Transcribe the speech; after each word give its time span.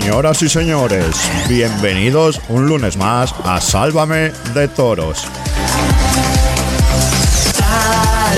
Señoras 0.00 0.42
y 0.42 0.48
señores, 0.48 1.14
bienvenidos 1.46 2.40
un 2.48 2.66
lunes 2.66 2.96
más 2.96 3.34
a 3.44 3.60
Sálvame 3.60 4.32
de 4.54 4.66
Toros. 4.66 5.26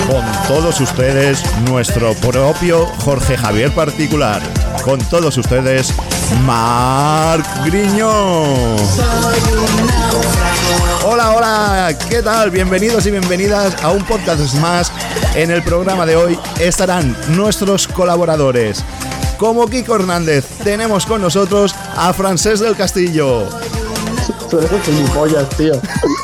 Con 0.05 0.25
todos 0.49 0.81
ustedes, 0.81 1.41
nuestro 1.69 2.13
propio 2.15 2.85
Jorge 3.05 3.37
Javier 3.37 3.73
particular. 3.73 4.41
Con 4.83 4.99
todos 5.05 5.37
ustedes, 5.37 5.93
Marc 6.45 7.45
Griño. 7.65 8.11
Hola, 11.05 11.31
hola, 11.31 11.97
¿qué 12.09 12.21
tal? 12.21 12.51
Bienvenidos 12.51 13.05
y 13.05 13.11
bienvenidas 13.11 13.81
a 13.81 13.91
un 13.91 14.03
podcast 14.03 14.53
más. 14.55 14.91
En 15.33 15.49
el 15.49 15.63
programa 15.63 16.05
de 16.05 16.17
hoy 16.17 16.37
estarán 16.59 17.15
nuestros 17.29 17.87
colaboradores. 17.87 18.83
Como 19.43 19.67
Kiko 19.67 19.95
Hernández, 19.97 20.45
tenemos 20.63 21.05
con 21.05 21.21
nosotros 21.21 21.75
a 21.97 22.13
Francés 22.13 22.61
del 22.61 22.77
Castillo. 22.77 23.49
Tú 24.49 24.57
eres 24.57 24.71
gilipollas, 24.85 25.49
tío. 25.57 25.73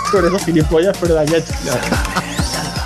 Tú 0.09 0.20
eres 0.20 0.45
gilipollas, 0.45 0.98
pero 1.02 1.16
de 1.16 1.20
allá 1.20 1.44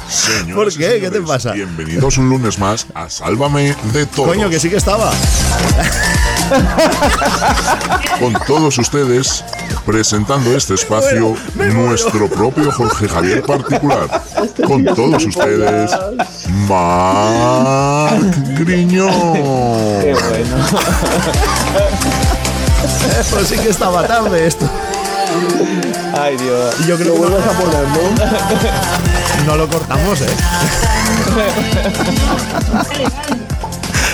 Señoras 0.10 0.56
¿Por 0.56 0.74
qué? 0.74 1.00
¿Qué 1.00 1.12
te 1.12 1.22
pasa? 1.22 1.52
Bienvenidos 1.52 2.18
un 2.18 2.30
lunes 2.30 2.58
más 2.58 2.88
a 2.96 3.12
Sálvame 3.12 3.76
de 3.94 4.08
todo. 4.08 4.26
Coño, 4.26 4.50
que 4.50 4.60
sí 4.60 4.72
que 4.72 4.78
estaba. 4.78 5.12
Con 8.20 8.34
todos 8.48 8.76
ustedes, 8.80 9.44
presentando 9.86 10.56
este 10.56 10.74
espacio, 10.76 11.36
nuestro 11.56 12.28
propio 12.30 12.72
Jorge 12.72 13.08
Javier 13.08 13.42
particular. 13.44 14.08
Con 14.68 14.84
todos 14.86 15.26
ustedes, 15.26 15.92
Marc 16.68 18.22
Griñón. 18.60 19.34
Qué 20.02 20.14
bueno. 20.14 20.58
Pues 23.32 23.48
sí 23.48 23.56
que 23.58 23.70
estaba 23.70 24.06
tarde 24.06 24.46
esto. 24.48 24.70
Ay, 26.20 26.36
Dios. 26.38 26.76
Yo 26.88 26.98
creo 26.98 27.16
Lo 27.16 27.22
que 27.24 27.30
no- 27.30 27.38
vuelves 27.38 27.48
a 27.48 27.52
poner, 27.60 27.88
¿no? 27.88 28.02
No 29.48 29.56
lo 29.58 29.68
cortamos, 29.68 30.22
¿eh? 30.22 30.28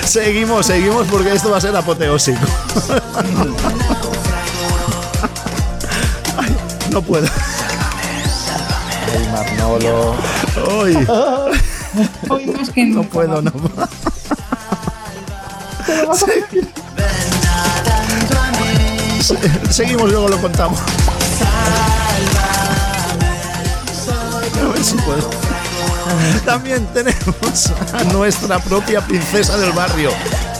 seguimos, 0.05 0.65
seguimos 0.65 1.05
porque 1.07 1.33
esto 1.33 1.51
va 1.51 1.57
a 1.57 1.61
ser 1.61 1.75
apoteósico. 1.75 2.39
No 6.91 7.01
puedo. 7.01 7.27
Ay, 9.11 9.29
Marnolo. 9.31 10.15
Hoy 10.67 10.95
Hoy 12.29 12.45
más 12.47 12.69
que 12.71 12.85
no 12.85 13.03
puedo, 13.03 13.41
no. 13.41 13.51
Se- 19.21 19.71
Seguimos, 19.71 20.09
luego 20.11 20.27
lo 20.29 20.37
contamos. 20.41 20.79
A 24.61 24.67
ver 24.73 24.83
si 24.83 24.95
puedo. 24.97 25.29
También 26.45 26.85
tenemos 26.93 27.71
a 27.93 28.03
nuestra 28.05 28.59
propia 28.59 29.01
princesa 29.01 29.57
del 29.57 29.71
barrio, 29.71 30.11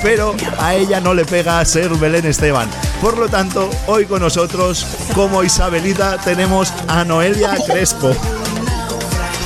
pero 0.01 0.35
a 0.59 0.73
ella 0.75 0.99
no 0.99 1.13
le 1.13 1.25
pega 1.25 1.63
ser 1.65 1.89
Belén 1.95 2.25
Esteban. 2.25 2.69
Por 3.01 3.17
lo 3.17 3.27
tanto, 3.29 3.69
hoy 3.87 4.05
con 4.05 4.21
nosotros, 4.21 4.85
como 5.15 5.43
Isabelita, 5.43 6.17
tenemos 6.17 6.71
a 6.87 7.03
Noelia 7.03 7.55
Crespo. 7.65 8.11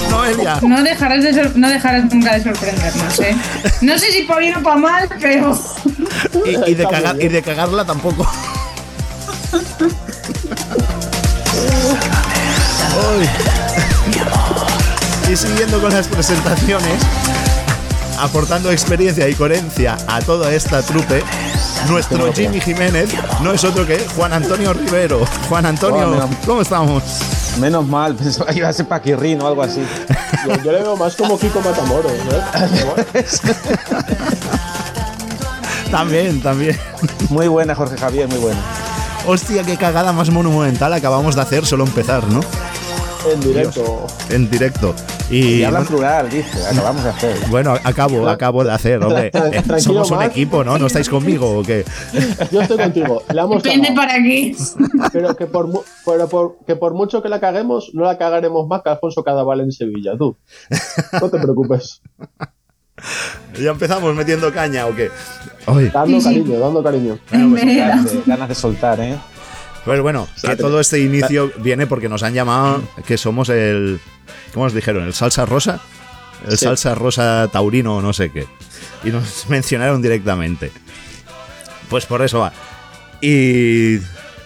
Noelia, 0.10 0.60
No 0.62 0.84
dejarás, 0.84 1.24
de 1.24 1.34
sor- 1.34 1.56
no 1.56 1.70
dejarás 1.70 2.12
nunca 2.14 2.34
de 2.38 2.44
sorprendernos, 2.44 3.20
¿eh? 3.20 3.36
No 3.82 3.98
sé 3.98 4.12
si 4.12 4.24
por 4.24 4.40
bien 4.40 4.56
o 4.58 4.64
para 4.64 4.76
mal, 4.78 5.10
pero. 5.20 5.58
y, 6.46 6.72
y 6.72 6.76
de 6.76 6.86
cagar- 6.88 7.22
y 7.22 7.28
de 7.30 7.42
cagarla 7.42 7.86
tampoco. 7.86 8.30
Uy. 13.18 13.30
Y 15.34 15.36
siguiendo 15.36 15.82
con 15.82 15.92
las 15.92 16.08
presentaciones, 16.08 17.02
aportando 18.20 18.72
experiencia 18.72 19.28
y 19.28 19.34
coherencia 19.34 19.98
a 20.06 20.22
toda 20.22 20.54
esta 20.54 20.84
trupe, 20.84 21.24
nuestro 21.90 22.32
Jimmy 22.32 22.62
Jiménez 22.62 23.10
no 23.42 23.52
es 23.52 23.64
otro 23.64 23.84
que 23.84 23.98
Juan 24.16 24.32
Antonio 24.32 24.74
Rivero. 24.74 25.26
Juan 25.50 25.66
Antonio, 25.66 26.30
¿cómo 26.46 26.62
estamos? 26.62 27.02
Menos 27.60 27.88
mal, 27.88 28.14
pensaba 28.20 28.52
que 28.52 28.60
iba 28.60 28.70
a 28.70 28.74
ser 28.74 28.88
Paquirrín 28.88 29.42
o 29.42 29.48
algo 29.48 29.64
así. 29.64 29.84
Yo, 30.46 30.56
yo 30.64 30.72
le 30.72 30.84
veo 30.84 30.96
más 30.96 31.16
como 31.16 31.40
Kiko 31.40 31.62
Matamoros, 31.62 32.12
¿eh? 32.12 33.26
También, 35.90 36.44
también. 36.44 36.78
Muy 37.30 37.48
buena, 37.48 37.74
Jorge 37.74 37.98
Javier, 37.98 38.28
muy 38.28 38.38
buena. 38.38 38.60
Hostia, 39.26 39.64
qué 39.64 39.78
cagada 39.78 40.14
más 40.14 40.30
monumental 40.30 40.94
acabamos 40.94 41.34
de 41.34 41.42
hacer 41.42 41.66
solo 41.66 41.86
empezar, 41.86 42.24
¿no? 42.28 42.42
En 43.32 43.40
directo. 43.40 44.08
En 44.30 44.50
directo. 44.50 44.94
Y 45.30 45.56
Y, 45.60 45.64
habla 45.64 45.80
en 45.80 45.86
plural, 45.86 46.30
dice, 46.30 46.50
acabamos 46.72 47.04
de 47.04 47.10
hacer. 47.10 47.36
Bueno, 47.50 47.76
acabo, 47.84 48.28
acabo 48.28 48.64
de 48.64 48.72
hacer, 48.72 49.02
hombre. 49.04 49.32
Eh, 49.34 49.80
Somos 49.80 50.12
un 50.12 50.22
equipo, 50.22 50.64
¿no? 50.64 50.78
¿No 50.78 50.88
estáis 50.88 51.10
conmigo 51.10 51.60
o 51.60 51.64
qué? 51.64 51.86
Yo 52.52 52.62
estoy 52.62 52.78
contigo. 52.78 53.24
La 53.30 53.44
hemos 53.44 53.64
Depende 53.64 53.88
cagado. 53.90 54.08
para 54.08 54.24
qué. 54.24 54.56
Pero, 55.12 55.36
que 55.36 55.46
por, 55.48 55.70
pero 56.06 56.28
por- 56.30 56.58
que 56.68 56.76
por 56.76 56.94
mucho 56.94 57.22
que 57.24 57.30
la 57.30 57.40
caguemos, 57.40 57.92
no 57.94 58.04
la 58.04 58.18
cagaremos 58.18 58.68
más 58.68 58.82
que 58.84 58.90
Alfonso 58.90 59.24
Cadaval 59.24 59.62
en 59.62 59.72
Sevilla, 59.72 60.12
tú. 60.18 60.36
No 61.20 61.30
te 61.30 61.40
preocupes. 61.40 62.02
¿Ya 63.60 63.72
empezamos 63.72 64.14
metiendo 64.16 64.52
caña 64.54 64.86
o 64.86 64.96
qué? 64.96 65.10
Ay, 65.66 65.90
Dando 65.94 66.22
cariño, 66.22 66.60
dando 66.60 66.84
cariño. 66.84 67.20
Ganas 67.32 68.12
de, 68.14 68.22
ganas 68.26 68.50
de 68.50 68.56
soltar, 68.56 69.00
¿eh? 69.00 69.18
pues 69.84 70.00
bueno, 70.02 70.28
que 70.42 70.56
todo 70.56 70.80
este 70.80 71.00
inicio 71.02 71.52
viene 71.60 71.88
porque 71.88 72.08
nos 72.08 72.24
han 72.24 72.34
llamado 72.34 72.82
que 73.06 73.18
somos 73.18 73.50
el. 73.50 74.00
¿Cómo 74.54 74.66
os 74.66 74.74
dijeron? 74.74 75.04
¿El 75.06 75.14
salsa 75.14 75.46
rosa? 75.46 75.80
El 76.48 76.58
Sí. 76.58 76.66
salsa 76.66 76.94
rosa 76.96 77.48
taurino 77.52 77.98
o 77.98 78.02
no 78.02 78.14
sé 78.14 78.30
qué. 78.32 78.46
Y 79.04 79.10
nos 79.10 79.46
mencionaron 79.50 80.02
directamente. 80.02 80.72
Pues 81.90 82.06
por 82.06 82.22
eso 82.22 82.40
va. 82.40 82.54
Y 83.22 83.98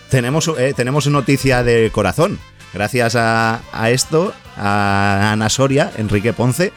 tenemos, 0.10 0.52
eh, 0.58 0.74
tenemos 0.76 1.08
noticia 1.08 1.64
de 1.64 1.90
corazón. 1.92 2.40
Gracias 2.74 3.16
a, 3.16 3.62
a 3.72 3.90
esto, 3.90 4.34
a 4.58 5.32
Ana 5.32 5.50
Soria, 5.50 5.92
Enrique 5.98 6.34
Ponce, 6.34 6.74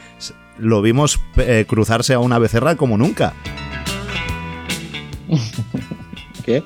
lo 0.57 0.81
vimos 0.81 1.19
eh, 1.37 1.65
cruzarse 1.67 2.13
a 2.13 2.19
una 2.19 2.39
becerra 2.39 2.75
como 2.75 2.97
nunca. 2.97 3.33
¿Qué? 6.45 6.63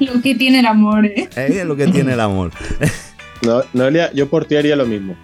Lo 0.00 0.20
que 0.22 0.34
tiene 0.34 0.60
el 0.60 0.66
amor, 0.66 1.06
¿eh? 1.06 1.28
Eh, 1.36 1.58
Es 1.60 1.64
lo 1.66 1.76
que 1.76 1.86
tiene 1.88 2.14
el 2.14 2.20
amor. 2.20 2.50
No, 3.42 3.62
Noelia, 3.72 4.12
yo 4.12 4.28
por 4.28 4.44
ti 4.44 4.56
haría 4.56 4.76
lo 4.76 4.84
mismo. 4.84 5.16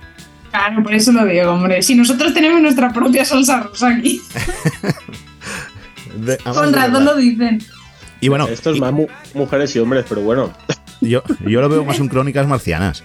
Claro, 0.56 0.82
por 0.82 0.94
eso 0.94 1.12
lo 1.12 1.24
digo, 1.26 1.52
hombre. 1.52 1.82
Si 1.82 1.94
nosotros 1.94 2.32
tenemos 2.32 2.60
nuestra 2.62 2.90
propia 2.92 3.24
salsa 3.26 3.60
rosa 3.60 3.88
aquí. 3.90 4.22
De- 6.16 6.38
además 6.44 6.56
Con 6.56 6.72
razón 6.72 7.04
lo 7.04 7.14
dicen. 7.16 7.62
Y 8.22 8.28
bueno, 8.28 8.48
Esto 8.48 8.70
es 8.70 8.78
y- 8.78 8.80
más 8.80 8.90
mu- 8.92 9.06
mujeres 9.34 9.76
y 9.76 9.80
hombres, 9.80 10.06
pero 10.08 10.22
bueno. 10.22 10.50
yo, 11.02 11.22
yo 11.46 11.60
lo 11.60 11.68
veo 11.68 11.84
más 11.84 12.00
un 12.00 12.08
crónicas 12.08 12.46
marcianas. 12.46 13.04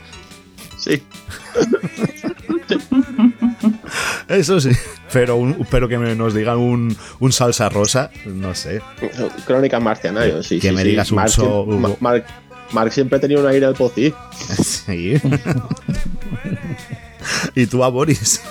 Sí. 0.77 1.03
Eso 4.29 4.61
sí. 4.61 4.69
Pero, 5.11 5.35
un- 5.35 5.67
pero 5.69 5.89
que 5.89 5.97
me- 5.97 6.15
nos 6.15 6.33
digan 6.33 6.57
un, 6.57 6.95
un 7.19 7.31
salsa 7.33 7.67
rosa, 7.67 8.11
no 8.25 8.55
sé. 8.55 8.81
Crónica 9.45 9.81
marciana, 9.81 10.25
yo 10.25 10.41
sí. 10.41 10.59
Que 10.61 10.69
sí, 10.69 10.75
me 10.75 10.83
sí. 10.83 10.89
digas 10.91 11.11
un 11.11 11.17
Marc, 11.17 11.29
so- 11.31 11.65
siempre- 11.67 11.97
Ma- 11.99 12.01
Marc- 12.13 12.25
Marc 12.71 12.91
siempre 12.93 13.17
ha 13.17 13.19
tenido 13.19 13.41
un 13.41 13.47
aire 13.47 13.65
al 13.65 13.73
pocí. 13.75 14.13
Sí. 14.63 15.15
Y 17.55 17.65
tú 17.67 17.83
a 17.83 17.89
Boris. 17.89 18.41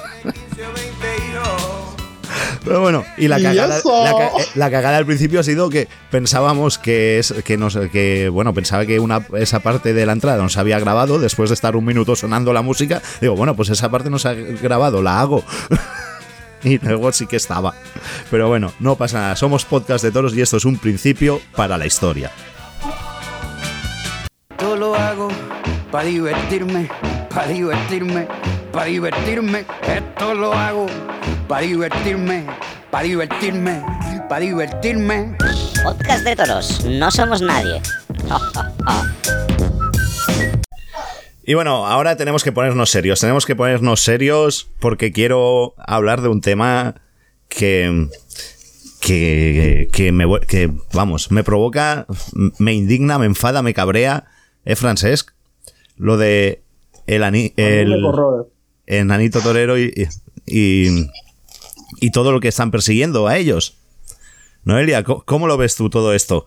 Pero 2.64 2.80
bueno, 2.80 3.04
y 3.16 3.28
la 3.28 3.40
¿Y 3.40 3.42
cagada, 3.42 3.80
la, 3.84 4.10
eh, 4.10 4.46
la 4.54 4.70
cagada 4.70 4.98
al 4.98 5.06
principio 5.06 5.40
ha 5.40 5.42
sido 5.42 5.70
que 5.70 5.88
pensábamos 6.10 6.78
que 6.78 7.18
es 7.18 7.32
que 7.44 7.56
nos 7.56 7.76
que 7.90 8.28
bueno, 8.28 8.52
pensaba 8.52 8.84
que 8.84 9.00
una 9.00 9.26
esa 9.38 9.60
parte 9.60 9.94
de 9.94 10.04
la 10.04 10.12
entrada 10.12 10.42
nos 10.42 10.58
había 10.58 10.78
grabado 10.78 11.18
después 11.18 11.48
de 11.50 11.54
estar 11.54 11.74
un 11.74 11.84
minuto 11.84 12.16
sonando 12.16 12.52
la 12.52 12.62
música. 12.62 13.00
Digo, 13.20 13.34
bueno, 13.34 13.56
pues 13.56 13.70
esa 13.70 13.90
parte 13.90 14.10
nos 14.10 14.26
ha 14.26 14.34
grabado, 14.34 15.02
la 15.02 15.20
hago. 15.20 15.42
y 16.62 16.78
luego 16.78 17.12
sí 17.12 17.26
que 17.26 17.36
estaba. 17.36 17.74
Pero 18.30 18.48
bueno, 18.48 18.72
no 18.78 18.96
pasa 18.96 19.20
nada. 19.20 19.36
Somos 19.36 19.64
podcast 19.64 20.04
de 20.04 20.12
toros 20.12 20.34
y 20.34 20.42
esto 20.42 20.58
es 20.58 20.64
un 20.64 20.78
principio 20.78 21.40
para 21.56 21.78
la 21.78 21.86
historia. 21.86 22.30
Todo 24.58 24.76
lo 24.76 24.94
hago 24.94 25.28
para 25.90 26.04
divertirme, 26.04 26.90
para 27.34 27.48
divertirme, 27.48 28.26
para 28.72 28.86
divertirme. 28.86 29.64
Esto 29.86 30.34
lo 30.34 30.52
hago 30.52 30.86
para 31.48 31.62
divertirme, 31.62 32.46
para 32.90 33.04
divertirme, 33.04 33.82
para 34.28 34.40
divertirme. 34.40 35.36
Podcast 35.82 36.24
de 36.24 36.36
toros, 36.36 36.84
no 36.84 37.10
somos 37.10 37.40
nadie. 37.40 37.80
Y 41.44 41.54
bueno, 41.54 41.86
ahora 41.86 42.16
tenemos 42.16 42.44
que 42.44 42.52
ponernos 42.52 42.90
serios. 42.90 43.20
Tenemos 43.20 43.46
que 43.46 43.56
ponernos 43.56 44.00
serios 44.00 44.68
porque 44.78 45.10
quiero 45.12 45.74
hablar 45.78 46.20
de 46.20 46.28
un 46.28 46.40
tema 46.40 47.00
que, 47.48 48.08
que, 49.00 49.88
que, 49.92 50.12
me, 50.12 50.26
que, 50.46 50.70
vamos, 50.92 51.32
me 51.32 51.42
provoca, 51.42 52.06
me 52.58 52.72
indigna, 52.74 53.18
me 53.18 53.26
enfada, 53.26 53.62
me 53.62 53.74
cabrea, 53.74 54.26
¿eh, 54.64 54.76
Francesc? 54.76 55.32
Lo 55.96 56.16
de 56.16 56.62
el, 57.16 57.22
ani- 57.24 57.52
el 57.56 57.92
enanito 58.86 59.40
torero 59.40 59.78
y, 59.78 59.92
y, 60.46 60.86
y 62.00 62.10
todo 62.10 62.32
lo 62.32 62.40
que 62.40 62.48
están 62.48 62.70
persiguiendo 62.70 63.26
a 63.26 63.36
ellos. 63.36 63.76
Noelia, 64.64 65.02
¿cómo, 65.04 65.22
cómo 65.24 65.46
lo 65.46 65.56
ves 65.56 65.74
tú 65.76 65.88
todo 65.90 66.12
esto? 66.14 66.46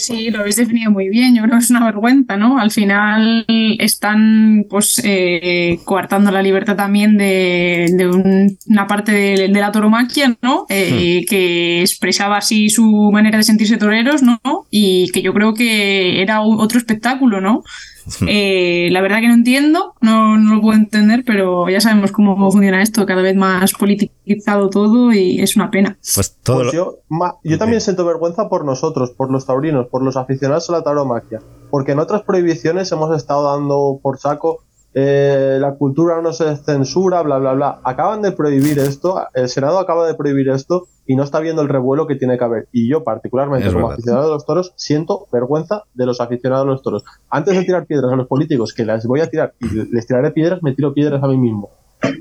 Sí, 0.00 0.30
lo 0.30 0.38
habéis 0.40 0.54
definido 0.54 0.92
muy 0.92 1.08
bien. 1.08 1.34
Yo 1.34 1.42
creo 1.42 1.58
que 1.58 1.64
es 1.64 1.70
una 1.70 1.84
vergüenza, 1.84 2.36
¿no? 2.36 2.60
Al 2.60 2.70
final 2.70 3.44
están, 3.80 4.64
pues, 4.70 5.00
eh, 5.04 5.80
coartando 5.84 6.30
la 6.30 6.40
libertad 6.40 6.76
también 6.76 7.16
de, 7.16 7.88
de 7.92 8.06
un- 8.06 8.56
una 8.68 8.86
parte 8.86 9.10
de, 9.10 9.48
de 9.48 9.60
la 9.60 9.72
toromaquia, 9.72 10.36
¿no? 10.40 10.66
Eh, 10.68 11.24
Que 11.28 11.80
expresaba 11.80 12.36
así 12.36 12.70
su 12.70 13.10
manera 13.12 13.38
de 13.38 13.42
sentirse 13.44 13.76
toreros, 13.76 14.22
¿no? 14.22 14.40
Y 14.70 15.10
que 15.10 15.20
yo 15.20 15.34
creo 15.34 15.52
que 15.54 16.22
era 16.22 16.42
otro 16.42 16.78
espectáculo, 16.78 17.40
¿no? 17.40 17.64
Eh, 18.28 18.88
la 18.92 19.00
verdad 19.00 19.20
que 19.20 19.28
no 19.28 19.34
entiendo, 19.34 19.94
no, 20.00 20.36
no 20.38 20.54
lo 20.56 20.60
puedo 20.60 20.78
entender, 20.78 21.22
pero 21.26 21.68
ya 21.68 21.80
sabemos 21.80 22.12
cómo 22.12 22.36
funciona 22.50 22.82
esto, 22.82 23.06
cada 23.06 23.22
vez 23.22 23.36
más 23.36 23.72
politizado 23.72 24.70
todo 24.70 25.12
y 25.12 25.40
es 25.40 25.56
una 25.56 25.70
pena. 25.70 25.98
Pues 26.14 26.36
todo 26.42 26.56
Pues 26.58 26.66
lo- 26.66 26.72
yo, 26.72 26.98
ma- 27.08 27.34
yo 27.44 27.58
también 27.58 27.80
siento 27.80 28.04
vergüenza 28.04 28.48
por 28.48 28.64
nosotros, 28.64 29.10
por 29.10 29.30
los 29.30 29.46
taurinos, 29.46 29.86
por 29.88 30.02
los 30.02 30.16
aficionados 30.16 30.68
a 30.70 30.72
la 30.74 30.82
tauromaquia. 30.82 31.40
Porque 31.70 31.92
en 31.92 31.98
otras 31.98 32.22
prohibiciones 32.22 32.90
hemos 32.92 33.14
estado 33.16 33.44
dando 33.54 33.98
por 34.02 34.18
saco 34.18 34.64
eh, 35.00 35.58
la 35.60 35.74
cultura 35.76 36.20
no 36.20 36.32
se 36.32 36.56
censura, 36.56 37.22
bla, 37.22 37.38
bla, 37.38 37.52
bla. 37.52 37.78
Acaban 37.84 38.20
de 38.20 38.32
prohibir 38.32 38.80
esto, 38.80 39.22
el 39.32 39.48
Senado 39.48 39.78
acaba 39.78 40.06
de 40.08 40.14
prohibir 40.14 40.48
esto 40.48 40.88
y 41.06 41.14
no 41.14 41.22
está 41.22 41.38
viendo 41.38 41.62
el 41.62 41.68
revuelo 41.68 42.08
que 42.08 42.16
tiene 42.16 42.36
que 42.36 42.42
haber. 42.44 42.68
Y 42.72 42.88
yo, 42.90 43.04
particularmente, 43.04 43.68
Es 43.68 43.72
como 43.72 43.86
verdad. 43.86 43.94
aficionado 43.94 44.26
de 44.26 44.32
los 44.32 44.44
toros, 44.44 44.72
siento 44.74 45.26
vergüenza 45.32 45.84
de 45.94 46.04
los 46.06 46.20
aficionados 46.20 46.66
de 46.66 46.72
los 46.72 46.82
toros. 46.82 47.04
Antes 47.30 47.54
de 47.56 47.64
tirar 47.64 47.86
piedras 47.86 48.12
a 48.12 48.16
los 48.16 48.26
políticos, 48.26 48.74
que 48.74 48.84
las 48.84 49.06
voy 49.06 49.20
a 49.20 49.30
tirar 49.30 49.54
y 49.60 49.66
les 49.94 50.06
tiraré 50.06 50.32
piedras, 50.32 50.62
me 50.64 50.74
tiro 50.74 50.92
piedras 50.92 51.22
a 51.22 51.28
mí 51.28 51.36
mismo. 51.38 51.70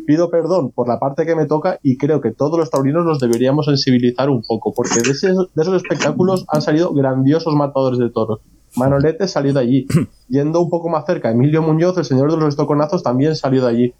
Pido 0.05 0.29
perdón 0.29 0.71
por 0.71 0.87
la 0.87 0.99
parte 0.99 1.25
que 1.25 1.35
me 1.35 1.45
toca 1.47 1.79
y 1.83 1.97
creo 1.97 2.21
que 2.21 2.31
todos 2.31 2.57
los 2.59 2.69
taurinos 2.69 3.05
nos 3.05 3.19
deberíamos 3.19 3.65
sensibilizar 3.65 4.29
un 4.29 4.41
poco, 4.47 4.73
porque 4.75 5.01
de, 5.03 5.11
ese- 5.11 5.27
de 5.33 5.61
esos 5.61 5.75
espectáculos 5.75 6.45
han 6.47 6.61
salido 6.61 6.93
grandiosos 6.93 7.53
matadores 7.55 7.99
de 7.99 8.09
toros. 8.09 8.39
Manolete 8.75 9.27
salió 9.27 9.53
de 9.53 9.59
allí. 9.59 9.87
Yendo 10.29 10.59
un 10.61 10.69
poco 10.69 10.89
más 10.89 11.05
cerca, 11.05 11.31
Emilio 11.31 11.61
Muñoz, 11.61 11.97
el 11.97 12.05
señor 12.05 12.31
de 12.31 12.37
los 12.37 12.49
estoconazos, 12.49 13.03
también 13.03 13.35
salió 13.35 13.63
de 13.63 13.69
allí. 13.69 13.93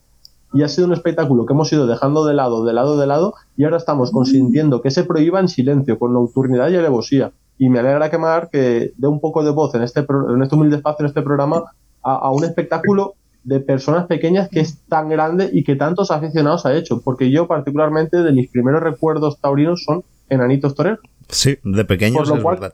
Y 0.53 0.63
ha 0.63 0.67
sido 0.69 0.87
un 0.87 0.93
espectáculo 0.93 1.45
que 1.45 1.53
hemos 1.53 1.71
ido 1.73 1.87
dejando 1.87 2.25
de 2.25 2.33
lado, 2.33 2.63
de 2.63 2.73
lado, 2.73 2.97
de 2.97 3.05
lado, 3.07 3.33
y 3.57 3.65
ahora 3.65 3.77
estamos 3.77 4.11
consintiendo 4.11 4.81
que 4.81 4.91
se 4.91 5.03
prohíba 5.03 5.39
en 5.39 5.47
silencio, 5.49 5.99
con 5.99 6.13
nocturnidad 6.13 6.69
y 6.69 6.75
alevosía. 6.77 7.31
Y 7.57 7.69
me 7.69 7.79
alegra 7.79 8.09
que 8.09 8.17
Mar 8.17 8.49
que 8.51 8.93
dé 8.97 9.07
un 9.07 9.19
poco 9.19 9.43
de 9.43 9.49
voz 9.51 9.73
en 9.75 9.83
este, 9.83 10.03
pro- 10.03 10.33
en 10.35 10.41
este 10.43 10.55
humilde 10.55 10.77
espacio, 10.77 11.03
en 11.03 11.07
este 11.07 11.21
programa, 11.21 11.63
a, 12.03 12.15
a 12.15 12.31
un 12.31 12.43
espectáculo 12.45 13.15
de 13.43 13.59
personas 13.61 14.05
pequeñas 14.07 14.47
que 14.49 14.59
es 14.59 14.77
tan 14.87 15.09
grande 15.09 15.49
y 15.51 15.63
que 15.63 15.75
tantos 15.75 16.11
aficionados 16.11 16.65
ha 16.65 16.75
hecho. 16.75 17.01
Porque 17.01 17.29
yo, 17.31 17.47
particularmente, 17.47 18.17
de 18.23 18.31
mis 18.31 18.49
primeros 18.49 18.81
recuerdos 18.83 19.39
taurinos 19.41 19.83
son 19.85 20.03
enanitos 20.29 20.75
toreros. 20.75 20.99
sí, 21.29 21.57
de 21.63 21.83
pequeños 21.85 22.19
Por 22.19 22.27
lo, 22.29 22.35
es 22.35 22.43
cual, 22.43 22.55
verdad. 22.55 22.73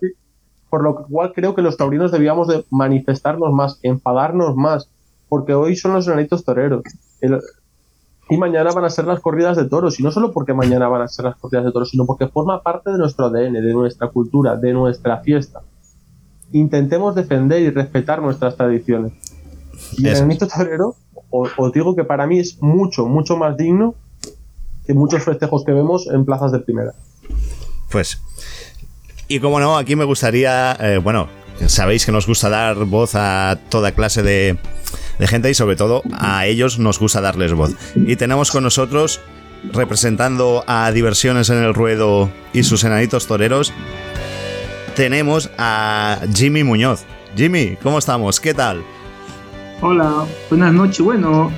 Por 0.74 0.82
lo 0.82 0.96
cual 0.96 1.34
creo 1.36 1.54
que 1.54 1.62
los 1.62 1.78
taurinos 1.78 2.12
debíamos 2.12 2.48
de 2.48 2.66
manifestarnos 2.72 3.54
más, 3.54 3.78
enfadarnos 3.84 4.56
más, 4.56 4.90
porque 5.30 5.54
hoy 5.54 5.76
son 5.76 5.94
los 5.94 6.08
enanitos 6.08 6.44
toreros. 6.44 6.82
El- 7.22 7.40
y 8.28 8.38
mañana 8.38 8.72
van 8.72 8.84
a 8.84 8.90
ser 8.90 9.06
las 9.06 9.20
corridas 9.20 9.56
de 9.56 9.66
toros, 9.66 10.00
y 10.00 10.04
no 10.04 10.12
solo 10.12 10.32
porque 10.32 10.56
mañana 10.56 10.88
van 10.88 11.04
a 11.04 11.08
ser 11.08 11.26
las 11.26 11.36
corridas 11.36 11.66
de 11.66 11.72
toros, 11.72 11.92
sino 11.92 12.08
porque 12.08 12.28
forma 12.28 12.64
parte 12.64 12.90
de 12.90 12.98
nuestro 12.98 13.26
ADN, 13.28 13.62
de 13.62 13.72
nuestra 13.72 14.08
cultura, 14.08 14.56
de 14.56 14.74
nuestra 14.74 15.18
fiesta. 15.20 15.62
Intentemos 16.54 17.14
defender 17.14 17.62
y 17.62 17.70
respetar 17.70 18.20
nuestras 18.24 18.58
tradiciones. 18.58 19.14
Y 19.92 20.08
el 20.08 20.14
enanito 20.22 20.48
torero, 20.48 20.96
o- 21.30 21.50
os 21.56 21.72
digo 21.72 21.96
que 21.96 22.04
para 22.04 22.26
mí 22.26 22.40
es 22.40 22.60
mucho, 22.64 23.06
mucho 23.06 23.38
más 23.38 23.56
digno 23.58 23.94
que 24.88 24.96
muchos 24.96 25.22
festejos 25.24 25.64
que 25.66 25.72
vemos 25.72 26.08
en 26.08 26.26
plazas 26.26 26.52
de 26.52 26.58
primera. 26.62 26.94
Pues. 27.92 28.20
Y 29.34 29.40
como 29.40 29.60
no, 29.60 29.78
aquí 29.78 29.96
me 29.96 30.04
gustaría. 30.04 30.78
eh, 30.80 31.00
bueno, 31.00 31.28
sabéis 31.66 32.06
que 32.06 32.12
nos 32.12 32.28
gusta 32.28 32.50
dar 32.50 32.76
voz 32.86 33.16
a 33.16 33.58
toda 33.70 33.92
clase 33.92 34.22
de, 34.22 34.60
gente 35.22 35.50
y 35.50 35.56
sobre 35.56 35.76
todo 35.76 36.04
a 36.12 36.46
ellos 36.46 36.78
nos 36.78 37.00
gusta 37.00 37.20
darles 37.20 37.52
voz. 37.52 37.72
Y 37.96 38.16
tenemos 38.16 38.52
con 38.52 38.64
nosotros, 38.64 39.22
representando 39.72 40.64
a 40.68 40.92
Diversiones 40.92 41.50
en 41.50 41.64
el 41.64 41.74
Ruedo 41.74 42.30
y 42.54 42.62
sus 42.62 42.84
enanitos 42.84 43.26
toreros, 43.26 43.74
tenemos 44.96 45.50
a 45.58 46.20
Jimmy 46.36 46.64
Muñoz. 46.64 47.04
Jimmy, 47.36 47.76
¿cómo 47.82 47.98
estamos? 47.98 48.40
¿Qué 48.40 48.54
tal? 48.54 48.84
Hola, 49.82 50.28
buenas 50.52 50.74
noches. 50.76 51.00
Bueno, 51.00 51.52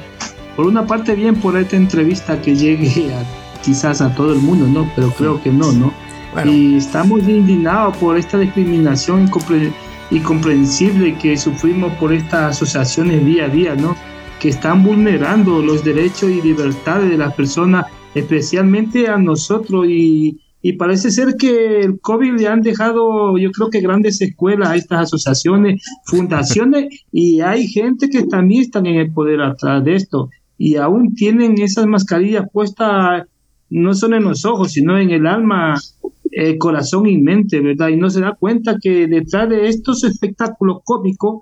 por 0.55 0.65
una 0.65 0.87
parte 0.87 1.13
bien 1.13 1.35
por 1.35 1.57
esta 1.57 1.75
entrevista 1.75 2.41
que 2.41 2.55
llegue 2.55 3.13
a, 3.13 3.61
quizás 3.65 3.99
a 3.99 4.15
todo 4.15 4.31
el 4.31 4.39
mundo, 4.39 4.65
¿no? 4.65 4.89
Pero 4.95 5.09
creo 5.11 5.43
que 5.43 5.49
no, 5.49 5.73
¿no? 5.73 6.04
Y 6.43 6.75
estamos 6.75 7.27
indignados 7.27 7.95
por 7.97 8.17
esta 8.17 8.37
discriminación 8.37 9.27
incompre- 9.27 9.73
incomprensible 10.11 11.17
que 11.17 11.37
sufrimos 11.37 11.93
por 11.93 12.13
estas 12.13 12.57
asociaciones 12.57 13.25
día 13.25 13.45
a 13.45 13.49
día, 13.49 13.75
¿no? 13.75 13.95
Que 14.39 14.49
están 14.49 14.83
vulnerando 14.83 15.61
los 15.61 15.83
derechos 15.83 16.29
y 16.29 16.41
libertades 16.41 17.09
de 17.09 17.17
las 17.17 17.33
personas, 17.33 17.85
especialmente 18.13 19.07
a 19.07 19.17
nosotros. 19.17 19.85
Y, 19.87 20.41
y 20.61 20.73
parece 20.73 21.09
ser 21.09 21.35
que 21.37 21.81
el 21.81 21.99
COVID 22.01 22.39
le 22.39 22.47
han 22.47 22.61
dejado, 22.61 23.37
yo 23.37 23.51
creo 23.51 23.69
que 23.69 23.81
grandes 23.81 24.21
escuelas 24.21 24.69
a 24.69 24.75
estas 24.75 24.99
asociaciones, 25.03 25.83
fundaciones, 26.05 27.05
y 27.11 27.39
hay 27.41 27.67
gente 27.67 28.09
que 28.09 28.23
también 28.23 28.61
están 28.63 28.85
en 28.87 28.95
el 28.95 29.11
poder 29.11 29.41
atrás 29.41 29.83
de 29.83 29.95
esto. 29.95 30.29
Y 30.57 30.75
aún 30.75 31.15
tienen 31.15 31.61
esas 31.61 31.85
mascarillas 31.85 32.45
puestas 32.51 33.23
no 33.69 33.93
solo 33.93 34.17
en 34.17 34.23
los 34.23 34.45
ojos, 34.45 34.73
sino 34.73 34.97
en 34.97 35.09
el 35.09 35.25
alma, 35.25 35.75
eh, 36.37 36.57
corazón 36.57 37.07
y 37.07 37.17
mente, 37.17 37.61
¿verdad? 37.61 37.87
Y 37.87 37.95
no 37.95 38.09
se 38.09 38.19
da 38.19 38.35
cuenta 38.37 38.77
que 38.81 39.07
detrás 39.07 39.47
de 39.49 39.69
estos 39.69 40.03
espectáculos 40.03 40.79
cómicos 40.83 41.39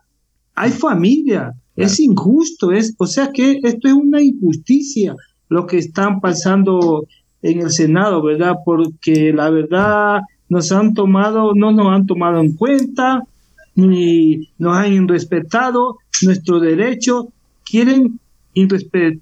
hay 0.53 0.69
familia. 0.69 1.51
Es 1.75 1.99
injusto, 1.99 2.71
es, 2.71 2.93
o 2.99 3.07
sea 3.07 3.31
que 3.31 3.59
esto 3.63 3.87
es 3.87 3.93
una 3.95 4.21
injusticia 4.21 5.15
lo 5.49 5.65
que 5.65 5.79
están 5.79 6.21
pasando 6.21 7.07
en 7.41 7.61
el 7.61 7.71
Senado, 7.71 8.21
¿verdad? 8.21 8.57
Porque 8.63 9.33
la 9.33 9.49
verdad 9.49 10.21
nos 10.47 10.71
han 10.71 10.93
tomado, 10.93 11.55
no 11.55 11.71
nos 11.71 11.87
han 11.87 12.05
tomado 12.05 12.39
en 12.39 12.55
cuenta, 12.55 13.23
ni 13.73 14.49
nos 14.59 14.77
han 14.77 15.07
respetado 15.07 15.97
nuestro 16.21 16.59
derecho, 16.59 17.29
quieren 17.65 18.19
irrespe- 18.53 19.19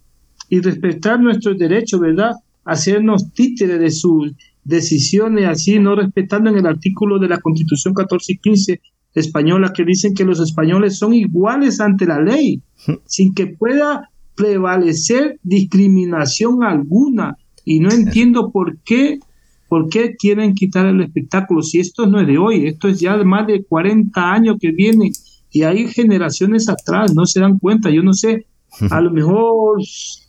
irrespetar 0.49 1.17
nuestros 1.21 1.57
derechos, 1.57 2.01
¿verdad? 2.01 2.33
Hacernos 2.65 3.31
títeres 3.33 3.79
de 3.79 3.89
sus 3.89 4.33
decisiones, 4.63 5.47
así 5.47 5.79
no 5.79 5.95
respetando 5.95 6.49
en 6.49 6.57
el 6.57 6.67
artículo 6.67 7.19
de 7.19 7.27
la 7.27 7.39
Constitución 7.39 7.93
14 7.93 8.33
y 8.33 8.37
15 8.37 8.81
española 9.13 9.73
que 9.75 9.83
dicen 9.83 10.13
que 10.13 10.23
los 10.23 10.39
españoles 10.39 10.97
son 10.97 11.13
iguales 11.13 11.79
ante 11.79 12.05
la 12.05 12.21
ley, 12.21 12.61
sin 13.05 13.33
que 13.33 13.47
pueda 13.47 14.09
prevalecer 14.35 15.39
discriminación 15.43 16.63
alguna. 16.63 17.37
Y 17.65 17.79
no 17.79 17.91
entiendo 17.91 18.51
por 18.51 18.77
qué, 18.79 19.19
por 19.67 19.89
qué 19.89 20.15
quieren 20.15 20.53
quitar 20.53 20.85
el 20.85 21.01
espectáculo. 21.01 21.61
Si 21.61 21.79
esto 21.79 22.07
no 22.07 22.21
es 22.21 22.27
de 22.27 22.37
hoy, 22.37 22.67
esto 22.67 22.87
es 22.87 22.99
ya 22.99 23.17
de 23.17 23.25
más 23.25 23.47
de 23.47 23.63
40 23.63 24.31
años 24.31 24.57
que 24.59 24.71
viene 24.71 25.11
y 25.51 25.63
hay 25.63 25.87
generaciones 25.87 26.69
atrás, 26.69 27.13
no 27.13 27.25
se 27.25 27.41
dan 27.41 27.59
cuenta. 27.59 27.89
Yo 27.89 28.01
no 28.03 28.13
sé, 28.13 28.45
a 28.89 29.01
lo 29.01 29.11
mejor 29.11 29.81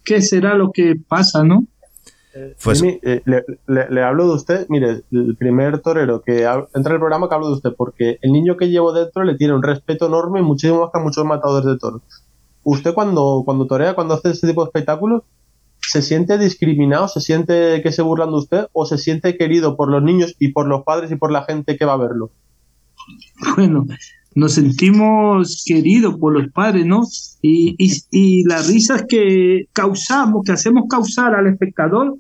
qué 0.05 0.21
será 0.21 0.57
lo 0.57 0.73
que 0.73 0.97
pasa, 0.97 1.45
¿no? 1.45 1.67
Pues- 2.63 2.81
Jimmy, 2.81 2.99
eh, 3.03 3.23
le, 3.27 3.45
le- 3.67 3.91
le 3.91 4.03
hablo 4.03 4.27
de 4.29 4.35
usted, 4.35 4.67
mire, 4.69 5.03
el 5.11 5.37
primer 5.37 5.81
torero 5.81 6.23
que 6.23 6.43
entra 6.45 6.67
en 6.75 6.93
el 6.93 6.99
programa 6.99 7.29
que 7.29 7.35
hablo 7.35 7.49
de 7.49 7.55
usted, 7.55 7.71
porque 7.77 8.19
el 8.23 8.33
niño 8.33 8.57
que 8.57 8.71
llevo 8.71 8.93
dentro 8.93 9.25
le 9.25 9.37
tiene 9.37 9.55
un 9.55 9.63
respeto 9.63 10.07
enorme, 10.07 10.41
muchísimo 10.43 10.81
más 10.81 10.91
que 10.93 10.99
a 10.99 11.03
muchos 11.03 11.25
matadores 11.25 11.67
de 11.67 11.79
toros. 11.79 12.03
Usted 12.65 12.95
cuando, 12.95 13.43
cuando 13.45 13.67
torea, 13.67 13.95
cuando 13.95 14.15
hace 14.15 14.31
este 14.31 14.47
tipo 14.47 14.63
de 14.63 14.69
espectáculos, 14.69 15.23
¿se 15.81 16.01
siente 16.01 16.39
discriminado? 16.39 17.09
¿Se 17.09 17.21
siente 17.21 17.83
que 17.83 17.93
se 17.93 18.03
burlan 18.03 18.31
de 18.31 18.37
usted? 18.37 18.67
¿O 18.73 18.87
se 18.87 18.99
siente 18.99 19.37
querido 19.37 19.77
por 19.77 19.91
los 19.91 20.03
niños 20.03 20.35
y 20.39 20.53
por 20.53 20.67
los 20.67 20.85
padres 20.85 21.11
y 21.11 21.17
por 21.17 21.33
la 21.33 21.43
gente 21.45 21.77
que 21.77 21.85
va 21.85 21.95
a 21.95 21.97
verlo? 21.99 22.31
bueno, 23.57 23.85
nos 24.35 24.55
sentimos 24.55 25.65
queridos 25.67 26.17
por 26.19 26.33
los 26.33 26.53
padres, 26.53 26.87
¿no? 26.87 27.03
Y, 27.41 27.75
y, 27.79 27.93
y 28.11 28.45
las 28.45 28.69
risas 28.69 29.05
que 29.09 29.67
causamos, 29.73 30.43
que 30.45 30.53
hacemos 30.53 30.85
causar 30.89 31.35
al 31.35 31.47
espectador, 31.47 32.17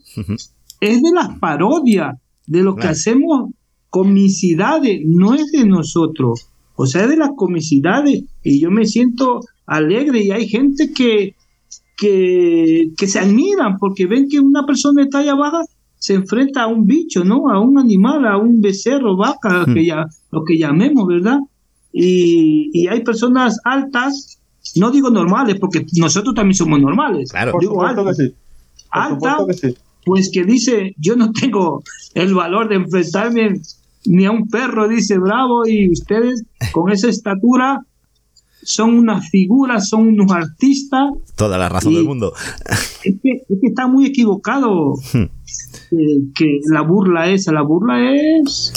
es 0.80 1.02
de 1.02 1.10
las 1.14 1.38
parodias, 1.38 2.16
de 2.46 2.62
lo 2.62 2.76
que 2.76 2.88
hacemos 2.88 3.50
comicidades, 3.88 5.00
no 5.04 5.34
es 5.34 5.52
de 5.52 5.66
nosotros, 5.66 6.48
o 6.76 6.86
sea, 6.86 7.04
es 7.04 7.10
de 7.10 7.16
las 7.16 7.30
comicidades, 7.36 8.24
y 8.42 8.60
yo 8.60 8.70
me 8.70 8.86
siento 8.86 9.40
alegre 9.66 10.24
y 10.24 10.30
hay 10.30 10.48
gente 10.48 10.92
que, 10.92 11.36
que, 11.96 12.90
que 12.96 13.06
se 13.06 13.18
admiran 13.18 13.78
porque 13.78 14.06
ven 14.06 14.28
que 14.28 14.40
una 14.40 14.66
persona 14.66 15.02
de 15.02 15.10
talla 15.10 15.34
baja 15.34 15.62
se 15.98 16.14
enfrenta 16.14 16.64
a 16.64 16.66
un 16.66 16.86
bicho, 16.86 17.22
¿no? 17.22 17.48
A 17.48 17.60
un 17.60 17.78
animal, 17.78 18.26
a 18.26 18.36
un 18.36 18.60
becerro, 18.60 19.16
vaca, 19.16 19.64
que 19.72 19.86
ya, 19.86 20.06
lo 20.32 20.42
que 20.44 20.58
llamemos, 20.58 21.06
¿verdad? 21.06 21.38
Y, 21.92 22.70
y 22.72 22.86
hay 22.88 23.02
personas 23.02 23.58
altas, 23.64 24.38
no 24.76 24.90
digo 24.90 25.10
normales, 25.10 25.56
porque 25.60 25.84
nosotros 25.98 26.34
también 26.34 26.54
somos 26.54 26.80
normales. 26.80 27.30
Claro. 27.30 27.52
Digo 27.60 27.74
supuesto 27.74 28.02
que 28.04 28.08
altas. 28.10 28.16
sí. 28.16 28.34
Alta, 28.90 29.36
que 29.46 29.54
sí. 29.54 29.74
pues 30.04 30.30
que 30.32 30.44
dice, 30.44 30.94
yo 30.98 31.16
no 31.16 31.32
tengo 31.32 31.82
el 32.14 32.34
valor 32.34 32.68
de 32.68 32.76
enfrentarme 32.76 33.60
ni 34.04 34.24
a 34.24 34.30
un 34.30 34.48
perro, 34.48 34.88
dice 34.88 35.16
Bravo, 35.18 35.66
y 35.66 35.90
ustedes 35.90 36.44
con 36.72 36.90
esa 36.90 37.08
estatura 37.08 37.80
son 38.64 38.94
unas 38.98 39.28
figuras, 39.28 39.88
son 39.88 40.08
unos 40.08 40.30
artistas, 40.30 41.10
Toda 41.36 41.58
la 41.58 41.68
razón 41.68 41.94
del 41.94 42.04
mundo. 42.04 42.32
es 43.04 43.14
que, 43.22 43.30
es 43.48 43.58
que 43.60 43.66
está 43.68 43.86
muy 43.88 44.06
equivocado 44.06 44.94
Hmm. 45.12 45.24
eh, 45.92 46.20
que 46.34 46.60
la 46.70 46.82
burla 46.82 47.28
esa, 47.30 47.52
la 47.52 47.62
burla 47.62 48.14
es... 48.14 48.72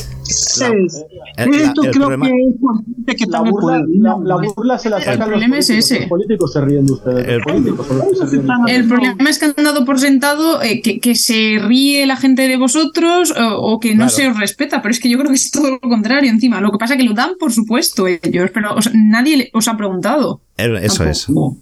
La- 0.60 0.67
es- 0.67 1.05
el- 1.38 1.51
la- 1.51 1.58
esto 1.58 1.84
el 1.84 1.91
creo 1.91 2.08
problema- 2.08 2.25
que 2.25 3.12
es 3.12 3.15
que 3.17 3.24
está 3.25 3.41
La 3.41 3.46
el 3.46 3.51
burla, 3.51 3.62
poder. 3.77 3.86
la, 4.00 4.17
la 4.24 4.36
burla 4.55 4.77
se 4.79 4.89
la 4.89 5.00
sacan 5.00 5.20
los 5.20 5.27
problema 5.29 5.58
es 5.60 5.67
políticos. 5.67 5.91
ese. 5.91 6.00
Los 6.01 6.10
políticos 6.10 6.53
se 6.53 6.62
ríen 6.62 6.86
de 6.88 6.94
ustedes. 6.94 7.27
El- 7.27 7.36
Los 7.36 7.44
políticos 7.46 7.88
son 7.88 7.98
los 7.98 8.08
que 8.08 8.15
se 8.15 8.25
ríen 8.25 8.32
de 8.48 8.53
El 8.53 8.60
ustedes. 8.60 8.75
El 8.79 8.88
problema 8.88 9.29
es 9.29 9.39
que 9.39 9.46
han 9.46 9.53
dado 9.63 9.86
por 9.86 10.00
sentado 10.00 10.62
eh, 10.62 10.82
que, 10.82 11.00
que 11.00 11.15
se 11.15 11.60
ríe 11.62 12.05
la 12.05 12.15
gente 12.15 12.48
de 12.48 12.58
vosotros 12.58 13.32
o, 13.38 13.74
o 13.74 13.79
que 13.79 13.91
no 13.91 14.05
Claro. 14.05 14.10
se 14.10 14.27
os 14.29 14.39
respeta, 14.39 14.82
pero 14.82 14.91
es 14.91 15.00
que 15.00 15.10
yo 15.10 15.17
creo 15.20 15.29
que 15.29 15.36
es 15.36 15.51
todo 15.51 15.70
lo 15.72 15.79
contrario 15.79 16.29
encima. 16.32 16.60
Lo 16.62 16.72
que 16.72 16.77
pasa 16.77 16.96
es 16.96 17.00
que 17.00 17.05
lo 17.08 17.13
dan 17.13 17.32
por 17.39 17.51
supuesto 17.51 18.08
ellos, 18.08 18.50
pero 18.53 18.74
o 18.75 18.82
sea, 18.82 18.91
nadie 18.96 19.50
os 19.53 19.67
ha 19.67 19.77
preguntado. 19.77 20.41
El- 20.58 20.77
Eso 20.77 21.03
es. 21.03 21.29
No, 21.29 21.58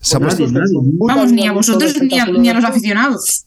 Se 0.00 0.16
ha 0.16 0.20
puesto- 0.20 0.42
nadie, 0.48 0.52
nadie. 0.60 0.78
Vamos, 0.98 1.30
ni 1.32 1.46
a 1.46 1.52
vosotros 1.52 1.94
ni 2.02 2.18
a, 2.18 2.26
ni 2.26 2.48
a 2.48 2.54
los 2.54 2.64
aficionados. 2.64 3.44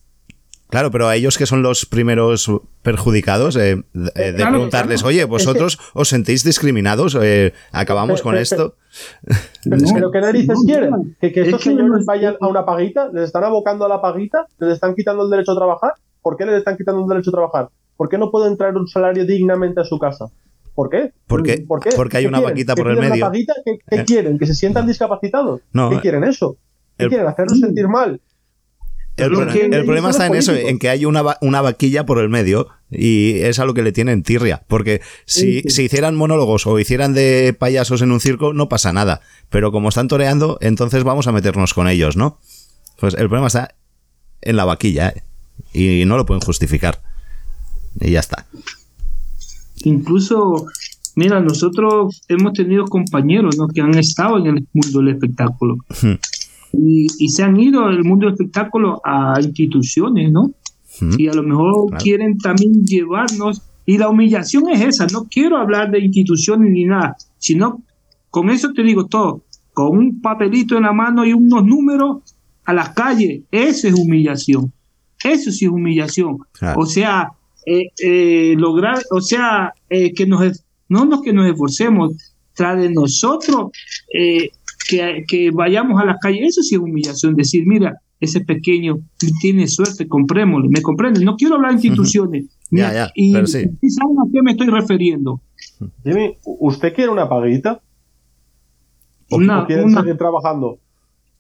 Claro, 0.70 0.90
pero 0.92 1.08
a 1.08 1.16
ellos 1.16 1.38
que 1.38 1.46
son 1.46 1.62
los 1.62 1.86
primeros 1.86 2.52
perjudicados, 2.82 3.56
eh, 3.56 3.84
de, 3.94 4.12
eh, 4.16 4.32
de 4.32 4.36
Claro, 4.36 4.52
preguntarles, 4.52 5.02
claro. 5.02 5.10
oye, 5.16 5.24
¿vosotros 5.26 5.78
os 5.94 6.10
sentís 6.10 6.44
discriminados? 6.44 7.16
Eh, 7.22 7.54
¿Acabamos 7.72 8.22
con 8.22 8.36
esto? 8.36 8.76
Pero, 9.64 9.78
pero 9.94 10.12
¿qué 10.12 10.22
narices 10.22 10.58
quieren? 10.66 11.18
¿Que, 11.20 11.32
que 11.34 11.42
Es 11.42 11.48
estos 11.48 11.64
que 11.64 11.70
señores 11.72 11.90
no- 11.90 12.06
vayan 12.06 12.36
a 12.40 12.48
una 12.48 12.66
paguita? 12.66 13.10
¿Les 13.14 13.24
están 13.26 13.44
abocando 13.44 13.84
a 13.86 13.90
la 13.90 14.00
paguita? 14.02 14.46
¿Les 14.60 14.74
están 14.74 14.96
quitando 14.96 15.24
el 15.26 15.30
derecho 15.30 15.52
a 15.52 15.56
trabajar? 15.56 15.94
¿Por 16.22 16.38
qué 16.38 16.46
les 16.46 16.56
están 16.60 16.78
quitando 16.78 17.02
el 17.02 17.08
derecho 17.10 17.30
a 17.32 17.34
trabajar? 17.34 17.70
¿Por 17.98 18.08
qué 18.10 18.18
no 18.18 18.30
pueden 18.32 18.56
traer 18.58 18.76
un 18.76 18.88
salario 18.88 19.26
dignamente 19.26 19.82
a 19.82 19.84
su 19.84 19.98
casa? 20.00 20.26
¿Por 20.76 20.90
qué? 20.90 21.12
Porque- 21.28 21.64
¿Por 21.68 21.80
qué? 21.82 21.90
porque 21.96 22.18
hay 22.18 22.24
¿Qué 22.24 22.28
una 22.30 22.38
quieren? 22.40 22.54
vaquita 22.54 22.76
¿Que 22.76 22.82
por 22.84 22.92
el 22.92 22.98
una 23.00 23.10
medio. 23.10 23.26
paguita? 23.26 23.54
¿Qué, 23.66 23.78
qué 23.90 23.96
Eh. 24.02 24.06
quieren? 24.06 24.38
¿Que 24.40 24.46
se 24.46 24.54
sientan 24.56 24.86
discapacitados? 24.88 25.62
No, 25.74 25.90
¿Qué 25.90 26.00
quieren 26.00 26.24
eso? 26.24 26.58
¿Qué 26.98 27.04
El- 27.06 27.10
quieren? 27.10 27.28
¿Hacerlos 27.28 27.60
sentir 27.60 27.88
mal? 27.88 28.22
El, 29.18 29.30
pro- 29.32 29.46
problema 29.86 30.10
está 30.10 30.28
en 30.28 30.36
eso, 30.36 30.54
en 30.54 30.78
que 30.78 30.90
hay 30.90 31.06
una, 31.06 31.24
una 31.42 31.62
vaquilla 31.62 32.06
por 32.06 32.20
el 32.20 32.28
medio 32.30 32.68
y 32.92 33.40
es 33.40 33.60
a 33.60 33.66
lo 33.66 33.74
que 33.74 33.82
le 33.82 33.92
tienen 33.94 34.24
tirria. 34.24 34.64
Porque 34.68 35.02
si, 35.26 35.62
Sí, 35.62 35.62
sí. 35.64 35.70
si 35.70 35.84
hicieran 35.84 36.16
monólogos 36.16 36.68
o 36.68 36.78
hicieran 36.80 37.14
de 37.14 37.56
payasos 37.58 38.02
en 38.02 38.12
un 38.12 38.20
circo, 38.20 38.54
no 38.54 38.68
pasa 38.68 38.92
nada. 38.92 39.22
Pero 39.50 39.72
como 39.72 39.88
están 39.90 40.08
toreando, 40.10 40.58
entonces 40.62 41.04
vamos 41.04 41.28
a 41.28 41.32
meternos 41.32 41.74
con 41.74 41.88
ellos, 41.88 42.18
¿no? 42.18 42.40
Pues 43.00 43.14
el 43.14 43.28
problema 43.30 43.48
está 43.48 43.76
en 44.42 44.58
la 44.58 44.66
vaquilla 44.66 45.10
¿eh? 45.10 45.24
y 45.74 46.06
no 46.06 46.18
lo 46.18 46.26
pueden 46.26 46.42
justificar. 46.42 47.02
Y 48.02 48.12
ya 48.12 48.20
está. 48.20 48.46
Incluso, 49.84 50.66
mira, 51.16 51.40
nosotros 51.40 52.22
hemos 52.28 52.54
tenido 52.54 52.86
compañeros 52.86 53.58
¿no? 53.58 53.68
que 53.68 53.82
han 53.82 53.98
estado 53.98 54.38
en 54.40 54.48
el 54.58 54.68
mundo 54.74 55.00
del 55.00 55.10
espectáculo 55.10 55.78
Hmm. 56.02 56.14
Y, 56.78 57.08
y 57.20 57.30
se 57.30 57.44
han 57.44 57.60
ido 57.60 57.88
del 57.90 58.04
mundo 58.04 58.26
del 58.26 58.34
espectáculo 58.34 59.02
a 59.04 59.40
instituciones, 59.42 60.32
¿no? 60.32 60.52
Y 61.18 61.28
a 61.28 61.34
lo 61.34 61.44
mejor 61.44 61.90
Claro. 61.90 62.04
quieren 62.04 62.38
también 62.38 62.86
llevarnos, 62.86 63.62
y 63.86 63.98
la 63.98 64.10
humillación 64.10 64.70
es 64.70 64.82
esa, 64.82 65.08
no 65.08 65.26
quiero 65.30 65.58
hablar 65.58 65.92
de 65.92 66.00
instituciones 66.00 66.72
ni 66.72 66.86
nada, 66.86 67.16
sino 67.38 67.82
con 68.30 68.50
eso 68.50 68.72
te 68.74 68.82
digo 68.82 69.06
todo, 69.06 69.44
con 69.74 69.98
un 69.98 70.22
papelito 70.22 70.78
en 70.78 70.84
la 70.84 70.94
mano 70.94 71.26
y 71.26 71.34
unos 71.34 71.66
números 71.66 72.20
a 72.64 72.74
las 72.74 72.90
calles, 72.90 73.42
eso 73.52 73.88
es 73.90 73.94
humillación, 73.94 74.72
eso 75.24 75.52
sí 75.52 75.66
es 75.66 75.72
humillación. 75.72 76.38
Claro. 76.54 76.80
O 76.80 76.86
sea, 76.86 77.30
eh, 77.66 77.90
eh, 78.02 78.56
lograr, 78.58 79.00
o 79.12 79.20
sea, 79.22 79.74
eh, 79.90 80.14
que 80.14 80.26
nos, 80.26 80.64
no 80.88 81.04
nos 81.06 81.22
que 81.22 81.34
nos 81.34 81.46
esforcemos, 81.48 82.14
tras 82.54 82.80
de 82.80 82.90
nosotros, 82.90 83.72
eh, 84.18 84.50
que, 84.88 85.24
que 85.28 85.52
vayamos 85.52 86.00
a 86.02 86.06
las 86.06 86.18
calles, 86.20 86.42
eso 86.50 86.62
sí 86.62 86.76
es 86.76 86.82
humillación, 86.82 87.36
decir, 87.36 87.64
mira, 87.66 88.00
ese 88.20 88.42
pequeño 88.42 89.00
tiene 89.42 89.68
suerte, 89.68 90.08
comprémosle, 90.08 90.70
me 90.70 90.82
comprende, 90.82 91.24
no 91.26 91.36
quiero 91.36 91.56
hablar 91.56 91.72
de 91.72 91.76
instituciones, 91.88 92.46
ni 92.72 92.80
Ya, 92.80 92.90
a- 92.90 92.94
ya, 92.94 93.12
y 93.16 93.34
pero 93.34 93.48
sí. 93.48 93.66
y 93.82 93.90
saben 93.90 94.18
a 94.20 94.24
qué 94.32 94.42
me 94.42 94.52
estoy 94.52 94.68
refiriendo. 94.68 95.42
Jimmy, 96.04 96.38
¿usted 96.46 96.94
quiere 96.94 97.12
una 97.12 97.28
paguita? 97.28 97.82
¿O, 99.32 99.38
Una- 99.38 99.66
quiere 99.66 99.84
una- 99.84 100.02
seguir 100.02 100.18
trabajando? 100.18 100.80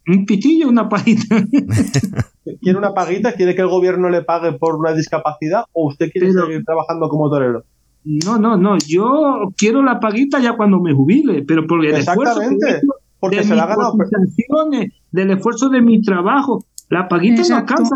Un 0.08 0.26
pitillo, 0.26 0.70
una 0.70 0.88
pajita. 0.88 1.24
¿Quiere 2.62 2.78
una 2.78 2.94
paguita? 2.94 3.34
¿Quiere 3.34 3.56
que 3.56 3.62
el 3.62 3.68
gobierno 3.70 4.10
le 4.10 4.22
pague 4.24 4.54
por 4.54 4.76
una 4.76 4.94
discapacidad? 4.94 5.64
¿O 5.74 5.88
usted 5.88 6.12
quiere 6.12 6.28
Pero- 6.32 6.46
seguir 6.46 6.64
trabajando 6.64 7.08
como 7.10 7.30
torero? 7.30 7.64
No, 8.04 8.38
no, 8.38 8.56
no, 8.56 8.78
yo 8.86 9.52
quiero 9.58 9.82
la 9.82 10.00
paguita 10.00 10.40
ya 10.40 10.56
cuando 10.56 10.80
me 10.80 10.94
jubile, 10.94 11.42
pero 11.42 11.66
por 11.66 11.84
el 11.84 11.96
esfuerzo 11.96 12.40
que 12.40 12.46
Exactamente. 12.46 12.70
hecho 12.78 12.88
Porque 13.26 13.38
de 13.38 13.44
se 13.44 13.50
mis 13.50 13.58
la 13.58 13.64
ha 13.64 13.68
ganado. 13.68 13.92
cotizaciones, 13.98 14.94
del 15.12 15.32
esfuerzo 15.32 15.70
de 15.70 15.82
mi 15.82 16.02
trabajo, 16.02 16.66
la 16.90 17.08
paguita 17.08 17.42
Exacto. 17.42 17.74
no 17.74 17.80
alcanza. 17.90 17.96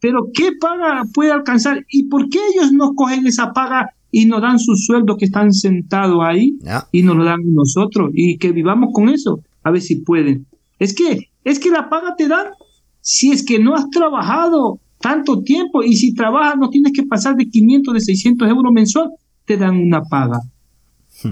Pero 0.00 0.26
¿qué 0.34 0.50
paga 0.60 1.02
puede 1.14 1.32
alcanzar? 1.32 1.84
¿Y 1.90 2.04
por 2.08 2.28
qué 2.28 2.38
ellos 2.54 2.72
no 2.72 2.94
cogen 2.94 3.26
esa 3.26 3.52
paga 3.52 3.90
y 4.10 4.26
nos 4.26 4.40
dan 4.42 4.58
su 4.58 4.74
sueldo 4.76 5.16
que 5.16 5.26
están 5.26 5.52
sentados 5.52 6.18
ahí 6.22 6.56
Ya. 6.62 6.86
y 6.92 7.02
nos 7.02 7.16
lo 7.16 7.24
dan 7.24 7.40
a 7.40 7.44
nosotros 7.46 8.10
y 8.14 8.38
que 8.38 8.52
vivamos 8.52 8.90
con 8.92 9.08
eso? 9.08 9.40
A 9.62 9.70
ver 9.70 9.80
si 9.82 9.96
pueden. 9.96 10.46
Es 10.78 10.94
que, 10.94 11.28
es 11.44 11.58
que 11.58 11.70
la 11.70 11.88
paga 11.88 12.14
te 12.16 12.28
dan 12.28 12.46
si 13.00 13.30
es 13.32 13.44
que 13.44 13.58
no 13.58 13.74
has 13.74 13.88
trabajado 13.90 14.78
tanto 15.00 15.42
tiempo 15.42 15.82
y 15.82 15.94
si 15.96 16.12
trabajas 16.14 16.56
no 16.58 16.68
tienes 16.70 16.92
que 16.92 17.04
pasar 17.04 17.34
de 17.36 17.48
500, 17.48 17.94
de 17.94 18.00
600 18.00 18.48
euros 18.48 18.72
mensual, 18.72 19.10
te 19.44 19.56
dan 19.56 19.76
una 19.76 20.02
paga. 20.02 20.40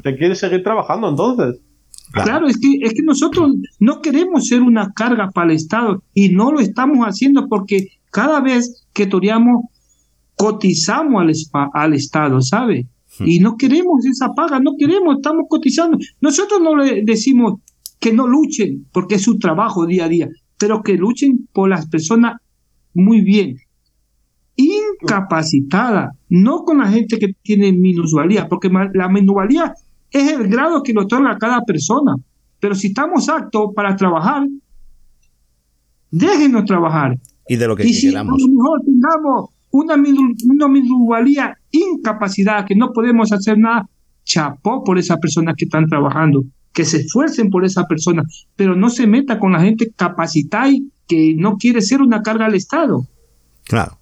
¿Te 0.02 0.16
quiere 0.16 0.34
seguir 0.34 0.62
trabajando 0.62 1.08
entonces? 1.10 1.60
Claro, 2.12 2.46
es, 2.46 2.58
que, 2.58 2.78
es 2.82 2.94
que 2.94 3.02
nosotros 3.02 3.56
no 3.80 4.00
queremos 4.00 4.46
ser 4.46 4.62
una 4.62 4.92
carga 4.92 5.30
para 5.30 5.50
el 5.50 5.56
Estado 5.56 6.02
y 6.14 6.30
no 6.30 6.52
lo 6.52 6.60
estamos 6.60 6.98
haciendo 7.06 7.48
porque 7.48 7.88
cada 8.10 8.40
vez 8.40 8.86
que 8.92 9.06
toreamos 9.06 9.64
cotizamos 10.36 11.22
al, 11.22 11.70
al 11.72 11.94
Estado, 11.94 12.40
¿sabe? 12.40 12.86
Y 13.20 13.40
no 13.40 13.56
queremos 13.56 14.04
esa 14.04 14.34
paga, 14.34 14.60
no 14.60 14.72
queremos, 14.78 15.16
estamos 15.16 15.46
cotizando. 15.48 15.98
Nosotros 16.20 16.60
no 16.60 16.76
le 16.76 17.02
decimos 17.02 17.60
que 17.98 18.12
no 18.12 18.26
luchen 18.26 18.86
porque 18.92 19.14
es 19.14 19.22
su 19.22 19.38
trabajo 19.38 19.86
día 19.86 20.04
a 20.04 20.08
día, 20.08 20.28
pero 20.58 20.82
que 20.82 20.94
luchen 20.94 21.48
por 21.52 21.70
las 21.70 21.86
personas 21.86 22.36
muy 22.92 23.22
bien, 23.22 23.56
incapacitada, 24.56 26.12
no 26.28 26.64
con 26.64 26.78
la 26.78 26.88
gente 26.88 27.18
que 27.18 27.34
tiene 27.42 27.72
minusvalía, 27.72 28.48
porque 28.48 28.70
la 28.70 29.08
minusvalía 29.08 29.74
es 30.20 30.32
el 30.32 30.48
grado 30.48 30.82
que 30.82 30.92
le 30.92 31.00
otorga 31.00 31.32
a 31.32 31.38
cada 31.38 31.60
persona. 31.62 32.14
Pero 32.60 32.74
si 32.74 32.88
estamos 32.88 33.28
aptos 33.28 33.70
para 33.74 33.94
trabajar, 33.96 34.46
déjenos 36.10 36.64
trabajar. 36.64 37.18
Y 37.48 37.56
de 37.56 37.68
lo 37.68 37.76
que 37.76 37.86
y 37.86 37.94
si 37.94 38.08
a 38.08 38.10
queramos. 38.10 38.40
lo 38.40 38.48
mejor 38.48 38.80
tengamos 38.84 39.50
una, 39.70 39.94
una 39.94 40.68
minusvalía, 40.68 41.56
incapacidad, 41.70 42.64
que 42.66 42.74
no 42.74 42.92
podemos 42.92 43.32
hacer 43.32 43.58
nada, 43.58 43.88
chapó 44.24 44.82
por 44.82 44.98
esas 44.98 45.18
personas 45.18 45.54
que 45.56 45.66
están 45.66 45.86
trabajando, 45.86 46.44
que 46.72 46.84
se 46.84 46.98
esfuercen 46.98 47.50
por 47.50 47.64
esa 47.64 47.84
persona, 47.84 48.24
pero 48.56 48.74
no 48.74 48.90
se 48.90 49.06
meta 49.06 49.38
con 49.38 49.52
la 49.52 49.60
gente 49.60 49.90
capacitada 49.94 50.70
y 50.70 50.90
que 51.06 51.34
no 51.36 51.56
quiere 51.56 51.80
ser 51.82 52.02
una 52.02 52.22
carga 52.22 52.46
al 52.46 52.54
Estado. 52.54 53.06
Claro. 53.64 53.98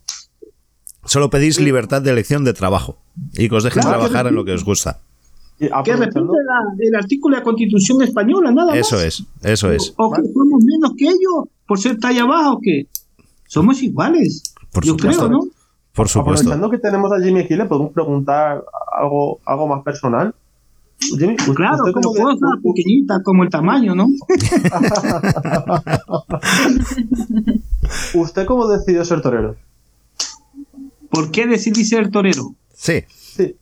Solo 1.05 1.29
pedís 1.29 1.61
libertad 1.61 2.01
de 2.01 2.11
elección 2.11 2.45
de 2.45 2.55
trabajo 2.55 2.99
y 3.35 3.49
que 3.49 3.55
os 3.55 3.65
dejen 3.65 3.83
Claro, 3.83 3.99
trabajar 3.99 4.27
en 4.27 4.35
lo 4.35 4.45
que 4.45 4.53
os 4.53 4.65
gusta. 4.65 5.03
Y 5.59 5.69
que 5.85 5.95
la- 5.97 6.09
el 6.79 6.95
artículo 6.97 7.37
de 7.37 7.41
la 7.41 7.45
Constitución 7.45 8.03
española, 8.03 8.51
nada 8.51 8.69
más. 8.73 8.77
Eso 8.79 9.01
es, 9.01 9.23
eso 9.43 9.71
es. 9.71 9.95
O 9.97 10.11
que 10.13 10.23
somos 10.33 10.65
menos 10.65 10.93
que 10.97 11.05
ellos 11.07 11.45
por 11.67 11.79
ser 11.79 11.99
talla 11.99 12.25
baja 12.25 12.53
o 12.53 12.61
que 12.61 12.89
somos 13.47 13.83
iguales. 13.83 14.55
Por 14.73 14.85
Yo 14.85 14.93
supuesto. 14.95 15.27
creo, 15.29 15.39
¿no? 15.39 15.45
Por 15.95 16.09
supuesto. 16.09 16.41
Aprovechando 16.43 16.71
que 16.71 16.79
tenemos 16.79 17.13
a 17.13 17.21
Jimmy 17.23 17.41
aquí, 17.43 17.55
le 17.55 17.67
podemos 17.67 17.93
preguntar 17.93 18.65
algo, 19.01 19.39
algo 19.47 19.69
más 19.69 19.85
personal. 19.85 20.35
Jimmy, 20.99 21.37
Pues 21.37 21.57
claro, 21.57 21.85
como 21.93 22.13
de- 22.15 22.21
cosa 22.21 22.47
pequeñita 22.63 23.23
como 23.23 23.45
el 23.45 23.51
tamaño, 23.51 23.95
¿no? 23.95 24.07
¿Usted 28.15 28.47
cómo 28.47 28.69
decidió 28.69 29.05
ser 29.05 29.21
torero? 29.21 29.57
¿Por 31.11 31.31
qué 31.31 31.47
decidí 31.47 31.85
ser 31.85 32.11
torero? 32.11 32.55
Sí. 32.75 33.03
Sí. 33.09 33.55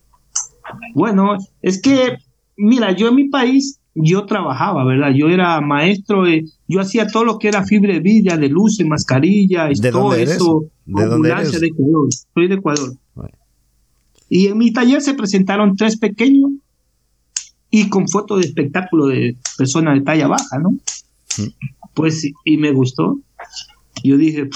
Bueno, 0.95 1.37
es 1.61 1.81
que, 1.81 2.17
mira, 2.57 2.93
yo 2.93 3.09
en 3.09 3.17
mi 3.17 3.29
país 3.29 3.81
yo 3.95 4.25
trabajaba, 4.25 4.85
¿verdad? 4.85 5.11
Yo 5.15 5.29
era 5.29 5.61
maestro, 5.61 6.27
eh, 6.27 6.45
yo 6.67 6.81
hacía 6.81 7.07
todo 7.07 7.25
lo 7.25 7.39
que 7.39 7.49
era 7.49 7.65
fibra 7.65 7.93
de 7.93 8.01
vida, 8.01 8.37
de 8.37 8.49
luces, 8.49 8.87
mascarilla, 8.87 9.71
y 9.71 9.75
¿De 9.79 9.91
todo 9.91 10.03
dónde 10.03 10.23
eres? 10.23 10.37
eso. 10.37 10.65
¿De 10.87 11.05
dónde 11.07 11.31
eres? 11.31 11.61
de 11.61 11.67
Ecuador. 11.67 12.09
Soy 12.35 12.49
de 12.49 12.55
Ecuador. 12.55 12.95
Y 14.29 14.47
en 14.47 14.57
mi 14.57 14.73
taller 14.73 15.03
se 15.03 15.13
presentaron 15.13 15.77
tres 15.77 15.99
pequeños 15.99 16.53
y 17.71 17.91
con 17.91 18.09
fotos 18.09 18.41
de 18.41 18.47
espectáculo 18.47 19.07
de 19.07 19.37
personas 19.59 19.99
de 19.99 20.01
talla 20.01 20.27
baja, 20.27 20.59
¿no? 20.59 20.79
Pues, 21.93 22.31
y 22.45 22.57
me 22.57 22.73
gustó. 22.73 23.19
Yo 24.03 24.17
dije, 24.17 24.49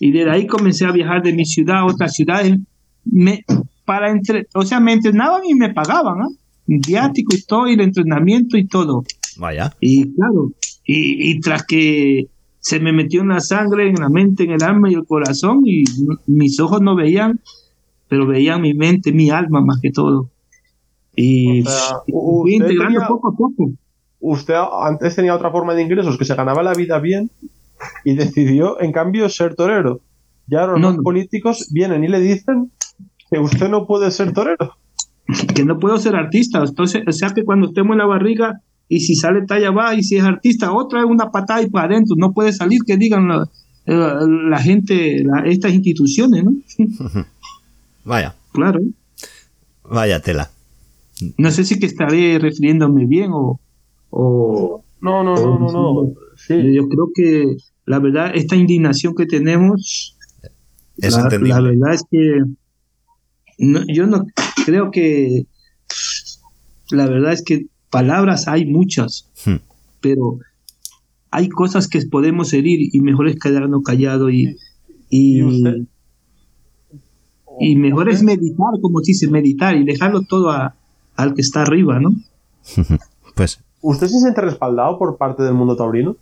y 0.00 0.12
desde 0.12 0.30
ahí 0.30 0.46
comencé 0.46 0.86
a 0.86 0.92
viajar 0.92 1.22
de 1.22 1.34
mi 1.34 1.44
ciudad 1.44 1.80
a 1.80 1.84
otras 1.84 2.14
ciudades. 2.14 2.58
Me, 3.04 3.44
para 3.84 4.10
entre, 4.10 4.46
o 4.54 4.62
sea, 4.62 4.80
me 4.80 4.92
entrenaban 4.92 5.42
y 5.44 5.54
me 5.54 5.72
pagaban, 5.72 6.20
¿ah? 6.22 6.28
Viático 6.66 7.34
y 7.36 7.42
todo, 7.42 7.68
y 7.68 7.74
el 7.74 7.80
entrenamiento 7.80 8.56
y 8.56 8.66
todo. 8.66 9.04
Vaya. 9.38 9.72
Y 9.80 10.14
claro, 10.14 10.52
y, 10.84 11.30
y 11.30 11.40
tras 11.40 11.64
que 11.66 12.26
se 12.60 12.78
me 12.80 12.92
metió 12.92 13.22
en 13.22 13.28
la 13.28 13.40
sangre, 13.40 13.88
en 13.88 13.96
la 13.96 14.08
mente, 14.08 14.44
en 14.44 14.52
el 14.52 14.62
alma 14.62 14.90
y 14.90 14.94
el 14.94 15.04
corazón, 15.04 15.62
y 15.64 15.82
mis 16.26 16.60
ojos 16.60 16.80
no 16.80 16.94
veían, 16.94 17.40
pero 18.08 18.26
veían 18.26 18.60
mi 18.62 18.72
mente, 18.74 19.12
mi 19.12 19.30
alma 19.30 19.60
más 19.60 19.80
que 19.80 19.90
todo. 19.90 20.30
Y 21.16 21.62
O 21.62 21.70
sea, 21.70 21.96
fui 22.06 22.54
integrando 22.54 23.00
tenía- 23.00 23.08
poco 23.08 23.28
a 23.28 23.36
poco. 23.36 23.70
Usted 24.20 24.54
antes 24.84 25.16
tenía 25.16 25.34
otra 25.34 25.50
forma 25.50 25.74
de 25.74 25.82
ingresos, 25.82 26.16
que 26.16 26.24
se 26.24 26.34
ganaba 26.36 26.62
la 26.62 26.74
vida 26.74 27.00
bien, 27.00 27.30
y 28.04 28.14
decidió, 28.14 28.80
en 28.80 28.92
cambio, 28.92 29.28
ser 29.28 29.54
torero. 29.56 30.00
Y 30.48 30.54
ahora 30.54 30.74
No, 30.74 30.88
los 30.88 30.96
no. 30.98 31.02
políticos 31.02 31.68
vienen 31.72 32.04
y 32.04 32.08
le 32.08 32.20
dicen 32.20 32.70
que 33.32 33.38
usted 33.40 33.68
no 33.68 33.86
puede 33.86 34.10
ser 34.10 34.32
torero. 34.32 34.76
que 35.54 35.64
no 35.64 35.78
puedo 35.78 35.96
ser 35.98 36.14
artista. 36.16 36.62
Entonces, 36.62 37.02
o 37.06 37.12
sea 37.12 37.30
que 37.30 37.44
cuando 37.44 37.68
estemos 37.68 37.92
en 37.94 37.98
la 37.98 38.06
barriga 38.06 38.60
y 38.88 39.00
si 39.00 39.14
sale 39.14 39.46
talla 39.46 39.70
va 39.70 39.94
y 39.94 40.02
si 40.02 40.16
es 40.16 40.24
artista, 40.24 40.72
otra 40.72 41.00
es 41.00 41.06
una 41.06 41.30
patada 41.30 41.62
y 41.62 41.70
para 41.70 41.86
adentro. 41.86 42.14
No 42.18 42.32
puede 42.32 42.52
salir 42.52 42.80
que 42.86 42.96
digan 42.96 43.28
la, 43.28 43.48
la- 43.86 44.20
la 44.26 44.58
gente, 44.58 45.22
la- 45.24 45.44
estas 45.46 45.72
instituciones, 45.72 46.44
¿no? 46.44 46.52
Vaya. 48.04 48.34
Claro. 48.52 48.80
Vaya 49.88 50.20
tela. 50.20 50.50
No 51.38 51.50
sé 51.50 51.64
si 51.64 51.78
que 51.78 51.86
estaré 51.86 52.38
refiriéndome 52.38 53.06
bien 53.06 53.30
o... 53.32 53.58
o 54.10 54.82
No, 55.00 55.22
no, 55.24 55.34
no, 55.36 55.58
no, 55.58 55.72
no. 55.72 56.12
Sí. 56.36 56.54
Yo 56.74 56.88
creo 56.88 57.08
que 57.14 57.56
la 57.86 57.98
verdad, 57.98 58.32
esta 58.34 58.56
indignación 58.56 59.14
que 59.14 59.26
tenemos, 59.26 60.16
Es 60.98 61.16
la, 61.16 61.22
la 61.30 61.60
verdad 61.60 61.94
es 61.94 62.02
que 62.10 62.40
no- 63.62 63.84
yo 63.86 64.06
no 64.06 64.26
creo 64.66 64.90
que 64.90 65.46
la 66.90 67.06
verdad 67.06 67.32
es 67.32 67.42
que 67.42 67.66
palabras 67.90 68.48
hay 68.48 68.66
muchas, 68.66 69.28
Hmm. 69.44 69.56
pero 70.00 70.38
hay 71.30 71.48
cosas 71.48 71.88
que 71.88 72.00
podemos 72.06 72.52
herir 72.52 72.88
y 72.92 73.00
mejor 73.00 73.28
es 73.28 73.38
quedarnos 73.38 73.82
callados 73.82 74.32
y, 74.32 74.56
y, 75.08 75.38
¿Y 75.38 75.42
usted? 75.42 75.76
y 77.60 77.76
mejor 77.76 78.08
es 78.10 78.22
meditar, 78.22 78.80
como 78.80 79.00
se 79.00 79.12
dice, 79.12 79.28
meditar 79.28 79.76
y 79.76 79.84
dejarlo 79.84 80.22
todo 80.22 80.50
a- 80.50 80.74
al 81.16 81.34
que 81.34 81.42
está 81.42 81.62
arriba, 81.62 82.00
¿no? 82.00 82.10
Pues 83.34 83.60
¿Usted 83.80 84.06
se 84.08 84.20
siente 84.20 84.40
respaldado 84.42 84.98
por 84.98 85.16
parte 85.16 85.42
del 85.42 85.54
mundo 85.54 85.74
taurino? 85.76 86.16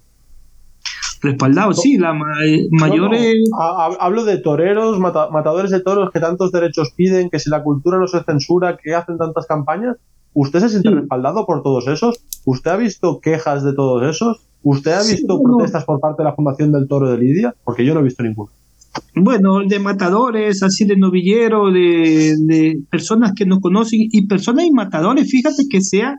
Respaldado, 1.22 1.72
sí, 1.74 1.98
la 1.98 2.12
ma- 2.14 2.34
mayores... 2.70 3.34
No, 3.50 3.58
no, 3.58 3.62
ha- 3.62 3.96
Hablo 4.00 4.24
de 4.24 4.38
toreros, 4.38 4.98
mata- 4.98 5.28
matadores 5.30 5.70
de 5.70 5.80
toros 5.80 6.10
que 6.12 6.20
tantos 6.20 6.50
derechos 6.52 6.92
piden, 6.96 7.28
que 7.30 7.38
si 7.38 7.50
la 7.50 7.62
cultura 7.62 7.98
no 7.98 8.06
se 8.08 8.22
censura, 8.24 8.76
que 8.82 8.94
hacen 8.94 9.18
tantas 9.18 9.46
campañas. 9.46 9.96
¿Usted 10.32 10.60
se 10.60 10.68
siente 10.70 10.88
Sí. 10.88 10.94
respaldado 10.94 11.44
por 11.44 11.62
todos 11.62 11.88
esos? 11.88 12.24
¿Usted 12.46 12.70
ha 12.70 12.76
visto 12.76 13.20
quejas 13.20 13.64
de 13.64 13.74
todos 13.74 14.02
esos? 14.08 14.38
¿Usted 14.62 14.92
ha 14.92 15.02
visto 15.02 15.42
protestas 15.42 15.84
por 15.84 16.00
parte 16.00 16.22
de 16.22 16.28
la 16.28 16.34
Fundación 16.34 16.70
del 16.72 16.86
Toro 16.88 17.10
de 17.10 17.18
Lidia? 17.18 17.54
Porque 17.64 17.84
yo 17.84 17.94
no 17.94 18.00
he 18.00 18.04
visto 18.04 18.22
ninguno. 18.22 18.50
Bueno, 19.14 19.60
de 19.66 19.78
matadores, 19.78 20.62
así 20.62 20.84
de 20.84 20.96
novillero, 20.96 21.70
de, 21.70 22.34
de 22.38 22.80
personas 22.90 23.32
que 23.36 23.44
nos 23.46 23.60
conocen 23.60 24.00
y 24.10 24.26
personas 24.26 24.64
y 24.66 24.70
matadores, 24.72 25.30
fíjate 25.30 25.64
que 25.70 25.80
sea, 25.80 26.16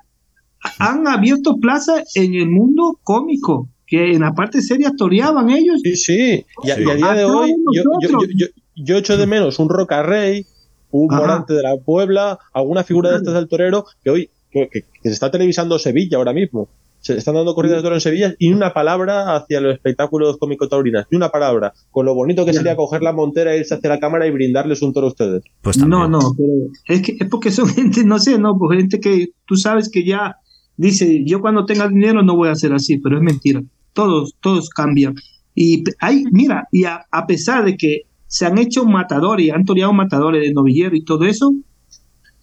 han 0.80 1.08
abierto 1.08 1.56
plaza 1.58 2.04
en 2.16 2.34
el 2.36 2.50
mundo 2.50 3.00
cómico, 3.04 3.68
que 3.91 4.13
en 4.13 4.21
la 4.21 4.32
parte 4.32 4.62
seria 4.62 4.91
toreaban 4.97 5.49
ellos. 5.49 5.82
Sí, 5.84 5.95
sí. 5.97 6.45
Y 6.63 6.71
a, 6.71 6.75
Sí. 6.75 6.84
y 6.88 6.89
a 6.89 6.95
día 6.95 7.12
A 7.12 7.15
de 7.15 7.25
hoy, 7.25 7.54
yo, 7.75 7.84
yo, 8.01 8.10
yo, 8.10 8.19
yo- 8.36 8.47
yo 8.77 8.97
echo 8.97 9.17
de 9.17 9.27
menos 9.27 9.60
un 9.60 9.67
Rocarrey, 9.67 10.45
un 10.91 11.12
Ajá. 11.13 11.21
Morante 11.21 11.54
de 11.54 11.62
la 11.62 11.75
Puebla, 11.77 12.39
alguna 12.54 12.84
figura 12.86 13.12
de 13.12 13.17
estas 13.17 13.34
del 13.34 13.47
torero 13.49 13.86
que 14.04 14.10
hoy 14.10 14.30
que, 14.49 14.69
que- 14.71 14.82
que 14.82 15.10
se 15.10 15.12
está 15.12 15.30
televisando 15.30 15.77
Sevilla 15.77 16.17
ahora 16.17 16.32
mismo. 16.34 16.69
Se 17.01 17.17
están 17.17 17.34
dando 17.36 17.56
corridas 17.56 17.77
de 17.80 17.84
toro 17.84 17.95
en 17.95 18.01
Sevilla 18.01 18.36
y 18.38 18.54
una 18.54 18.73
palabra 18.73 19.36
hacia 19.36 19.60
los 19.60 19.73
espectáculos 19.73 20.38
cómico-taurinas. 20.38 21.08
Ni 21.10 21.17
una 21.17 21.30
palabra. 21.30 21.73
Con 21.89 22.06
lo 22.06 22.13
bonito 22.13 22.45
que 22.45 22.54
sería 22.54 22.75
coger 22.75 23.01
la 23.01 23.12
montera, 23.12 23.56
irse 23.58 23.73
hacia 23.73 23.89
la 23.89 23.99
cámara 23.99 24.27
y 24.27 24.32
brindarles 24.32 24.82
un 24.84 24.93
toro 24.93 25.08
a 25.08 25.10
ustedes. 25.10 25.41
Pues. 25.63 25.77
No, 25.80 26.08
no, 26.08 26.19
pero 26.38 26.54
es 26.88 27.01
que 27.01 27.15
es 27.19 27.27
porque 27.30 27.49
son 27.51 27.67
gente, 27.75 28.04
no 28.06 28.19
sé, 28.19 28.38
no, 28.38 28.56
pues 28.58 28.77
gente 28.77 28.99
que 28.99 29.30
tú 29.47 29.56
sabes 29.56 29.89
que 29.89 30.06
ya 30.06 30.36
dice, 30.77 31.23
yo 31.25 31.41
cuando 31.41 31.65
tenga 31.65 31.88
dinero 31.88 32.21
no 32.23 32.36
voy 32.36 32.49
a 32.49 32.51
hacer 32.54 32.71
así, 32.73 32.97
pero 32.99 33.17
es 33.17 33.23
mentira. 33.23 33.62
Todos, 33.93 34.36
todos 34.41 34.69
cambian. 34.69 35.15
Y 35.56 35.84
hay, 35.99 36.23
mira, 36.32 36.67
y 36.71 36.86
a, 36.86 37.06
a 37.12 37.25
pesar 37.27 37.65
de 37.65 37.75
que 37.77 38.01
se 38.27 38.45
han 38.45 38.58
hecho 38.58 38.86
matadores 38.86 39.45
y 39.45 39.49
han 39.49 39.65
toreado 39.65 39.91
matadores 39.93 40.41
de 40.47 40.54
novillero 40.54 40.95
y 40.95 41.04
todo 41.04 41.25
eso, 41.25 41.54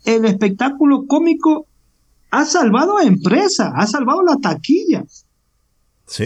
el 0.04 0.24
espectáculo 0.26 1.04
cómico 1.06 1.66
ha 2.30 2.44
salvado 2.44 2.98
a 2.98 3.04
empresa, 3.04 3.72
ha 3.74 3.86
salvado 3.86 4.22
la 4.22 4.36
taquilla. 4.36 5.04
Sí. 6.06 6.24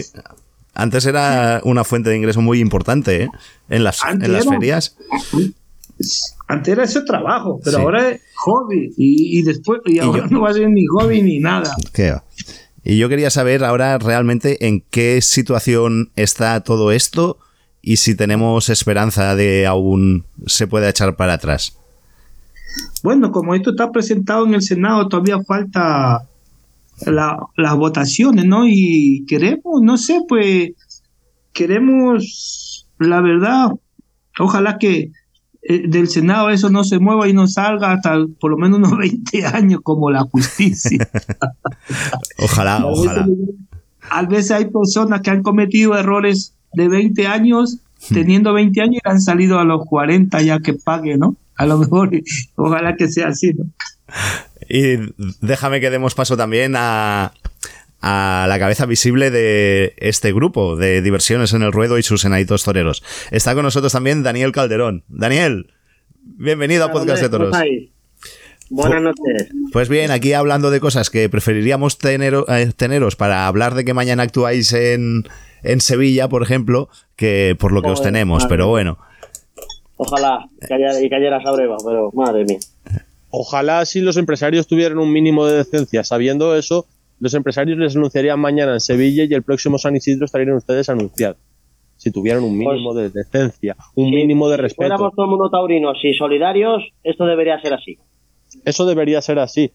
Antes 0.73 1.05
era 1.05 1.61
una 1.63 1.83
fuente 1.83 2.09
de 2.09 2.17
ingreso 2.17 2.41
muy 2.41 2.59
importante, 2.59 3.23
¿eh? 3.23 3.29
En 3.69 3.83
las, 3.83 4.03
Antes 4.03 4.27
en 4.27 4.33
las 4.33 4.45
era- 4.45 4.51
ferias. 4.51 4.97
Antes 6.47 6.71
era 6.73 6.83
ese 6.83 7.01
trabajo, 7.03 7.59
pero 7.63 7.77
Sí. 7.77 7.83
ahora 7.83 8.09
es 8.09 8.21
hobby 8.35 8.93
y, 8.97 9.39
y 9.39 9.41
después 9.43 9.79
y 9.85 9.99
ahora 9.99 10.23
yo- 10.23 10.27
no 10.31 10.41
va 10.41 10.49
a 10.49 10.53
ser 10.53 10.69
ni 10.69 10.85
hobby 10.87 11.21
ni 11.21 11.39
nada. 11.39 11.75
¿Qué 11.93 12.11
va? 12.11 12.23
Y 12.83 12.97
yo 12.97 13.07
quería 13.09 13.29
saber 13.29 13.63
ahora 13.63 13.97
realmente 13.97 14.67
en 14.67 14.81
qué 14.89 15.21
situación 15.21 16.11
está 16.15 16.61
todo 16.61 16.91
esto 16.91 17.37
y 17.81 17.97
si 17.97 18.15
tenemos 18.15 18.69
esperanza 18.69 19.35
de 19.35 19.65
aún 19.65 20.25
se 20.47 20.67
pueda 20.67 20.89
echar 20.89 21.15
para 21.15 21.33
atrás. 21.33 21.77
Bueno, 23.03 23.31
como 23.31 23.55
esto 23.55 23.71
está 23.71 23.91
presentado 23.91 24.45
en 24.45 24.55
el 24.55 24.61
Senado, 24.61 25.07
todavía 25.07 25.39
falta 25.43 26.27
la- 27.05 27.37
las 27.55 27.75
votaciones, 27.75 28.45
¿no? 28.45 28.67
Y 28.67 29.25
queremos, 29.27 29.81
no 29.81 29.97
sé, 29.97 30.19
pues 30.27 30.71
queremos, 31.53 32.87
la 32.99 33.21
verdad, 33.21 33.67
ojalá 34.39 34.77
que 34.77 35.11
eh, 35.65 35.83
del 35.87 36.09
Senado 36.09 36.49
eso 36.49 36.69
no 36.69 36.83
se 36.83 36.99
mueva 36.99 37.27
y 37.27 37.33
no 37.33 37.47
salga 37.47 37.93
hasta 37.93 38.17
por 38.39 38.51
lo 38.51 38.57
menos 38.57 38.79
unos 38.79 38.97
20 38.97 39.45
años 39.45 39.79
como 39.83 40.11
la 40.11 40.21
justicia. 40.23 41.07
Ojalá, 42.37 42.77
A 42.77 42.85
ojalá. 42.85 43.27
A 44.09 44.23
veces 44.23 44.51
hay 44.51 44.65
personas 44.65 45.21
que 45.21 45.31
han 45.31 45.43
cometido 45.43 45.97
errores 45.97 46.53
de 46.73 46.89
20 46.89 47.27
años, 47.27 47.79
teniendo 48.09 48.53
20 48.53 48.81
años 48.81 49.01
y 49.03 49.09
han 49.09 49.21
salido 49.21 49.59
a 49.59 49.63
los 49.63 49.85
40 49.85 50.41
ya 50.41 50.59
que 50.59 50.73
pague, 50.73 51.17
¿no? 51.17 51.37
A 51.55 51.65
lo 51.65 51.77
mejor, 51.77 52.11
ojalá 52.55 52.95
que 52.95 53.07
sea 53.07 53.29
así, 53.29 53.53
¿no? 53.53 53.65
Y 54.69 55.13
déjame 55.41 55.79
que 55.79 55.89
demos 55.89 56.15
paso 56.15 56.35
también 56.35 56.73
a, 56.75 57.31
a 58.05 58.45
la 58.49 58.59
cabeza 58.59 58.85
visible 58.85 59.31
de 59.31 59.93
este 59.97 60.33
grupo 60.33 60.75
de 60.75 61.01
diversiones 61.01 61.53
en 61.53 61.61
el 61.61 61.71
ruedo 61.71 61.97
y 61.97 62.03
sus 62.03 62.25
enanitos 62.25 62.65
toreros. 62.65 63.01
Está 63.31 63.55
con 63.55 63.63
nosotros 63.63 63.93
también 63.93 64.23
Daniel 64.23 64.51
Calderón. 64.51 65.05
Daniel, 65.07 65.71
bienvenido 66.21 66.83
a 66.83 66.91
Podcast 66.91 67.21
de 67.21 67.29
Toros. 67.29 67.55
Buenas 68.69 69.01
noches. 69.01 69.49
Pues 69.71 69.87
bien, 69.87 70.11
aquí 70.11 70.33
hablando 70.33 70.69
de 70.69 70.81
cosas 70.81 71.09
que 71.09 71.29
preferiríamos 71.29 71.97
tener, 71.97 72.35
eh, 72.49 72.73
teneros 72.75 73.15
para 73.15 73.47
hablar 73.47 73.73
de 73.73 73.85
que 73.85 73.93
mañana 73.93 74.23
actuáis 74.23 74.73
en, 74.73 75.23
en 75.63 75.79
Sevilla, 75.79 76.27
por 76.27 76.43
ejemplo, 76.43 76.89
que 77.15 77.55
por 77.57 77.71
lo 77.71 77.81
que 77.81 77.89
os 77.89 78.01
tenemos, 78.01 78.43
madre 78.43 78.49
pero 78.49 78.67
bueno. 78.67 78.97
Ojalá 79.95 80.49
y 81.01 81.09
cayera 81.09 81.37
esa 81.37 81.51
breva, 81.51 81.77
pero 81.85 82.11
madre 82.13 82.43
mía. 82.43 82.59
Ojalá 83.29 83.85
si 83.85 84.01
los 84.01 84.17
empresarios 84.17 84.67
tuvieran 84.67 84.97
un 84.97 85.11
mínimo 85.13 85.45
de 85.45 85.57
decencia. 85.57 86.03
Sabiendo 86.03 86.57
eso, 86.57 86.85
los 87.23 87.33
empresarios 87.35 87.77
les 87.79 87.95
anunciarían 87.95 88.37
mañana 88.39 88.73
en 88.73 88.79
Sevilla 88.81 89.23
y 89.23 89.33
el 89.33 89.43
próximo 89.43 89.77
San 89.77 89.95
Isidro 89.95 90.25
estarían 90.25 90.51
ustedes 90.55 90.89
anunciados. 90.89 91.37
Si 91.95 92.11
tuvieran 92.11 92.43
un 92.43 92.57
mínimo 92.57 92.93
de 92.93 93.09
decencia, 93.09 93.77
un 93.95 94.09
Si- 94.09 94.15
mínimo 94.15 94.49
de 94.49 94.57
Si 94.57 94.61
respeto. 94.63 94.81
fuéramos 94.89 95.13
todo 95.15 95.23
el 95.25 95.29
mundo 95.31 95.49
taurinos 95.49 95.97
y 96.03 96.13
solidarios, 96.15 96.83
esto 97.03 97.25
debería 97.25 97.61
ser 97.61 97.73
así. 97.75 97.97
Eso 98.65 98.85
debería 98.85 99.21
ser 99.21 99.39
así. 99.39 99.71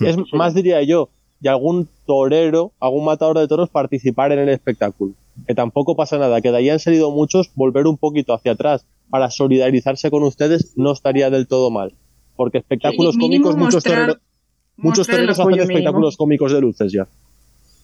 Es 0.00 0.16
más, 0.34 0.54
diría 0.54 0.82
yo, 0.82 1.08
y 1.40 1.48
algún 1.48 1.88
torero, 2.06 2.72
algún 2.80 3.06
matador 3.06 3.38
de 3.38 3.48
toros 3.48 3.70
participar 3.70 4.32
en 4.32 4.40
el 4.40 4.50
espectáculo. 4.50 5.14
Que 5.46 5.54
tampoco 5.54 5.96
pasa 5.96 6.18
nada, 6.18 6.42
que 6.42 6.50
de 6.50 6.58
ahí 6.58 6.68
han 6.68 6.78
salido 6.80 7.10
muchos, 7.10 7.50
volver 7.54 7.86
un 7.86 7.96
poquito 7.96 8.34
hacia 8.34 8.52
atrás 8.52 8.84
para 9.08 9.30
solidarizarse 9.30 10.10
con 10.10 10.22
ustedes 10.22 10.74
no 10.76 10.92
estaría 10.92 11.30
del 11.30 11.46
todo 11.48 11.70
mal. 11.70 11.94
Porque 12.36 12.58
espectáculos 12.58 13.16
cómicos, 13.16 13.56
muchos 13.56 13.82
toreros, 13.82 14.18
muchos 14.82 15.08
el 15.08 15.14
toreros 15.14 15.38
hacen 15.38 15.46
mínimo. 15.52 15.62
espectáculos 15.70 16.16
cómicos 16.16 16.52
de 16.52 16.60
luces 16.60 16.92
ya. 16.92 17.06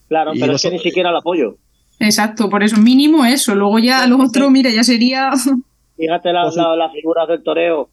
Claro, 0.09 0.33
Y 0.35 0.41
pero 0.41 0.53
es 0.53 0.53
nosotros- 0.53 0.71
que 0.73 0.77
ni 0.85 0.91
siquiera 0.91 1.11
lo 1.11 1.19
apoyo. 1.19 1.57
Exacto, 1.99 2.49
por 2.51 2.63
eso 2.63 2.77
mínimo 2.81 3.25
eso. 3.25 3.55
Luego 3.55 3.79
ya 3.79 4.07
lo 4.07 4.19
otro, 4.23 4.51
mira, 4.51 4.71
ya 4.71 4.83
sería. 4.85 5.31
Fíjate 5.97 6.33
la- 6.33 6.43
Pues 6.43 6.57
la- 6.57 6.77
las 6.77 6.93
figuras 6.93 7.27
del 7.29 7.43
toreo, 7.43 7.89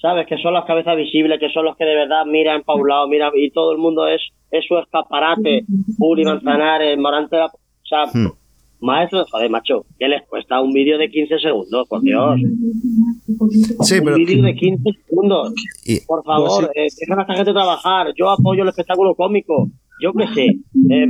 ¿sabes? 0.00 0.26
Que 0.28 0.38
son 0.38 0.54
las 0.54 0.64
cabezas 0.64 0.96
visibles, 0.96 1.38
que 1.40 1.50
son 1.50 1.64
los 1.64 1.76
que 1.76 1.84
de 1.84 1.94
verdad 1.96 2.24
miran 2.26 2.62
para 2.62 2.78
un 2.80 2.88
lado, 2.88 3.08
miran, 3.08 3.32
y 3.34 3.50
todo 3.50 3.72
el 3.72 3.78
mundo 3.78 4.06
es, 4.06 4.20
es 4.50 4.64
su 4.66 4.78
escaparate. 4.78 5.64
Uri 5.98 6.24
Manzanares, 6.24 6.96
Morante, 6.98 7.36
o 7.40 7.50
sea, 7.84 8.04
Hmm. 8.12 8.30
Maestro, 8.80 9.24
joder, 9.30 9.50
macho, 9.50 9.84
¿qué 9.98 10.08
les 10.08 10.26
cuesta 10.28 10.60
un 10.60 10.72
vídeo 10.72 10.98
de 10.98 11.10
15 11.10 11.38
segundos? 11.38 11.86
Por 11.88 12.00
Dios. 12.02 12.36
Sí, 13.82 13.96
pero. 14.02 14.16
Un 14.16 14.24
vídeo 14.24 14.42
de 14.44 14.54
15 14.54 14.82
segundos. 15.08 15.52
y- 15.84 16.00
Por 16.06 16.24
favor, 16.24 16.70
eh, 16.74 16.88
dejen 16.98 17.18
a 17.18 17.22
esta 17.22 17.34
gente 17.34 17.52
trabajar. 17.52 18.08
Yo 18.18 18.30
apoyo 18.30 18.62
el 18.62 18.68
espectáculo 18.68 19.14
cómico. 19.14 19.68
Yo 20.02 20.12
qué 20.14 20.26
sé. 20.34 20.44
Eh, 20.46 21.06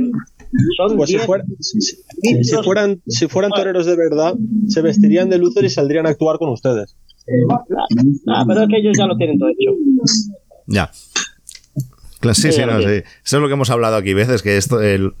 son 0.77 0.97
Pues 0.97 1.09
si, 1.09 1.15
10 1.15 1.25
fuera- 1.25 1.43
si- 1.59 1.79
si- 1.81 1.95
si 1.95 2.33
vídeos- 2.33 2.65
fueran, 2.65 3.01
si 3.07 3.27
fueran 3.27 3.51
toreros 3.51 3.85
de 3.85 3.95
verdad, 3.95 4.35
se 4.67 4.81
vestirían 4.81 5.29
de 5.29 5.37
luces 5.37 5.63
y 5.63 5.69
saldrían 5.69 6.05
a 6.07 6.09
actuar 6.09 6.37
con 6.37 6.49
ustedes. 6.49 6.97
Ah, 8.27 8.43
pero 8.47 8.63
es 8.63 8.67
que 8.67 8.77
ellos 8.77 8.97
ya 8.97 9.05
lo 9.05 9.15
tienen 9.15 9.37
todo 9.39 9.49
hecho. 9.49 9.71
Ya. 10.67 10.91
Sí, 12.33 12.51
Sí, 12.51 12.61
no, 12.65 12.79
sí. 12.81 12.87
Eso 12.87 13.37
es 13.37 13.41
lo 13.41 13.47
que 13.47 13.53
hemos 13.53 13.69
hablado 13.69 13.95
aquí 13.95 14.13
veces, 14.13 14.41
que 14.41 14.57
esto, 14.57 14.81
el, 14.81 15.13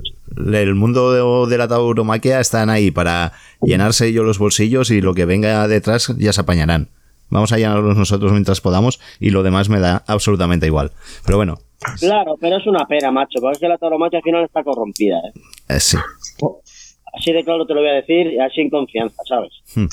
el 0.53 0.75
mundo 0.75 1.11
de, 1.45 1.49
de 1.49 1.57
la 1.57 1.67
tauromaquia 1.67 2.39
están 2.39 2.69
ahí 2.69 2.91
para 2.91 3.33
llenarse 3.61 4.07
ellos 4.07 4.25
los 4.25 4.39
bolsillos 4.39 4.91
y 4.91 5.01
lo 5.01 5.13
que 5.13 5.25
venga 5.25 5.67
detrás 5.67 6.13
ya 6.17 6.33
se 6.33 6.41
apañarán. 6.41 6.89
Vamos 7.29 7.51
a 7.53 7.57
llenarlos 7.57 7.97
nosotros 7.97 8.31
mientras 8.31 8.61
podamos 8.61 8.99
y 9.19 9.29
lo 9.29 9.41
demás 9.43 9.69
me 9.69 9.79
da 9.79 10.03
absolutamente 10.07 10.67
igual. 10.67 10.91
Pero 11.25 11.37
bueno, 11.37 11.59
Claro, 11.99 12.35
pero 12.39 12.57
es 12.57 12.67
una 12.67 12.85
pena, 12.85 13.11
macho, 13.11 13.39
porque 13.41 13.53
es 13.53 13.59
que 13.59 13.67
la 13.67 13.77
tauromaquia 13.77 14.19
al 14.19 14.23
final 14.23 14.43
está 14.43 14.63
corrompida. 14.63 15.17
¿eh? 15.17 15.39
eh, 15.69 15.79
sí. 15.79 15.97
Así 17.13 17.33
de 17.33 17.43
claro 17.43 17.65
te 17.65 17.73
lo 17.73 17.81
voy 17.81 17.89
a 17.89 17.93
decir 17.93 18.27
y 18.27 18.39
así 18.39 18.61
en 18.61 18.69
confianza, 18.69 19.21
¿sabes? 19.27 19.51
Hmm. 19.75 19.87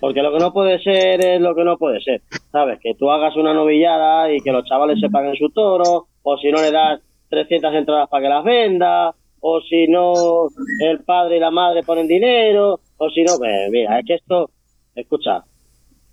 Porque 0.00 0.22
lo 0.22 0.32
que 0.32 0.38
no 0.38 0.52
puede 0.52 0.82
ser 0.82 1.24
es 1.24 1.40
lo 1.40 1.54
que 1.54 1.64
no 1.64 1.76
puede 1.76 2.00
ser, 2.00 2.22
¿sabes? 2.50 2.78
Que 2.82 2.94
tú 2.94 3.10
hagas 3.10 3.36
una 3.36 3.54
novillada 3.54 4.32
y 4.32 4.40
que 4.40 4.50
los 4.50 4.64
chavales 4.64 4.98
se 4.98 5.10
paguen 5.10 5.36
su 5.36 5.50
toro, 5.50 6.08
o 6.24 6.36
si 6.38 6.50
no 6.50 6.60
le 6.60 6.72
das 6.72 7.00
300 7.30 7.72
entradas 7.74 8.08
para 8.08 8.22
que 8.22 8.28
las 8.28 8.44
venda, 8.44 9.14
o 9.40 9.60
si 9.60 9.86
no 9.86 10.48
el 10.80 11.04
padre 11.04 11.36
y 11.36 11.40
la 11.40 11.50
madre 11.52 11.82
ponen 11.84 12.08
dinero, 12.08 12.80
o 12.96 13.10
si 13.10 13.22
no, 13.22 13.36
pues, 13.38 13.70
mira, 13.70 13.98
es 14.00 14.06
que 14.06 14.14
esto, 14.14 14.50
escucha, 14.96 15.44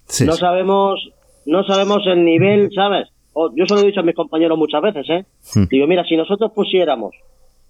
Sí, 0.05 0.25
no 0.25 0.33
sí. 0.33 0.39
sabemos 0.39 0.99
no 1.45 1.63
sabemos 1.63 2.03
el 2.05 2.23
nivel, 2.23 2.69
¿sabes? 2.75 3.07
O- 3.33 3.49
yo 3.55 3.65
se 3.65 3.73
lo 3.73 3.79
he 3.81 3.85
dicho 3.87 4.01
a 4.01 4.03
mis 4.03 4.13
compañeros 4.15 4.57
muchas 4.59 4.81
veces, 4.83 5.09
¿eh? 5.09 5.25
Digo, 5.71 5.87
mira, 5.87 6.03
si 6.05 6.15
nosotros 6.15 6.51
pusiéramos 6.53 7.15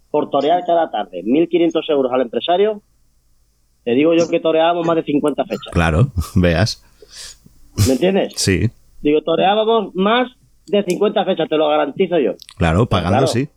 por 0.09 0.29
torear 0.29 0.65
cada 0.65 0.91
tarde 0.91 1.21
1.500 1.23 1.89
euros 1.89 2.11
al 2.11 2.21
empresario, 2.21 2.81
te 3.85 3.91
digo 3.91 4.13
yo 4.13 4.27
que 4.29 4.39
toreábamos 4.41 4.85
más 4.85 4.95
de 4.97 5.03
50 5.03 5.45
fechas. 5.45 5.71
Claro, 5.71 6.07
veas. 6.35 6.83
¿Me 7.87 7.93
entiendes? 7.93 8.33
Sí, 8.35 8.69
Digo, 9.01 9.21
toreábamos 9.21 9.95
más 9.95 10.27
de 10.67 10.83
50 10.83 11.25
fechas, 11.25 11.49
te 11.49 11.57
lo 11.57 11.67
garantizo 11.69 12.19
yo. 12.19 12.33
claro, 12.57 12.85
pagando 12.85 13.19
Claro. 13.19 13.27
sí. 13.27 13.47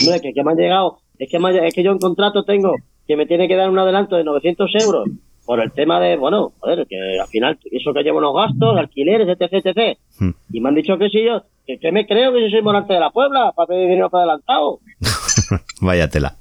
Hombre, 0.00 0.20
que, 0.20 0.32
que 0.32 0.42
me 0.44 0.50
han 0.52 0.56
llegado, 0.58 0.98
es 1.18 1.28
que, 1.30 1.38
me 1.38 1.48
ha- 1.50 1.66
es 1.66 1.74
que 1.74 1.82
yo 1.82 1.92
en 1.92 1.98
contrato 1.98 2.44
tengo 2.44 2.74
que 3.06 3.16
me 3.16 3.26
tiene 3.26 3.48
que 3.48 3.56
dar 3.56 3.70
un 3.70 3.78
adelanto 3.78 4.16
de 4.16 4.24
900 4.24 4.70
euros 4.82 5.08
por 5.46 5.60
el 5.62 5.72
tema 5.72 5.98
de, 5.98 6.16
bueno, 6.18 6.52
joder, 6.60 6.86
que 6.86 7.18
al 7.18 7.26
final 7.28 7.58
eso 7.70 7.94
que 7.94 8.02
llevo 8.02 8.18
unos 8.18 8.34
gastos, 8.34 8.76
alquileres, 8.78 9.26
etc, 9.28 9.64
etc. 9.64 9.98
Hmm. 10.20 10.30
Y 10.52 10.60
me 10.60 10.68
han 10.68 10.74
dicho 10.74 10.98
que 10.98 11.08
si 11.08 11.24
yo, 11.24 11.42
que, 11.66 11.78
que 11.78 11.90
me 11.90 12.06
creo 12.06 12.32
que 12.34 12.42
yo 12.42 12.50
soy 12.50 12.60
morante 12.60 12.92
de 12.92 13.00
la 13.00 13.10
Puebla 13.10 13.52
para 13.56 13.66
pedir 13.68 13.88
dinero 13.88 14.10
para 14.10 14.24
adelantado. 14.24 14.80
Vaya 15.80 16.08
tela. 16.10 16.36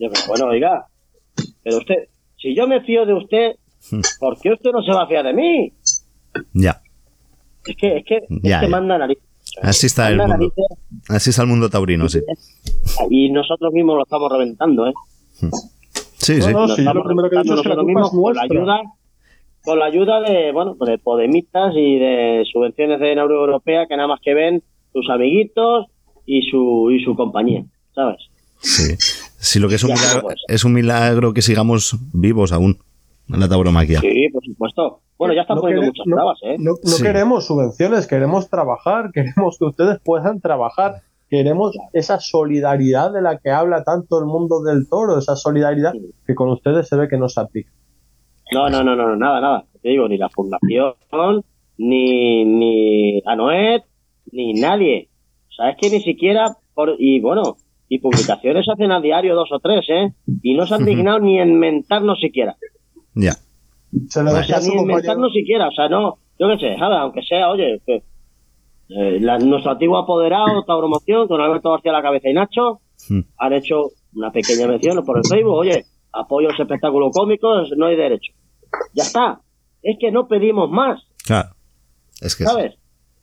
Yo, 0.00 0.08
pero 0.10 0.20
bueno, 0.28 0.46
oiga, 0.46 0.86
pero 1.62 1.76
usted, 1.78 2.08
si 2.40 2.54
yo 2.56 2.66
me 2.66 2.80
fío 2.82 3.04
de 3.04 3.12
usted, 3.14 3.52
Hmm. 3.90 4.00
¿por 4.18 4.36
qué 4.40 4.50
usted 4.52 4.70
no 4.72 4.82
se 4.82 4.90
va 4.92 5.02
a 5.04 5.06
fiar 5.06 5.24
de 5.24 5.32
mí? 5.32 5.72
Ya. 6.54 6.80
Es 7.68 7.76
que, 7.76 7.96
es 7.98 8.04
que, 8.04 8.20
Ya, 8.42 8.56
es 8.56 8.60
que 8.60 8.66
ya. 8.66 8.68
manda 8.68 8.98
narices. 8.98 9.24
Así 9.62 9.86
está 9.86 10.08
el 10.08 10.16
mundo. 10.18 10.34
narices 10.36 10.64
Así 11.08 11.30
está 11.30 11.42
el 11.42 11.48
mundo 11.48 11.68
taurino, 11.70 12.08
sí. 12.08 12.20
Y 13.10 13.30
nosotros 13.30 13.72
mismos 13.72 13.96
lo 13.96 14.02
estamos 14.02 14.30
reventando, 14.30 14.86
¿eh? 14.86 14.92
Sí, 16.18 16.40
sí. 16.42 16.52
No, 16.52 16.66
no, 16.66 16.66
Nos 16.66 16.76
si 16.76 16.84
yo 16.84 16.92
lo 16.94 17.00
estamos 17.00 17.06
primero 17.06 17.30
que 17.30 17.36
he 17.36 17.42
dicho 17.42 17.54
es 17.54 17.62
que 17.62 17.68
la 17.68 17.74
nosotros 17.76 17.84
culpa 17.86 18.00
mismos 18.00 18.12
es 18.12 18.18
con 18.18 18.34
la 18.34 18.42
ayuda 18.42 18.80
con 19.62 19.78
la 19.80 19.84
ayuda 19.86 20.20
de 20.20 20.52
bueno 20.52 20.74
pues 20.78 20.90
de 20.90 20.98
podemitas 20.98 21.72
y 21.76 21.98
de 21.98 22.44
subvenciones 22.52 23.00
de 23.00 23.14
la 23.14 23.24
Unión 23.24 23.40
Europea 23.40 23.86
que 23.88 23.96
nada 23.96 24.08
más 24.08 24.20
que 24.22 24.32
ven 24.34 24.62
sus 24.92 25.08
amiguitos 25.10 25.86
y 26.24 26.42
su 26.50 26.90
y 26.90 27.04
su 27.04 27.14
compañía 27.16 27.64
sabes 27.94 28.18
Sí. 28.60 28.94
Sí, 29.38 29.58
lo 29.60 29.68
que 29.68 29.74
es 29.74 29.84
un 29.84 29.90
milagro, 29.92 30.22
pues. 30.22 30.42
es 30.48 30.64
un 30.64 30.72
milagro 30.72 31.34
que 31.34 31.42
sigamos 31.42 31.96
vivos 32.12 32.52
aún 32.52 32.78
en 33.28 33.38
la 33.40 33.48
tauromaquia. 33.48 34.00
sí 34.00 34.28
por 34.32 34.44
supuesto 34.44 35.00
bueno 35.18 35.34
ya 35.34 35.42
están 35.42 35.56
No 35.56 35.60
poniendo 35.62 35.86
muchas 35.86 36.06
no- 36.06 36.16
trabas 36.16 36.38
eh 36.42 36.56
No, 36.58 36.72
no 36.72 36.90
Sí. 36.90 37.02
queremos 37.02 37.46
subvenciones, 37.46 38.06
queremos 38.06 38.48
trabajar, 38.50 39.10
queremos 39.14 39.56
que 39.58 39.64
ustedes 39.64 39.98
puedan 40.04 40.40
trabajar, 40.40 40.96
queremos 41.28 41.76
esa 41.92 42.20
solidaridad 42.20 43.12
de 43.12 43.22
la 43.22 43.38
que 43.38 43.50
habla 43.50 43.82
tanto 43.84 44.18
el 44.18 44.26
mundo 44.26 44.62
del 44.62 44.88
toro, 44.88 45.18
esa 45.18 45.34
solidaridad 45.36 45.92
que 46.26 46.34
con 46.34 46.50
ustedes 46.50 46.88
se 46.88 46.96
ve 46.96 47.08
que 47.08 47.18
no 47.18 47.28
se 47.28 47.40
aplica. 47.40 47.70
no 48.52 48.68
no 48.68 48.82
no 48.84 48.94
no 48.94 49.08
no, 49.08 49.16
nada 49.16 49.40
nada 49.40 49.64
te 49.82 49.88
digo 49.88 50.08
ni 50.08 50.18
la 50.18 50.28
fundación 50.28 50.94
ni 51.78 52.44
ni 52.44 53.22
Anoet 53.26 53.84
ni 54.32 54.54
nadie 54.54 55.08
o 55.48 55.52
sea 55.52 55.70
es 55.70 55.76
que 55.80 55.90
ni 55.90 56.00
siquiera 56.02 56.56
por 56.74 56.94
y 56.98 57.20
bueno 57.20 57.56
y 57.88 57.98
publicaciones 58.00 58.64
se 58.64 58.72
hacen 58.72 58.90
a 58.92 59.00
diario 59.00 59.34
dos 59.34 59.50
o 59.52 59.58
tres 59.60 59.84
eh 59.88 60.12
y 60.42 60.54
no 60.54 60.66
se 60.66 60.74
han 60.74 60.84
dignado 60.90 61.18
ni 61.20 61.38
en 61.38 61.58
mentarnos 61.58 62.18
siquiera 62.20 62.56
Ya. 63.14 63.32
Se 64.08 64.22
lo. 64.22 64.30
O 64.32 64.42
sea, 64.42 64.56
a 64.56 64.60
su 64.60 64.70
ni 64.70 64.76
compañero. 64.76 64.98
inventarnos 65.00 65.32
siquiera, 65.32 65.68
o 65.68 65.72
sea, 65.72 65.88
no, 65.88 66.18
yo 66.38 66.48
qué 66.48 66.58
sé, 66.58 66.76
¿sabes? 66.78 66.98
Aunque 67.00 67.22
sea, 67.22 67.50
oye, 67.50 67.80
que, 67.86 68.02
eh, 68.88 69.18
la- 69.20 69.38
nuestro 69.38 69.72
antiguo 69.72 69.98
apoderado, 69.98 70.64
Tauromoción, 70.64 71.26
con 71.28 71.40
Alberto 71.40 71.70
García 71.72 71.92
la 71.92 72.02
cabeza 72.02 72.28
y 72.28 72.34
Nacho, 72.34 72.80
Hmm. 73.08 73.20
han 73.38 73.52
hecho 73.52 73.90
una 74.14 74.30
pequeña 74.32 74.66
mención 74.66 75.04
por 75.04 75.18
el 75.18 75.24
Facebook, 75.28 75.54
oye, 75.54 75.84
apoyo 76.12 76.48
ese 76.50 76.62
espectáculo 76.62 77.10
cómico, 77.10 77.60
es- 77.60 77.70
no 77.76 77.86
hay 77.86 77.96
derecho. 77.96 78.32
Ya 78.94 79.02
está. 79.02 79.40
Es 79.82 79.96
que 80.00 80.10
no 80.10 80.26
pedimos 80.28 80.70
más, 80.70 81.02
Claro. 81.24 81.50
Es 82.20 82.34
que 82.36 82.44
¿sabes? 82.44 82.74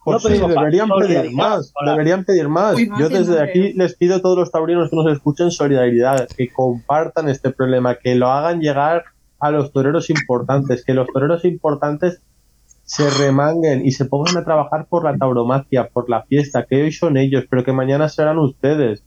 Pues 0.03 0.15
no 0.15 0.19
sí, 0.19 0.27
pedimos 0.27 0.49
más. 0.49 0.57
deberían 0.57 0.89
pedir 0.89 1.31
más, 1.31 1.71
con 1.73 1.85
la- 1.85 1.91
deberían 1.93 2.25
pedir 2.25 2.49
más. 2.49 2.75
Uy, 2.75 2.87
más 2.89 2.99
Yo 2.99 3.07
de 3.09 3.19
desde 3.19 3.35
no 3.37 3.41
aquí 3.43 3.73
les 3.73 3.95
pido 3.95 4.15
a 4.17 4.21
todos 4.21 4.37
los 4.37 4.51
taurinos 4.51 4.89
que 4.89 4.95
nos 4.97 5.07
escuchen 5.13 5.49
solidaridad, 5.49 6.27
que 6.37 6.49
compartan 6.51 7.29
este 7.29 7.51
problema, 7.51 7.95
que 7.95 8.15
lo 8.15 8.27
hagan 8.27 8.59
llegar 8.59 9.03
a 9.43 9.51
los 9.51 9.73
toreros 9.73 10.09
importantes, 10.09 10.85
que 10.85 10.93
los 10.93 11.07
toreros 11.07 11.43
importantes 11.43 12.21
se 12.85 13.09
remanguen 13.09 13.85
y 13.85 13.91
se 13.91 14.05
pongan 14.05 14.37
a 14.37 14.45
trabajar 14.45 14.87
por 14.87 15.03
la 15.03 15.17
tauromaquia, 15.17 15.89
por 15.89 16.09
la 16.09 16.23
fiesta, 16.23 16.65
que 16.65 16.81
hoy 16.81 16.91
son 16.93 17.17
ellos, 17.17 17.43
pero 17.49 17.63
que 17.65 17.73
mañana 17.73 18.07
serán 18.07 18.39
ustedes. 18.39 19.03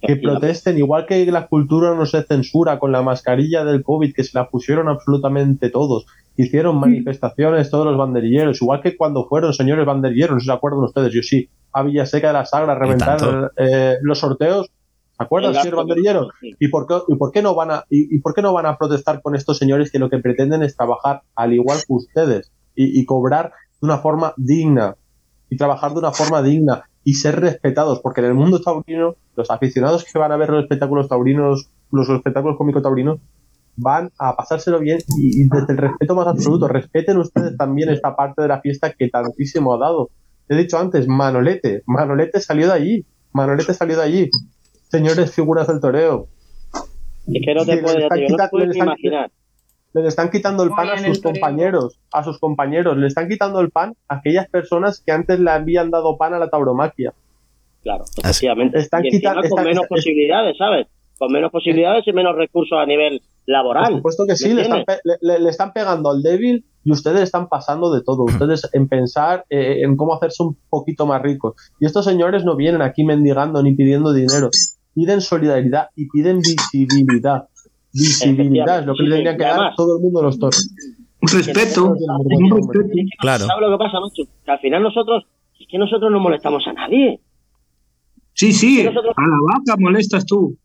Que 0.00 0.14
protesten, 0.14 0.78
igual 0.78 1.06
que 1.06 1.26
la 1.26 1.48
cultura 1.48 1.92
no 1.96 2.06
se 2.06 2.22
censura 2.22 2.78
con 2.78 2.92
la 2.92 3.02
mascarilla 3.02 3.64
del 3.64 3.82
COVID, 3.82 4.14
que 4.14 4.22
se 4.22 4.38
la 4.38 4.48
pusieron 4.48 4.88
absolutamente 4.88 5.70
todos. 5.70 6.06
Hicieron 6.36 6.78
manifestaciones 6.78 7.68
todos 7.68 7.84
los 7.84 7.98
banderilleros, 7.98 8.62
igual 8.62 8.80
que 8.80 8.96
cuando 8.96 9.26
fueron 9.26 9.52
señores 9.52 9.84
banderilleros, 9.84 10.34
no 10.36 10.40
se 10.40 10.52
acuerdan 10.52 10.84
ustedes, 10.84 11.12
yo 11.12 11.22
sí, 11.22 11.48
a 11.72 11.82
Villaseca 11.82 12.28
de 12.28 12.32
la 12.32 12.44
Sagra 12.46 12.74
a 12.74 12.78
reventar 12.78 13.18
tanto. 13.18 13.50
eh, 13.56 13.96
los 14.02 14.20
sorteos. 14.20 14.70
¿Se 15.18 15.24
acuerdan, 15.24 15.54
El 15.54 15.60
señor 15.60 15.76
banderillero? 15.76 16.28
sí. 16.40 16.54
¿Y 16.58 16.68
por, 16.68 16.86
qué, 16.86 16.94
¿Y 17.08 17.16
por 17.16 17.32
qué 17.32 17.42
no 17.42 17.54
van 17.54 17.70
a 17.72 17.84
y, 17.90 18.16
y 18.16 18.20
por 18.20 18.34
qué 18.34 18.42
no 18.42 18.52
van 18.52 18.66
a 18.66 18.78
protestar 18.78 19.20
con 19.20 19.34
estos 19.34 19.58
señores 19.58 19.90
que 19.90 19.98
lo 19.98 20.08
que 20.08 20.18
pretenden 20.18 20.62
es 20.62 20.76
trabajar 20.76 21.22
al 21.34 21.52
igual 21.52 21.78
que 21.78 21.92
ustedes 21.92 22.52
y, 22.76 23.00
y 23.00 23.04
cobrar 23.04 23.52
de 23.80 23.86
una 23.86 23.98
forma 23.98 24.32
digna 24.36 24.96
y 25.50 25.56
trabajar 25.56 25.92
de 25.92 25.98
una 25.98 26.12
forma 26.12 26.40
digna 26.42 26.84
y 27.04 27.14
ser 27.14 27.40
respetados? 27.40 28.00
Porque 28.00 28.20
en 28.20 28.26
el 28.28 28.34
mundo 28.34 28.60
taurino, 28.60 29.16
los 29.34 29.50
aficionados 29.50 30.04
que 30.04 30.18
van 30.18 30.30
a 30.30 30.36
ver 30.36 30.50
los 30.50 30.62
espectáculos 30.62 31.08
taurinos, 31.08 31.68
los 31.90 32.08
espectáculos 32.08 32.56
cómicos 32.56 32.82
taurinos, 32.82 33.18
van 33.76 34.10
a 34.18 34.36
pasárselo 34.36 34.78
bien 34.80 34.98
y, 35.16 35.42
y 35.42 35.48
desde 35.48 35.72
el 35.72 35.78
respeto 35.78 36.14
más 36.14 36.26
absoluto. 36.26 36.68
Respeten 36.68 37.16
ustedes 37.16 37.56
también 37.56 37.90
esta 37.90 38.14
parte 38.14 38.42
de 38.42 38.48
la 38.48 38.60
fiesta 38.60 38.92
que 38.92 39.08
tantísimo 39.08 39.74
ha 39.74 39.78
dado. 39.78 40.10
He 40.48 40.56
dicho 40.56 40.78
antes, 40.78 41.08
Manolete. 41.08 41.82
Manolete 41.86 42.40
salió 42.40 42.66
de 42.66 42.72
allí. 42.72 43.06
Manolete 43.32 43.74
salió 43.74 43.96
de 43.96 44.02
allí. 44.02 44.30
Señores 44.88 45.34
figuras 45.34 45.66
del 45.68 45.80
toreo. 45.80 46.26
Es 47.26 47.42
que 47.44 47.54
no 47.54 47.64
te 47.66 47.76
puedes, 47.78 48.02
están 48.04 48.18
digo, 48.18 48.30
no 48.30 48.36
te 48.44 48.48
puedes 48.50 48.68
le 48.68 48.72
están- 48.72 48.86
imaginar. 48.88 49.30
Les 49.94 50.04
están 50.04 50.30
quitando 50.30 50.62
el 50.64 50.70
pan 50.70 50.90
a 50.90 50.98
sus 50.98 51.20
compañeros, 51.22 51.98
a 52.12 52.22
sus 52.22 52.38
compañeros, 52.38 52.96
le 52.98 53.06
están 53.06 53.26
quitando 53.28 53.60
el 53.60 53.70
pan 53.70 53.94
a 54.08 54.16
aquellas 54.16 54.48
personas 54.48 55.02
que 55.04 55.12
antes 55.12 55.40
le 55.40 55.50
habían 55.50 55.90
dado 55.90 56.16
pan 56.18 56.34
a 56.34 56.38
la 56.38 56.48
tauromaquia. 56.50 57.14
Claro, 57.82 58.04
efectivamente. 58.22 58.78
Están 58.78 59.04
y 59.06 59.10
quitando- 59.10 59.40
con 59.40 59.46
están- 59.48 59.64
menos 59.64 59.84
están- 59.84 59.96
posibilidades, 59.96 60.56
¿sabes? 60.58 60.86
Con 61.18 61.32
menos 61.32 61.50
posibilidades 61.50 62.06
y 62.06 62.12
menos 62.12 62.36
recursos 62.36 62.78
a 62.78 62.84
nivel 62.86 63.22
laboral. 63.46 63.84
Por 63.86 63.96
supuesto 64.12 64.24
que 64.26 64.36
sí, 64.36 64.48
¿Me 64.50 64.54
le 64.56 64.62
están, 64.62 64.84
le, 65.04 65.14
le- 65.22 65.38
le 65.40 65.48
están 65.48 65.72
pegando 65.72 66.10
al 66.10 66.22
débil 66.22 66.64
y 66.84 66.92
ustedes 66.92 67.22
están 67.22 67.48
pasando 67.48 67.92
de 67.92 68.02
todo. 68.02 68.24
Ustedes 68.24 68.68
en 68.74 68.88
pensar 68.88 69.44
eh, 69.48 69.80
en 69.82 69.96
cómo 69.96 70.14
hacerse 70.14 70.42
un 70.42 70.56
poquito 70.68 71.06
más 71.06 71.22
ricos. 71.22 71.54
Y 71.80 71.86
estos 71.86 72.04
señores 72.04 72.44
no 72.44 72.56
vienen 72.56 72.82
aquí 72.82 73.04
mendigando 73.04 73.62
ni 73.62 73.74
pidiendo 73.74 74.12
dinero. 74.12 74.50
Piden 74.98 75.20
solidaridad 75.20 75.88
y 75.94 76.08
piden 76.08 76.40
visibilidad. 76.40 77.44
Visibilidad 77.92 78.80
es 78.80 78.86
lo 78.86 78.94
que 78.94 79.04
le 79.04 79.10
tendría 79.10 79.36
que 79.36 79.44
dar 79.44 79.74
todo 79.76 79.96
el 79.96 80.02
mundo 80.02 80.20
a 80.20 80.22
los 80.24 80.38
toros. 80.38 80.68
Un 81.22 81.28
respeto. 81.28 81.94
Claro. 83.20 83.46
¿Sabes 83.46 83.68
lo 83.68 83.78
que 83.78 83.84
pasa, 83.84 84.00
macho? 84.00 84.22
Que 84.44 84.50
al 84.50 84.58
final 84.58 84.82
nosotros, 84.82 85.24
es 85.60 85.66
que 85.70 85.78
nosotros 85.78 86.10
no 86.10 86.18
molestamos 86.18 86.66
a 86.66 86.72
nadie. 86.72 87.20
Sí, 88.32 88.52
sí, 88.52 88.80
a 88.80 88.90
la 88.90 88.92
vaca 88.92 89.76
molestas 89.78 90.26
tú. 90.26 90.56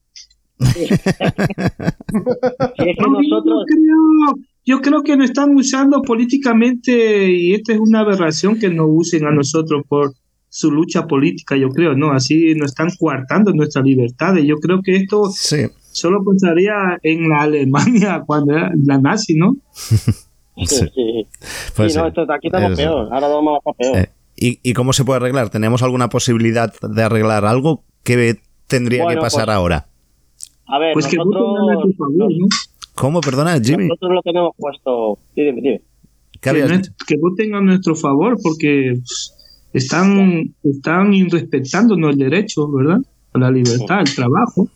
Es 2.75 2.95
que 2.95 3.07
nosotros, 3.09 3.65
yo, 3.67 3.75
creo, 3.75 4.35
yo 4.65 4.81
creo 4.81 5.03
que 5.03 5.17
nos 5.17 5.29
están 5.29 5.55
usando 5.55 6.01
políticamente 6.01 7.31
y 7.31 7.53
esta 7.53 7.73
es 7.73 7.79
una 7.79 8.01
aberración 8.01 8.59
que 8.59 8.69
nos 8.69 8.87
usen 8.89 9.25
a 9.25 9.31
nosotros 9.31 9.83
por 9.87 10.13
su 10.55 10.69
lucha 10.71 11.07
política, 11.07 11.55
yo 11.57 11.69
creo, 11.69 11.95
¿no? 11.95 12.11
Así 12.11 12.53
nos 12.53 12.69
están 12.71 12.89
coartando 12.99 13.51
nuestras 13.53 13.83
libertades. 13.83 14.45
Yo 14.45 14.57
creo 14.57 14.81
que 14.83 14.95
esto 14.97 15.31
Sí. 15.31 15.65
solo 15.91 16.23
pensaría 16.23 16.75
en 17.01 17.27
la 17.27 17.41
Alemania 17.41 18.21
cuando 18.27 18.53
era 18.53 18.71
la 18.85 18.99
nazi, 18.99 19.33
¿no? 19.35 19.57
sí, 19.73 19.95
Sí. 20.67 20.85
sí. 20.93 21.27
Pues 21.75 21.93
Sí, 21.93 21.97
no, 21.99 22.07
esto, 22.07 22.21
aquí 22.31 22.47
estamos 22.49 22.73
Eso. 22.73 22.81
peor, 22.83 23.09
ahora 23.11 23.27
vamos 23.29 23.55
a 23.55 23.57
estar 23.57 23.75
peor. 23.75 23.97
Eh, 23.97 24.09
¿y, 24.35 24.59
¿Y 24.61 24.73
cómo 24.73 24.93
se 24.93 25.03
puede 25.03 25.17
arreglar? 25.17 25.49
¿Tenemos 25.49 25.81
alguna 25.81 26.09
posibilidad 26.09 26.71
de 26.81 27.01
arreglar 27.03 27.45
algo? 27.45 27.83
¿Qué 28.03 28.37
tendría 28.67 29.05
Bueno, 29.05 29.19
que 29.21 29.23
pasar 29.25 29.45
pues- 29.45 29.55
ahora? 29.55 29.87
A 30.67 30.77
ver, 30.77 30.93
Pues 30.93 31.07
que 31.07 31.17
voten 31.17 31.33
a 31.33 31.39
nosotros, 31.39 31.65
nuestro 31.83 32.05
favor, 32.05 32.31
¿no? 32.39 32.47
¿Cómo? 32.93 33.21
Perdona, 33.21 33.59
Jimmy. 33.59 33.87
nosotros 33.87 34.11
lo 34.13 34.21
tenemos 34.21 34.51
puesto. 34.55 35.17
Sí, 35.33 35.41
dime, 35.41 35.61
dime. 35.61 35.81
¿Qué 36.33 36.39
que, 36.39 36.49
habías 36.51 36.69
no- 36.69 36.77
dicho? 36.77 36.91
que 37.07 37.15
voten 37.19 37.55
a 37.55 37.61
nuestro 37.61 37.95
favor 37.95 38.37
porque 38.41 38.93
pues, 38.97 39.32
están, 39.73 40.53
están 40.63 41.13
irrespetándonos 41.13 42.11
el 42.11 42.17
derecho, 42.17 42.71
¿verdad? 42.71 42.99
A 43.33 43.39
la 43.39 43.51
libertad, 43.51 43.99
al 43.99 44.15
trabajo. 44.15 44.67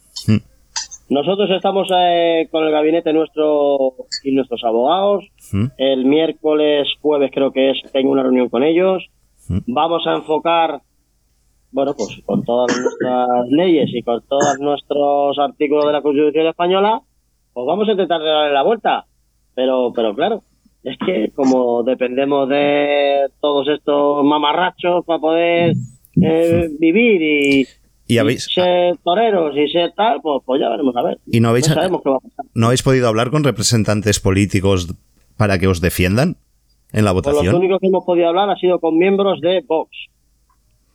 Nosotros 1.09 1.49
estamos 1.51 1.87
eh, 1.95 2.49
con 2.51 2.65
el 2.65 2.71
gabinete 2.71 3.13
nuestro 3.13 3.93
y 4.23 4.31
nuestros 4.33 4.61
abogados. 4.65 5.23
¿Mm? 5.53 5.65
El 5.77 6.05
miércoles, 6.05 6.87
jueves 7.01 7.31
creo 7.33 7.51
que 7.51 7.71
es, 7.71 7.77
tengo 7.93 8.11
una 8.11 8.23
reunión 8.23 8.49
con 8.49 8.63
ellos. 8.63 9.05
¿Mm? 9.47 9.59
Vamos 9.67 10.05
a 10.05 10.15
enfocar, 10.15 10.81
bueno, 11.71 11.93
pues 11.95 12.21
con 12.25 12.43
todas 12.43 12.77
nuestras 12.77 13.47
leyes 13.51 13.89
y 13.93 14.03
con 14.03 14.21
todos 14.27 14.59
nuestros 14.59 15.39
artículos 15.39 15.85
de 15.85 15.93
la 15.93 16.01
Constitución 16.01 16.47
española, 16.47 17.01
pues 17.53 17.65
vamos 17.65 17.87
a 17.87 17.91
intentar 17.91 18.21
darle 18.21 18.53
la 18.53 18.63
vuelta. 18.63 19.05
Pero, 19.55 19.93
pero 19.95 20.13
claro, 20.13 20.41
es 20.83 20.97
que 21.05 21.31
como 21.35 21.83
dependemos 21.83 22.47
de 22.49 23.27
todos 23.41 23.67
estos 23.67 24.23
mamarrachos 24.23 25.03
para 25.05 25.19
poder 25.19 25.73
eh, 26.21 26.69
vivir 26.79 27.21
y, 27.21 27.67
¿Y, 28.07 28.17
habéis, 28.19 28.45
ser 28.53 28.97
toreros 29.03 29.55
y 29.57 29.67
ser 29.69 29.91
tal, 29.95 30.21
pues, 30.21 30.41
pues 30.45 30.61
ya 30.61 30.69
veremos 30.69 30.95
a 30.95 31.03
ver. 31.03 31.17
¿Y 31.25 31.39
no 31.41 31.49
habéis- 31.49 31.65
sabemos 31.65 32.01
qué 32.03 32.09
va 32.09 32.17
a 32.17 32.19
pasar. 32.19 32.45
¿No 32.55 32.67
habéis 32.67 32.83
podido 32.83 33.07
hablar 33.07 33.31
con 33.31 33.43
representantes 33.43 34.19
políticos 34.19 34.93
para 35.35 35.59
que 35.59 35.67
os 35.67 35.81
defiendan 35.81 36.37
en 36.93 37.03
la 37.05 37.11
Con 37.11 37.17
los 37.17 37.25
votación? 37.33 37.55
únicos 37.55 37.79
que 37.81 37.87
hemos 37.87 38.05
podido 38.05 38.29
hablar 38.29 38.49
ha 38.49 38.55
sido 38.55 38.79
con 38.79 38.97
miembros 38.97 39.41
de 39.41 39.61
Vox, 39.67 39.89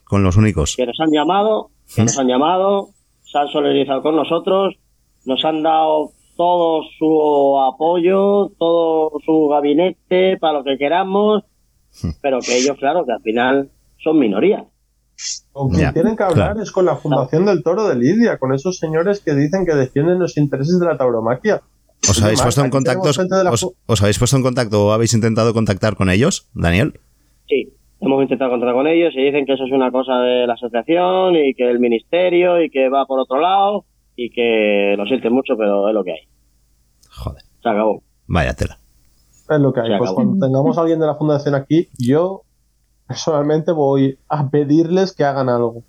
Con 0.05 0.23
los 0.23 0.37
únicos. 0.37 0.75
que 0.77 0.87
nos 0.87 0.99
han 1.01 1.11
llamado, 1.13 1.71
que 1.95 2.03
nos 2.03 2.19
han 2.19 2.29
llamado, 2.29 2.89
se 3.25 3.39
han 3.39 3.49
solidarizado 3.49 4.03
con 4.03 4.17
nosotros, 4.17 4.77
nos 5.27 5.45
han 5.45 5.63
dado 5.63 6.13
todo 6.37 6.83
su 6.99 7.59
apoyo, 7.61 8.51
todo 8.59 9.13
su 9.25 9.49
gabinete 9.49 10.37
para 10.39 10.59
lo 10.59 10.65
que 10.65 10.79
queramos, 10.79 11.45
pero 12.21 12.41
que 12.41 12.57
ellos, 12.59 12.77
claro, 12.79 13.05
que 13.05 13.13
al 13.13 13.23
final 13.23 13.71
son 13.99 14.19
minoría. 14.19 14.65
Con 15.53 15.71
quien 15.71 15.93
tienen 15.93 16.17
que 16.17 16.23
hablar 16.23 16.53
claro. 16.53 16.63
es 16.63 16.73
con 16.73 16.87
la 16.87 16.97
Fundación 16.97 17.45
del 17.45 17.63
Toro 17.63 17.87
de 17.87 17.95
Lidia, 17.95 18.39
con 18.39 18.53
esos 18.53 18.79
señores 18.79 19.21
que 19.21 19.35
dicen 19.35 19.67
que 19.67 19.75
defienden 19.75 20.19
los 20.19 20.37
intereses 20.37 20.79
de 20.81 20.87
la 20.87 20.97
tauromaquia. 20.97 21.61
¿Os 22.09 22.21
habéis 22.23 22.43
puesto 22.43 22.65
en 22.65 22.71
contacto? 22.71 23.11
Os, 23.87 24.03
habéis 24.03 24.19
puesto 24.19 24.37
en 24.37 24.43
contacto 24.43 24.87
o 24.87 24.93
habéis 24.93 25.15
intentado 25.15 25.55
contactar 25.55 25.95
con 25.95 26.11
ellos, 26.11 26.49
Daniel? 26.55 26.95
Sí, 27.47 27.69
hemos 28.01 28.23
intentado 28.23 28.51
contar 28.51 28.75
con 28.75 28.89
ellos 28.89 29.13
y 29.15 29.23
dicen 29.23 29.47
que 29.47 29.53
eso 29.53 29.65
es 29.65 29.73
una 29.73 29.93
cosa 29.93 30.17
de 30.17 30.47
la 30.47 30.55
asociación 30.55 31.37
y 31.37 31.55
que 31.55 31.71
el 31.71 31.79
ministerio 31.79 32.61
y 32.61 32.71
que 32.71 32.89
va 32.89 33.07
por 33.07 33.21
otro 33.21 33.39
lado 33.41 33.85
y 34.27 34.31
que 34.31 34.95
lo 34.97 35.05
sienten 35.07 35.33
mucho, 35.33 35.57
pero 35.57 35.89
es 35.89 35.95
lo 35.95 36.05
que 36.05 36.13
hay. 36.13 36.21
Joder, 37.11 37.43
Se 37.63 37.69
acabó. 37.69 38.03
vaya 38.27 38.55
tela. 38.55 38.79
Es 39.51 39.61
lo 39.61 39.73
que 39.73 39.81
hay. 39.81 39.89
Se 39.89 39.99
Pues 39.99 40.11
acabó. 40.11 40.15
cuando 40.15 40.47
tengamos 40.47 40.79
a 40.79 40.81
alguien 40.83 41.01
de 41.01 41.07
la 41.07 41.15
Fundación 41.17 41.55
aquí, 41.55 41.89
yo 41.99 42.43
personalmente 43.07 43.73
voy 43.73 44.19
a 44.29 44.49
pedirles 44.49 45.15
que 45.15 45.25
hagan 45.25 45.49
algo. 45.49 45.83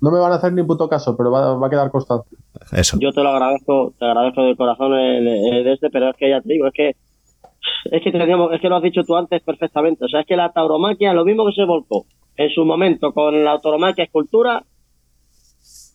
No 0.00 0.10
me 0.10 0.18
van 0.18 0.32
a 0.32 0.36
hacer 0.36 0.52
ni 0.52 0.62
puto 0.62 0.88
caso, 0.88 1.16
pero 1.16 1.30
va, 1.30 1.54
va 1.56 1.66
a 1.66 1.70
quedar 1.70 1.90
constancia. 1.90 2.36
Eso. 2.72 2.98
Yo 3.00 3.12
te 3.12 3.22
lo 3.22 3.30
agradezco, 3.30 3.94
te 3.98 4.04
agradezco 4.04 4.42
de 4.42 4.56
corazón 4.56 4.92
el, 4.94 5.26
el 5.26 5.66
este, 5.68 5.88
pero 5.90 6.10
es 6.10 6.16
que 6.16 6.28
ya 6.30 6.40
te 6.40 6.52
digo, 6.52 6.66
es 6.66 6.72
que 6.74 6.96
es 7.90 8.02
que 8.02 8.12
teníamos, 8.12 8.52
es 8.52 8.60
que 8.60 8.68
lo 8.68 8.76
has 8.76 8.82
dicho 8.82 9.02
tú 9.04 9.16
antes 9.16 9.42
perfectamente, 9.42 10.04
o 10.04 10.08
sea, 10.08 10.20
es 10.20 10.26
que 10.26 10.36
la 10.36 10.52
tauromaquia, 10.52 11.14
lo 11.14 11.24
mismo 11.24 11.46
que 11.46 11.52
se 11.52 11.64
volcó 11.64 12.04
en 12.36 12.50
su 12.50 12.64
momento 12.64 13.12
con 13.12 13.42
la 13.44 13.58
tauromaquia 13.60 14.04
escultura, 14.04 14.62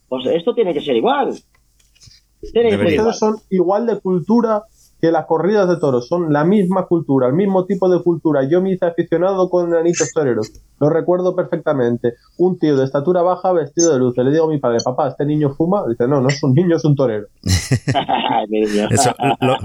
pues 0.07 0.25
esto 0.25 0.53
tiene 0.55 0.73
que 0.73 0.81
ser 0.81 0.95
igual. 0.95 1.27
Tiene 1.29 1.33
que 1.33 1.35
ser 1.35 1.37
Debería. 1.37 1.37
igual. 1.37 2.28
Ustedes 2.41 3.17
son 3.19 3.35
igual 3.49 3.85
de 3.85 3.99
cultura 3.99 4.63
que 5.01 5.11
las 5.13 5.25
corridas 5.27 5.69
de 5.69 5.77
toros, 5.77 6.09
son 6.09 6.33
la 6.33 6.43
misma 6.43 6.85
cultura, 6.85 7.27
el 7.27 7.33
mismo 7.33 7.63
tipo 7.65 7.87
de 7.89 8.03
cultura. 8.03 8.43
Yo 8.49 8.61
me 8.61 8.73
hice 8.73 8.85
aficionado 8.85 9.49
con 9.49 9.73
anitos 9.73 10.11
toreros, 10.13 10.51
lo 10.77 10.89
recuerdo 10.89 11.37
perfectamente. 11.37 12.15
Un 12.37 12.59
tío 12.59 12.75
de 12.75 12.83
estatura 12.83 13.21
baja 13.21 13.53
vestido 13.53 13.93
de 13.93 13.99
luz. 13.99 14.17
Le 14.17 14.29
digo 14.29 14.45
a 14.45 14.49
mi 14.49 14.57
padre, 14.59 14.79
papá, 14.83 15.07
¿este 15.07 15.25
niño 15.25 15.51
fuma? 15.55 15.85
Dice, 15.87 16.05
no, 16.05 16.19
no 16.19 16.27
es 16.27 16.43
un 16.43 16.53
niño, 16.53 16.75
es 16.75 16.83
un 16.83 16.95
torero. 16.97 17.27
Eso, 18.91 19.15
lo- 19.39 19.55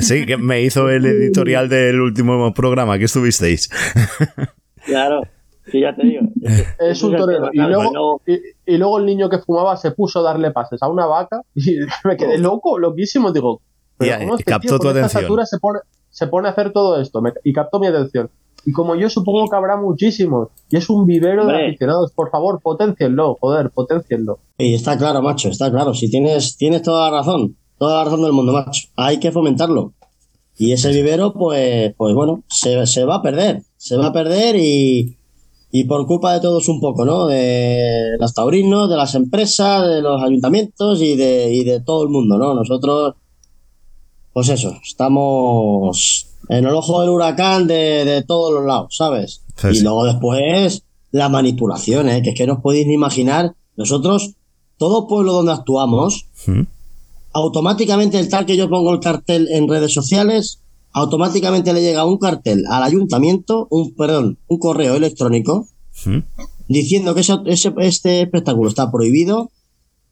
sí, 0.00 0.24
que 0.24 0.38
me 0.38 0.62
hizo 0.62 0.88
el 0.88 1.04
editorial 1.04 1.68
del 1.68 2.00
último 2.00 2.52
programa 2.54 2.96
que 2.98 3.04
estuvisteis. 3.04 3.68
Claro, 4.86 5.20
sí, 5.70 5.80
ya 5.80 5.94
te 5.94 6.02
digo. 6.06 6.22
Es 6.78 7.02
un 7.02 7.16
torero. 7.16 7.50
Y 7.52 7.58
luego, 7.60 8.20
y, 8.26 8.34
y 8.74 8.76
luego 8.78 8.98
el 8.98 9.06
niño 9.06 9.28
que 9.28 9.38
fumaba 9.38 9.76
se 9.76 9.92
puso 9.92 10.20
a 10.20 10.22
darle 10.22 10.50
pases 10.50 10.82
a 10.82 10.88
una 10.88 11.06
vaca 11.06 11.42
y 11.54 11.76
me 12.04 12.16
quedé 12.16 12.38
loco, 12.38 12.78
loquísimo. 12.78 13.32
Digo, 13.32 13.60
Y- 13.62 13.96
pero 13.98 14.18
¿cómo 14.18 14.32
y 14.34 14.38
este 14.38 14.50
captó 14.50 14.68
tío 14.68 14.78
tu 14.78 14.82
con 14.84 14.88
esta 14.88 15.00
atención. 15.00 15.22
estatura 15.22 15.46
se 15.46 15.58
pone, 15.58 15.78
se 16.10 16.26
pone 16.26 16.48
a 16.48 16.50
hacer 16.52 16.72
todo 16.72 17.00
esto? 17.00 17.20
Me- 17.22 17.32
y 17.44 17.52
captó 17.52 17.78
mi 17.78 17.86
atención. 17.86 18.30
Y 18.64 18.70
como 18.70 18.94
yo 18.94 19.10
supongo 19.10 19.48
que 19.50 19.56
habrá 19.56 19.76
muchísimos, 19.76 20.48
y 20.70 20.76
es 20.76 20.88
un 20.88 21.04
vivero 21.04 21.46
de 21.46 21.66
aficionados, 21.66 22.12
por 22.12 22.30
favor, 22.30 22.60
potencienlo, 22.62 23.36
joder, 23.40 23.70
potencienlo. 23.70 24.38
Y 24.56 24.74
está 24.74 24.96
claro, 24.96 25.20
macho, 25.20 25.48
está 25.48 25.68
claro. 25.70 25.94
Si 25.94 26.08
tienes, 26.08 26.56
tienes 26.56 26.82
toda 26.82 27.10
la 27.10 27.16
razón, 27.18 27.56
toda 27.78 27.98
la 27.98 28.04
razón 28.04 28.22
del 28.22 28.32
mundo, 28.32 28.52
macho. 28.52 28.86
Hay 28.94 29.18
que 29.18 29.32
fomentarlo. 29.32 29.94
Y 30.56 30.70
ese 30.70 30.92
vivero, 30.92 31.32
pues, 31.32 31.92
pues 31.96 32.14
bueno, 32.14 32.44
se, 32.48 32.86
se 32.86 33.04
va 33.04 33.16
a 33.16 33.22
perder. 33.22 33.62
Se 33.78 33.96
va 33.96 34.06
a 34.08 34.12
perder 34.12 34.54
y, 34.54 35.16
y 35.74 35.84
por 35.84 36.06
culpa 36.06 36.34
de 36.34 36.40
todos 36.40 36.68
un 36.68 36.80
poco, 36.80 37.06
¿no? 37.06 37.26
De 37.26 38.16
los 38.20 38.34
taurinos, 38.34 38.90
de 38.90 38.96
las 38.96 39.14
empresas, 39.14 39.88
de 39.88 40.02
los 40.02 40.22
ayuntamientos 40.22 41.00
y 41.00 41.16
de, 41.16 41.50
y 41.50 41.64
de 41.64 41.80
todo 41.80 42.02
el 42.02 42.10
mundo, 42.10 42.36
¿no? 42.36 42.54
Nosotros, 42.54 43.14
pues 44.34 44.50
eso, 44.50 44.76
estamos 44.82 46.28
en 46.50 46.66
el 46.66 46.74
ojo 46.74 47.00
del 47.00 47.08
huracán 47.08 47.66
de, 47.66 48.04
de 48.04 48.22
todos 48.22 48.52
los 48.52 48.66
lados, 48.66 48.94
¿sabes? 48.94 49.40
Sí, 49.56 49.68
y 49.68 49.74
sí. 49.76 49.82
luego 49.82 50.04
después 50.04 50.84
la 51.10 51.30
manipulación, 51.30 52.10
¿eh? 52.10 52.22
que 52.22 52.30
es 52.30 52.36
que 52.36 52.46
no 52.46 52.54
os 52.54 52.60
podéis 52.60 52.86
ni 52.86 52.92
imaginar. 52.92 53.54
Nosotros, 53.74 54.34
todo 54.76 55.06
pueblo 55.06 55.32
donde 55.32 55.52
actuamos, 55.52 56.26
¿Mm? 56.46 56.62
automáticamente 57.32 58.18
el 58.18 58.28
tal 58.28 58.44
que 58.44 58.58
yo 58.58 58.68
pongo 58.68 58.92
el 58.92 59.00
cartel 59.00 59.48
en 59.50 59.68
redes 59.68 59.94
sociales, 59.94 60.60
automáticamente 60.92 61.72
le 61.72 61.82
llega 61.82 62.04
un 62.04 62.18
cartel 62.18 62.64
al 62.70 62.82
ayuntamiento, 62.82 63.66
un 63.70 63.94
perdón, 63.94 64.38
un 64.46 64.58
correo 64.58 64.94
electrónico 64.96 65.66
¿Mm? 66.04 66.18
diciendo 66.68 67.14
que 67.14 67.20
ese, 67.22 67.34
ese- 67.46 67.74
este 67.78 68.22
espectáculo 68.22 68.68
está 68.68 68.90
prohibido, 68.90 69.50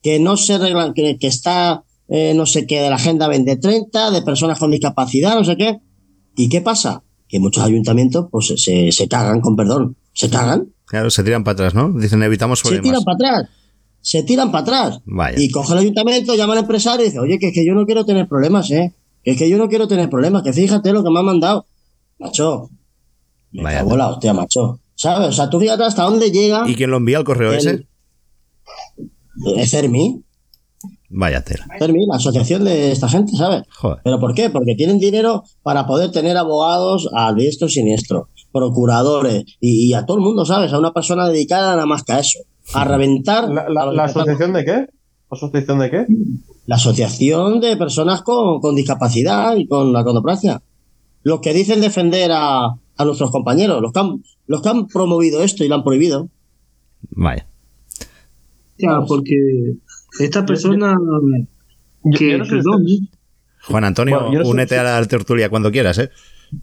que 0.02 0.18
no 0.18 0.36
se 0.36 0.58
regla, 0.58 0.92
que, 0.94 1.18
que 1.18 1.26
está 1.26 1.84
eh, 2.08 2.32
no 2.34 2.44
sé 2.46 2.66
qué 2.66 2.80
de 2.80 2.90
la 2.90 2.96
agenda 2.96 3.26
2030, 3.26 4.10
de 4.10 4.22
personas 4.22 4.58
con 4.58 4.70
discapacidad, 4.72 5.34
no 5.36 5.44
sé 5.44 5.56
qué. 5.56 5.78
¿Y 6.36 6.48
qué 6.48 6.60
pasa? 6.60 7.04
Que 7.28 7.38
muchos 7.38 7.62
ayuntamientos 7.62 8.26
pues 8.30 8.48
se- 8.48 8.56
se, 8.56 8.90
se 8.92 9.06
cagan, 9.08 9.40
con 9.40 9.54
perdón, 9.56 9.96
se 10.12 10.28
cagan, 10.28 10.72
Claro, 10.86 11.08
se 11.10 11.22
tiran 11.22 11.44
para 11.44 11.52
atrás, 11.52 11.74
¿no? 11.74 11.92
Dicen, 11.92 12.20
evitamos 12.24 12.58
se 12.58 12.62
problemas. 12.64 12.84
tiran 12.84 13.04
para 13.04 13.14
atrás, 13.14 13.50
se 14.00 14.22
tiran 14.24 14.50
para 14.50 14.62
atrás. 14.62 15.00
Vaya. 15.04 15.38
Y 15.40 15.50
coge 15.50 15.72
el 15.74 15.78
ayuntamiento, 15.78 16.34
llama 16.34 16.54
al 16.54 16.58
empresario 16.60 17.04
y 17.04 17.10
dice, 17.10 17.20
oye, 17.20 17.38
que 17.38 17.48
es 17.48 17.54
que 17.54 17.64
yo 17.64 17.74
no 17.74 17.86
quiero 17.86 18.04
tener 18.04 18.26
problemas, 18.26 18.68
¿eh? 18.72 18.92
Que 19.24 19.32
es 19.32 19.36
que 19.38 19.48
yo 19.50 19.58
no 19.58 19.68
quiero 19.68 19.86
tener 19.88 20.08
problemas, 20.10 20.42
que 20.42 20.52
fíjate 20.52 20.92
lo 20.92 21.02
que 21.04 21.10
me 21.10 21.18
han 21.18 21.24
mandado. 21.26 21.66
Macho, 22.18 22.70
me 23.52 23.62
Vaya. 23.62 23.78
cago 23.78 23.92
en 23.92 23.98
la 23.98 24.08
hostia, 24.08 24.32
macho. 24.34 24.80
¿Sabes? 24.94 25.28
O 25.28 25.32
sea, 25.32 25.48
tú 25.50 25.58
fíjate 25.60 25.82
hasta 25.84 26.02
dónde 26.04 26.30
llega 26.30 26.68
¿Y 26.68 26.74
quién 26.74 26.90
lo 26.90 26.98
envía 26.98 27.18
al 27.18 27.24
correo 27.24 27.52
el- 27.52 27.58
ese? 27.58 27.86
eh, 29.56 29.66
Cermi, 29.66 30.22
Vaya 31.12 31.42
tela. 31.42 31.66
Cermi, 31.78 32.06
la 32.06 32.16
asociación 32.16 32.62
de 32.64 32.92
esta 32.92 33.08
gente, 33.08 33.32
¿sabes? 33.36 33.62
Joder. 33.76 33.98
¿Pero 34.04 34.20
por 34.20 34.32
qué? 34.32 34.48
Porque 34.48 34.76
tienen 34.76 35.00
dinero 35.00 35.42
para 35.62 35.84
poder 35.86 36.12
tener 36.12 36.36
abogados 36.36 37.08
a 37.16 37.32
diestro 37.34 37.66
y 37.66 37.70
siniestro, 37.70 38.28
procuradores 38.52 39.44
y, 39.60 39.88
y 39.88 39.94
a 39.94 40.06
todo 40.06 40.18
el 40.18 40.22
mundo, 40.22 40.44
¿sabes? 40.46 40.72
A 40.72 40.78
una 40.78 40.92
persona 40.92 41.28
dedicada 41.28 41.72
nada 41.74 41.86
más 41.86 42.04
que 42.04 42.12
a 42.12 42.20
eso. 42.20 42.38
A 42.74 42.84
reventar. 42.84 43.48
¿La, 43.50 43.68
la- 43.68 44.02
a 44.02 44.04
asociación 44.06 44.52
de 44.52 44.64
qué? 44.64 44.86
¿Asociación 45.30 45.78
de 45.80 45.90
qué? 45.90 46.06
La 46.70 46.76
asociación 46.76 47.60
de 47.60 47.76
personas 47.76 48.22
con, 48.22 48.60
con 48.60 48.76
discapacidad 48.76 49.56
y 49.56 49.66
con 49.66 49.92
la 49.92 50.04
condopracia. 50.04 50.62
Los 51.24 51.40
que 51.40 51.52
dicen 51.52 51.80
defender 51.80 52.30
a, 52.32 52.66
a 52.96 53.04
nuestros 53.04 53.30
compañeros, 53.32 53.82
los 53.82 53.92
que, 53.92 53.98
han, 54.00 54.22
los 54.46 54.62
que 54.62 54.68
han 54.68 54.86
promovido 54.86 55.42
esto 55.42 55.64
y 55.64 55.68
lo 55.68 55.74
han 55.74 55.82
prohibido. 55.82 56.28
Vaya. 57.10 57.44
Ya, 58.78 59.00
porque 59.06 59.34
esta 60.20 60.46
persona 60.46 60.94
que, 62.16 62.30
yo 62.32 62.38
no 62.38 62.44
sé 62.44 62.50
perdón, 62.52 62.82
ustedes- 62.84 63.00
Juan 63.68 63.84
Antonio, 63.84 64.20
Bueno, 64.20 64.42
no 64.44 64.48
únete 64.48 64.74
si- 64.76 64.80
a 64.80 64.84
la 64.84 65.04
tertulia 65.06 65.50
cuando 65.50 65.70
quieras, 65.72 65.98
¿eh? 65.98 66.10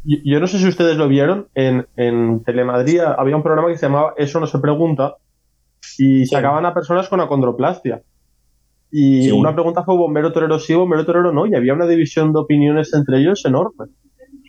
Yo, 0.06 0.18
yo 0.24 0.40
no 0.40 0.48
sé 0.48 0.58
si 0.60 0.68
ustedes 0.68 0.96
lo 0.98 1.08
vieron, 1.10 1.48
en, 1.54 1.86
en 1.98 2.44
Telemadrid 2.46 3.02
había 3.02 3.36
un 3.36 3.44
programa 3.44 3.68
que 3.70 3.78
se 3.78 3.86
llamaba 3.88 4.14
Eso 4.18 4.40
no 4.40 4.48
se 4.48 4.58
pregunta 4.60 5.16
y 5.98 6.26
sacaban 6.26 6.66
a 6.66 6.74
personas 6.74 7.08
con 7.10 7.20
acondroplastia. 7.20 8.02
Y 8.92 9.24
Sí. 9.24 9.32
una 9.32 9.54
pregunta 9.54 9.84
fue 9.84 9.96
bombero 9.98 10.32
torero 10.32 10.60
sí, 10.60 10.74
bombero 10.74 11.06
torero 11.06 11.32
no, 11.34 11.46
y 11.46 11.56
había 11.56 11.74
una 11.74 11.88
división 11.88 12.32
de 12.34 12.40
opiniones 12.40 12.94
entre 12.94 13.20
ellos 13.20 13.44
enorme. 13.46 13.88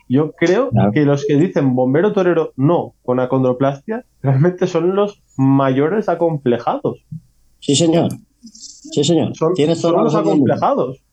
Yo 0.07 0.31
creo 0.31 0.69
Claro. 0.71 0.91
que 0.91 1.05
los 1.05 1.25
que 1.25 1.35
dicen 1.37 1.75
bombero 1.75 2.13
torero 2.13 2.53
no 2.55 2.93
con 3.03 3.19
acondroplastia 3.19 4.05
realmente 4.23 4.65
son 4.65 4.95
los 4.95 5.21
mayores 5.37 6.09
acomplejados. 6.09 7.05
Sí, 7.59 7.75
señor. 7.75 8.09
Sí, 8.41 9.03
señor. 9.03 9.35
Son, 9.35 9.53
son 9.75 10.03
los 10.03 10.15
acomplejados. 10.15 11.03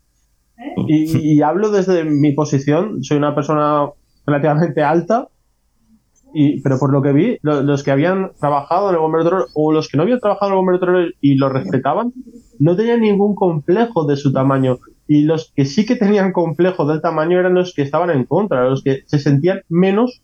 Y, 0.87 1.35
y 1.35 1.43
hablo 1.43 1.71
desde 1.71 2.05
mi 2.05 2.33
posición, 2.33 3.03
soy 3.05 3.19
una 3.19 3.35
persona 3.35 3.91
relativamente 4.27 4.83
alta, 4.83 5.29
y, 6.39 6.61
pero 6.61 6.79
por 6.79 6.93
lo 6.93 7.01
que 7.03 7.13
vi, 7.13 7.39
lo- 7.43 7.63
los 7.63 7.83
que 7.83 7.91
habían 7.91 8.33
trabajado 8.41 8.89
en 8.91 8.95
el 8.97 9.01
bombero 9.01 9.25
torero 9.25 9.47
o 9.55 9.73
los 9.73 9.89
que 9.89 9.97
no 9.97 10.03
habían 10.03 10.21
trabajado 10.21 10.51
en 10.51 10.53
el 10.53 10.57
bombero 10.59 10.81
torero 10.81 11.09
y 11.21 11.37
lo 11.37 11.49
respetaban, 11.49 12.13
no 12.59 12.77
tenían 12.77 13.01
ningún 13.01 13.35
complejo 13.35 14.05
de 14.07 14.17
su 14.17 14.33
tamaño. 14.33 14.79
Y 15.09 15.23
los 15.23 15.53
que 15.55 15.65
sí 15.65 15.87
que 15.87 15.97
tenían 15.97 16.33
complejo 16.33 16.85
del 16.87 17.01
tamaño 17.01 17.39
eran 17.39 17.55
los 17.55 17.73
que 17.75 17.83
estaban 17.83 18.11
en 18.11 18.25
contra, 18.25 18.69
los 18.69 18.83
que 18.83 19.03
se 19.07 19.19
sentían 19.19 19.61
menos 19.69 20.23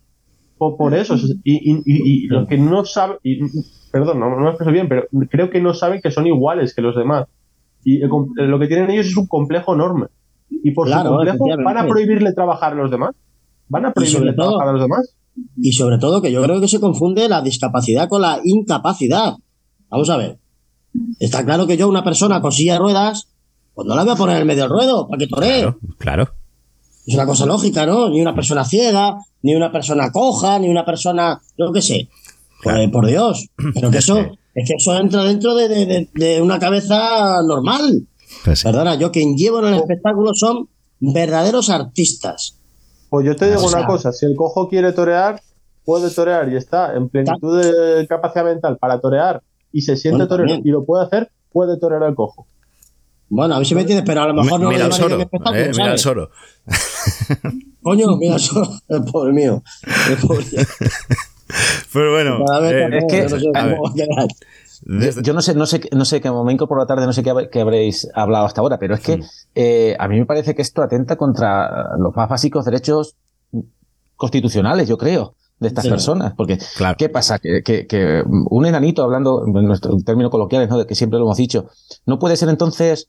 po- 0.58 0.76
por 0.76 0.92
eso. 0.94 1.14
Y, 1.44 1.70
y- 1.72 1.82
y- 1.84 2.24
y 2.24 2.26
los 2.26 2.46
que 2.48 2.58
no 2.58 2.84
saben, 2.84 3.16
perdón, 3.92 4.20
no, 4.20 4.30
no 4.30 4.40
me 4.42 4.48
expreso 4.48 4.72
bien, 4.72 4.88
pero 4.88 5.06
creo 5.30 5.50
que 5.50 5.60
no 5.60 5.72
saben 5.74 6.00
que 6.02 6.10
son 6.10 6.26
iguales 6.26 6.74
que 6.74 6.82
los 6.82 6.96
demás. 6.96 7.26
Y 7.84 8.02
el 8.02 8.10
lo 8.50 8.58
que 8.58 8.66
tienen 8.68 8.90
ellos 8.90 9.06
es 9.06 9.16
un 9.16 9.26
complejo 9.26 9.74
enorme. 9.74 10.06
Y 10.50 10.70
por 10.72 10.86
Claro, 10.86 11.02
su 11.02 11.08
complejo 11.16 11.44
van 11.64 11.76
a 11.76 11.80
prohibirle 11.92 12.32
trabajar 12.32 12.72
a 12.72 12.76
los 12.76 12.90
demás. 12.90 13.14
Van 13.68 13.86
a 13.86 13.92
prohibirle 13.92 14.32
todo- 14.34 14.50
trabajar 14.50 14.68
a 14.68 14.72
los 14.72 14.82
demás. 14.82 15.16
Y 15.60 15.72
sobre 15.72 15.98
todo 15.98 16.20
que 16.20 16.30
yo 16.32 16.42
creo 16.42 16.60
que 16.60 16.68
se 16.68 16.80
confunde 16.80 17.28
la 17.28 17.40
discapacidad 17.42 18.08
con 18.08 18.22
la 18.22 18.40
incapacidad. 18.44 19.34
Vamos 19.88 20.10
a 20.10 20.16
ver. 20.16 20.38
Está 21.18 21.44
claro 21.44 21.66
que 21.66 21.76
yo, 21.76 21.88
una 21.88 22.04
persona 22.04 22.40
con 22.40 22.52
silla 22.52 22.74
de 22.74 22.78
ruedas, 22.80 23.28
pues 23.74 23.86
no 23.88 23.94
la 23.94 24.04
voy 24.04 24.12
a 24.12 24.16
poner 24.16 24.40
en 24.40 24.46
medio 24.46 24.62
del 24.64 24.70
ruedo 24.70 25.08
para 25.08 25.18
que 25.18 25.26
toree. 25.26 25.60
Claro, 25.62 25.78
claro. 25.98 26.34
Es 27.06 27.14
una 27.14 27.26
cosa 27.26 27.46
lógica, 27.46 27.86
¿no? 27.86 28.10
Ni 28.10 28.20
una 28.20 28.34
persona 28.34 28.64
ciega, 28.64 29.16
ni 29.42 29.54
una 29.54 29.72
persona 29.72 30.12
coja, 30.12 30.58
ni 30.58 30.68
una 30.68 30.84
persona, 30.84 31.40
yo 31.58 31.72
qué 31.72 31.82
sé. 31.82 32.08
Pues, 32.62 32.90
por 32.90 33.06
Dios. 33.06 33.48
Pero 33.74 33.90
que 33.90 33.98
eso, 33.98 34.18
es 34.54 34.68
que 34.68 34.74
eso 34.76 34.94
entra 34.96 35.24
dentro 35.24 35.54
de, 35.54 35.68
de- 35.68 35.86
de- 35.86 36.10
de 36.14 36.42
una 36.42 36.58
cabeza 36.58 37.42
normal. 37.46 38.06
Pues 38.44 38.58
sí. 38.60 38.64
Perdona, 38.64 38.94
yo 38.96 39.10
quien 39.10 39.34
llevo 39.36 39.60
en 39.60 39.66
el 39.66 39.74
espectáculo 39.80 40.32
son 40.34 40.68
verdaderos 41.00 41.70
artistas. 41.70 42.58
Pues 43.12 43.26
yo 43.26 43.36
te 43.36 43.44
digo 43.50 43.62
O 43.62 43.68
sea- 43.68 43.80
una 43.80 43.86
cosa, 43.86 44.10
si 44.10 44.24
el 44.24 44.34
cojo 44.34 44.70
quiere 44.70 44.90
torear, 44.94 45.38
puede 45.84 46.08
torear 46.10 46.50
y 46.50 46.56
está 46.56 46.94
en 46.96 47.10
plenitud 47.10 47.60
de 47.60 48.06
capacidad 48.06 48.42
mental 48.46 48.78
para 48.78 48.98
torear 49.02 49.42
y 49.70 49.82
se 49.82 49.98
siente 49.98 50.24
Bueno, 50.24 50.28
torero 50.28 50.60
y 50.64 50.70
lo 50.70 50.86
puede 50.86 51.04
hacer, 51.04 51.30
puede 51.52 51.78
torear 51.78 52.02
al 52.04 52.14
cojo. 52.14 52.46
Bueno, 53.28 53.54
a 53.54 53.58
ver 53.58 53.66
si 53.66 53.74
me 53.74 53.82
entiendes, 53.82 54.06
pero 54.06 54.22
a 54.22 54.28
lo 54.28 54.32
mejor 54.42 54.60
no 54.60 54.70
mira 54.70 54.84
lo 54.84 54.86
el 54.86 54.92
soro, 54.94 55.20
eh, 55.20 55.70
mira 55.76 55.92
el 55.92 55.98
soro. 55.98 56.30
Coño, 57.82 58.16
mira 58.16 58.36
el 58.36 58.40
soro. 58.40 58.70
El 58.88 59.04
pobre 59.04 59.32
mío. 59.34 59.62
El 60.08 60.16
pobre. 60.26 60.46
Pero 61.92 62.12
bueno, 62.12 62.38
eh, 62.70 62.88
es 62.96 63.04
que- 63.10 63.22
no 63.24 63.28
sé 63.28 63.46
a 63.52 63.66
ver. 63.66 63.76
Desde- 64.84 65.22
Yo 65.22 65.32
no 65.32 65.42
sé, 65.42 65.54
no 65.54 65.66
sé, 65.66 65.80
no 65.92 66.04
sé, 66.04 66.20
que 66.20 66.30
me 66.30 66.50
he 66.50 66.54
incorporado 66.54 66.86
tarde, 66.86 67.06
no 67.06 67.12
sé 67.12 67.22
qué, 67.22 67.32
hab- 67.32 67.48
qué 67.50 67.60
habréis 67.60 68.08
hablado 68.14 68.46
hasta 68.46 68.60
ahora, 68.60 68.78
pero 68.78 68.94
es 68.94 69.00
que 69.00 69.20
eh, 69.54 69.96
a 69.98 70.08
mí 70.08 70.18
me 70.18 70.26
parece 70.26 70.54
que 70.54 70.62
esto 70.62 70.82
atenta 70.82 71.16
contra 71.16 71.96
los 71.98 72.14
más 72.16 72.28
básicos 72.28 72.64
derechos 72.64 73.16
constitucionales, 74.16 74.88
yo 74.88 74.98
creo, 74.98 75.34
de 75.58 75.68
estas 75.68 75.84
Sí. 75.84 75.90
personas. 75.90 76.34
Porque, 76.36 76.58
Claro. 76.76 76.96
¿qué 76.98 77.08
pasa? 77.08 77.38
Que, 77.38 77.62
que- 77.62 77.86
que 77.86 78.22
un 78.26 78.66
enanito, 78.66 79.02
hablando 79.02 79.44
en 79.46 79.52
nuestro 79.66 79.96
término 80.04 80.30
coloquiales, 80.30 80.68
¿no? 80.68 80.78
De 80.78 80.86
que 80.86 80.94
siempre 80.94 81.18
lo 81.18 81.24
hemos 81.26 81.36
dicho, 81.38 81.66
no 82.06 82.18
puede 82.18 82.36
ser 82.36 82.48
entonces 82.48 83.08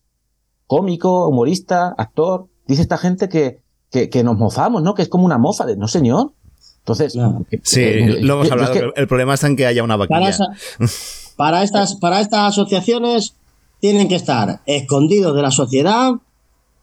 cómico, 0.67 1.27
humorista, 1.27 1.93
actor. 1.97 2.47
Dice 2.67 2.81
esta 2.81 2.97
gente 2.97 3.29
que, 3.29 3.59
que, 3.91 4.09
que 4.09 4.23
nos 4.23 4.37
mofamos, 4.37 4.81
¿no? 4.81 4.93
Que 4.95 5.01
es 5.03 5.09
como 5.09 5.25
una 5.25 5.37
mofa. 5.37 5.65
De, 5.65 5.75
no, 5.75 5.87
señor. 5.87 6.31
Entonces, 6.79 7.13
Claro. 7.13 7.45
que- 7.49 7.59
Sí, 7.63 7.81
eh, 7.81 8.17
lo 8.21 8.33
hemos 8.35 8.51
hablado. 8.51 8.73
es 8.73 8.79
que- 8.81 8.91
El 8.95 9.07
problema 9.07 9.33
está 9.35 9.47
en 9.47 9.55
que 9.55 9.65
haya 9.65 9.83
una 9.83 9.97
Para, 9.97 10.19
vaquilla. 10.19 10.29
esa- 10.79 11.22
para, 11.37 11.63
estas, 11.63 11.95
para 11.95 12.21
estas 12.21 12.49
asociaciones 12.49 13.35
tienen 13.79 14.07
que 14.07 14.15
estar 14.15 14.61
escondidos 14.65 15.35
de 15.35 15.41
la 15.41 15.51
sociedad, 15.51 16.11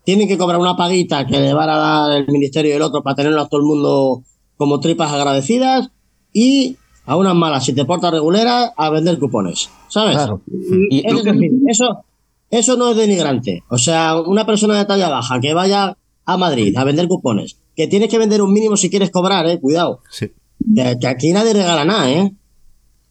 tienen 0.04 0.28
que 0.28 0.38
cobrar 0.38 0.60
una 0.60 0.76
paguita 0.76 1.26
que 1.26 1.40
le 1.40 1.54
van 1.54 1.68
a 1.70 1.76
dar 1.76 2.12
el 2.18 2.26
ministerio 2.28 2.72
y 2.72 2.74
el 2.76 2.82
otro 2.82 3.02
para 3.02 3.16
tenerlo 3.16 3.40
a 3.42 3.48
todo 3.48 3.60
el 3.60 3.66
mundo 3.66 4.22
como 4.56 4.80
tripas 4.80 5.12
agradecidas 5.12 5.90
y 6.32 6.76
a 7.06 7.16
unas 7.16 7.34
malas, 7.34 7.64
si 7.64 7.72
te 7.72 7.84
portas 7.84 8.12
regulera, 8.12 8.72
a 8.76 8.90
vender 8.90 9.18
cupones. 9.18 9.70
¿Sabes? 9.88 10.16
Claro. 10.16 10.42
Y- 10.90 11.02
Es 11.06 11.24
decir, 11.24 11.50
eso, 11.66 12.04
eso 12.50 12.76
no 12.76 12.90
es 12.90 12.96
denigrante. 12.96 13.62
O 13.70 13.78
sea, 13.78 14.20
una 14.20 14.46
persona 14.46 14.78
de 14.78 14.84
talla 14.84 15.08
baja 15.08 15.40
que 15.40 15.54
vaya 15.54 15.96
a 16.26 16.36
Madrid 16.36 16.76
a 16.76 16.84
vender 16.84 17.08
cupones, 17.08 17.56
que 17.74 17.86
tienes 17.88 18.10
que 18.10 18.18
vender 18.18 18.42
un 18.42 18.52
mínimo 18.52 18.76
si 18.76 18.90
quieres 18.90 19.10
cobrar, 19.10 19.46
eh, 19.48 19.58
cuidado. 19.58 20.00
Sí. 20.10 20.30
Que, 20.76 20.98
que 21.00 21.06
aquí 21.06 21.32
nadie 21.32 21.54
regala 21.54 21.84
nada, 21.84 22.10
¿eh? 22.10 22.32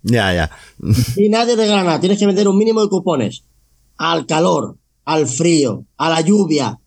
Ya, 0.04 0.34
ya. 0.34 0.50
Y 1.18 1.30
nadie 1.30 1.56
regala 1.56 1.84
nada. 1.84 2.00
Tienes 2.00 2.18
que 2.20 2.26
vender 2.26 2.48
un 2.48 2.58
mínimo 2.58 2.82
de 2.82 2.90
cupones. 2.90 3.44
Al 3.98 4.26
calor, 4.26 4.76
al 5.06 5.28
frío, 5.28 5.84
a 5.98 6.10
la 6.10 6.22
lluvia, 6.22 6.80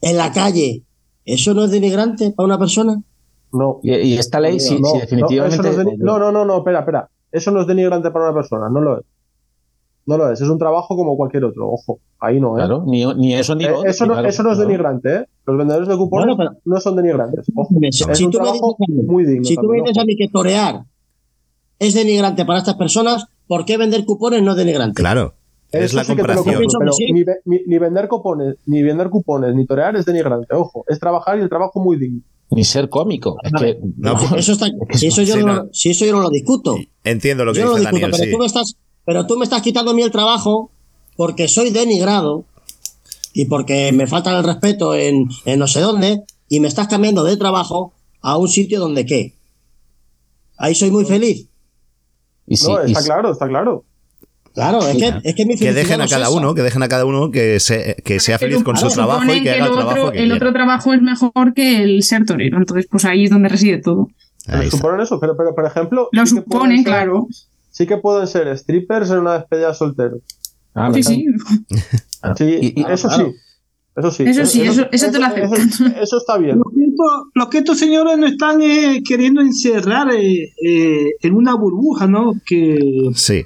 en 0.00 0.16
la 0.16 0.32
calle. 0.32 0.82
¿Eso 1.24 1.52
no 1.54 1.64
es 1.64 1.70
denigrante 1.70 2.32
para 2.32 2.46
una 2.46 2.58
persona? 2.58 3.02
No. 3.52 3.80
y, 3.82 3.92
y 3.94 4.14
esta 4.18 4.38
ley, 4.38 4.60
si, 4.60 4.80
no, 4.80 4.92
definitivamente. 4.94 5.68
eso 5.68 5.82
no, 5.98 6.18
no, 6.18 6.18
no, 6.18 6.32
no, 6.32 6.44
no, 6.44 6.58
espera, 6.58 6.80
espera. 6.80 7.10
Eso 7.32 7.50
no 7.50 7.60
es 7.62 7.66
denigrante 7.66 8.10
para 8.12 8.26
una 8.26 8.34
persona, 8.34 8.68
no 8.70 8.80
lo 8.80 8.98
es. 9.00 9.04
No 10.06 10.16
lo 10.16 10.30
es, 10.32 10.40
es 10.40 10.48
un 10.48 10.58
trabajo 10.58 10.96
como 10.96 11.16
cualquier 11.16 11.44
otro, 11.44 11.68
ojo, 11.70 12.00
ahí 12.20 12.40
no, 12.40 12.52
¿eh? 12.54 12.60
Claro, 12.60 12.84
ni, 12.86 13.04
ni 13.14 13.34
eso 13.34 13.54
ni 13.54 13.64
Eh, 13.64 13.70
otro, 13.72 13.88
eso, 13.88 14.06
no, 14.06 14.14
claro, 14.14 14.28
eso 14.28 14.42
no 14.42 14.52
es 14.52 14.58
denigrante, 14.58 15.14
¿eh? 15.16 15.24
Los 15.46 15.58
vendedores 15.58 15.88
de 15.88 15.96
cupones 15.96 16.34
Bueno, 16.36 16.50
pero- 16.52 16.60
no 16.64 16.80
son 16.80 16.96
denigrantes. 16.96 17.46
Ojo. 17.54 17.68
Si, 17.90 18.04
Es 18.10 18.18
si 18.18 18.24
un 18.24 18.30
tú 18.32 18.38
me 18.38 18.44
trabajo 18.44 18.76
dices, 18.78 19.04
muy 19.06 19.26
digno. 19.26 19.44
si 19.44 19.56
tú 19.56 19.62
me 19.68 19.76
dices 19.76 19.92
ojo. 19.96 20.00
a 20.00 20.04
mí 20.04 20.16
que 20.16 20.28
torear 20.28 20.84
es 21.80 21.94
denigrante 21.94 22.44
para 22.44 22.60
estas 22.60 22.76
personas, 22.76 23.24
¿por 23.48 23.64
qué 23.64 23.76
vender 23.76 24.04
cupones 24.04 24.42
no 24.44 24.52
es 24.52 24.56
denigrante? 24.56 25.00
Claro. 25.02 25.34
Es 25.72 25.86
Eso 25.86 25.96
la 25.96 26.04
sí 26.04 26.08
comparación. 26.14 26.54
compro, 26.56 26.78
pero 26.80 26.92
sí. 26.92 27.12
ni, 27.12 27.20
ni- 27.44 27.62
ni 27.66 27.78
vender 27.78 28.06
cupones, 28.08 28.56
ni 28.66 28.82
vender 28.82 29.08
cupones, 29.10 29.54
ni 29.54 29.66
torear 29.66 29.94
es 29.96 30.04
denigrante, 30.04 30.54
ojo. 30.54 30.84
Es 30.88 30.98
trabajar 31.00 31.38
y 31.38 31.42
el 31.42 31.48
trabajo 31.48 31.80
muy 31.80 31.96
digno. 31.98 32.20
Ni 32.50 32.64
ser 32.64 32.88
cómico. 32.88 33.36
Es 33.44 33.52
Vale. 33.52 33.76
que. 33.76 33.80
No, 33.98 34.14
Eso 34.36 34.52
está, 34.52 34.66
si, 34.92 35.06
eso 35.06 35.22
yo 35.22 35.34
Sí, 35.36 35.40
no, 35.44 35.54
no. 35.54 35.68
si 35.72 35.90
eso 35.90 36.04
yo 36.04 36.12
no 36.12 36.20
lo 36.20 36.30
discuto. 36.30 36.76
Entiendo 37.04 37.44
lo 37.44 37.52
que 37.52 37.60
Yo 37.60 37.66
no 37.66 37.70
lo 37.72 37.76
dice 37.76 37.90
discuto, 37.90 38.00
Daniel, 38.08 38.16
pero, 38.18 38.24
sí. 38.24 38.32
tú 38.32 38.38
me 38.38 38.46
estás, 38.46 38.76
pero 39.04 39.26
tú 39.26 39.36
me 39.36 39.44
estás 39.44 39.62
quitando 39.62 39.92
a 39.92 39.94
mí 39.94 40.02
el 40.02 40.10
trabajo 40.10 40.72
porque 41.16 41.46
soy 41.46 41.70
denigrado 41.70 42.44
y 43.32 43.44
porque 43.44 43.92
me 43.92 44.08
falta 44.08 44.36
el 44.36 44.42
respeto 44.44 44.96
en, 44.96 45.28
en 45.44 45.58
no 45.60 45.68
sé 45.68 45.80
dónde 45.80 46.24
y 46.48 46.58
me 46.58 46.66
estás 46.66 46.88
cambiando 46.88 47.22
de 47.22 47.36
trabajo 47.36 47.92
a 48.22 48.36
un 48.36 48.48
sitio 48.48 48.80
donde 48.80 49.06
qué. 49.06 49.34
Ahí 50.58 50.74
soy 50.74 50.90
muy 50.90 51.04
feliz. 51.04 51.46
Y 52.50 52.56
si- 52.56 52.70
no, 52.70 52.82
y 52.84 52.88
está 52.88 53.00
si- 53.00 53.06
claro, 53.06 53.32
está 53.32 53.48
claro. 53.48 53.84
Claro, 54.52 54.80
es 54.86 54.96
que, 54.96 55.20
es 55.22 55.34
que 55.36 55.46
mi 55.46 55.56
Que 55.56 55.72
dejen 55.72 55.98
no 55.98 56.04
a 56.04 56.08
cada 56.08 56.28
uno, 56.28 56.54
que 56.54 56.62
dejen 56.62 56.82
a 56.82 56.88
cada 56.88 57.04
uno 57.04 57.30
que, 57.30 57.60
se, 57.60 57.94
que 58.04 58.18
sea 58.18 58.36
feliz 58.38 58.64
con 58.64 58.76
su 58.76 58.88
trabajo 58.88 59.32
y 59.32 59.42
que 59.44 59.50
haga 59.52 59.66
el 59.66 59.70
el 59.70 59.76
trabajo 59.76 59.90
otro, 60.00 60.10
que 60.12 60.18
el 60.18 60.24
quiera. 60.24 60.36
otro 60.36 60.52
trabajo 60.52 60.92
es 60.92 61.00
mejor 61.02 61.54
que 61.54 61.82
el 61.84 62.02
ser 62.02 62.24
torero. 62.26 62.58
Entonces, 62.58 62.88
pues 62.90 63.04
ahí 63.04 63.24
es 63.24 63.30
donde 63.30 63.48
reside 63.48 63.78
todo. 63.78 64.08
Pero 64.46 64.68
suponen 64.70 65.00
eso, 65.02 65.20
pero, 65.20 65.36
pero 65.36 65.54
por 65.54 65.64
ejemplo. 65.66 66.08
Lo 66.10 66.26
sí 66.26 66.34
que 66.34 66.42
pueden 66.42 66.52
suponen, 66.60 66.76
ser- 66.78 66.84
claro. 66.86 67.28
Sí 67.70 67.86
que 67.86 67.96
pueden 67.98 68.26
ser 68.26 68.58
strippers 68.58 69.10
en 69.12 69.18
una 69.20 69.34
despedida 69.34 69.68
de 69.68 69.74
soltero. 69.74 70.18
Ah, 70.74 70.90
Sí, 70.92 71.02
sí. 71.04 71.26
Sí, 72.36 72.44
Y- 72.60 72.72
y- 72.80 72.84
eso 72.90 73.06
claro. 73.08 73.30
sí. 73.30 73.36
Eso 73.96 74.10
sí. 74.10 74.24
Eso 74.24 74.46
sí, 74.46 74.62
eso- 74.62 74.88
eso 74.90 75.10
te 75.12 75.18
lo 75.20 75.26
eso, 75.26 75.54
aceptan. 75.54 75.94
eso 76.02 76.16
está 76.18 76.38
bien. 76.38 76.60
Esto- 77.00 77.30
lo 77.34 77.48
que 77.50 77.58
estos 77.58 77.78
señores 77.78 78.18
no 78.18 78.26
están 78.26 78.60
eh, 78.62 79.02
queriendo 79.06 79.40
encerrar 79.40 80.12
eh, 80.12 80.52
eh, 80.64 81.10
en 81.22 81.34
una 81.34 81.54
burbuja, 81.54 82.06
¿no? 82.06 82.34
Que, 82.44 82.78
Sí. 83.14 83.44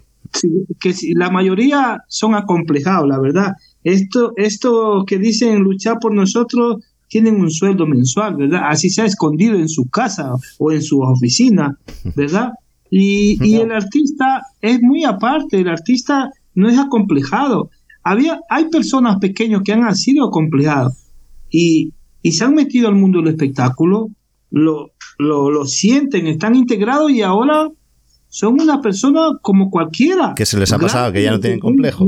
que 0.81 0.95
la 1.15 1.31
mayoría 1.31 1.99
son 2.09 2.35
acomplejados, 2.35 3.09
la 3.09 3.21
verdad. 3.21 3.53
Esto, 3.85 4.33
esto 4.37 5.05
que 5.07 5.19
dicen 5.19 5.61
luchar 5.61 5.99
por 6.01 6.13
nosotros 6.15 6.83
tienen 7.09 7.37
un 7.41 7.51
sueldo 7.51 7.87
mensual, 7.87 8.35
¿verdad? 8.37 8.63
Así 8.69 8.91
sea 8.91 9.05
escondido 9.05 9.55
en 9.57 9.69
su 9.69 9.89
casa 9.89 10.33
o 10.59 10.73
en 10.73 10.83
su 10.83 11.01
oficina, 11.01 11.79
¿verdad? 12.17 12.51
Y, 12.91 13.39
y 13.47 13.57
el 13.57 13.71
artista 13.73 14.43
es 14.61 14.81
muy 14.83 15.05
aparte, 15.05 15.61
el 15.61 15.69
artista 15.69 16.31
no 16.55 16.69
es 16.69 16.79
acomplejado. 16.79 17.71
había, 18.03 18.41
hay 18.51 18.65
personas 18.69 19.19
pequeñas 19.19 19.63
que 19.65 19.73
han 19.73 19.95
sido 19.97 20.31
complejadas 20.31 21.07
y, 21.51 21.93
y 22.25 22.33
se 22.33 22.43
han 22.45 22.55
metido 22.55 22.89
al 22.89 22.95
mundo 22.95 23.19
del 23.21 23.29
espectáculo, 23.29 24.09
lo, 24.51 24.93
lo, 25.19 25.51
lo 25.51 25.67
sienten, 25.67 26.27
están 26.27 26.55
integrados 26.55 27.11
y 27.13 27.21
ahora 27.21 27.69
son 28.29 28.61
una 28.61 28.81
persona 28.81 29.21
como 29.43 29.71
cualquiera. 29.71 30.33
Que 30.35 30.47
se 30.47 30.59
les 30.59 30.73
ha 30.73 30.79
pasado, 30.79 31.13
que 31.13 31.23
ya 31.23 31.31
no 31.33 31.39
tienen 31.39 31.61
complejo. 31.61 32.07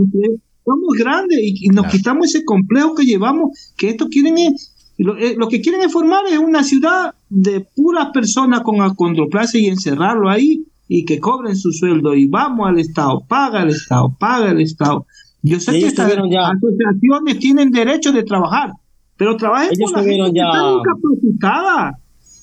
Somos 0.64 0.94
grandes 0.98 1.38
y, 1.42 1.66
y 1.66 1.68
nos 1.68 1.84
Claro. 1.84 1.96
quitamos 1.96 2.26
ese 2.34 2.44
complejo 2.44 2.94
que 2.94 3.04
llevamos, 3.04 3.50
que 3.76 3.90
esto 3.90 4.08
quieren 4.08 4.38
es, 4.38 4.72
lo, 4.96 5.18
eh, 5.18 5.34
lo 5.36 5.48
que 5.48 5.60
quieren 5.60 5.82
es 5.82 5.92
formar 5.92 6.24
es 6.32 6.38
una 6.38 6.64
ciudad 6.64 7.14
de 7.28 7.60
puras 7.76 8.08
personas 8.14 8.62
con 8.62 8.80
acondroplasia 8.80 9.60
y 9.60 9.66
encerrarlo 9.66 10.30
ahí 10.30 10.64
y 10.88 11.04
que 11.04 11.20
cobren 11.20 11.56
su 11.56 11.72
sueldo 11.72 12.14
y 12.14 12.26
vamos 12.26 12.66
al 12.68 12.78
Estado, 12.78 13.22
paga 13.28 13.62
el 13.62 13.68
Estado, 13.70 14.16
paga 14.18 14.50
el 14.50 14.60
Estado. 14.62 15.04
Yo 15.42 15.60
sé 15.60 15.72
que 15.72 15.86
estas 15.86 16.10
asociaciones 16.10 17.38
tienen 17.38 17.70
derecho 17.70 18.12
de 18.12 18.22
trabajar, 18.24 18.70
pero 19.16 19.36
trabajen 19.36 19.70
Ellos 19.72 19.92
con 19.92 20.02
la 20.04 20.08
gente 20.08 20.30
que 20.32 20.38
ya- 20.38 20.46
está 20.46 20.72
incapacitada. 20.72 21.98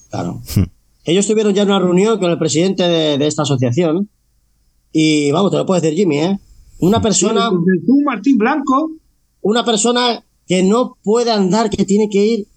Claro. 0.09 0.41
Ellos 1.05 1.28
tuvieron 1.28 1.53
ya 1.53 1.63
una 1.63 1.80
reunión 1.80 2.17
con 2.19 2.32
el 2.32 2.38
presidente 2.38 2.84
de, 2.84 3.17
de 3.17 3.28
esta 3.28 3.41
asociación 3.43 4.09
y 4.91 5.32
vamos, 5.32 5.51
te 5.51 5.57
lo 5.57 5.65
puedo 5.65 5.82
decir 5.82 5.97
Jimmy, 5.97 6.17
¿eh? 6.19 6.39
Una 6.80 7.01
persona, 7.01 7.49
Sí, 7.49 7.91
Martín 8.05 8.38
Blanco, 8.38 8.91
una 9.41 9.63
persona 9.65 10.24
que 10.47 10.63
no 10.63 10.97
puede 11.03 11.32
andar, 11.32 11.69
que 11.69 11.86
tiene 11.86 12.09
que 12.09 12.26
ir 12.26 12.47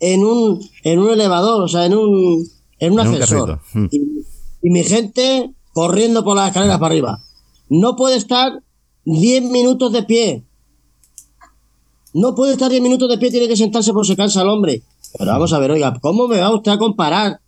en 0.00 0.24
un, 0.24 0.60
en 0.82 0.98
un 0.98 1.10
elevador, 1.10 1.62
o 1.62 1.68
sea, 1.68 1.86
en 1.86 1.94
un, 1.94 2.44
en 2.78 2.92
un 2.92 3.00
En 3.00 3.06
un 3.08 3.12
ascensor. 3.14 3.60
Mm. 3.74 3.86
y, 3.90 4.00
y 4.62 4.70
mi 4.70 4.82
gente 4.84 5.50
corriendo 5.72 6.24
por 6.24 6.36
las 6.36 6.48
escaleras 6.48 6.78
para 6.78 6.92
arriba. 6.92 7.22
No 7.68 7.96
puede 7.96 8.16
estar 8.16 8.60
10 9.04 9.44
minutos 9.50 9.92
de 9.92 10.02
pie. 10.04 10.44
No 12.14 12.34
puede 12.34 12.52
estar 12.52 12.70
10 12.70 12.80
minutos 12.80 13.08
de 13.08 13.18
pie, 13.18 13.30
tiene 13.30 13.48
que 13.48 13.56
sentarse 13.56 13.92
por 13.92 14.06
se 14.06 14.16
cansa 14.16 14.42
el 14.42 14.48
hombre. 14.48 14.82
Pero 15.18 15.32
vamos 15.32 15.52
a 15.52 15.58
ver, 15.58 15.72
oiga, 15.72 15.98
¿cómo 16.00 16.28
me 16.28 16.40
va 16.40 16.54
usted 16.54 16.70
a 16.70 16.78
comparar? 16.78 17.40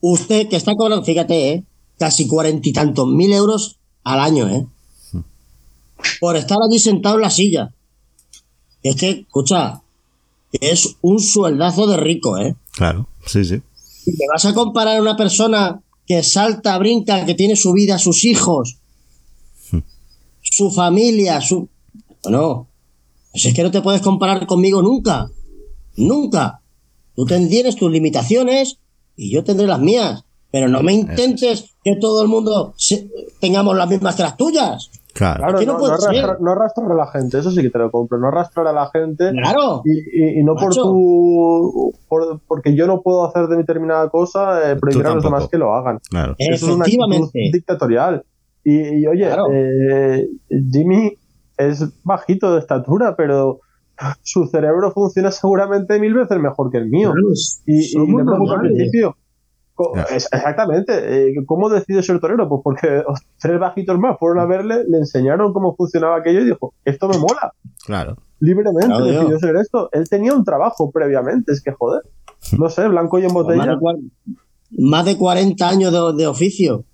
Usted 0.00 0.48
que 0.48 0.56
está 0.56 0.74
cobrando, 0.74 1.04
fíjate, 1.04 1.50
¿eh? 1.50 1.64
casi 1.98 2.26
cuarenta 2.26 2.68
y 2.68 2.72
tantos 2.72 3.06
mil 3.06 3.32
euros 3.32 3.78
al 4.04 4.20
año, 4.20 4.48
¿eh? 4.48 4.66
Por 6.20 6.36
estar 6.36 6.58
allí 6.60 6.78
sentado 6.78 7.16
en 7.16 7.22
la 7.22 7.30
silla. 7.30 7.72
Es 8.82 8.96
que, 8.96 9.10
escucha, 9.10 9.82
es 10.52 10.96
un 11.00 11.20
sueldazo 11.20 11.86
de 11.86 11.96
rico, 11.96 12.38
¿eh? 12.38 12.56
Claro, 12.72 13.08
sí, 13.26 13.44
sí. 13.44 13.62
Y 14.06 14.16
te 14.16 14.24
vas 14.32 14.44
a 14.44 14.54
comparar 14.54 14.98
a 14.98 15.02
una 15.02 15.16
persona 15.16 15.80
que 16.06 16.22
salta, 16.22 16.78
brinca, 16.78 17.24
que 17.24 17.34
tiene 17.34 17.56
su 17.56 17.72
vida, 17.72 17.98
sus 17.98 18.24
hijos, 18.24 18.78
su 20.40 20.70
familia, 20.70 21.40
su... 21.40 21.68
Bueno, 22.22 22.68
pues 23.36 23.46
es 23.46 23.54
que 23.54 23.62
no 23.62 23.70
te 23.70 23.82
puedes 23.82 24.00
comparar 24.00 24.46
conmigo 24.46 24.80
nunca. 24.80 25.28
Nunca. 25.96 26.60
Tú 27.14 27.24
tienes 27.26 27.76
tus 27.76 27.90
limitaciones 27.90 28.78
y 29.14 29.30
yo 29.32 29.44
tendré 29.44 29.66
las 29.66 29.80
mías. 29.80 30.24
Pero 30.50 30.68
no 30.68 30.82
me 30.82 30.94
intentes 30.94 31.74
que 31.84 31.96
todo 31.96 32.22
el 32.22 32.28
mundo 32.28 32.72
se- 32.78 33.10
tengamos 33.40 33.76
las 33.76 33.90
mismas 33.90 34.14
que 34.16 34.22
las 34.22 34.36
tuyas. 34.38 34.90
Claro. 35.12 35.40
Claro, 35.48 35.60
no 35.66 35.78
no, 35.78 35.86
arrastrar, 35.86 36.40
no 36.40 36.50
arrastrar 36.52 36.92
a 36.92 36.94
la 36.94 37.06
gente, 37.08 37.38
eso 37.38 37.50
sí 37.50 37.60
que 37.62 37.68
te 37.70 37.78
lo 37.78 37.90
compro. 37.90 38.18
No 38.18 38.28
arrastrar 38.28 38.66
a 38.66 38.72
la 38.72 38.88
gente 38.90 39.30
Claro. 39.32 39.82
y, 39.84 39.92
y- 39.92 40.40
y 40.40 40.44
no 40.44 40.54
por 40.54 40.68
Macho. 40.68 40.82
tu. 40.82 41.92
por- 42.08 42.40
porque 42.46 42.74
yo 42.74 42.86
no 42.86 43.02
puedo 43.02 43.26
hacer 43.26 43.48
de 43.48 43.56
determinada 43.56 44.08
cosa, 44.08 44.70
eh, 44.72 44.76
prohibir 44.76 45.06
a 45.06 45.14
los 45.14 45.24
demás 45.24 45.48
que 45.50 45.58
lo 45.58 45.74
hagan. 45.74 45.98
Claro. 46.08 46.34
Eso 46.38 46.66
es 46.66 46.72
una 46.72 46.86
dictatorial. 47.52 48.24
Y, 48.64 48.78
y, 49.00 49.06
oye, 49.06 49.26
Claro. 49.26 49.44
eh, 49.52 50.26
Jimmy 50.72 51.12
es 51.56 51.84
bajito 52.04 52.52
de 52.54 52.60
estatura, 52.60 53.16
pero 53.16 53.60
su 54.22 54.46
cerebro 54.46 54.92
funciona 54.92 55.30
seguramente 55.30 55.98
mil 55.98 56.14
veces 56.14 56.38
mejor 56.38 56.70
que 56.70 56.78
el 56.78 56.88
mío. 56.88 57.12
Claro, 57.12 57.28
Y, 57.66 57.96
y 57.96 58.06
le 58.16 58.24
pregunto 58.24 58.52
al 58.54 58.60
principio. 58.60 59.16
exactamente. 60.10 61.28
eh, 61.28 61.34
¿Cómo 61.46 61.68
decidió 61.68 62.02
ser 62.02 62.18
torero? 62.20 62.48
Pues 62.48 62.60
porque 62.64 63.02
tres 63.40 63.58
bajitos 63.60 63.98
más 63.98 64.18
fueron 64.18 64.40
a 64.40 64.46
verle, 64.46 64.84
le 64.88 64.98
enseñaron 64.98 65.52
cómo 65.52 65.74
funcionaba 65.76 66.16
aquello 66.16 66.40
y 66.40 66.46
dijo, 66.46 66.72
esto 66.84 67.08
me 67.08 67.18
mola. 67.18 67.52
Claro. 67.84 68.16
Libremente 68.40 68.86
Claro, 68.86 69.04
decidió 69.04 69.38
ser 69.38 69.56
esto. 69.56 69.88
Él 69.92 70.08
tenía 70.08 70.34
un 70.34 70.44
trabajo 70.44 70.90
previamente, 70.90 71.52
es 71.52 71.62
que 71.62 71.72
joder. 71.72 72.02
No 72.58 72.68
sé, 72.68 72.86
blanco 72.88 73.18
y 73.18 73.22
en 73.22 73.26
Más 73.28 73.34
botella. 73.34 73.76
de, 73.76 73.78
más 74.78 75.04
de 75.04 75.16
40 75.16 75.68
años 75.68 75.92
de, 75.92 76.22
de 76.22 76.26
oficio 76.26 76.84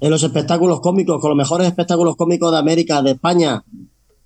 en 0.00 0.10
los 0.10 0.22
espectáculos 0.22 0.80
cómicos, 0.80 1.20
con 1.20 1.30
los 1.30 1.36
mejores 1.38 1.66
espectáculos 1.66 2.16
cómicos 2.16 2.52
de 2.52 2.58
América, 2.58 3.02
de 3.02 3.12
España. 3.12 3.64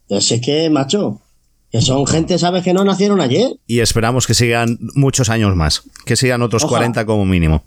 Pues 0.08 0.30
es 0.32 0.40
que, 0.40 0.68
macho, 0.70 1.20
que 1.70 1.80
son 1.80 2.06
gente, 2.06 2.38
¿sabes? 2.38 2.64
Que 2.64 2.72
no 2.74 2.84
nacieron 2.84 3.20
ayer. 3.20 3.52
Y 3.66 3.80
esperamos 3.80 4.26
que 4.26 4.34
sigan 4.34 4.78
muchos 4.94 5.28
años 5.30 5.54
más. 5.54 5.82
Que 6.04 6.16
sigan 6.16 6.42
otros 6.42 6.64
Ojalá. 6.64 6.78
40 6.80 7.06
como 7.06 7.24
mínimo. 7.24 7.62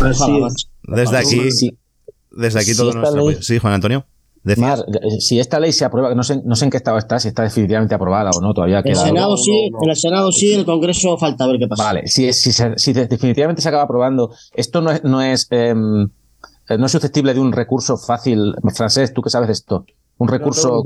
Ojalá. 0.00 0.48
Desde 0.84 1.16
aquí, 1.16 1.50
Sí, 1.50 1.76
desde 2.30 2.60
aquí 2.60 2.74
todo 2.74 2.88
esta 2.90 3.00
nuestro 3.00 3.28
ley-. 3.28 3.38
Sí, 3.42 3.58
Juan 3.58 3.74
Antonio. 3.74 4.04
Mar, 4.56 4.80
eh, 4.88 5.20
si 5.20 5.38
esta 5.38 5.60
ley 5.60 5.72
se 5.72 5.84
aprueba, 5.84 6.08
que 6.08 6.16
no 6.16 6.24
sé, 6.24 6.40
no 6.44 6.56
sé 6.56 6.64
en 6.64 6.70
qué 6.72 6.76
estado 6.76 6.98
está, 6.98 7.20
si 7.20 7.28
está 7.28 7.44
definitivamente 7.44 7.94
aprobada 7.94 8.30
o 8.36 8.40
no, 8.40 8.52
todavía 8.52 8.80
En 8.80 8.88
el 8.88 8.92
queda. 8.94 9.04
Senado 9.04 9.36
sí, 9.36 9.70
no. 9.70 9.78
en 9.84 9.90
el 9.90 9.96
Senado 9.96 10.32
sí, 10.32 10.52
en 10.54 10.60
el 10.60 10.66
Congreso 10.66 11.16
falta 11.16 11.44
a 11.44 11.46
ver 11.46 11.58
qué 11.60 11.68
pasa. 11.68 11.84
Vale, 11.84 12.08
si, 12.08 12.32
si, 12.32 12.50
si 12.52 12.92
de- 12.92 13.06
definitivamente 13.06 13.62
se 13.62 13.68
acaba 13.68 13.84
aprobando, 13.84 14.34
esto 14.54 14.80
no 14.80 14.90
es, 14.90 15.04
no 15.04 15.22
es, 15.22 15.46
em, 15.50 16.06
eh, 16.06 16.08
no 16.78 16.86
es 16.86 16.92
susceptible 16.92 17.34
de 17.34 17.40
un 17.40 17.52
recurso 17.52 17.96
fácil, 17.96 18.54
francés, 18.74 19.12
tú 19.12 19.22
que 19.22 19.30
sabes 19.30 19.48
de 19.48 19.52
esto, 19.52 19.84
un 20.18 20.28
recurso 20.28 20.82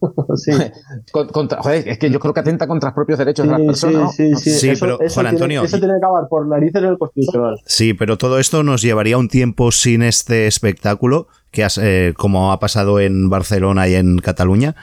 sí. 0.36 0.52
con- 1.12 1.28
contra, 1.28 1.60
joder, 1.62 1.86
es 1.88 1.98
que 1.98 2.10
yo 2.10 2.18
creo 2.20 2.32
que 2.32 2.40
atenta 2.40 2.66
contra 2.66 2.88
los 2.88 2.94
propios 2.94 3.18
derechos 3.18 3.44
de 3.46 3.52
las 3.52 3.60
Sí, 3.60 3.66
personas. 3.66 4.02
¿no? 4.02 4.10
sí, 4.12 4.34
sí, 4.36 4.50
sí. 4.50 4.58
Sí, 4.58 4.68
Eso- 4.70 4.80
pero, 4.86 5.00
eso 5.00 5.14
Juan 5.14 5.24
tiene- 5.26 5.28
Antonio, 5.36 5.62
Eso 5.64 5.78
tiene 5.78 5.92
que 5.94 5.98
acabar 5.98 6.28
por 6.28 6.46
narices 6.46 6.82
en 6.82 6.88
el 6.88 6.98
Constitucional. 6.98 7.56
Sí, 7.66 7.94
pero 7.94 8.16
todo 8.18 8.38
esto 8.38 8.62
nos 8.62 8.82
llevaría 8.82 9.18
un 9.18 9.28
tiempo 9.28 9.70
sin 9.72 10.02
este 10.02 10.46
espectáculo, 10.46 11.28
que 11.50 11.64
has- 11.64 11.78
eh, 11.78 12.14
como 12.16 12.52
ha 12.52 12.60
pasado 12.60 13.00
en 13.00 13.28
Barcelona 13.28 13.88
y 13.88 13.94
en 13.94 14.18
Cataluña, 14.18 14.74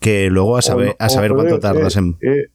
que 0.00 0.28
luego 0.30 0.56
a 0.56 0.62
saber, 0.62 0.90
O 0.90 0.96
a 0.98 1.08
saber 1.08 1.32
o- 1.32 1.34
cuánto 1.36 1.56
eh, 1.56 1.60
tardas 1.60 1.96
en... 1.96 2.16
eh, 2.22 2.46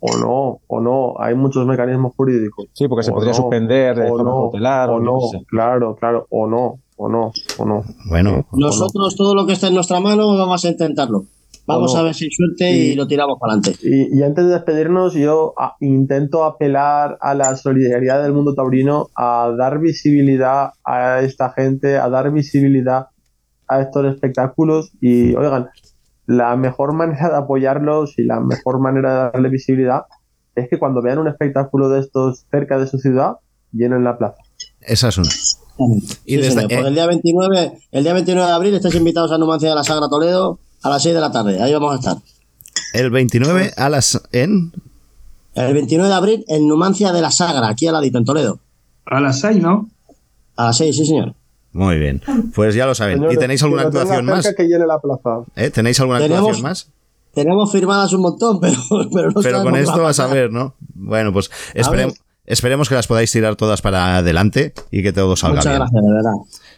o, 0.00 0.16
no, 0.18 0.60
o 0.66 0.80
no. 0.80 1.14
Hay 1.18 1.34
muchos 1.34 1.66
mecanismos 1.66 2.12
jurídicos. 2.16 2.66
Sí, 2.72 2.88
porque 2.88 3.04
se 3.04 3.12
podría 3.12 3.32
no, 3.32 3.36
suspender 3.36 3.96
de 3.96 4.04
o 4.06 4.08
forma 4.08 4.30
no, 4.30 4.36
cautelar. 4.42 4.90
O 4.90 5.00
no, 5.00 5.20
sé. 5.30 5.42
claro, 5.46 5.96
claro. 5.96 6.26
O 6.30 6.46
no, 6.46 6.80
o 6.96 7.08
no, 7.08 7.32
o 7.58 7.64
no. 7.64 7.82
Bueno, 8.08 8.46
Nosotros, 8.52 9.16
todo 9.16 9.34
lo 9.34 9.46
que 9.46 9.52
está 9.54 9.68
en 9.68 9.74
nuestra 9.74 10.00
mano, 10.00 10.36
vamos 10.36 10.64
a 10.64 10.68
intentarlo. 10.68 11.24
Vamos 11.66 11.94
no. 11.94 12.00
a 12.00 12.02
ver 12.02 12.14
si 12.14 12.24
hay 12.26 12.30
suerte 12.30 12.70
Y- 12.72 12.92
y 12.92 12.94
lo 12.94 13.06
tiramos 13.06 13.38
para 13.40 13.54
adelante. 13.54 13.78
Y, 13.82 14.18
y 14.18 14.22
antes 14.22 14.44
de 14.44 14.50
despedirnos, 14.52 15.14
yo 15.14 15.54
ah, 15.58 15.76
intento 15.80 16.44
apelar 16.44 17.16
a 17.22 17.34
la 17.34 17.56
solidaridad 17.56 18.22
del 18.22 18.34
mundo 18.34 18.54
taurino, 18.54 19.08
a 19.16 19.50
dar 19.56 19.78
visibilidad 19.78 20.72
a 20.84 21.20
esta 21.20 21.50
gente, 21.50 21.96
a 21.96 22.08
dar 22.10 22.30
visibilidad 22.32 23.06
a 23.66 23.80
estos 23.80 24.04
espectáculos. 24.04 24.92
Y 25.00 25.34
oigan, 25.36 25.68
la 26.26 26.56
mejor 26.56 26.94
manera 26.94 27.28
de 27.28 27.36
apoyarlos 27.36 28.18
y 28.18 28.24
la 28.24 28.40
mejor 28.40 28.80
manera 28.80 29.10
de 29.12 29.18
darle 29.32 29.48
visibilidad 29.48 30.02
es 30.54 30.68
que 30.68 30.78
cuando 30.78 31.02
vean 31.02 31.18
un 31.18 31.28
espectáculo 31.28 31.88
de 31.88 32.00
estos 32.00 32.46
cerca 32.50 32.78
de 32.78 32.86
su 32.86 32.98
ciudad, 32.98 33.36
llenen 33.72 34.04
la 34.04 34.16
plaza. 34.16 34.36
esa 34.80 35.08
es 35.08 35.18
una. 35.18 35.28
Y 36.24 36.36
Sí, 36.36 36.36
desde, 36.36 36.50
señor. 36.50 36.68
Pues 36.68 36.84
eh, 36.84 36.88
el 36.88 36.94
día 36.94 37.06
29, 37.06 37.72
el 37.90 38.04
día 38.04 38.12
29 38.12 38.46
de 38.46 38.54
abril 38.54 38.74
estáis 38.74 38.94
invitados 38.94 39.32
a 39.32 39.38
Numancia 39.38 39.68
de 39.68 39.74
la 39.74 39.82
Sagra 39.82 40.08
Toledo 40.08 40.60
a 40.82 40.90
las 40.90 41.02
6 41.02 41.14
de 41.14 41.20
la 41.20 41.32
tarde. 41.32 41.60
Ahí 41.60 41.72
vamos 41.72 41.92
a 41.92 41.98
estar. 41.98 42.16
el 42.92 43.10
29 43.10 43.72
a 43.76 43.88
las... 43.88 44.22
¿En? 44.30 44.72
El 45.54 45.74
29 45.74 46.08
de 46.08 46.14
abril 46.14 46.44
en 46.48 46.68
Numancia 46.68 47.12
de 47.12 47.20
la 47.20 47.30
Sagra, 47.30 47.68
aquí 47.68 47.86
al 47.86 47.94
ladito, 47.94 48.18
en 48.18 48.24
Toledo. 48.24 48.60
A 49.06 49.20
las 49.20 49.40
seis, 49.40 49.60
¿no? 49.60 49.88
A 50.56 50.66
las 50.66 50.76
6, 50.78 50.96
sí, 50.96 51.06
señor. 51.06 51.34
Muy 51.74 51.98
bien. 51.98 52.22
Pues 52.54 52.74
ya 52.74 52.86
lo 52.86 52.94
saben. 52.94 53.16
Señores, 53.18 53.36
¿Y 53.36 53.40
tenéis 53.40 53.62
alguna 53.62 53.82
actuación 53.82 54.24
más? 54.24 54.42
cerca, 54.44 54.62
Que 54.62 54.68
llene 54.68 54.86
la 54.86 54.98
plaza. 54.98 55.44
¿Eh? 55.56 55.68
¿Tenéis 55.70 56.00
alguna 56.00 56.20
Tenemos- 56.20 56.38
actuación 56.40 56.62
más? 56.62 56.90
Tenemos 57.34 57.72
firmadas 57.72 58.12
un 58.12 58.22
montón, 58.22 58.60
pero, 58.62 58.76
pero 59.12 59.30
no 59.32 59.40
Pero 59.42 59.62
con 59.64 59.74
qué 59.74 59.80
esto 59.80 59.96
va 59.98 60.04
vas 60.04 60.20
a 60.20 60.28
ver, 60.28 60.50
¿no? 60.52 60.74
Bueno, 60.94 61.32
pues 61.32 61.50
ver. 61.74 62.12
esperemos 62.46 62.88
que 62.88 62.94
las 62.94 63.06
podáis 63.08 63.30
tirar 63.32 63.56
todas 63.56 63.82
para 63.82 64.16
adelante 64.18 64.72
y 64.92 65.02
que 65.02 65.12
todo 65.12 65.34
salga 65.34 65.56
Muchas 65.56 65.72
bien. 65.72 65.78
gracias, 65.80 66.02
de 66.04 66.12
verdad. 66.12 66.32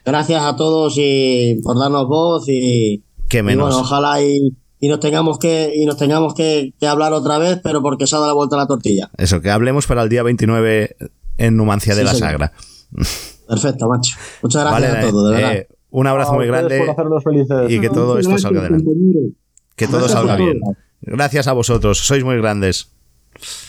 Gracias 0.07 0.43
a 0.43 0.57
todos 0.57 0.95
y 0.97 1.61
por 1.63 1.79
darnos 1.79 2.07
voz 2.09 2.45
y, 2.49 3.03
Que 3.29 3.39
y 3.39 3.43
menos. 3.43 3.67
bueno, 3.69 3.81
ojalá 3.83 4.23
y, 4.23 4.57
y 4.81 4.89
nos 4.89 4.99
tengamos 5.01 5.39
que 5.39 5.73
y 5.77 5.85
nos 5.85 5.99
tengamos 5.99 6.33
que, 6.33 6.73
que 6.81 6.87
hablar 6.87 7.13
otra 7.13 7.37
vez, 7.37 7.61
pero 7.63 7.83
porque 7.83 8.07
se 8.07 8.17
ha 8.17 8.21
dado 8.21 8.31
la 8.31 8.35
vuelta 8.35 8.57
a 8.57 8.61
la 8.61 8.67
tortilla. 8.67 9.11
Eso, 9.19 9.43
que 9.43 9.51
hablemos 9.51 9.87
para 9.87 10.03
el 10.05 10.09
día 10.09 10.23
29 10.23 10.97
en 11.37 11.57
Numancia 11.59 11.95
de 11.95 12.01
Sí, 12.01 12.07
la 12.07 12.15
señor. 12.15 12.31
Sagra. 12.31 12.53
Perfecto, 13.49 13.89
macho. 13.89 14.17
Muchas 14.43 14.63
gracias 14.65 14.93
Vale, 14.93 14.99
a 15.07 15.11
todos, 15.11 15.31
de 15.31 15.39
eh, 15.39 15.43
verdad. 15.45 15.67
un 15.91 16.07
abrazo 16.07 16.33
A 16.33 16.35
muy 16.37 16.47
grande 16.47 16.79
por 16.79 16.91
hacernos 16.91 17.25
felices. 17.25 17.71
y 17.71 17.81
que 17.81 17.89
todo 17.91 18.19
esto 18.19 18.31
gracias, 18.31 18.43
salga 18.43 18.61
adelante. 18.61 18.91
Que 19.77 19.87
todo 19.87 19.99
Gracias 19.99 20.19
salga 20.19 20.37
bien. 20.37 20.61
Gracias 21.03 21.47
a 21.47 21.53
vosotros, 21.53 21.99
sois 21.99 22.25
muy 22.25 22.37
grandes. 22.39 22.91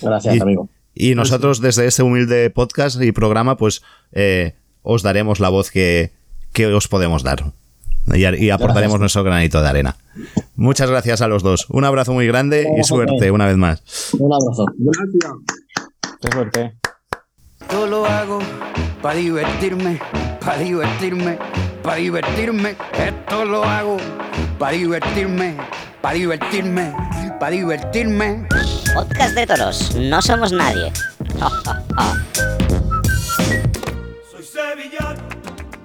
Gracias, 0.01 0.35
y- 0.35 0.39
amigo. 0.39 0.69
Y 0.99 1.13
nosotros 1.13 1.61
desde 1.61 1.85
este 1.85 2.01
humilde 2.01 2.49
podcast 2.49 2.99
y 3.01 3.11
programa, 3.11 3.55
pues 3.57 3.83
eh, 4.13 4.55
os 4.81 5.03
daremos 5.03 5.39
la 5.39 5.49
voz 5.49 5.69
que, 5.69 6.11
que 6.53 6.65
os 6.67 6.87
podemos 6.87 7.21
dar. 7.21 7.53
y, 8.15 8.25
y 8.45 8.49
aportaremos 8.49 8.99
nuestro 8.99 9.23
granito 9.23 9.61
de 9.61 9.67
arena. 9.67 9.95
Muchas 10.55 10.89
gracias 10.89 11.21
a 11.21 11.27
los 11.27 11.43
dos. 11.43 11.69
Un 11.69 11.83
abrazo 11.83 12.13
muy 12.13 12.25
grande 12.25 12.67
y 12.79 12.83
suerte 12.83 13.29
una 13.29 13.45
vez 13.45 13.57
más. 13.57 13.83
Un 14.17 14.33
abrazo. 14.33 14.65
Qué 16.19 16.31
suerte. 16.31 16.73
Yo 17.71 17.85
lo 17.85 18.05
hago 18.05 18.39
para 19.01 19.15
divertirme, 19.15 19.99
para 20.39 20.57
divertirme, 20.57 21.37
para 21.83 21.97
divertirme. 21.97 22.75
Esto 22.93 23.45
lo 23.45 23.63
hago 23.63 23.97
para 24.57 24.71
divertirme, 24.71 25.57
para 26.01 26.15
divertirme, 26.15 26.93
para 27.39 27.51
divertirme. 27.51 28.47
Podcast 28.93 29.35
de 29.35 29.47
toros, 29.47 29.95
no 29.95 30.21
somos 30.21 30.51
nadie. 30.51 30.91
Soy 34.31 34.43
sevillano, 34.43 35.21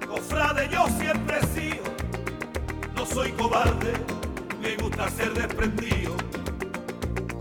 cofrade, 0.07 0.69
yo 0.71 0.85
siempre 0.99 1.37
he 1.41 1.45
sido. 1.47 1.83
No 2.95 3.05
soy 3.05 3.31
cobarde, 3.33 3.93
me 4.61 4.75
gusta 4.77 5.09
ser 5.09 5.33
desprendido. 5.33 6.15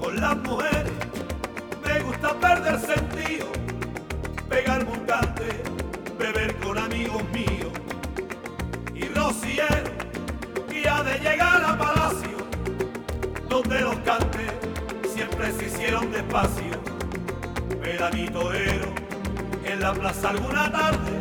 Con 0.01 0.21
las 0.21 0.37
mujeres, 0.39 0.93
me 1.87 2.01
gusta 2.01 2.35
perder 2.41 2.81
sentido. 2.81 3.47
Pegarme 4.53 4.91
un 4.93 5.07
cante, 5.07 5.49
beber 6.19 6.55
con 6.57 6.77
amigos 6.77 7.23
míos. 7.33 7.73
Y 8.95 9.09
rociero, 9.09 9.91
que 10.69 10.87
ha 10.87 11.03
de 11.03 11.19
llegar 11.21 11.65
a 11.65 11.79
palacio, 11.79 12.37
donde 13.49 13.81
los 13.81 13.97
cantes 14.01 14.53
siempre 15.15 15.53
se 15.53 15.65
hicieron 15.65 16.13
despacio. 16.13 16.79
Ver 17.81 18.03
a 18.03 18.11
mi 18.11 18.29
torero 18.29 18.93
en 19.65 19.81
la 19.81 19.95
plaza 19.95 20.29
alguna 20.29 20.71
tarde, 20.71 21.13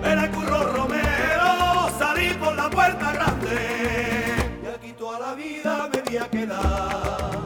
ver 0.00 0.18
a 0.18 0.30
Curro 0.30 0.72
Romero 0.74 1.90
salir 1.98 2.38
por 2.38 2.54
la 2.54 2.70
puerta 2.70 3.12
grande. 3.14 4.36
Y 4.62 4.66
aquí 4.76 4.92
toda 4.92 5.18
la 5.18 5.34
vida 5.34 5.90
me 5.92 6.02
voy 6.02 6.16
a 6.18 6.30
quedar, 6.30 7.44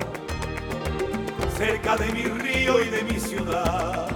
cerca 1.57 1.97
de 1.97 2.13
mi 2.13 2.25
río 2.25 2.85
y 2.85 2.89
de 2.91 3.03
mi 3.05 3.19
ciudad. 3.19 4.12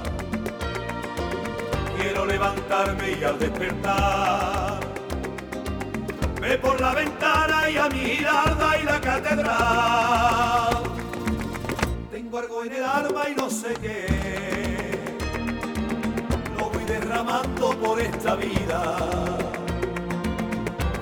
Quiero 2.06 2.24
levantarme 2.24 3.18
y 3.20 3.24
al 3.24 3.36
despertar, 3.36 4.78
ve 6.40 6.56
por 6.56 6.80
la 6.80 6.94
ventana 6.94 7.68
y 7.68 7.76
a 7.76 7.88
mi 7.88 7.98
girarda 7.98 8.78
y 8.78 8.84
la 8.84 9.00
catedral. 9.00 10.84
Tengo 12.12 12.38
algo 12.38 12.64
en 12.64 12.72
el 12.74 12.84
alma 12.84 13.28
y 13.28 13.34
no 13.34 13.50
sé 13.50 13.74
qué. 13.82 14.06
Lo 16.56 16.70
voy 16.70 16.84
derramando 16.84 17.76
por 17.76 18.00
esta 18.00 18.36
vida. 18.36 18.96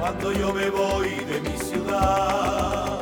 Cuando 0.00 0.32
yo 0.32 0.54
me 0.54 0.70
voy 0.70 1.16
de 1.16 1.40
mi 1.42 1.58
ciudad. 1.58 3.00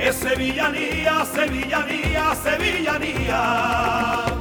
Es 0.00 0.16
sevillanía, 0.16 1.22
sevillanía, 1.26 2.34
sevillanía. 2.34 4.35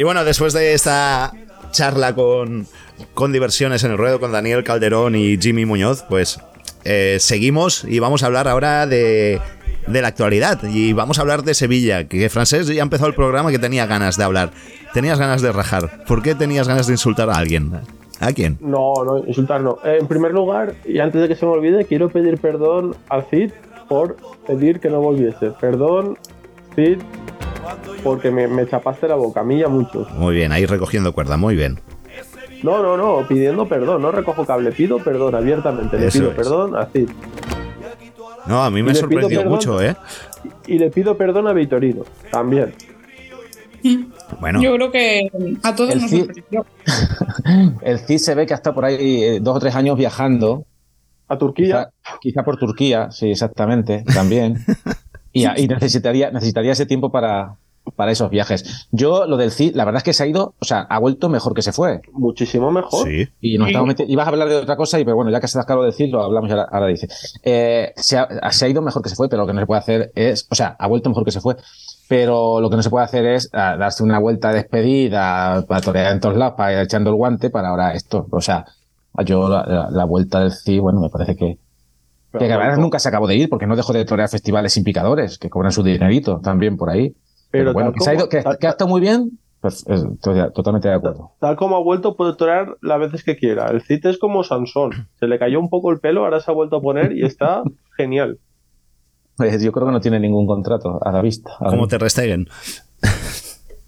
Y 0.00 0.02
bueno, 0.02 0.24
después 0.24 0.54
de 0.54 0.72
esta 0.72 1.30
charla 1.72 2.14
con, 2.14 2.66
con 3.12 3.32
diversiones 3.32 3.84
en 3.84 3.90
el 3.90 3.98
ruedo 3.98 4.18
con 4.18 4.32
Daniel 4.32 4.64
Calderón 4.64 5.14
y 5.14 5.36
Jimmy 5.36 5.66
Muñoz, 5.66 6.06
pues 6.08 6.40
eh, 6.86 7.18
seguimos 7.20 7.84
y 7.84 7.98
vamos 7.98 8.22
a 8.22 8.26
hablar 8.26 8.48
ahora 8.48 8.86
de, 8.86 9.42
de 9.86 10.00
la 10.00 10.08
actualidad. 10.08 10.58
Y 10.64 10.94
vamos 10.94 11.18
a 11.18 11.20
hablar 11.20 11.42
de 11.42 11.52
Sevilla, 11.52 12.08
que 12.08 12.30
Francés 12.30 12.66
ya 12.68 12.80
empezó 12.80 13.04
el 13.08 13.14
programa 13.14 13.50
que 13.50 13.58
tenía 13.58 13.84
ganas 13.84 14.16
de 14.16 14.24
hablar. 14.24 14.52
Tenías 14.94 15.18
ganas 15.18 15.42
de 15.42 15.52
rajar. 15.52 16.02
¿Por 16.06 16.22
qué 16.22 16.34
tenías 16.34 16.66
ganas 16.66 16.86
de 16.86 16.94
insultar 16.94 17.28
a 17.28 17.34
alguien? 17.34 17.70
¿A 18.20 18.32
quién? 18.32 18.56
No, 18.62 18.94
no, 19.04 19.18
insultar 19.26 19.60
no. 19.60 19.80
En 19.84 20.08
primer 20.08 20.32
lugar, 20.32 20.76
y 20.86 21.00
antes 21.00 21.20
de 21.20 21.28
que 21.28 21.36
se 21.36 21.44
me 21.44 21.52
olvide, 21.52 21.84
quiero 21.84 22.08
pedir 22.08 22.40
perdón 22.40 22.96
al 23.10 23.26
Cid 23.28 23.50
por 23.86 24.16
pedir 24.46 24.80
que 24.80 24.88
no 24.88 25.02
volviese. 25.02 25.50
Perdón, 25.60 26.16
Cid, 26.74 27.00
porque 28.02 28.30
me, 28.30 28.46
me 28.48 28.66
chapaste 28.66 29.06
la 29.08 29.14
boca, 29.16 29.40
a 29.40 29.44
mí 29.44 29.56
y 29.58 29.62
a 29.62 29.68
muchos. 29.68 30.10
Muy 30.12 30.34
bien, 30.34 30.52
ahí 30.52 30.66
recogiendo 30.66 31.12
cuerda, 31.12 31.36
muy 31.36 31.54
bien. 31.56 31.78
No, 32.62 32.82
no, 32.82 32.96
no, 32.96 33.26
pidiendo 33.26 33.66
perdón, 33.68 34.02
no 34.02 34.10
recojo 34.12 34.44
cable, 34.44 34.72
pido 34.72 34.98
perdón 34.98 35.34
abiertamente, 35.34 35.98
le 35.98 36.06
Eso 36.08 36.18
pido 36.18 36.30
es. 36.30 36.36
perdón 36.36 36.76
a 36.76 36.86
Cid. 36.86 37.08
No, 38.46 38.62
a 38.64 38.70
mí 38.70 38.82
me 38.82 38.90
pido 38.90 39.00
sorprendió 39.00 39.38
perdón. 39.40 39.52
mucho, 39.54 39.82
¿eh? 39.82 39.96
Y 40.66 40.78
le 40.78 40.90
pido 40.90 41.16
perdón 41.16 41.46
a 41.48 41.52
Vitorino, 41.52 42.04
también. 42.30 42.74
Bueno, 44.40 44.60
Yo 44.60 44.74
creo 44.74 44.90
que 44.92 45.30
a 45.62 45.74
todos 45.74 45.90
El 45.94 46.02
nos 46.02 46.10
Cid- 46.12 46.26
sorprendió. 46.26 46.66
El 47.82 47.98
Cid 48.00 48.18
se 48.18 48.34
ve 48.34 48.46
que 48.46 48.52
ha 48.52 48.56
estado 48.56 48.74
por 48.74 48.84
ahí 48.84 49.22
eh, 49.24 49.38
dos 49.40 49.56
o 49.56 49.60
tres 49.60 49.74
años 49.74 49.96
viajando. 49.96 50.64
A 51.28 51.38
Turquía. 51.38 51.90
Quizá, 52.02 52.18
quizá 52.20 52.42
por 52.42 52.56
Turquía, 52.58 53.10
sí, 53.12 53.30
exactamente, 53.30 54.04
también. 54.12 54.56
y, 55.32 55.46
y 55.62 55.68
necesitaría, 55.68 56.30
necesitaría 56.30 56.72
ese 56.72 56.86
tiempo 56.86 57.10
para, 57.10 57.56
para 57.96 58.12
esos 58.12 58.30
viajes. 58.30 58.88
Yo, 58.92 59.26
lo 59.26 59.36
del 59.36 59.50
Cid, 59.50 59.74
la 59.74 59.84
verdad 59.84 59.98
es 59.98 60.04
que 60.04 60.12
se 60.12 60.22
ha 60.22 60.26
ido, 60.26 60.54
o 60.58 60.64
sea, 60.64 60.80
ha 60.82 60.98
vuelto 60.98 61.28
mejor 61.28 61.54
que 61.54 61.62
se 61.62 61.72
fue. 61.72 62.00
Muchísimo 62.12 62.70
mejor. 62.70 63.06
sí. 63.08 63.28
Y 63.40 63.58
nos 63.58 63.66
Sí. 63.68 63.72
estamos 63.72 63.94
meti- 63.94 64.04
ibas 64.08 64.26
a 64.26 64.30
hablar 64.30 64.48
de 64.48 64.56
otra 64.56 64.76
cosa, 64.76 64.98
y 65.00 65.04
pero 65.04 65.16
bueno, 65.16 65.30
ya 65.30 65.40
que 65.40 65.48
se 65.48 65.58
ha 65.58 65.62
sacado 65.62 65.82
del 65.82 65.92
Cid, 65.92 66.10
lo 66.12 66.22
hablamos 66.22 66.48
y 66.48 66.52
ahora, 66.52 66.68
ahora 66.70 66.86
dice. 66.86 67.08
Eh, 67.42 67.92
se, 67.96 68.18
ha, 68.18 68.28
se 68.52 68.64
ha 68.64 68.68
ido 68.68 68.82
mejor 68.82 69.02
que 69.02 69.08
se 69.08 69.16
fue, 69.16 69.28
pero 69.28 69.42
lo 69.42 69.46
que 69.46 69.54
no 69.54 69.60
se 69.60 69.66
puede 69.66 69.80
hacer 69.80 70.12
es, 70.14 70.46
o 70.50 70.54
sea, 70.54 70.76
ha 70.78 70.86
vuelto 70.86 71.08
mejor 71.10 71.24
que 71.24 71.32
se 71.32 71.40
fue. 71.40 71.56
Pero 72.08 72.60
lo 72.60 72.68
que 72.70 72.76
no 72.76 72.82
se 72.82 72.90
puede 72.90 73.04
hacer 73.04 73.24
es 73.24 73.48
ah, 73.52 73.76
darse 73.78 74.02
una 74.02 74.18
vuelta 74.18 74.48
de 74.48 74.56
despedida, 74.56 75.64
para 75.68 75.80
torear 75.80 76.12
en 76.12 76.18
todos 76.20 76.36
lados, 76.36 76.54
para 76.56 76.72
ir 76.72 76.78
echando 76.80 77.10
el 77.10 77.16
guante 77.16 77.50
para 77.50 77.68
ahora 77.68 77.92
esto. 77.94 78.26
O 78.32 78.40
sea, 78.40 78.64
yo 79.24 79.48
la, 79.48 79.64
la- 79.64 79.90
la 79.90 80.04
vuelta 80.04 80.40
del 80.40 80.52
CI, 80.52 80.80
bueno, 80.80 81.00
me 81.00 81.08
parece 81.08 81.36
que, 81.36 81.58
Pero 82.32 82.40
que 82.44 82.48
la 82.48 82.56
verdad 82.56 82.70
tampoco- 82.72 82.82
nunca 82.82 82.98
se 82.98 83.08
acabó 83.08 83.26
de 83.26 83.36
ir, 83.36 83.48
porque 83.48 83.66
no 83.66 83.76
dejó 83.76 83.92
de 83.92 84.04
torear 84.04 84.28
festivales 84.28 84.72
sin 84.72 84.84
picadores, 84.84 85.38
que 85.38 85.50
cobran 85.50 85.72
su 85.72 85.82
dinerito 85.82 86.40
también 86.40 86.76
por 86.76 86.90
ahí. 86.90 87.08
Pero, 87.50 87.64
Pero 87.64 87.72
bueno, 87.72 87.92
que, 87.92 88.00
se 88.04 88.10
ha 88.10 88.14
ido, 88.14 88.28
que, 88.28 88.42
tal- 88.42 88.58
que 88.58 88.66
ha 88.66 88.70
estado 88.70 88.88
muy 88.88 89.00
bien, 89.00 89.38
pues 89.60 89.84
to- 90.22 90.52
totalmente 90.52 90.88
de 90.88 90.94
acuerdo. 90.94 91.32
Tal 91.40 91.56
como 91.56 91.76
ha 91.76 91.80
vuelto, 91.82 92.16
puede 92.16 92.34
torear 92.36 92.76
las 92.80 93.00
veces 93.00 93.24
que 93.24 93.36
quiera. 93.36 93.66
El 93.68 93.82
Cid 93.82 94.06
es 94.06 94.18
como 94.18 94.44
Sansón. 94.44 95.08
Se 95.18 95.26
le 95.26 95.38
cayó 95.38 95.58
un 95.58 95.68
poco 95.68 95.90
el 95.90 95.98
pelo, 95.98 96.24
ahora 96.24 96.40
se 96.40 96.50
ha 96.50 96.54
vuelto 96.54 96.76
a 96.76 96.80
poner 96.80 97.12
y 97.12 97.24
está 97.24 97.62
genial. 97.96 98.38
Pues 99.36 99.60
yo 99.62 99.72
creo 99.72 99.86
que 99.86 99.92
no 99.92 100.00
tiene 100.00 100.20
ningún 100.20 100.46
contrato 100.46 101.00
a 101.04 101.10
la 101.12 101.22
vista. 101.22 101.50
Como 101.58 101.70
mismo. 101.72 101.88
te 101.88 101.98
resteguen. 101.98 102.46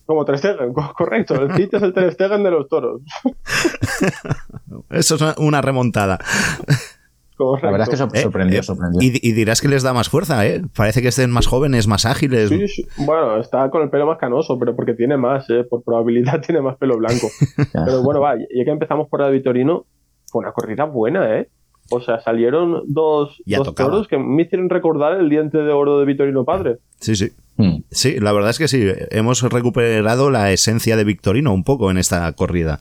Como 0.07 0.25
Ter 0.25 0.39
Stegen, 0.39 0.73
co- 0.75 0.93
correcto. 0.97 1.35
El 1.37 1.53
Cid 1.55 1.75
es 1.75 1.83
el 1.83 1.93
Ter 1.95 2.13
Stegen 2.13 2.43
de 2.43 2.51
los 2.51 2.69
toros. 2.69 3.03
Eso 4.91 5.15
es 5.15 5.23
una 5.39 5.61
remontada. 5.63 6.19
Correcto. 7.45 7.67
La 7.67 7.73
verdad 7.73 7.89
es 7.89 7.91
que 7.91 7.97
sor- 7.97 8.11
Eh, 8.15 8.23
sorprendió, 8.23 8.61
eh, 8.61 8.63
sorprendió. 8.63 9.01
Y, 9.03 9.19
y 9.23 9.33
dirás 9.33 9.61
que 9.61 9.69
les 9.69 9.83
da 9.83 9.93
más 9.93 10.09
fuerza, 10.09 10.47
¿eh? 10.47 10.63
Parece 10.77 11.03
que 11.03 11.09
estén 11.09 11.31
más 11.31 11.47
jóvenes, 11.47 11.87
más 11.87 12.07
ágiles. 12.07 12.49
Sí, 12.49 12.69
sí. 12.69 12.87
Bueno, 13.05 13.39
está 13.41 13.69
con 13.71 13.83
el 13.83 13.91
pelo 13.91 14.07
más 14.07 14.19
canoso, 14.19 14.59
pero 14.59 14.75
porque 14.77 14.95
tiene 14.95 15.17
más, 15.17 15.49
¿eh? 15.51 15.65
por 15.69 15.83
probabilidad 15.83 16.41
tiene 16.47 16.61
más 16.61 16.77
pelo 16.77 16.97
blanco. 16.99 17.29
Pero 17.73 18.03
bueno, 18.03 18.21
va, 18.21 18.37
ya 18.37 18.65
que 18.65 18.71
empezamos 18.71 19.09
por 19.09 19.23
el 19.23 19.33
Vitorino, 19.33 19.87
fue 20.27 20.41
una 20.43 20.53
corrida 20.53 20.85
buena, 20.85 21.39
¿eh? 21.39 21.49
O 21.91 22.01
sea, 22.01 22.21
salieron 22.21 22.83
dos, 22.87 23.43
Ya 23.45 23.59
dos 23.59 23.75
toros 23.75 24.09
que 24.09 24.17
me 24.17 24.43
hicieron 24.45 24.71
recordar 24.71 25.19
el 25.21 25.29
diente 25.29 25.59
de 25.59 25.73
oro 25.73 25.99
de 25.99 26.07
Vitorino 26.07 26.45
Padre. 26.45 26.77
Sí, 27.01 27.17
sí. 27.17 27.33
Mm. 27.57 27.83
Sí, 27.91 28.19
la 28.21 28.33
verdad 28.33 28.51
es 28.51 28.59
que 28.59 28.69
sí. 28.69 28.87
Hemos 29.11 29.43
recuperado 29.43 30.31
la 30.31 30.53
esencia 30.53 30.97
de 30.97 31.05
Victorino 31.05 31.53
un 31.53 31.65
poco 31.65 31.91
en 31.91 31.99
esta 31.99 32.33
corrida. 32.33 32.81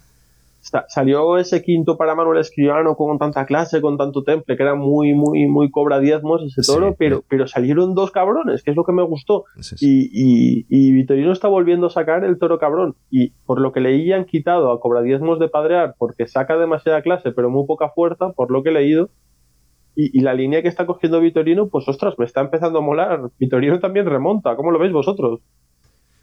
Sa- 0.61 0.85
Salió 0.87 1.37
ese 1.37 1.61
quinto 1.63 1.97
para 1.97 2.13
Manuel 2.15 2.39
Escribano 2.39 2.95
con 2.95 3.17
tanta 3.17 3.45
clase, 3.45 3.81
con 3.81 3.97
tanto 3.97 4.23
temple, 4.23 4.55
que 4.55 4.63
era 4.63 4.75
muy, 4.75 5.13
muy, 5.15 5.47
muy 5.47 5.69
cobra 5.71 5.99
diezmos 5.99 6.43
ese 6.43 6.61
toro, 6.61 6.89
Sí. 6.91 6.95
pero, 6.99 7.23
pero 7.27 7.47
salieron 7.47 7.95
dos 7.95 8.11
cabrones, 8.11 8.61
que 8.63 8.69
es 8.71 8.77
lo 8.77 8.83
que 8.83 8.91
me 8.93 9.01
gustó. 9.03 9.45
Sí, 9.59 9.75
sí. 9.75 10.09
Y, 10.11 10.11
y, 10.13 10.65
y 10.69 10.91
Vitorino 10.91 11.31
está 11.31 11.47
volviendo 11.47 11.87
a 11.87 11.89
sacar 11.89 12.23
el 12.23 12.37
toro 12.37 12.59
cabrón. 12.59 12.95
Y 13.09 13.31
por 13.45 13.59
lo 13.59 13.71
que 13.71 13.79
leí, 13.81 14.11
han 14.13 14.25
quitado 14.25 14.71
a 14.71 14.79
Cobradiezmos 14.79 15.39
de 15.39 15.49
padrear 15.49 15.95
porque 15.97 16.27
saca 16.27 16.55
demasiada 16.57 17.01
clase, 17.01 17.31
pero 17.31 17.49
muy 17.49 17.65
poca 17.65 17.89
fuerza, 17.89 18.31
por 18.33 18.51
lo 18.51 18.61
que 18.63 18.69
he 18.69 18.73
leído. 18.73 19.09
Y, 19.95 20.17
y 20.17 20.21
la 20.21 20.33
línea 20.33 20.61
que 20.61 20.67
está 20.69 20.85
cogiendo 20.85 21.19
Vitorino, 21.19 21.67
pues 21.67 21.87
ostras, 21.89 22.13
me 22.17 22.23
está 22.25 22.39
empezando 22.41 22.79
a 22.79 22.81
molar. 22.81 23.19
Vitorino 23.39 23.79
también 23.79 24.05
remonta. 24.05 24.55
¿Cómo 24.55 24.71
lo 24.71 24.79
veis 24.79 24.93
vosotros? 24.93 25.41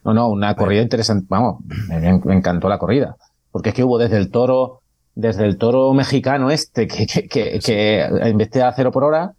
No, 0.05 0.15
no, 0.15 0.29
una 0.31 0.55
corrida 0.55 0.81
interesante. 0.81 1.27
Vamos, 1.29 1.57
me, 1.89 2.21
me 2.25 2.35
encantó 2.35 2.69
la 2.69 2.79
corrida. 2.79 3.17
Porque 3.59 3.71
es 3.71 3.75
que 3.75 3.83
hubo 3.83 3.99
desde 3.99 4.19
el 4.19 4.31
toro, 4.31 4.83
desde 5.17 5.45
el 5.45 5.59
toro 5.59 5.93
mexicano 5.95 6.49
este, 6.53 6.87
que, 6.87 7.07
que, 7.09 7.27
que, 7.29 7.59
que 7.59 8.03
en 8.03 8.37
vez 8.39 8.53
de 8.53 8.63
a 8.63 8.73
cero 8.73 8.93
por 8.93 9.03
hora, 9.03 9.33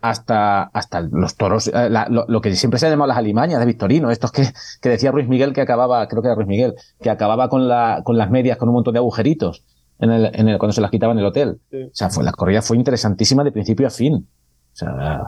hasta, 0.00 0.62
hasta 0.62 1.00
los 1.00 1.34
toros, 1.34 1.66
eh, 1.66 1.90
la- 1.90 2.06
lo, 2.08 2.24
lo 2.28 2.40
que 2.40 2.54
siempre 2.54 2.78
se 2.78 2.86
ha 2.86 2.90
llamado 2.90 3.08
las 3.08 3.16
alimañas 3.18 3.58
de 3.58 3.66
Victorino, 3.66 4.12
estos 4.12 4.30
que, 4.30 4.44
que 4.80 4.88
decía 4.90 5.10
Ruiz 5.10 5.26
Miguel 5.26 5.52
que 5.52 5.60
acababa, 5.60 6.06
creo 6.06 6.22
que 6.22 6.28
era 6.28 6.36
Ruiz 6.36 6.46
Miguel, 6.46 6.74
que 7.02 7.10
acababa 7.10 7.48
con, 7.48 7.66
la, 7.66 8.02
con 8.04 8.16
las 8.16 8.30
medias 8.30 8.58
con 8.58 8.68
un 8.68 8.76
montón 8.76 8.92
de 8.92 8.98
agujeritos 8.98 9.64
en 9.98 10.10
el, 10.12 10.30
en 10.34 10.48
el, 10.50 10.58
cuando 10.58 10.72
se 10.72 10.80
las 10.80 10.92
quitaba 10.92 11.12
en 11.14 11.18
el 11.18 11.24
hotel. 11.26 11.58
Sí. 11.70 11.82
O 11.82 11.90
sea, 11.92 12.10
fue, 12.10 12.22
la 12.22 12.30
corrida 12.30 12.62
fue 12.62 12.76
interesantísima 12.76 13.42
de 13.42 13.50
principio 13.50 13.88
a 13.88 13.90
fin. 13.90 14.14
O 14.14 14.76
sea, 14.76 15.26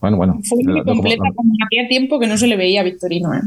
bueno, 0.00 0.16
bueno. 0.16 0.40
Fue 0.48 0.58
lo- 0.64 0.82
como- 0.84 0.96
completa, 0.96 1.24
como 1.36 1.52
hacía 1.64 1.86
tiempo 1.88 2.18
que 2.18 2.26
no 2.26 2.36
se 2.36 2.48
le 2.48 2.56
veía 2.56 2.80
a 2.80 2.84
Victorino. 2.84 3.32
¿eh? 3.34 3.40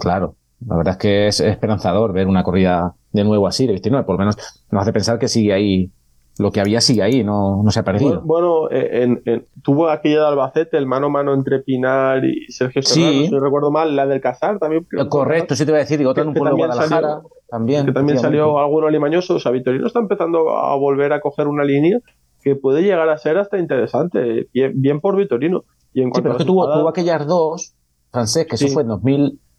Claro, 0.00 0.34
la 0.66 0.76
verdad 0.76 0.92
es 0.92 0.98
que 0.98 1.26
es 1.28 1.40
esperanzador 1.40 2.12
ver 2.12 2.26
una 2.26 2.42
corrida 2.42 2.94
de 3.12 3.24
nuevo 3.24 3.46
así 3.46 3.66
de 3.66 3.72
Victorino, 3.74 4.04
por 4.04 4.14
lo 4.14 4.18
menos 4.20 4.36
nos 4.70 4.82
hace 4.82 4.92
pensar 4.92 5.18
que 5.18 5.28
sigue 5.28 5.52
ahí 5.52 5.90
lo 6.38 6.50
que 6.50 6.60
había 6.60 6.80
sigue 6.80 7.00
ahí, 7.02 7.22
no, 7.22 7.62
no 7.62 7.70
se 7.70 7.78
ha 7.78 7.84
perdido. 7.84 8.20
Bueno, 8.24 8.68
eh, 8.68 9.04
en- 9.04 9.22
en- 9.24 9.46
tuvo 9.62 9.88
aquella 9.88 10.20
de 10.22 10.26
Albacete, 10.26 10.76
el 10.76 10.86
mano 10.86 11.06
a 11.06 11.10
mano 11.10 11.32
entre 11.32 11.60
Pinar 11.60 12.24
y 12.24 12.50
Sergio 12.50 12.82
Serrano, 12.82 13.12
Sí. 13.12 13.26
si 13.26 13.30
no 13.30 13.38
recuerdo 13.38 13.70
mal, 13.70 13.94
la 13.94 14.04
del 14.06 14.20
Cazar 14.20 14.58
también. 14.58 14.82
creo. 14.88 15.08
Correcto, 15.08 15.54
sí 15.54 15.64
te 15.64 15.70
voy 15.70 15.78
a 15.78 15.82
decir, 15.84 16.00
y 16.00 16.04
otra 16.04 16.22
en 16.24 16.30
un 16.30 16.34
pueblo 16.34 16.56
de 16.56 16.66
Guadalajara. 16.66 17.08
salió- 17.08 17.28
también. 17.48 17.86
que 17.86 17.92
también 17.92 18.18
salió 18.18 18.58
alguno 18.58 18.90
limañoso. 18.90 19.36
O 19.36 19.38
sea, 19.38 19.52
Vitorino 19.52 19.86
está 19.86 20.00
empezando 20.00 20.50
a 20.50 20.74
volver 20.76 21.12
a 21.12 21.20
coger 21.20 21.46
una 21.46 21.62
línea 21.62 22.00
que 22.42 22.56
puede 22.56 22.82
llegar 22.82 23.08
a 23.10 23.16
ser 23.16 23.38
hasta 23.38 23.56
interesante. 23.58 24.48
Bien, 24.52 24.72
bien 24.74 25.00
por 25.00 25.14
Vitorino. 25.16 25.62
Y 25.92 26.02
en 26.02 26.12
Sí, 26.12 26.20
pero 26.20 26.36
que 26.36 26.44
tuvo, 26.44 26.64
tuvo 26.72 26.88
aquellas 26.88 27.24
dos, 27.28 27.76
francés, 28.10 28.46
que 28.48 28.56
eso 28.56 28.66
fue 28.68 28.82
en 28.82 28.90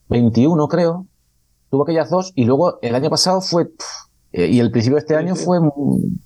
2021, 0.09 0.67
creo. 0.67 1.05
Tuvo 1.69 1.83
aquellas 1.83 2.09
dos, 2.09 2.31
y 2.35 2.45
luego 2.45 2.79
el 2.81 2.95
año 2.95 3.09
pasado 3.09 3.41
fue. 3.41 3.65
pff, 3.65 3.85
eh, 4.33 4.47
y 4.47 4.59
el 4.59 4.71
principio 4.71 4.95
de 4.95 4.99
este 4.99 5.15
año 5.15 5.35
fue 5.35 5.59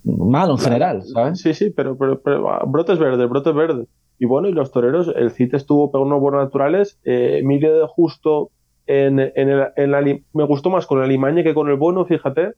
malo 0.04 0.52
en 0.52 0.58
general, 0.58 1.02
¿sabes? 1.04 1.40
Sí, 1.40 1.54
sí, 1.54 1.70
pero, 1.70 1.96
pero, 1.96 2.20
pero, 2.20 2.50
ah, 2.50 2.64
brotes 2.66 2.98
verdes, 2.98 3.28
brotes 3.28 3.54
verdes. 3.54 3.88
Y 4.18 4.26
bueno, 4.26 4.48
y 4.48 4.52
los 4.52 4.70
toreros, 4.70 5.10
el 5.16 5.30
CIT 5.30 5.54
estuvo 5.54 5.90
pegando 5.90 6.08
unos 6.16 6.20
buenos 6.20 6.44
naturales. 6.44 6.98
eh, 7.04 7.38
Emilio 7.40 7.78
de 7.78 7.86
Justo 7.86 8.50
en, 8.86 9.18
en, 9.20 9.48
el, 9.48 9.68
en 9.76 9.90
la, 9.92 10.02
me 10.02 10.44
gustó 10.44 10.68
más 10.70 10.86
con 10.86 11.02
el 11.02 11.08
Limaña 11.08 11.42
que 11.42 11.54
con 11.54 11.68
el 11.70 11.76
Bueno, 11.76 12.04
fíjate. 12.04 12.52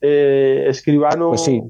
Eh, 0.00 0.64
escribano. 0.68 1.28
Pues 1.28 1.42
sí, 1.42 1.62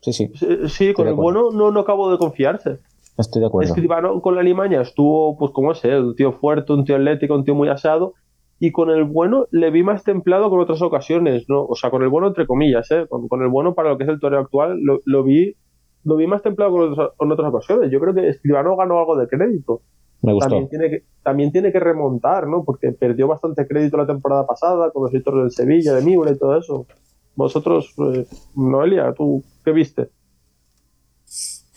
sí, 0.00 0.12
sí, 0.12 0.30
Sí, 0.34 0.68
sí, 0.68 0.92
con 0.94 1.08
el. 1.08 1.14
Bueno 1.14 1.50
no, 1.50 1.70
no 1.70 1.80
acabo 1.80 2.10
de 2.10 2.18
confiarse. 2.18 2.78
Estoy 3.18 3.40
de 3.40 3.46
acuerdo. 3.46 3.68
Escribano 3.68 4.20
con 4.20 4.36
la 4.36 4.42
Limaña 4.42 4.80
estuvo, 4.80 5.36
pues 5.38 5.50
como 5.52 5.72
es 5.72 5.84
él, 5.84 6.04
un 6.04 6.16
tío 6.16 6.32
fuerte, 6.32 6.72
un 6.72 6.84
tío 6.84 6.96
atlético, 6.96 7.34
un 7.34 7.44
tío 7.44 7.54
muy 7.54 7.68
asado. 7.68 8.14
Y 8.58 8.70
con 8.70 8.90
el 8.90 9.04
bueno 9.04 9.46
le 9.50 9.70
vi 9.70 9.82
más 9.82 10.04
templado 10.04 10.48
que 10.48 10.54
en 10.54 10.60
otras 10.60 10.82
ocasiones, 10.82 11.46
¿no? 11.48 11.64
O 11.64 11.74
sea, 11.74 11.90
con 11.90 12.02
el 12.02 12.08
bueno 12.08 12.28
entre 12.28 12.46
comillas, 12.46 12.90
¿eh? 12.92 13.06
Con, 13.08 13.26
con 13.26 13.42
el 13.42 13.48
bueno 13.48 13.74
para 13.74 13.90
lo 13.90 13.98
que 13.98 14.04
es 14.04 14.10
el 14.10 14.20
toreo 14.20 14.38
actual, 14.38 14.80
lo, 14.80 15.00
lo 15.04 15.24
vi 15.24 15.56
lo 16.04 16.16
vi 16.16 16.26
más 16.26 16.42
templado 16.42 16.72
que 16.72 16.84
en 16.84 16.92
otras, 16.92 17.10
en 17.18 17.32
otras 17.32 17.48
ocasiones. 17.48 17.90
Yo 17.90 18.00
creo 18.00 18.14
que 18.14 18.28
Escribano 18.28 18.76
ganó 18.76 18.98
algo 18.98 19.16
de 19.16 19.28
crédito. 19.28 19.82
Me 20.22 20.32
gustó. 20.32 20.48
También 20.50 20.68
tiene, 20.68 20.90
que, 20.90 21.02
también 21.22 21.52
tiene 21.52 21.72
que 21.72 21.80
remontar, 21.80 22.46
¿no? 22.46 22.64
Porque 22.64 22.92
perdió 22.92 23.26
bastante 23.28 23.66
crédito 23.66 23.96
la 23.96 24.06
temporada 24.06 24.46
pasada 24.46 24.90
con 24.90 25.04
los 25.04 25.14
hitos 25.14 25.34
del 25.34 25.50
Sevilla, 25.50 25.94
de 25.94 26.02
Mibra 26.02 26.30
y 26.30 26.38
todo 26.38 26.56
eso. 26.56 26.86
Vosotros, 27.34 27.94
eh, 27.98 28.26
Noelia, 28.56 29.12
¿tú 29.14 29.42
qué 29.64 29.72
viste? 29.72 30.08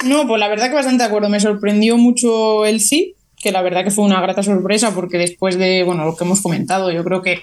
No, 0.05 0.27
pues 0.27 0.39
la 0.39 0.47
verdad 0.47 0.69
que 0.69 0.75
bastante 0.75 1.03
de 1.03 1.07
acuerdo. 1.07 1.29
Me 1.29 1.39
sorprendió 1.39 1.97
mucho 1.97 2.65
el 2.65 2.79
sí, 2.79 3.15
que 3.37 3.51
la 3.51 3.61
verdad 3.61 3.83
que 3.83 3.91
fue 3.91 4.05
una 4.05 4.21
grata 4.21 4.43
sorpresa 4.43 4.93
porque 4.93 5.17
después 5.17 5.57
de, 5.57 5.83
bueno, 5.83 6.05
lo 6.05 6.15
que 6.15 6.23
hemos 6.23 6.41
comentado, 6.41 6.91
yo 6.91 7.03
creo 7.03 7.21
que 7.21 7.41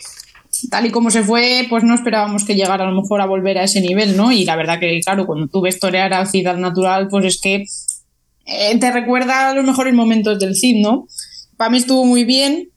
tal 0.70 0.86
y 0.86 0.90
como 0.90 1.10
se 1.10 1.24
fue, 1.24 1.66
pues 1.68 1.82
no 1.82 1.94
esperábamos 1.94 2.44
que 2.44 2.54
llegara 2.54 2.84
a 2.84 2.90
lo 2.90 3.00
mejor 3.00 3.20
a 3.20 3.26
volver 3.26 3.58
a 3.58 3.64
ese 3.64 3.80
nivel, 3.80 4.16
¿no? 4.16 4.30
Y 4.30 4.44
la 4.44 4.56
verdad 4.56 4.78
que, 4.78 5.00
claro, 5.00 5.26
cuando 5.26 5.48
tú 5.48 5.60
ves 5.60 5.80
torear 5.80 6.12
al 6.12 6.28
Cid 6.28 6.46
al 6.46 6.60
natural, 6.60 7.08
pues 7.08 7.24
es 7.24 7.40
que 7.40 7.64
eh, 8.46 8.78
te 8.78 8.90
recuerda 8.92 9.54
los 9.54 9.64
mejores 9.64 9.94
momentos 9.94 10.38
del 10.38 10.54
Cid, 10.54 10.82
¿no? 10.82 11.06
Para 11.56 11.70
mí 11.70 11.78
estuvo 11.78 12.04
muy 12.04 12.24
bien. 12.24 12.68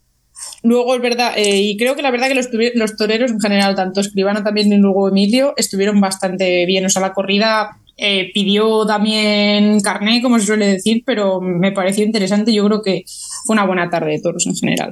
Luego 0.63 0.95
es 0.95 1.01
verdad, 1.01 1.33
eh, 1.37 1.61
y 1.61 1.77
creo 1.77 1.95
que 1.95 2.01
la 2.01 2.11
verdad 2.11 2.27
que 2.27 2.35
los 2.75 2.95
toreros 2.97 3.31
en 3.31 3.39
general, 3.39 3.75
tanto 3.75 4.01
Escribano 4.01 4.43
también 4.43 4.71
y 4.73 4.77
luego 4.77 5.07
Emilio, 5.09 5.53
estuvieron 5.57 6.01
bastante 6.01 6.65
bien. 6.65 6.85
O 6.85 6.89
sea, 6.89 7.01
la 7.01 7.13
corrida 7.13 7.77
eh, 7.97 8.31
pidió 8.33 8.85
también 8.85 9.79
carné, 9.81 10.21
como 10.21 10.39
se 10.39 10.45
suele 10.47 10.67
decir, 10.67 11.03
pero 11.05 11.39
me 11.41 11.71
pareció 11.71 12.03
interesante. 12.05 12.53
Yo 12.53 12.65
creo 12.65 12.81
que 12.81 13.03
fue 13.45 13.53
una 13.53 13.65
buena 13.65 13.89
tarde 13.89 14.11
de 14.11 14.21
toros 14.21 14.45
en 14.47 14.55
general. 14.55 14.91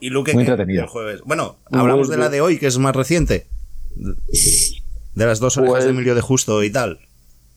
¿Y 0.00 0.10
Luque 0.10 0.32
Muy 0.32 0.42
entretenido. 0.42 0.82
El 0.84 0.88
jueves. 0.88 1.22
Bueno, 1.24 1.56
hablamos 1.72 2.08
de 2.08 2.16
la 2.18 2.28
de 2.28 2.40
hoy, 2.40 2.58
que 2.58 2.66
es 2.66 2.78
más 2.78 2.94
reciente. 2.94 3.46
De 3.96 5.26
las 5.26 5.40
dos 5.40 5.56
orejas 5.56 5.76
Pues- 5.78 5.84
de 5.84 5.90
Emilio 5.90 6.14
de 6.14 6.20
Justo 6.20 6.62
y 6.62 6.70
tal. 6.70 7.00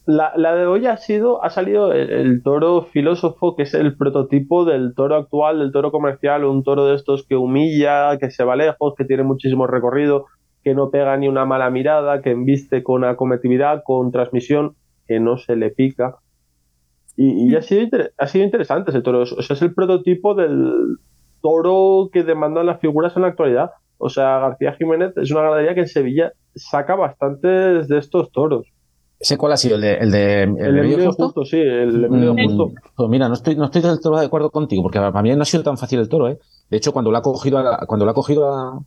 La, 0.04 0.32
la 0.36 0.56
de 0.56 0.66
hoy 0.66 0.84
ha 0.88 0.96
sido, 0.96 1.44
ha 1.44 1.50
salido 1.50 1.92
el, 1.92 2.10
el 2.10 2.42
toro 2.42 2.88
filósofo, 2.92 3.54
que 3.54 3.62
es 3.62 3.72
el 3.74 3.96
prototipo 3.96 4.64
del 4.64 4.94
toro 4.96 5.14
actual, 5.14 5.60
del 5.60 5.70
toro 5.70 5.92
comercial, 5.92 6.44
un 6.44 6.64
toro 6.64 6.86
de 6.86 6.96
estos 6.96 7.24
que 7.24 7.36
humilla, 7.36 8.18
que 8.18 8.32
se 8.32 8.42
va 8.42 8.56
lejos, 8.56 8.94
que 8.98 9.04
tiene 9.04 9.22
muchísimo 9.22 9.68
recorrido, 9.68 10.26
que 10.62 10.74
no 10.74 10.90
pega 10.90 11.16
ni 11.16 11.28
una 11.28 11.44
mala 11.44 11.70
mirada, 11.70 12.22
que 12.22 12.30
embiste 12.30 12.82
con 12.82 13.04
acometividad, 13.04 13.82
con 13.84 14.12
transmisión, 14.12 14.76
que 15.06 15.20
no 15.20 15.36
se 15.38 15.56
le 15.56 15.70
pica. 15.70 16.16
Y, 17.16 17.50
y 17.50 17.56
ha, 17.56 17.62
sido 17.62 17.98
ha 18.16 18.26
sido 18.26 18.44
interesante 18.44 18.90
ese 18.90 19.02
toro. 19.02 19.22
O 19.22 19.26
sea, 19.26 19.54
es 19.54 19.62
el 19.62 19.74
prototipo 19.74 20.34
del 20.34 20.98
toro 21.40 22.08
que 22.12 22.22
demandan 22.22 22.66
las 22.66 22.80
figuras 22.80 23.14
en 23.16 23.22
la 23.22 23.28
actualidad. 23.28 23.70
O 23.98 24.08
sea, 24.08 24.38
García 24.38 24.74
Jiménez 24.74 25.12
es 25.16 25.30
una 25.30 25.42
ganadería 25.42 25.74
que 25.74 25.80
en 25.80 25.88
Sevilla 25.88 26.32
saca 26.54 26.96
bastantes 26.96 27.88
de 27.88 27.98
estos 27.98 28.30
toros. 28.32 28.66
¿Ese 29.22 29.38
cuál 29.38 29.52
ha 29.52 29.56
sido? 29.56 29.76
¿El 29.76 29.82
de, 29.82 29.94
el 29.94 30.10
de, 30.10 30.42
el 30.42 30.58
El 30.58 30.78
Emilio 30.78 31.06
Justo? 31.06 31.24
Justo, 31.26 31.44
sí, 31.44 31.60
el 31.60 32.04
Emilio 32.06 32.34
Mm, 32.34 32.42
Justo. 32.44 32.72
Pues 32.96 33.08
mira, 33.08 33.28
no 33.28 33.34
estoy, 33.34 33.54
no 33.54 33.66
estoy 33.66 33.82
del 33.82 34.00
todo 34.00 34.18
de 34.18 34.26
acuerdo 34.26 34.50
contigo, 34.50 34.82
porque 34.82 34.98
para 34.98 35.22
mí 35.22 35.34
no 35.36 35.42
ha 35.42 35.44
sido 35.44 35.62
tan 35.62 35.78
fácil 35.78 36.00
el 36.00 36.08
toro, 36.08 36.28
¿eh? 36.28 36.38
De 36.68 36.76
hecho, 36.76 36.92
cuando 36.92 37.12
lo 37.12 37.18
ha 37.18 37.22
cogido 37.22 37.58
a, 37.58 37.86
cuando 37.86 38.04
lo 38.04 38.10
ha 38.10 38.14
cogido 38.14 38.52
a, 38.52 38.80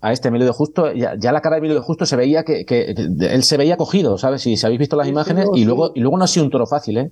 a 0.00 0.12
este 0.12 0.28
Emilio 0.28 0.46
de 0.46 0.52
Justo, 0.52 0.92
ya, 0.92 1.14
ya 1.18 1.32
la 1.32 1.40
cara 1.40 1.54
de 1.56 1.58
Emilio 1.58 1.76
de 1.76 1.82
Justo 1.82 2.04
se 2.06 2.16
veía 2.16 2.44
que, 2.44 2.64
que- 2.66 2.94
que 2.94 3.26
él 3.34 3.42
se 3.42 3.56
veía 3.56 3.76
cogido, 3.76 4.18
¿sabes? 4.18 4.42
Si, 4.42 4.56
si 4.56 4.66
habéis 4.66 4.78
visto 4.80 4.96
las 4.96 5.06
Sí, 5.06 5.12
imágenes, 5.12 5.46
y 5.54 5.60
sí. 5.60 5.64
luego, 5.64 5.92
y 5.94 6.00
luego 6.00 6.18
no 6.18 6.24
ha 6.24 6.28
sido 6.28 6.44
un 6.44 6.50
toro 6.50 6.66
fácil, 6.66 6.98
¿eh? 6.98 7.10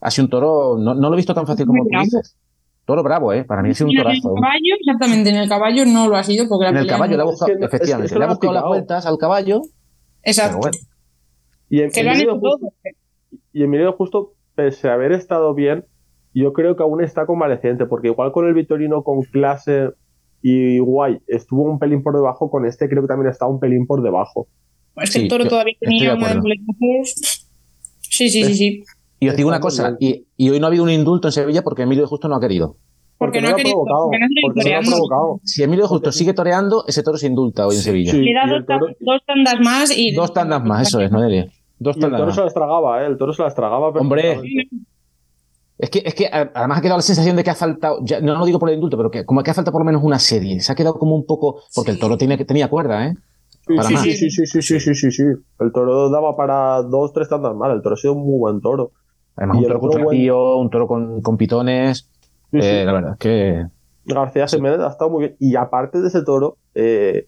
Ha 0.00 0.10
sido 0.10 0.24
un 0.26 0.30
toro, 0.30 0.76
no, 0.78 0.94
no 0.94 1.08
lo 1.08 1.14
he 1.14 1.16
visto 1.16 1.34
tan 1.34 1.46
fácil 1.46 1.64
como 1.66 1.84
tú 1.84 1.90
dices. 2.00 2.36
Toro 2.84 3.02
bravo, 3.02 3.32
¿eh? 3.32 3.44
Para 3.44 3.62
mí 3.62 3.70
ha 3.70 3.74
sido 3.74 3.86
un 3.88 3.92
En 3.94 3.98
el 3.98 4.04
torazo. 4.04 4.34
caballo, 4.34 4.74
exactamente, 4.78 5.30
en 5.30 5.36
el 5.36 5.48
caballo 5.48 5.86
no 5.86 6.08
lo 6.08 6.16
ha 6.16 6.22
sido 6.24 6.46
porque 6.48 6.64
la 6.64 6.70
En 6.70 6.76
el 6.78 6.86
caballo 6.86 7.12
no- 7.12 7.16
le 7.16 7.22
ha 7.22 7.26
buscado, 7.26 7.52
es 7.52 7.58
que 7.58 7.64
efectivamente, 7.64 8.06
es 8.06 8.12
que 8.12 8.18
le 8.18 8.24
ha 8.24 8.28
buscado 8.28 8.52
las 8.52 8.64
vueltas 8.64 9.06
al 9.06 9.16
caballo, 9.16 9.62
Exacto. 10.22 10.58
bueno. 10.58 10.76
Y, 11.70 11.80
em- 11.80 11.90
Que 11.90 12.02
lo 12.02 12.10
han 12.10 12.16
Emilio 12.16 12.32
hecho 12.32 12.40
Justo, 12.40 12.68
y 13.52 13.62
Emilio 13.62 13.92
Justo, 13.94 14.32
pese 14.54 14.88
a 14.90 14.94
haber 14.94 15.12
estado 15.12 15.54
bien, 15.54 15.86
yo 16.34 16.52
creo 16.52 16.76
que 16.76 16.82
aún 16.82 17.02
está 17.02 17.24
convaleciente, 17.26 17.86
porque 17.86 18.08
igual 18.08 18.32
con 18.32 18.46
el 18.46 18.54
Vitorino 18.54 19.02
con 19.02 19.22
clase 19.22 19.90
y 20.46 20.78
guay 20.78 21.18
estuvo 21.26 21.62
un 21.62 21.78
pelín 21.78 22.02
por 22.02 22.14
debajo, 22.14 22.50
con 22.50 22.66
este 22.66 22.86
creo 22.88 23.00
que 23.02 23.08
también 23.08 23.30
está 23.30 23.46
un 23.46 23.58
pelín 23.58 23.86
por 23.86 24.02
debajo. 24.02 24.46
Es 24.96 25.10
que 25.10 25.18
Sí, 25.18 25.22
el 25.22 25.28
toro 25.28 25.44
yo 25.44 25.50
todavía 25.50 25.74
tenía 25.80 26.14
una. 26.14 26.40
Sí, 28.00 28.28
sí, 28.28 28.44
sí, 28.44 28.54
sí. 28.54 28.84
Y 29.20 29.28
os 29.28 29.36
digo 29.36 29.48
una 29.48 29.58
cosa, 29.60 29.96
y, 29.98 30.26
y 30.36 30.50
hoy 30.50 30.60
no 30.60 30.66
ha 30.66 30.68
habido 30.68 30.84
un 30.84 30.90
indulto 30.90 31.28
en 31.28 31.32
Sevilla 31.32 31.62
porque 31.62 31.82
Emilio 31.82 32.02
de 32.04 32.08
Justo 32.08 32.28
no 32.28 32.36
ha 32.36 32.40
querido. 32.40 32.76
Porque 33.16 33.40
no 33.40 33.48
ha 33.48 33.54
querido- 33.56 33.82
provocado, 33.84 34.04
porque 34.10 34.18
no 34.18 34.26
ha 34.26 34.28
querido 34.28 34.42
porque 34.42 34.60
no 34.60 34.64
lo 34.64 34.76
ha 34.76 34.80
toreando. 34.82 34.90
provocado. 34.90 35.40
Si 35.44 35.62
Emilio 35.62 35.84
de 35.84 35.88
Justo 35.88 36.12
sigue 36.12 36.34
toreando, 36.34 36.84
ese 36.86 37.02
toro 37.02 37.16
se 37.16 37.26
indulta 37.28 37.66
hoy 37.66 37.76
en 37.76 37.80
Sevilla. 37.80 38.10
Sí, 38.12 38.18
Le 38.18 38.34
da 38.34 38.42
dos, 38.46 38.58
el 38.58 38.66
toro- 38.66 38.86
dos 39.00 39.20
tandas 39.26 39.56
más 39.60 39.96
y. 39.96 40.12
Dos 40.12 40.32
tandas 40.34 40.62
más, 40.64 40.88
eso 40.88 41.00
es, 41.00 41.10
Noelia. 41.10 41.46
Dos 41.78 41.96
Y 41.96 42.00
el 42.00 42.02
tandas 42.02 42.18
toro 42.18 42.26
más. 42.26 42.34
se 42.36 42.42
las 42.42 42.54
tragaba, 42.54 43.02
¿eh? 43.02 43.06
El 43.06 43.16
toro 43.16 43.32
se 43.32 43.42
las 43.42 43.54
tragaba. 43.54 43.88
Hombre. 43.88 44.40
Es 45.76 45.90
que, 45.90 46.02
es 46.04 46.14
que 46.14 46.28
además 46.32 46.78
ha 46.78 46.80
quedado 46.82 46.98
la 46.98 47.02
sensación 47.02 47.34
de 47.36 47.42
que 47.42 47.50
ha 47.50 47.54
faltado, 47.54 47.98
ya, 48.04 48.20
no 48.20 48.38
lo 48.38 48.44
digo 48.46 48.58
por 48.60 48.68
el 48.68 48.76
indulto, 48.76 48.96
pero 48.96 49.10
que 49.10 49.24
como 49.24 49.42
que 49.42 49.50
ha 49.50 49.54
faltado 49.54 49.72
por 49.72 49.80
lo 49.80 49.86
menos 49.86 50.02
una 50.04 50.18
serie. 50.20 50.60
Se 50.60 50.70
ha 50.70 50.74
quedado 50.76 50.98
como 50.98 51.16
un 51.16 51.26
poco, 51.26 51.62
porque 51.74 51.90
el 51.90 51.98
toro 51.98 52.16
tiene, 52.16 52.36
tenía 52.44 52.68
cuerda, 52.68 53.06
¿eh? 53.08 53.14
Sí, 53.66 53.74
Para 53.76 53.88
sí, 53.88 53.94
más. 53.94 54.02
sí, 54.04 54.12
sí, 54.12 54.30
sí, 54.30 54.46
sí, 54.46 54.62
sí, 54.62 54.78
sí, 54.80 54.94
sí, 54.94 55.10
sí. 55.10 55.22
El 55.58 55.72
toro 55.72 56.10
daba 56.10 56.36
para 56.36 56.82
dos, 56.82 57.12
tres 57.12 57.28
tandas 57.28 57.54
más. 57.56 57.72
El 57.72 57.82
toro 57.82 57.94
ha 57.94 57.98
sido 57.98 58.12
un 58.14 58.22
muy 58.24 58.38
buen 58.38 58.60
toro. 58.60 58.92
Además, 59.36 59.56
Y 59.56 59.60
un 59.60 59.66
toro 59.66 59.80
con 59.80 59.88
buen- 59.90 60.02
trapío, 60.02 60.56
un 60.58 60.70
toro 60.70 60.86
con, 60.86 61.22
con 61.22 61.36
pitones. 61.36 62.08
Sí, 62.52 62.60
sí. 62.60 62.66
Eh, 62.68 62.84
la 62.84 62.92
verdad 62.92 63.12
es 63.12 63.18
que. 63.18 63.64
García 64.04 64.46
Jiménez 64.46 64.80
ha 64.80 64.88
estado 64.90 65.10
muy 65.10 65.20
bien. 65.24 65.36
Y 65.40 65.56
aparte 65.56 66.00
de 66.02 66.08
ese 66.08 66.22
toro, 66.22 66.58
eh, 66.74 67.26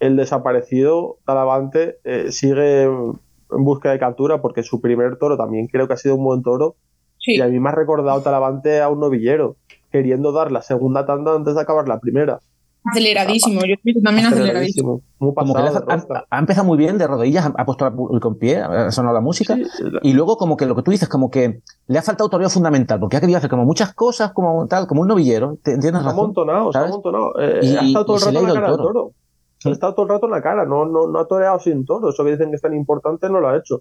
el 0.00 0.16
desaparecido 0.16 1.18
Talavante 1.26 1.98
eh, 2.04 2.32
sigue 2.32 2.84
en 2.84 3.64
busca 3.64 3.90
de 3.92 3.98
captura 3.98 4.40
porque 4.40 4.62
su 4.62 4.80
primer 4.80 5.16
toro 5.18 5.36
también 5.36 5.68
creo 5.68 5.86
que 5.86 5.92
ha 5.92 5.98
sido 5.98 6.16
un 6.16 6.24
buen 6.24 6.42
toro. 6.42 6.76
Sí. 7.24 7.36
Y 7.36 7.40
a 7.40 7.46
mí 7.48 7.58
me 7.58 7.68
ha 7.70 7.72
recordado 7.72 8.20
Talavante 8.20 8.80
a 8.82 8.88
un 8.90 9.00
novillero, 9.00 9.56
queriendo 9.90 10.32
dar 10.32 10.52
la 10.52 10.60
segunda 10.62 11.06
tanda 11.06 11.34
antes 11.34 11.54
de 11.54 11.60
acabar 11.60 11.88
la 11.88 11.98
primera. 12.00 12.38
Aceleradísimo. 12.86 13.62
Yo 13.64 13.76
también 14.02 14.26
aceleradísimo. 14.26 15.00
Muy 15.18 15.32
Como 15.34 15.54
que 15.54 15.62
ha, 15.62 16.26
ha- 16.30 16.38
empezado 16.38 16.66
muy 16.66 16.76
bien 16.76 16.98
de 16.98 17.06
rodillas, 17.06 17.46
ha, 17.46 17.54
ha 17.56 17.64
puesto 17.64 17.86
el 18.12 18.20
con 18.20 18.36
pie, 18.38 18.58
ha 18.58 18.90
sonado 18.90 19.14
la 19.14 19.22
música. 19.22 19.54
Sí, 19.56 19.62
Y 20.02 20.12
luego, 20.12 20.36
como 20.36 20.58
que 20.58 20.66
lo 20.66 20.76
que 20.76 20.82
tú 20.82 20.90
dices, 20.90 21.08
como 21.08 21.30
que 21.30 21.60
le 21.86 21.98
ha 21.98 22.02
faltado 22.02 22.28
toreo 22.28 22.50
fundamental, 22.50 23.00
porque 23.00 23.16
ha 23.16 23.20
querido 23.20 23.38
hacer 23.38 23.48
como 23.48 23.64
muchas 23.64 23.94
cosas, 23.94 24.32
como 24.32 24.66
tal, 24.66 24.86
como 24.86 25.00
un 25.00 25.08
novillero. 25.08 25.56
Te- 25.62 25.78
¿Tienes 25.78 25.92
se 25.92 25.96
ha 25.96 26.10
razón? 26.10 26.18
amontonado, 26.24 26.72
se 26.72 26.78
ha 26.78 26.82
amontonado. 26.84 27.32
Eh, 27.40 27.60
Y- 27.62 27.76
ha 27.76 27.80
estado 27.86 28.04
todo 28.04 28.16
el 28.16 28.22
rato 28.22 28.38
en 28.40 28.46
la 28.48 28.54
cara 28.54 28.66
del 28.68 28.76
toro. 28.76 28.86
toro. 28.92 29.10
Sí. 29.58 29.68
Ha 29.70 29.72
estado 29.72 29.94
todo 29.94 30.02
el 30.04 30.08
rato 30.10 30.26
en 30.26 30.32
la 30.32 30.42
cara, 30.42 30.66
no, 30.66 30.84
no, 30.84 31.06
no 31.08 31.18
ha 31.18 31.26
toreado 31.26 31.58
sin 31.60 31.86
toro. 31.86 32.10
Eso 32.10 32.22
que 32.22 32.32
dicen 32.32 32.50
que 32.50 32.56
es 32.56 32.60
tan 32.62 32.74
importante 32.74 33.30
no 33.30 33.40
lo 33.40 33.48
ha 33.48 33.56
hecho. 33.56 33.80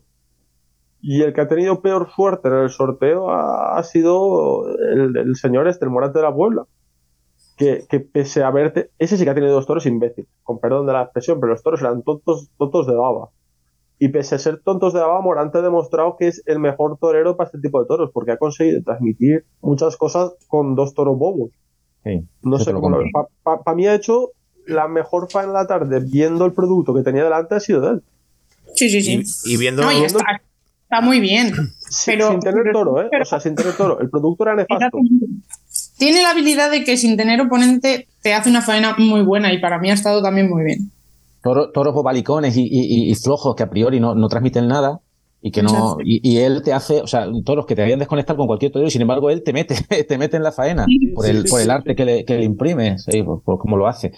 Y 1.06 1.22
el 1.22 1.34
que 1.34 1.42
ha 1.42 1.48
tenido 1.50 1.82
peor 1.82 2.10
suerte 2.16 2.48
en 2.48 2.54
el 2.54 2.70
sorteo 2.70 3.30
ha, 3.30 3.78
ha 3.78 3.84
sido 3.84 4.66
el, 4.80 5.18
el 5.18 5.36
señor 5.36 5.68
este, 5.68 5.84
el 5.84 5.92
Morante 5.92 6.20
de 6.20 6.24
la 6.24 6.34
Puebla. 6.34 6.64
Que, 7.58 7.84
que 7.88 8.00
pese 8.00 8.42
a 8.42 8.50
verte, 8.50 8.90
ese 8.98 9.18
sí 9.18 9.26
que 9.26 9.30
ha 9.30 9.36
tenido 9.36 9.54
dos 9.54 9.68
toros 9.68 9.86
imbéciles, 9.86 10.28
con 10.42 10.60
perdón 10.60 10.88
de 10.88 10.94
la 10.94 11.04
expresión, 11.04 11.40
pero 11.40 11.52
los 11.52 11.62
toros 11.62 11.82
eran 11.82 12.02
tontos, 12.04 12.50
tontos 12.58 12.88
de 12.88 12.96
baba. 12.96 13.30
Y 14.00 14.08
pese 14.08 14.36
a 14.36 14.40
ser 14.40 14.62
tontos 14.64 14.94
de 14.94 15.02
baba, 15.02 15.22
Morante 15.22 15.58
ha 15.58 15.62
demostrado 15.62 16.16
que 16.18 16.30
es 16.30 16.42
el 16.46 16.60
mejor 16.60 16.98
torero 16.98 17.36
para 17.36 17.48
este 17.48 17.60
tipo 17.60 17.82
de 17.82 17.88
toros, 17.88 18.10
porque 18.14 18.32
ha 18.32 18.38
conseguido 18.38 18.82
transmitir 18.82 19.46
muchas 19.62 19.98
cosas 19.98 20.34
con 20.48 20.74
dos 20.74 20.94
toros 20.94 21.18
bobos. 21.18 21.52
Sí, 22.06 22.26
No 22.42 22.58
sé 22.60 22.74
cómo 22.74 22.90
lo. 22.90 23.04
Para 23.44 23.76
mí 23.76 23.88
ha 23.88 23.96
hecho 23.96 24.30
la 24.66 24.88
mejor 24.88 25.30
faena 25.30 25.50
de 25.50 25.60
la 25.60 25.68
tarde 25.68 26.00
viendo 26.00 26.46
el 26.46 26.54
producto 26.54 26.94
que 26.94 27.04
tenía 27.04 27.24
delante 27.24 27.56
ha 27.56 27.60
sido 27.60 27.82
de 27.82 27.90
él. 27.90 28.04
Sí, 28.74 28.90
sí, 28.90 29.02
sí. 29.02 29.22
Y, 29.46 29.54
y 29.54 29.58
viendo. 29.58 29.84
No, 29.84 29.92
y 29.92 30.04
está, 30.04 30.42
está 30.94 31.02
muy 31.02 31.20
bien. 31.20 31.54
Pero, 32.06 32.32
sin 32.32 32.40
tener 32.40 32.72
toro, 32.72 33.02
¿eh? 33.02 33.10
O 33.22 33.26
sea, 33.26 33.40
sin 33.40 33.56
tener 33.56 33.74
toro. 33.74 34.00
El 34.00 34.10
producto 34.10 34.44
era 34.44 34.56
nefasto. 34.56 34.98
Tiene 35.98 36.22
la 36.22 36.32
habilidad 36.32 36.72
de 36.72 36.84
que 36.84 36.98
sin 36.98 37.18
tener 37.18 37.40
oponente 37.42 38.08
te 38.22 38.34
hace 38.34 38.50
una 38.50 38.62
faena 38.62 38.96
muy 38.98 39.22
buena 39.24 39.54
y 39.54 39.60
para 39.60 39.80
mí 39.80 39.90
ha 39.90 39.94
estado 39.94 40.22
también 40.22 40.50
muy 40.50 40.64
bien. 40.64 40.92
Toro- 41.44 41.72
toros 41.72 41.94
bobalicones 41.94 42.56
y, 42.58 42.64
y- 42.70 43.12
y 43.12 43.16
flojos 43.16 43.56
que 43.56 43.64
a 43.64 43.70
priori 43.70 44.00
no, 44.00 44.16
no 44.16 44.28
transmiten 44.30 44.68
nada 44.68 45.02
y 45.42 45.52
que 45.52 45.62
no 45.62 45.98
y, 46.04 46.22
y 46.28 46.38
él 46.38 46.62
te 46.64 46.72
hace, 46.72 47.02
o 47.02 47.08
sea, 47.08 47.28
toros 47.44 47.66
que 47.66 47.76
te 47.76 47.82
harían 47.82 48.00
desconectar 48.00 48.38
con 48.38 48.48
cualquier 48.48 48.72
torero 48.72 48.88
y 48.88 48.92
sin 48.92 49.02
embargo 49.02 49.30
él 49.30 49.44
te 49.44 49.52
mete, 49.52 49.76
te 50.08 50.18
mete 50.18 50.38
en 50.38 50.44
la 50.44 50.52
faena 50.54 50.86
por 51.14 51.26
el, 51.26 51.44
sí, 51.44 51.50
por 51.50 51.60
el 51.60 51.66
sí, 51.68 51.72
arte 51.72 51.96
que 51.96 52.06
le, 52.06 52.26
que 52.26 52.38
le 52.38 52.46
imprime, 52.46 52.98
sí, 52.98 53.22
por, 53.24 53.44
por 53.44 53.58
cómo 53.60 53.76
lo 53.78 53.88
hace. 53.88 54.14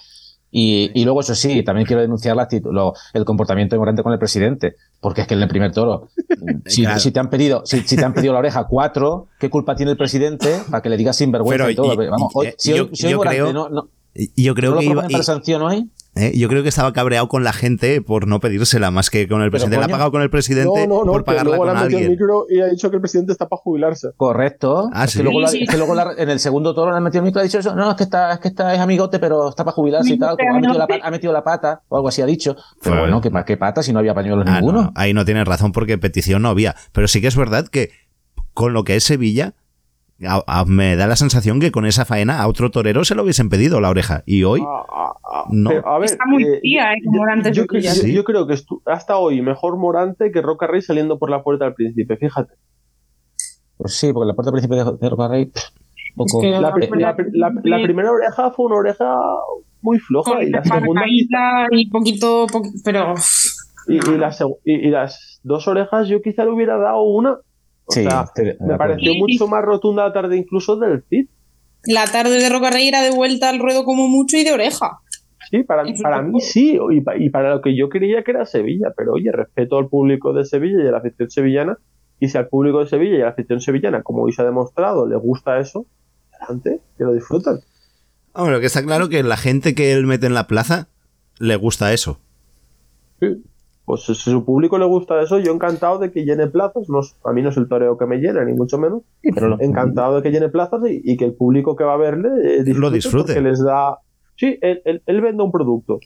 Y, 0.58 0.90
y 0.94 1.04
luego, 1.04 1.20
eso 1.20 1.36
sí, 1.36 1.64
también 1.66 1.86
quiero 1.86 2.02
denunciar 2.02 2.34
la 2.38 2.48
lo- 2.72 2.94
el 3.14 3.26
comportamiento 3.26 3.76
ignorante 3.76 4.04
con 4.04 4.14
el 4.14 4.20
presidente, 4.20 4.76
porque 5.02 5.20
es 5.20 5.28
que 5.28 5.34
en 5.34 5.42
el 5.42 5.50
primer 5.50 5.74
toro, 5.74 6.08
si, 6.66 6.84
Claro. 6.84 7.00
si 7.02 7.12
te 7.12 7.20
han 7.20 7.30
pedido, 7.30 7.64
si, 7.66 7.82
si 7.82 7.98
te 7.98 8.06
han 8.06 8.14
pedido 8.14 8.32
la 8.32 8.40
oreja 8.40 8.64
cuatro, 8.66 9.28
¿qué 9.38 9.50
culpa 9.50 9.76
tiene 9.76 9.92
el 9.92 9.98
presidente 9.98 10.62
para 10.72 10.82
que 10.82 10.88
le 10.88 10.96
digas 10.96 11.18
sinvergüenza 11.18 11.66
Pero 11.66 11.70
y 11.72 11.76
todo? 11.76 12.02
y- 12.02 12.08
Vamos, 12.08 12.32
hoy- 12.36 12.48
y- 12.48 12.54
si 12.58 12.72
hoy, 12.72 12.78
yo- 12.78 12.90
si 12.94 13.06
hoy 13.08 13.12
yo 13.12 13.18
Morante 13.18 13.38
creo- 13.42 13.52
no, 13.54 13.68
no, 13.68 13.90
Y 14.16 14.44
yo 14.44 14.56
creo 14.56 14.72
no 14.72 14.76
lo 14.76 14.80
que 14.82 14.86
iba. 14.88 15.08
para 15.08 15.24
sanción 15.24 15.62
hoy, 15.62 15.90
Eh, 16.18 16.32
Yo 16.38 16.48
creo 16.48 16.64
que 16.64 16.70
estaba 16.70 16.94
cabreado 16.94 17.28
con 17.28 17.44
la 17.44 17.52
gente 17.52 18.02
por 18.02 18.26
no 18.26 18.40
pedírsela 18.40 18.90
más 18.90 19.10
que 19.10 19.28
con 19.28 19.42
el 19.42 19.52
presidente. 19.52 19.78
La 19.78 19.86
ha 19.88 19.90
pagado 19.90 20.12
con 20.12 20.22
el 20.22 20.30
presidente 20.30 20.88
No, 20.88 21.00
no, 21.00 21.04
no, 21.04 21.12
por 21.12 21.26
pagarla 21.26 21.50
luego 21.58 21.66
le 21.66 21.72
con 21.72 21.78
han 21.78 21.84
metido 21.84 22.00
el 22.00 22.06
alguien. 22.06 22.12
micro 22.18 22.46
y 22.50 22.62
ha 22.62 22.68
dicho 22.68 22.90
que 22.90 22.96
el 22.96 23.02
presidente 23.02 23.34
está 23.34 23.50
para 23.50 23.60
jubilarse. 23.62 24.12
Correcto. 24.16 24.90
Ah, 24.94 25.04
es, 25.04 25.12
¿sí? 25.12 25.18
que 25.20 25.24
luego, 25.26 25.42
la- 25.42 25.50
Sí, 25.50 25.58
sí. 25.58 25.64
es 25.66 25.70
que 25.70 25.76
luego 25.78 25.94
la- 25.94 26.14
en 26.18 26.30
el 26.30 26.40
segundo 26.40 26.74
toro 26.74 26.92
le 26.92 26.98
han 26.98 27.04
metido 27.04 27.20
el 27.20 27.26
micro 27.26 27.42
y 27.42 27.44
ha 27.44 27.44
dicho 27.44 27.60
eso. 27.60 27.76
No, 27.76 27.90
es 27.92 27.98
que 27.98 28.04
está, 28.04 28.32
es 28.32 28.40
que 28.40 28.48
está, 28.48 28.74
es 28.74 28.80
amigote, 28.80 29.20
pero 29.20 29.50
está 29.50 29.66
para 29.66 29.76
jubilarse 29.76 30.14
y 30.14 30.18
tal. 30.18 30.38
Como 30.38 30.52
ha, 30.52 30.54
metido 30.54 30.74
la, 30.76 30.84
amigote. 30.86 31.02
pa- 31.02 31.08
ha 31.08 31.12
metido 31.12 31.34
la 31.34 31.44
pata 31.44 31.82
o 31.90 31.98
algo 31.98 32.08
así 32.08 32.22
ha 32.22 32.26
dicho. 32.26 32.56
Pero 32.82 33.02
bueno, 33.02 33.20
¿qué, 33.20 33.30
qué 33.46 33.58
pata 33.58 33.84
si 33.84 33.92
no 33.92 34.00
había 34.00 34.14
pañuelos 34.14 34.46
Ah, 34.48 34.62
ninguno? 34.62 34.84
no, 34.84 34.92
ahí 34.96 35.14
no 35.14 35.26
tienes 35.26 35.46
razón 35.46 35.74
porque 35.74 35.98
petición 35.98 36.42
no 36.44 36.48
había. 36.48 36.78
Pero 36.94 37.10
sí 37.10 37.20
que 37.20 37.28
es 37.28 37.36
verdad 37.36 37.68
que 37.68 37.90
con 38.54 38.72
lo 38.72 38.86
que 38.86 38.96
es 38.96 39.04
Sevilla, 39.04 39.54
a- 40.28 40.44
a- 40.48 40.66
me 40.66 40.96
da 40.96 41.08
la 41.08 41.16
sensación 41.16 41.60
que 41.60 41.72
con 41.72 41.86
esa 41.86 42.06
faena 42.06 42.42
a 42.42 42.48
otro 42.48 42.72
torero 42.72 43.04
se 43.04 43.16
lo 43.16 43.24
hubiesen 43.24 43.50
pedido 43.50 43.82
la 43.82 43.90
oreja. 43.90 44.24
Y 44.26 44.44
hoy, 44.44 44.62
Ah, 44.66 44.86
ah, 44.90 45.14
ah, 45.24 45.44
No. 45.52 45.70
pero, 45.72 45.88
a 45.88 46.00
ver, 46.00 46.06
Está 46.10 46.24
muy 46.28 46.44
eh, 46.44 46.60
tía, 46.62 46.94
¿eh? 46.94 46.98
Como 47.04 47.18
yo- 47.18 47.20
Morante 47.22 47.52
yo, 47.52 47.66
yo- 47.70 47.92
Sí. 47.92 48.14
yo 48.14 48.24
creo 48.24 48.48
que 48.48 48.56
hasta 48.86 49.18
hoy 49.18 49.42
mejor 49.42 49.78
Morante 49.78 50.32
que 50.32 50.42
Roca 50.42 50.68
Rey 50.68 50.82
saliendo 50.82 51.20
por 51.20 51.30
la 51.30 51.44
puerta 51.44 51.66
del 51.66 51.74
príncipe, 51.74 52.16
fíjate. 52.18 52.54
Pues 53.78 53.94
sí, 53.98 54.14
porque 54.14 54.28
la 54.28 54.34
puerta 54.36 54.52
del 54.52 54.62
príncipe 54.62 54.76
de, 54.76 54.98
de 55.02 55.10
Roca 55.10 55.28
Rey, 55.28 55.46
pff, 55.48 55.64
poco. 56.16 56.42
Es 56.42 56.46
que- 56.56 56.62
La, 56.62 56.72
pri- 56.74 56.88
la 56.92 56.98
la- 56.98 57.16
pri- 57.16 57.32
la- 57.34 57.52
la 57.78 57.84
primera 57.84 58.12
oreja 58.12 58.52
fue 58.52 58.68
una 58.68 58.76
oreja 58.78 59.18
muy 59.82 60.00
floja 60.00 60.32
Con 60.32 60.44
y 60.44 60.50
la 60.50 60.64
segunda 60.64 61.04
y 61.72 61.90
poquito, 61.90 62.48
poqui- 62.48 62.82
pero 62.84 63.14
y, 63.88 63.96
y 63.98 64.18
la 64.18 64.32
seg- 64.32 64.58
y- 64.64 64.88
y 64.88 64.90
las 64.90 65.40
dos 65.44 65.68
orejas 65.68 66.08
yo 66.08 66.22
quizá 66.22 66.46
le 66.46 66.52
hubiera 66.52 66.78
dado 66.78 67.04
una. 67.04 67.38
O 67.88 67.92
Sí, 67.94 68.04
sea, 68.04 68.26
me 68.62 68.78
pareció 68.78 69.14
mucho 69.16 69.48
más 69.48 69.64
rotunda 69.64 70.08
la 70.08 70.14
tarde 70.14 70.38
incluso 70.38 70.76
del 70.78 71.04
Cid. 71.10 71.28
la 71.86 72.06
tarde 72.08 72.40
de 72.40 72.50
Roca 72.50 72.72
Rey 72.72 72.88
era 72.88 73.02
de 73.02 73.12
vuelta 73.12 73.50
al 73.50 73.60
ruedo 73.60 73.84
como 73.84 74.08
mucho 74.08 74.38
y 74.38 74.44
de 74.44 74.54
oreja. 74.54 75.00
Sí, 75.52 75.62
para, 75.62 75.84
para 76.02 76.24
mí 76.24 76.42
sí, 76.42 76.80
y 77.20 77.30
para 77.30 77.52
lo 77.54 77.62
que 77.62 77.78
yo 77.78 77.88
creía 77.90 78.24
que 78.24 78.32
era 78.32 78.46
Sevilla, 78.48 78.92
pero 78.98 79.14
oye, 79.14 79.32
respeto 79.32 79.78
al 79.78 79.88
público 79.88 80.34
de 80.34 80.44
Sevilla 80.46 80.84
y 80.84 80.88
a 80.88 80.92
la 80.92 80.98
afición 80.98 81.30
sevillana, 81.30 81.78
y 82.20 82.30
si 82.30 82.38
al 82.40 82.48
público 82.48 82.80
de 82.80 82.88
Sevilla 82.88 83.18
y 83.18 83.22
a 83.22 83.26
la 83.26 83.30
afición 83.32 83.62
sevillana, 83.62 84.02
como 84.02 84.24
hoy 84.24 84.34
se 84.34 84.42
ha 84.42 84.46
demostrado, 84.46 85.06
le 85.08 85.16
gusta 85.18 85.60
eso, 85.60 85.86
adelante, 86.42 86.82
que 86.98 87.04
lo 87.04 87.14
disfrutan. 87.14 87.60
hombre, 88.34 88.56
lo 88.56 88.60
que 88.60 88.66
está 88.66 88.82
claro 88.84 89.08
que 89.10 89.22
la 89.22 89.38
gente 89.38 89.76
que 89.76 89.94
él 89.94 90.08
mete 90.08 90.26
en 90.26 90.34
la 90.34 90.48
plaza 90.48 90.88
le 91.38 91.56
gusta 91.58 91.94
eso. 91.94 92.20
Sí. 93.20 93.44
Pues 93.86 94.02
si 94.02 94.16
su 94.16 94.44
público 94.44 94.78
le 94.80 94.86
gusta 94.86 95.22
eso, 95.22 95.38
yo 95.38 95.52
encantado 95.54 96.00
de 96.00 96.12
que 96.12 96.26
llene 96.26 96.48
plazas, 96.48 96.90
no, 96.90 97.02
a 97.24 97.34
mí 97.34 97.42
no 97.44 97.50
es 97.50 97.58
el 97.58 97.68
toreo 97.68 97.98
que 97.98 98.08
me 98.08 98.18
llena, 98.18 98.44
ni 98.44 98.54
mucho 98.54 98.80
menos, 98.80 99.04
Sí, 99.22 99.30
pero 99.32 99.50
lo- 99.50 99.62
encantado 99.62 100.16
de 100.16 100.24
que 100.24 100.32
llene 100.32 100.50
plazas 100.50 100.82
y, 100.90 101.02
y 101.04 101.18
que 101.18 101.26
el 101.26 101.34
público 101.36 101.76
que 101.76 101.84
va 101.84 101.94
a 101.94 101.98
verle 101.98 102.30
eh, 102.44 102.64
disfrute 102.64 102.80
Lo 102.80 102.90
disfrute. 102.92 103.34
porque 103.36 103.42
les 103.42 103.64
da... 103.64 104.00
Sí, 104.36 104.58
él, 104.62 104.82
él- 104.86 105.04
él 105.06 105.22
vende 105.22 105.44
un 105.44 105.52
producto. 105.52 106.00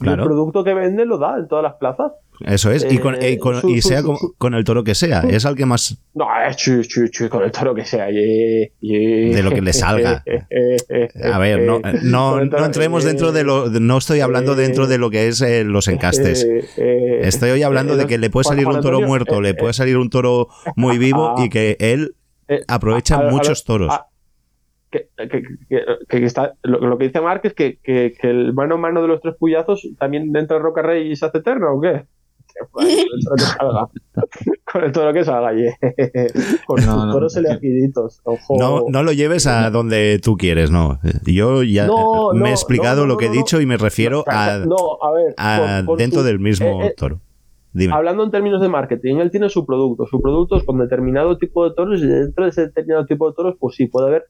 Y 0.00 0.08
el 0.08 0.16
producto 0.16 0.64
que 0.64 0.74
vende 0.74 1.04
lo 1.04 1.18
da 1.18 1.38
en 1.38 1.46
todas 1.48 1.62
las 1.62 1.74
plazas. 1.74 2.12
Eso 2.44 2.72
es. 2.72 2.84
y 2.90 2.98
con, 2.98 3.14
Eh, 3.22 3.32
y 3.32 3.38
con- 3.38 3.60
su- 3.60 3.68
y 3.68 3.80
su- 3.82 3.88
sea 3.90 4.00
su- 4.00 4.06
con, 4.06 4.16
su- 4.16 4.34
con 4.36 4.54
el 4.54 4.64
toro 4.64 4.82
que 4.82 4.96
sea. 4.96 5.20
Es 5.20 5.46
al 5.46 5.54
que 5.54 5.64
más. 5.66 5.96
No, 6.14 6.24
eh, 6.24 6.52
chu, 6.56 6.82
chu, 6.82 7.06
chu, 7.08 7.28
con 7.28 7.44
el 7.44 7.52
toro 7.52 7.72
que 7.74 7.84
sea. 7.84 8.10
ye, 8.10 8.72
ye. 8.80 9.32
De 9.32 9.42
lo 9.44 9.50
que 9.50 9.60
le 9.60 9.72
salga. 9.72 10.24
A 11.32 11.38
ver, 11.38 11.62
no, 11.62 11.80
no, 12.02 12.40
entremos 12.64 13.04
dentro 13.04 13.30
de 13.30 13.44
lo. 13.44 13.68
No 13.68 13.98
estoy 13.98 14.20
hablando 14.20 14.56
dentro 14.56 14.86
de 14.88 14.98
lo 14.98 15.10
que 15.10 15.28
es 15.28 15.40
eh, 15.42 15.62
los 15.62 15.86
encastes. 15.88 16.44
Estoy 16.76 17.50
hoy 17.50 17.62
hablando 17.62 17.96
de 17.96 18.06
que 18.06 18.18
le 18.18 18.30
puede 18.30 18.44
salir 18.44 18.66
un 18.66 18.80
toro 18.80 19.00
muerto, 19.02 19.40
le 19.40 19.54
puede 19.54 19.72
salir 19.74 19.96
un 19.98 20.10
toro 20.10 20.48
muy 20.74 20.98
vivo 20.98 21.34
Ah. 21.38 21.44
y 21.44 21.48
que 21.48 21.76
él 21.78 22.16
aprovecha 22.66 23.18
muchos 23.30 23.62
toros. 23.64 23.92
Que, 24.92 25.08
que- 25.28 25.42
que- 25.68 25.84
que 26.20 26.24
está, 26.24 26.52
lo, 26.62 26.78
lo 26.78 26.98
que 26.98 27.06
dice 27.08 27.20
Mark 27.20 27.40
es 27.44 27.54
que, 27.54 27.78
que, 27.82 28.14
que 28.20 28.30
el 28.30 28.52
mano 28.54 28.76
a 28.76 28.78
mano 28.78 29.02
de 29.02 29.08
los 29.08 29.20
tres 29.20 29.34
puyazos 29.38 29.88
también 29.98 30.30
dentro 30.30 30.56
de 30.58 30.62
Roca 30.62 30.82
Rey 30.82 31.16
se 31.16 31.26
hace 31.26 31.38
eterno 31.38 31.74
o 31.74 31.80
qué? 31.80 32.04
Bueno, 32.70 32.90
Con 33.10 33.24
el 33.24 33.24
toro 33.24 33.34
que 33.36 33.42
salga. 33.42 33.86
Con 34.70 34.84
el 34.84 34.92
toro 34.92 35.12
que 35.14 35.24
salga, 35.24 35.52
ye. 35.54 35.74
Con 36.66 36.84
No, 36.84 36.92
sus 36.96 37.06
no, 37.06 37.12
toros 37.12 37.34
no. 37.34 37.40
elegiditos. 37.40 38.20
Ojo. 38.24 38.56
No, 38.58 38.84
no 38.88 39.02
lo 39.02 39.12
lleves 39.12 39.46
a 39.46 39.70
donde 39.70 40.20
tú 40.22 40.36
quieres, 40.36 40.70
no. 40.70 41.00
Yo 41.24 41.62
ya 41.62 41.86
No, 41.86 42.32
me 42.34 42.40
no, 42.40 42.46
he 42.46 42.50
explicado 42.50 43.02
no, 43.02 43.06
no, 43.06 43.12
lo 43.14 43.16
que 43.16 43.24
he 43.24 43.28
no, 43.28 43.34
no. 43.36 43.40
dicho 43.40 43.60
y 43.60 43.64
me 43.66 43.78
refiero 43.78 44.22
a, 44.26 44.58
No, 44.66 44.76
a 45.02 45.12
ver. 45.12 45.34
a 45.38 45.76
con- 45.78 45.86
con 45.86 45.98
dentro 45.98 46.20
su- 46.20 46.26
del 46.26 46.38
mismo 46.40 46.82
eh, 46.82 46.88
eh, 46.88 46.94
toro. 46.96 47.20
Dime. 47.72 47.94
Hablando 47.94 48.22
en 48.24 48.30
términos 48.30 48.60
de 48.60 48.68
marketing, 48.68 49.16
él 49.16 49.30
tiene 49.30 49.48
su 49.48 49.64
producto. 49.64 50.04
Su 50.06 50.20
producto 50.20 50.56
es 50.58 50.64
con 50.64 50.78
determinado 50.78 51.38
tipo 51.38 51.66
de 51.66 51.74
toros 51.74 52.02
y 52.02 52.06
dentro 52.06 52.44
de 52.44 52.50
ese 52.50 52.66
determinado 52.66 53.06
tipo 53.06 53.30
de 53.30 53.34
toros, 53.34 53.56
pues 53.58 53.76
sí, 53.76 53.86
puede 53.86 54.08
haber 54.08 54.24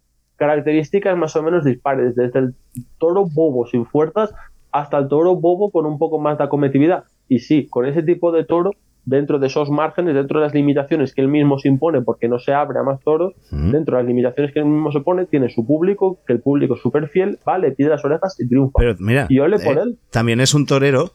características 0.46 1.16
más 1.16 1.36
o 1.36 1.42
menos 1.42 1.64
dispares, 1.64 2.16
desde 2.16 2.38
el 2.40 2.54
toro 2.98 3.24
bobo 3.26 3.64
sin 3.66 3.86
fuerzas 3.86 4.34
hasta 4.72 4.98
el 4.98 5.06
toro 5.08 5.36
bobo 5.36 5.70
con 5.70 5.86
un 5.86 5.98
poco 5.98 6.18
más 6.18 6.36
de 6.38 6.44
acometividad. 6.44 7.04
Y 7.28 7.38
sí, 7.38 7.68
con 7.70 7.86
ese 7.86 8.02
tipo 8.02 8.32
de 8.32 8.44
toro, 8.44 8.72
dentro 9.04 9.38
de 9.38 9.46
esos 9.46 9.70
márgenes, 9.70 10.14
dentro 10.14 10.40
de 10.40 10.46
las 10.46 10.54
limitaciones 10.54 11.14
que 11.14 11.20
él 11.20 11.28
mismo 11.28 11.58
se 11.60 11.68
impone 11.68 12.02
porque 12.02 12.26
no 12.28 12.38
se 12.40 12.52
abre 12.52 12.78
a 12.80 12.82
más 12.82 12.98
toros, 13.04 13.34
Mm. 13.52 13.70
dentro 13.70 13.96
de 13.96 14.02
las 14.02 14.08
limitaciones 14.08 14.52
que 14.52 14.58
él 14.58 14.66
mismo 14.66 14.90
se 14.90 15.00
pone, 15.00 15.26
tiene 15.26 15.48
su 15.48 15.64
público, 15.64 16.18
que 16.26 16.32
el 16.32 16.40
público 16.40 16.74
es 16.74 16.80
súper 16.82 17.08
fiel, 17.08 17.38
va, 17.48 17.56
le 17.58 17.70
pide 17.70 17.88
las 17.90 18.04
orejas 18.04 18.34
y 18.40 18.48
triunfa. 18.48 18.78
Pero 18.78 18.96
mira, 18.98 19.26
y 19.28 19.38
ole 19.38 19.58
por 19.60 19.78
eh, 19.78 19.82
él. 19.82 19.98
también 20.10 20.40
es 20.40 20.54
un 20.54 20.66
torero 20.66 21.12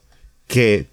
que 0.47 0.86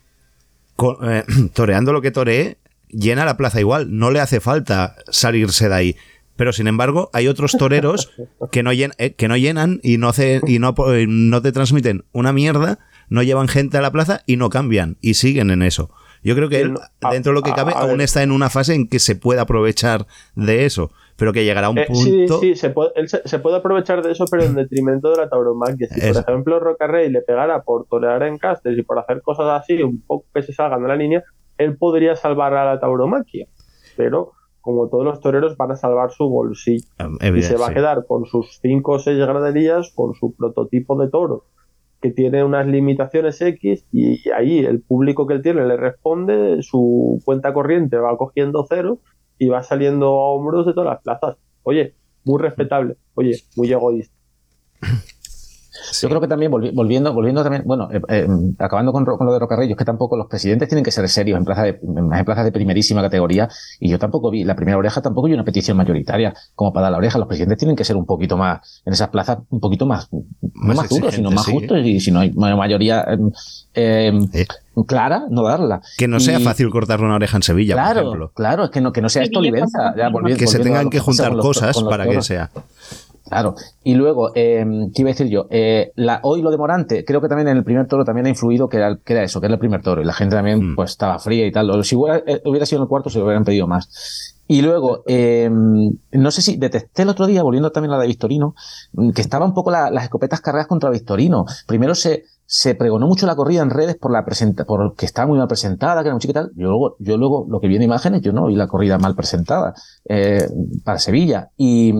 co- 0.76 0.98
eh, 1.08 1.22
toreando 1.54 1.92
lo 1.92 2.00
que 2.02 2.10
toree 2.10 2.56
llena 2.88 3.24
la 3.24 3.36
plaza 3.36 3.60
igual, 3.60 3.88
no 3.96 4.10
le 4.10 4.20
hace 4.20 4.40
falta 4.40 4.94
salirse 5.10 5.68
de 5.68 5.74
ahí. 5.74 5.96
Pero 6.36 6.52
sin 6.52 6.66
embargo, 6.66 7.10
hay 7.12 7.28
otros 7.28 7.52
toreros 7.52 8.10
que 8.52 8.62
no, 8.62 8.72
llen- 8.72 8.94
eh, 8.98 9.14
que 9.14 9.28
no 9.28 9.36
llenan 9.36 9.80
y 9.82 9.98
no 9.98 10.08
hace, 10.08 10.40
y 10.46 10.58
no, 10.58 10.74
po- 10.74 10.90
no 11.06 11.42
te 11.42 11.52
transmiten 11.52 12.04
una 12.12 12.32
mierda, 12.32 12.78
no 13.08 13.22
llevan 13.22 13.48
gente 13.48 13.78
a 13.78 13.82
la 13.82 13.92
plaza 13.92 14.20
y 14.26 14.36
no 14.36 14.48
cambian 14.48 14.96
y 15.00 15.14
siguen 15.14 15.50
en 15.50 15.62
eso. 15.62 15.90
Yo 16.22 16.34
creo 16.34 16.48
que 16.48 16.62
él, 16.62 16.74
dentro 17.10 17.32
de 17.32 17.34
lo 17.34 17.42
que 17.42 17.52
cabe, 17.52 17.72
a 17.74 17.80
aún 17.80 17.98
ver. 17.98 18.00
está 18.02 18.22
en 18.22 18.32
una 18.32 18.48
fase 18.48 18.74
en 18.74 18.88
que 18.88 18.98
se 18.98 19.14
puede 19.14 19.40
aprovechar 19.40 20.06
de 20.34 20.64
eso, 20.64 20.90
pero 21.16 21.34
que 21.34 21.44
llegará 21.44 21.66
a 21.66 21.70
un 21.70 21.78
Eh, 21.78 21.86
sí, 21.92 21.92
punto. 22.26 22.40
sí, 22.40 22.56
se 22.56 22.70
puede, 22.70 22.92
él 22.96 23.08
se, 23.10 23.20
se 23.28 23.38
puede 23.40 23.58
aprovechar 23.58 24.02
de 24.02 24.10
eso, 24.12 24.24
pero 24.30 24.44
en 24.46 24.54
detrimento 24.54 25.10
de 25.10 25.18
la 25.18 25.28
tauromaquia. 25.28 25.86
Si, 25.90 26.00
por 26.00 26.22
ejemplo, 26.26 26.58
Roca 26.60 26.86
Rey 26.86 27.10
le 27.10 27.20
pegara 27.20 27.62
por 27.62 27.86
torear 27.88 28.22
en 28.22 28.38
castes 28.38 28.76
y 28.78 28.82
por 28.82 28.98
hacer 28.98 29.20
cosas 29.20 29.60
así, 29.62 29.82
un 29.82 30.00
poco 30.00 30.24
que 30.34 30.42
se 30.42 30.54
salgan 30.54 30.80
de 30.82 30.88
la 30.88 30.96
línea, 30.96 31.22
él 31.58 31.76
podría 31.76 32.16
salvar 32.16 32.54
a 32.54 32.64
la 32.64 32.80
tauromaquia. 32.80 33.46
Pero, 33.96 34.32
como 34.64 34.88
todos 34.88 35.04
los 35.04 35.20
toreros, 35.20 35.58
van 35.58 35.72
a 35.72 35.76
salvar 35.76 36.10
su 36.10 36.26
bolsillo. 36.26 36.86
Y 36.98 37.26
Evidente, 37.26 37.42
se 37.42 37.56
va 37.56 37.68
a 37.68 37.74
quedar 37.74 38.06
con 38.06 38.24
sus 38.24 38.58
5 38.62 38.92
o 38.92 38.98
6 38.98 39.18
graderías, 39.18 39.92
con 39.94 40.14
su 40.14 40.34
prototipo 40.34 40.96
de 40.96 41.10
toro, 41.10 41.44
que 42.00 42.10
tiene 42.10 42.42
unas 42.42 42.66
limitaciones 42.66 43.38
X, 43.42 43.84
y 43.92 44.26
ahí 44.30 44.60
el 44.60 44.80
público 44.80 45.26
que 45.26 45.34
él 45.34 45.42
tiene 45.42 45.66
le 45.66 45.76
responde, 45.76 46.62
su 46.62 47.20
cuenta 47.26 47.52
corriente 47.52 47.98
va 47.98 48.16
cogiendo 48.16 48.64
cero 48.66 49.00
y 49.38 49.48
va 49.48 49.62
saliendo 49.62 50.06
a 50.06 50.30
hombros 50.30 50.64
de 50.64 50.72
todas 50.72 50.94
las 50.94 51.02
plazas. 51.02 51.36
Oye, 51.62 51.94
muy 52.24 52.40
respetable, 52.40 52.96
oye, 53.14 53.36
muy 53.56 53.70
egoísta. 53.70 54.16
Yo 56.02 56.08
creo 56.08 56.20
que 56.20 56.28
también, 56.28 56.50
volvi- 56.52 56.72
volviendo, 56.74 57.12
volviendo 57.12 57.42
también, 57.42 57.62
bueno, 57.64 57.88
eh, 57.92 58.00
eh, 58.08 58.26
acabando 58.58 58.92
con, 58.92 59.04
con 59.04 59.26
lo 59.26 59.32
de 59.32 59.38
Rocarrey, 59.38 59.70
es 59.70 59.76
que 59.76 59.84
tampoco 59.84 60.16
los 60.16 60.26
presidentes 60.26 60.68
tienen 60.68 60.84
que 60.84 60.90
ser 60.90 61.08
serios 61.08 61.38
en 61.38 61.44
plazas 61.44 61.64
de, 61.64 61.80
en 61.82 62.24
plazas 62.24 62.44
de 62.44 62.52
primerísima 62.52 63.02
categoría, 63.02 63.48
y 63.80 63.88
yo 63.90 63.98
tampoco 63.98 64.30
vi, 64.30 64.44
la 64.44 64.54
primera 64.56 64.78
oreja 64.78 65.02
tampoco 65.02 65.26
vi 65.28 65.34
una 65.34 65.44
petición 65.44 65.76
mayoritaria 65.76 66.34
como 66.54 66.72
para 66.72 66.84
dar 66.84 66.92
la 66.92 66.98
oreja. 66.98 67.18
Los 67.18 67.28
presidentes 67.28 67.58
tienen 67.58 67.76
que 67.76 67.84
ser 67.84 67.96
un 67.96 68.06
poquito 68.06 68.36
más, 68.36 68.82
en 68.84 68.92
esas 68.92 69.08
plazas, 69.08 69.38
un 69.50 69.60
poquito 69.60 69.86
más, 69.86 70.08
no 70.12 70.22
Más 70.52 70.76
más 70.76 70.88
duros, 70.88 71.14
sino 71.14 71.30
más 71.30 71.44
sí. 71.44 71.52
justos, 71.52 71.78
y 71.84 72.00
si 72.00 72.10
no 72.10 72.20
hay 72.20 72.32
ma- 72.32 72.54
mayoría 72.56 73.04
eh, 73.74 74.12
eh, 74.32 74.46
clara, 74.86 75.24
no 75.30 75.42
darla. 75.44 75.80
Que 75.98 76.08
no 76.08 76.20
sea 76.20 76.38
Y- 76.40 76.44
fácil 76.44 76.70
cortarle 76.70 77.06
una 77.06 77.16
oreja 77.16 77.36
en 77.36 77.42
Sevilla, 77.42 77.76
por 77.76 77.96
ejemplo. 77.96 78.32
claro, 78.34 78.64
es 78.64 78.70
que 78.70 78.80
no, 78.80 78.92
que 78.92 79.00
no 79.02 79.08
sea 79.08 79.22
esto 79.22 79.38
Olivenza. 79.40 79.94
que 80.36 80.46
se 80.46 80.58
tengan 80.60 80.90
que 80.90 81.00
juntar 81.00 81.28
con 81.28 81.36
los- 81.38 81.46
cosas 81.46 81.74
con 81.74 81.84
los 81.84 81.90
para 81.92 82.06
que 82.08 82.22
sea. 82.22 82.50
Claro. 83.26 83.54
Y 83.82 83.94
luego, 83.94 84.32
eh, 84.34 84.64
¿qué 84.94 85.02
iba 85.02 85.08
a 85.10 85.12
decir 85.14 85.28
yo? 85.28 85.46
Eh, 85.50 85.92
la, 85.96 86.20
hoy 86.24 86.42
lo 86.42 86.50
de 86.50 86.58
Morante, 86.58 87.04
creo 87.04 87.20
que 87.22 87.28
también 87.28 87.48
en 87.48 87.56
el 87.56 87.64
primer 87.64 87.86
toro 87.86 88.04
también 88.04 88.26
ha 88.26 88.28
influido 88.28 88.68
que 88.68 88.76
era, 88.76 88.98
que 89.02 89.12
era 89.14 89.22
eso, 89.22 89.40
que 89.40 89.46
era 89.46 89.54
el 89.54 89.58
primer 89.60 89.80
toro. 89.82 90.02
Y 90.02 90.04
la 90.04 90.12
gente 90.12 90.36
también 90.36 90.72
Mm. 90.72 90.76
pues 90.76 90.90
estaba 90.90 91.18
fría 91.18 91.46
y 91.46 91.52
tal. 91.52 91.82
Si 91.84 91.96
hubiera, 91.96 92.18
eh, 92.26 92.42
hubiera 92.44 92.66
sido 92.66 92.80
en 92.80 92.82
el 92.82 92.88
cuarto, 92.88 93.08
se 93.10 93.18
lo 93.18 93.24
hubieran 93.24 93.44
pedido 93.44 93.66
más. 93.66 94.34
Y 94.46 94.60
luego, 94.60 95.04
eh, 95.06 95.48
no 95.50 96.30
sé 96.30 96.42
si 96.42 96.56
detecté 96.58 97.02
el 97.02 97.08
otro 97.08 97.26
día, 97.26 97.42
volviendo 97.42 97.72
también 97.72 97.92
a 97.92 97.96
la 97.96 98.02
de 98.02 98.08
Victorino, 98.08 98.54
que 99.14 99.22
estaba 99.22 99.46
un 99.46 99.54
poco 99.54 99.70
la- 99.70 99.90
las 99.90 100.04
escopetas 100.04 100.42
cargadas 100.42 100.66
contra 100.66 100.90
Victorino. 100.90 101.46
Primero 101.66 101.94
se, 101.94 102.24
se 102.46 102.74
pregonó 102.74 103.06
mucho 103.06 103.26
la 103.26 103.36
corrida 103.36 103.62
en 103.62 103.70
redes 103.70 103.96
por 103.96 104.10
la 104.12 104.24
presenta, 104.24 104.64
porque 104.64 105.06
estaba 105.06 105.26
muy 105.28 105.38
mal 105.38 105.48
presentada, 105.48 106.02
que 106.02 106.08
era 106.08 106.14
muy 106.14 106.20
y 106.22 106.32
tal. 106.32 106.50
Yo 106.56 106.68
luego, 106.68 106.96
yo 106.98 107.16
luego, 107.16 107.46
lo 107.48 107.60
que 107.60 107.68
vi 107.68 107.76
en 107.76 107.82
imágenes, 107.82 108.22
yo 108.22 108.32
no 108.32 108.46
vi 108.46 108.54
la 108.56 108.66
corrida 108.68 108.98
mal 108.98 109.14
presentada, 109.14 109.74
eh, 110.08 110.46
para 110.84 110.98
Sevilla. 110.98 111.50
Y, 111.56 111.92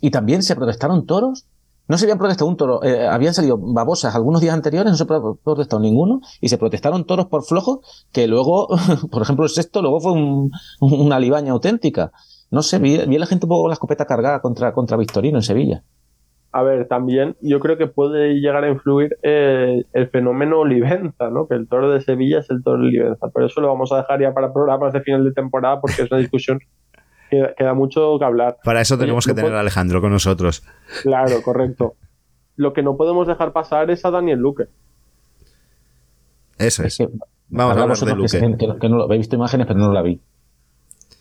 y 0.00 0.10
también 0.10 0.42
se 0.42 0.54
protestaron 0.56 1.06
toros. 1.06 1.46
No 1.88 1.96
se 1.96 2.04
habían 2.04 2.18
protestado 2.18 2.50
un 2.50 2.56
toro, 2.58 2.82
eh, 2.84 3.08
habían 3.08 3.32
salido 3.32 3.56
babosas 3.56 4.14
algunos 4.14 4.42
días 4.42 4.52
anteriores, 4.52 4.90
no 4.92 4.96
se 4.98 5.06
pro- 5.06 5.38
protestó 5.42 5.80
ninguno, 5.80 6.20
y 6.38 6.50
se 6.50 6.58
protestaron 6.58 7.04
toros 7.06 7.26
por 7.26 7.44
flojos, 7.44 7.78
que 8.12 8.26
luego, 8.26 8.68
por 9.10 9.22
ejemplo, 9.22 9.46
el 9.46 9.50
sexto 9.50 9.80
luego 9.80 9.98
fue 10.00 10.12
un- 10.12 10.50
una 10.80 11.18
libaña 11.18 11.52
auténtica. 11.52 12.12
No 12.50 12.62
sé, 12.62 12.78
vi, 12.78 12.98
vi 13.06 13.16
a 13.16 13.18
la 13.20 13.26
gente 13.26 13.46
un 13.46 13.48
poco 13.50 13.62
con 13.62 13.70
la 13.70 13.74
escopeta 13.74 14.04
cargada 14.04 14.40
contra, 14.42 14.72
contra 14.74 14.96
Victorino 14.98 15.38
en 15.38 15.42
Sevilla. 15.42 15.82
A 16.50 16.62
ver, 16.62 16.88
también 16.88 17.36
yo 17.42 17.60
creo 17.60 17.76
que 17.76 17.86
puede 17.88 18.34
llegar 18.40 18.64
a 18.64 18.70
influir 18.70 19.18
eh, 19.22 19.84
el 19.92 20.08
fenómeno 20.08 20.60
Olivenza, 20.60 21.28
¿no? 21.30 21.46
Que 21.46 21.54
el 21.54 21.68
toro 21.68 21.90
de 21.90 22.00
Sevilla 22.00 22.38
es 22.38 22.48
el 22.50 22.62
toro 22.62 22.78
de 22.82 22.88
Olivenza. 22.88 23.28
Pero 23.34 23.46
eso 23.46 23.60
lo 23.60 23.68
vamos 23.68 23.92
a 23.92 23.98
dejar 23.98 24.20
ya 24.20 24.32
para 24.32 24.52
programas 24.52 24.92
de 24.94 25.02
final 25.02 25.24
de 25.24 25.32
temporada 25.32 25.80
porque 25.80 26.02
es 26.02 26.10
una 26.10 26.18
discusión 26.20 26.58
que 27.30 27.52
queda 27.56 27.74
mucho 27.74 28.18
que 28.18 28.24
hablar. 28.24 28.56
Para 28.64 28.80
eso 28.80 28.94
Oye, 28.94 29.02
tenemos 29.02 29.26
que 29.26 29.32
no 29.32 29.36
tener 29.42 29.54
a 29.54 29.60
Alejandro 29.60 30.00
con 30.00 30.10
nosotros. 30.10 30.64
Claro, 31.02 31.42
correcto. 31.42 31.94
Lo 32.56 32.72
que 32.72 32.82
no 32.82 32.96
podemos 32.96 33.26
dejar 33.26 33.52
pasar 33.52 33.90
es 33.90 34.04
a 34.06 34.10
Daniel 34.10 34.38
Luque. 34.38 34.64
Eso 36.58 36.82
es. 36.82 36.96
que- 36.98 37.08
Vamos 37.50 37.76
a 37.76 37.82
hablar 37.82 37.96
de 37.98 38.06
que, 38.06 38.14
Luque. 38.14 38.28
se- 38.28 38.40
que- 38.56 38.78
que 38.80 38.88
no 38.88 38.96
lo, 38.96 39.12
he 39.12 39.16
visto 39.18 39.36
imágenes, 39.36 39.66
pero 39.66 39.78
no 39.78 39.92
la 39.92 40.02
vi. 40.02 40.20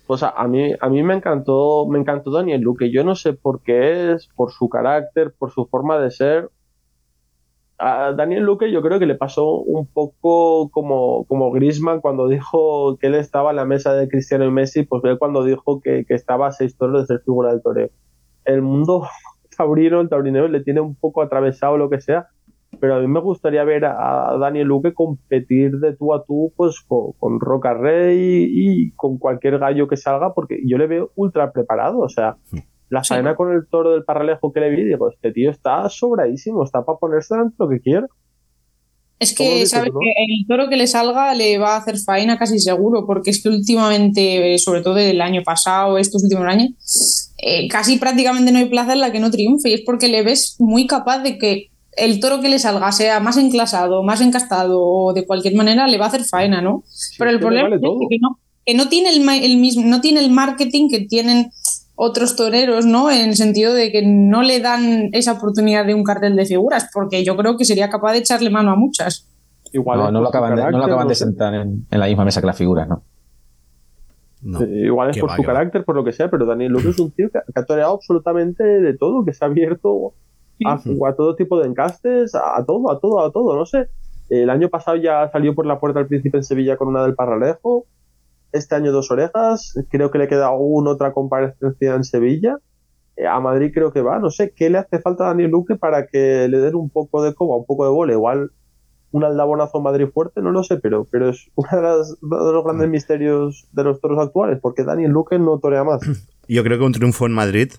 O 0.07 0.17
sea, 0.17 0.29
a 0.29 0.47
mí, 0.47 0.71
a 0.79 0.89
mí 0.89 1.03
me 1.03 1.15
encantó, 1.15 1.85
me 1.87 1.99
encantó 1.99 2.31
Daniel 2.31 2.61
Luque. 2.61 2.91
Yo 2.91 3.03
no 3.03 3.15
sé 3.15 3.33
por 3.33 3.61
qué 3.61 4.13
es, 4.13 4.27
por 4.35 4.51
su 4.51 4.69
carácter, 4.69 5.33
por 5.37 5.51
su 5.51 5.65
forma 5.65 5.99
de 5.99 6.11
ser. 6.11 6.49
A 7.77 8.13
Daniel 8.13 8.43
Luque 8.43 8.71
yo 8.71 8.81
creo 8.81 8.99
que 8.99 9.05
le 9.05 9.15
pasó 9.15 9.59
un 9.59 9.85
poco 9.85 10.69
como, 10.71 11.25
como 11.25 11.51
Griezmann 11.51 12.01
cuando 12.01 12.27
dijo 12.27 12.97
que 12.97 13.07
él 13.07 13.15
estaba 13.15 13.51
en 13.51 13.57
la 13.57 13.65
mesa 13.65 13.93
de 13.93 14.07
Cristiano 14.07 14.45
y 14.45 14.51
Messi, 14.51 14.83
pues 14.83 15.03
ve 15.03 15.17
cuando 15.19 15.43
dijo 15.43 15.81
que, 15.81 16.05
que 16.05 16.15
estaba 16.15 16.47
a 16.47 16.51
seis 16.51 16.75
toros 16.77 17.01
de 17.01 17.07
ser 17.07 17.23
figura 17.23 17.51
del 17.51 17.61
toreo. 17.61 17.89
El 18.45 18.61
mundo 18.61 19.07
taurino, 19.57 19.99
el 20.01 20.09
taurineo 20.09 20.47
le 20.47 20.63
tiene 20.63 20.79
un 20.79 20.95
poco 20.95 21.21
atravesado 21.21 21.77
lo 21.77 21.89
que 21.89 21.99
sea, 22.01 22.29
pero 22.79 22.95
a 22.95 22.99
mí 22.99 23.07
me 23.07 23.19
gustaría 23.19 23.63
ver 23.63 23.85
a, 23.85 24.31
a 24.31 24.37
Daniel 24.37 24.67
Luque 24.67 24.93
competir 24.93 25.79
de 25.79 25.95
tú 25.95 26.13
a 26.13 26.23
tú 26.25 26.53
pues 26.55 26.81
con, 26.87 27.13
con 27.13 27.39
Roca 27.39 27.73
Rey 27.73 28.45
y 28.49 28.91
con 28.91 29.17
cualquier 29.17 29.57
gallo 29.59 29.87
que 29.87 29.97
salga 29.97 30.33
porque 30.33 30.59
yo 30.65 30.77
le 30.77 30.87
veo 30.87 31.11
ultra 31.15 31.51
preparado, 31.51 31.99
o 31.99 32.09
sea, 32.09 32.37
la 32.89 33.03
faena 33.03 33.35
con 33.35 33.51
el 33.51 33.67
toro 33.67 33.91
del 33.91 34.03
Parralejo 34.03 34.53
que 34.53 34.59
le 34.59 34.69
vi, 34.69 34.83
digo, 34.83 35.09
este 35.09 35.31
tío 35.31 35.51
está 35.51 35.89
sobradísimo, 35.89 36.63
está 36.63 36.85
para 36.85 36.97
ponerse 36.97 37.35
delante 37.35 37.55
lo 37.59 37.69
que 37.69 37.81
quiera. 37.81 38.07
Es 39.19 39.35
¿Cómo 39.35 39.49
que 39.49 39.55
dices 39.55 39.71
sabe 39.71 39.89
no? 39.89 39.99
que 39.99 40.09
el 40.09 40.47
toro 40.47 40.69
que 40.69 40.77
le 40.77 40.85
salga 40.85 41.33
le 41.33 41.57
va 41.57 41.73
a 41.73 41.77
hacer 41.77 41.97
faena 41.97 42.37
casi 42.37 42.59
seguro, 42.59 43.05
porque 43.05 43.31
es 43.31 43.41
que 43.41 43.49
últimamente, 43.49 44.53
eh, 44.53 44.59
sobre 44.59 44.81
todo 44.81 44.97
el 44.97 45.19
año 45.21 45.41
pasado, 45.43 45.97
estos 45.97 46.23
últimos 46.23 46.45
años, 46.45 47.33
eh, 47.39 47.67
casi 47.67 47.97
prácticamente 47.97 48.51
no 48.51 48.59
hay 48.59 48.69
plaza 48.69 48.93
en 48.93 49.01
la 49.01 49.11
que 49.11 49.19
no 49.19 49.31
triunfe, 49.31 49.69
y 49.69 49.73
es 49.73 49.81
porque 49.81 50.07
le 50.07 50.23
ves 50.23 50.55
muy 50.59 50.85
capaz 50.85 51.23
de 51.23 51.39
que 51.39 51.71
el 51.97 52.19
toro 52.19 52.39
que 52.41 52.49
le 52.49 52.59
salga 52.59 52.91
sea 52.91 53.19
más 53.19 53.37
enclasado, 53.37 54.03
más 54.03 54.21
encastado 54.21 54.79
o 54.79 55.13
de 55.13 55.25
cualquier 55.25 55.55
manera 55.55 55.87
le 55.87 55.97
va 55.97 56.05
a 56.05 56.07
hacer 56.09 56.23
faena, 56.23 56.61
¿no? 56.61 56.83
Pero 57.17 57.31
el 57.31 57.39
problema 57.39 57.69
vale 57.69 57.75
es 57.75 57.81
que 57.81 58.17
no, 58.21 58.39
que 58.65 58.73
no 58.75 58.87
tiene 58.87 59.09
el, 59.09 59.57
mismo, 59.57 59.83
no 59.85 59.99
tiene 60.01 60.19
el 60.19 60.31
marketing 60.31 60.89
que 60.89 61.01
tienen 61.01 61.49
otros 61.95 62.35
toreros, 62.35 62.85
¿no? 62.85 63.09
En 63.09 63.29
el 63.29 63.35
sentido 63.35 63.73
de 63.73 63.91
que 63.91 64.03
no 64.05 64.43
le 64.43 64.59
dan 64.59 65.09
esa 65.13 65.33
oportunidad 65.33 65.85
de 65.85 65.95
un 65.95 66.03
cartel 66.03 66.35
de 66.35 66.45
figuras, 66.45 66.89
porque 66.93 67.23
yo 67.23 67.35
creo 67.35 67.57
que 67.57 67.65
sería 67.65 67.89
capaz 67.89 68.13
de 68.13 68.19
echarle 68.19 68.49
mano 68.51 68.71
a 68.71 68.75
muchas. 68.75 69.27
Igual 69.73 70.13
No, 70.13 70.21
lo 70.21 70.29
acaban 70.29 70.55
de, 70.55 70.61
no 70.61 70.69
lo 70.69 70.71
carácter, 70.71 70.83
acaban 70.83 71.07
de 71.07 71.15
sé. 71.15 71.25
sentar 71.25 71.53
en, 71.55 71.87
en 71.89 71.99
la 71.99 72.05
misma 72.05 72.25
mesa 72.25 72.39
que 72.41 72.47
las 72.47 72.57
figuras, 72.57 72.87
¿no. 72.87 73.03
Igual 74.41 75.09
es 75.09 75.17
por 75.17 75.31
va, 75.31 75.35
su 75.35 75.41
va. 75.41 75.47
carácter, 75.47 75.83
por 75.83 75.95
lo 75.95 76.03
que 76.03 76.13
sea, 76.13 76.29
pero 76.29 76.45
Daniel 76.45 76.71
Luque 76.73 76.89
es 76.89 76.99
un 76.99 77.11
tío 77.11 77.29
que, 77.31 77.39
que 77.51 77.59
ha 77.59 77.65
toreado 77.65 77.95
absolutamente 77.95 78.63
de 78.63 78.95
todo, 78.95 79.25
que 79.25 79.33
se 79.33 79.43
ha 79.43 79.47
abierto 79.47 80.13
a, 80.65 80.77
a 81.07 81.15
todo 81.15 81.35
tipo 81.35 81.59
de 81.59 81.67
encastes, 81.67 82.33
a, 82.35 82.57
a 82.57 82.65
todo, 82.65 82.89
a 82.91 82.99
todo, 82.99 83.19
a 83.25 83.31
todo, 83.31 83.55
no 83.55 83.65
sé. 83.65 83.87
El 84.29 84.49
año 84.49 84.69
pasado 84.69 84.97
ya 84.97 85.29
salió 85.31 85.55
por 85.55 85.65
la 85.65 85.79
puerta 85.79 85.99
del 85.99 86.07
príncipe 86.07 86.37
en 86.37 86.43
Sevilla 86.43 86.77
con 86.77 86.87
una 86.89 87.03
del 87.03 87.15
Parralejo. 87.15 87.85
Este 88.51 88.75
año 88.75 88.91
dos 88.91 89.09
orejas. 89.11 89.73
Creo 89.89 90.09
que 90.11 90.17
le 90.17 90.27
queda 90.27 90.51
una 90.51 90.91
otra 90.91 91.13
comparecencia 91.13 91.95
en 91.95 92.03
Sevilla. 92.03 92.57
Eh, 93.15 93.25
A 93.27 93.39
Madrid 93.39 93.71
creo 93.73 93.91
que 93.91 94.01
va. 94.01 94.19
No 94.19 94.29
sé 94.29 94.53
qué 94.55 94.69
le 94.69 94.77
hace 94.79 94.99
falta 94.99 95.25
a 95.25 95.27
Daniel 95.27 95.51
Luque 95.51 95.75
para 95.75 96.07
que 96.07 96.47
le 96.49 96.57
den 96.59 96.75
un 96.75 96.89
poco 96.89 97.23
de 97.23 97.33
coba, 97.33 97.55
un 97.57 97.65
poco 97.65 97.85
de 97.85 97.91
vole. 97.91 98.13
Igual 98.13 98.51
un 99.11 99.23
aldabonazo 99.23 99.77
en 99.77 99.83
Madrid 99.85 100.07
fuerte, 100.13 100.41
no 100.41 100.51
lo 100.51 100.63
sé, 100.63 100.77
pero, 100.77 101.07
pero 101.09 101.29
es 101.29 101.49
uno 101.55 101.69
de, 101.71 101.81
las- 101.81 102.17
uno 102.21 102.45
de 102.47 102.53
los 102.53 102.63
grandes 102.65 102.89
misterios 102.89 103.67
de 103.71 103.83
los 103.85 104.01
toros 104.01 104.19
actuales, 104.19 104.59
porque 104.61 104.83
Daniel 104.83 105.11
Luque 105.11 105.39
no 105.39 105.57
torea 105.59 105.83
más. 105.85 106.01
Yo 106.49 106.63
creo 106.63 106.77
que 106.77 106.83
un 106.83 106.91
triunfo 106.91 107.25
en 107.25 107.31
Madrid 107.33 107.71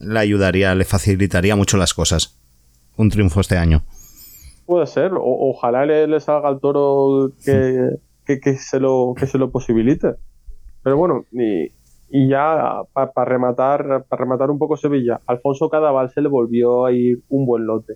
le 0.00 0.18
ayudaría, 0.18 0.74
le 0.74 0.84
facilitaría 0.84 1.54
mucho 1.56 1.76
las 1.76 1.94
cosas. 1.94 2.36
Un 2.96 3.08
triunfo 3.10 3.40
este 3.40 3.56
año. 3.56 3.82
Puede 4.66 4.86
ser, 4.86 5.12
o- 5.14 5.20
ojalá 5.50 5.86
le, 5.86 6.06
le 6.06 6.20
salga 6.20 6.48
al 6.48 6.60
toro 6.60 7.30
que, 7.44 7.90
que, 8.26 8.40
que 8.40 8.54
se 8.56 8.80
lo, 8.80 9.14
que 9.16 9.26
se 9.26 9.38
lo 9.38 9.50
posibilite. 9.50 10.14
Pero 10.82 10.96
bueno, 10.96 11.24
y, 11.32 11.70
y 12.10 12.28
ya 12.28 12.82
para 12.92 13.24
rematar, 13.24 14.04
para 14.08 14.20
rematar 14.20 14.50
un 14.50 14.58
poco 14.58 14.76
Sevilla, 14.76 15.20
Alfonso 15.26 15.68
Cadaval 15.68 16.10
se 16.12 16.20
le 16.20 16.28
volvió 16.28 16.84
a 16.86 16.92
ir 16.92 17.20
un 17.28 17.46
buen 17.46 17.66
lote. 17.66 17.94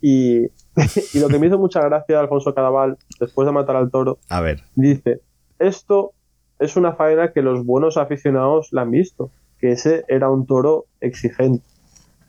Y, 0.00 0.44
y 1.14 1.18
lo 1.20 1.28
que 1.28 1.38
me 1.38 1.46
hizo 1.46 1.58
mucha 1.58 1.80
gracia 1.80 2.20
Alfonso 2.20 2.54
Cadaval, 2.54 2.96
después 3.20 3.46
de 3.46 3.52
matar 3.52 3.76
al 3.76 3.90
toro, 3.90 4.18
A 4.28 4.40
ver. 4.40 4.60
dice, 4.76 5.20
esto 5.58 6.12
es 6.58 6.76
una 6.76 6.92
faena 6.94 7.32
que 7.32 7.42
los 7.42 7.64
buenos 7.64 7.96
aficionados 7.96 8.68
la 8.72 8.82
han 8.82 8.90
visto, 8.90 9.30
que 9.58 9.72
ese 9.72 10.04
era 10.08 10.30
un 10.30 10.46
toro 10.46 10.86
exigente. 11.00 11.64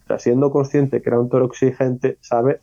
O 0.03 0.07
sea, 0.07 0.19
siendo 0.19 0.51
consciente 0.51 1.01
que 1.01 1.09
era 1.09 1.19
un 1.19 1.29
toro 1.29 1.45
exigente, 1.45 2.17
sabe 2.21 2.59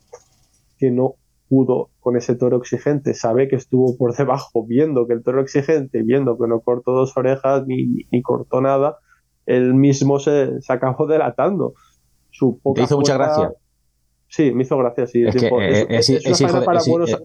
que 0.79 0.91
no 0.91 1.17
pudo 1.49 1.91
con 2.01 2.17
ese 2.17 2.35
toro 2.35 2.57
exigente, 2.57 3.15
sabe 3.15 3.49
que 3.49 3.57
estuvo 3.57 3.97
por 3.99 4.17
debajo, 4.17 4.65
viendo 4.67 5.07
que 5.07 5.13
el 5.15 5.23
toro 5.23 5.41
exigente, 5.43 6.03
viendo 6.03 6.39
que 6.39 6.47
no 6.49 6.61
cortó 6.61 6.93
dos 6.93 7.17
orejas 7.17 7.67
ni, 7.67 7.87
ni- 7.87 8.07
ni 8.11 8.23
cortó 8.23 8.61
nada, 8.61 8.99
él 9.45 9.75
mismo 9.75 10.19
se, 10.19 10.61
se 10.63 10.73
acabó 10.73 11.07
delatando. 11.07 11.75
Su 12.31 12.61
Te 12.75 12.83
hizo 12.83 12.97
mucha 12.99 13.15
gracia. 13.19 13.53
Sí, 14.29 14.51
me 14.53 14.63
hizo 14.63 14.79
gracia, 14.79 15.07
sí. 15.07 15.23
Es 15.25 15.35
que 15.35 15.41
Dijo, 15.41 15.61
eh, 15.61 15.87
es, 15.91 16.09
es 16.09 16.25
una 16.25 16.31
es 16.33 16.41
hijo 16.41 16.49
faena 16.49 16.61
de, 16.61 16.65
para 16.67 16.79
es- 16.79 16.89
buenos- 16.89 17.11
es- 17.11 17.23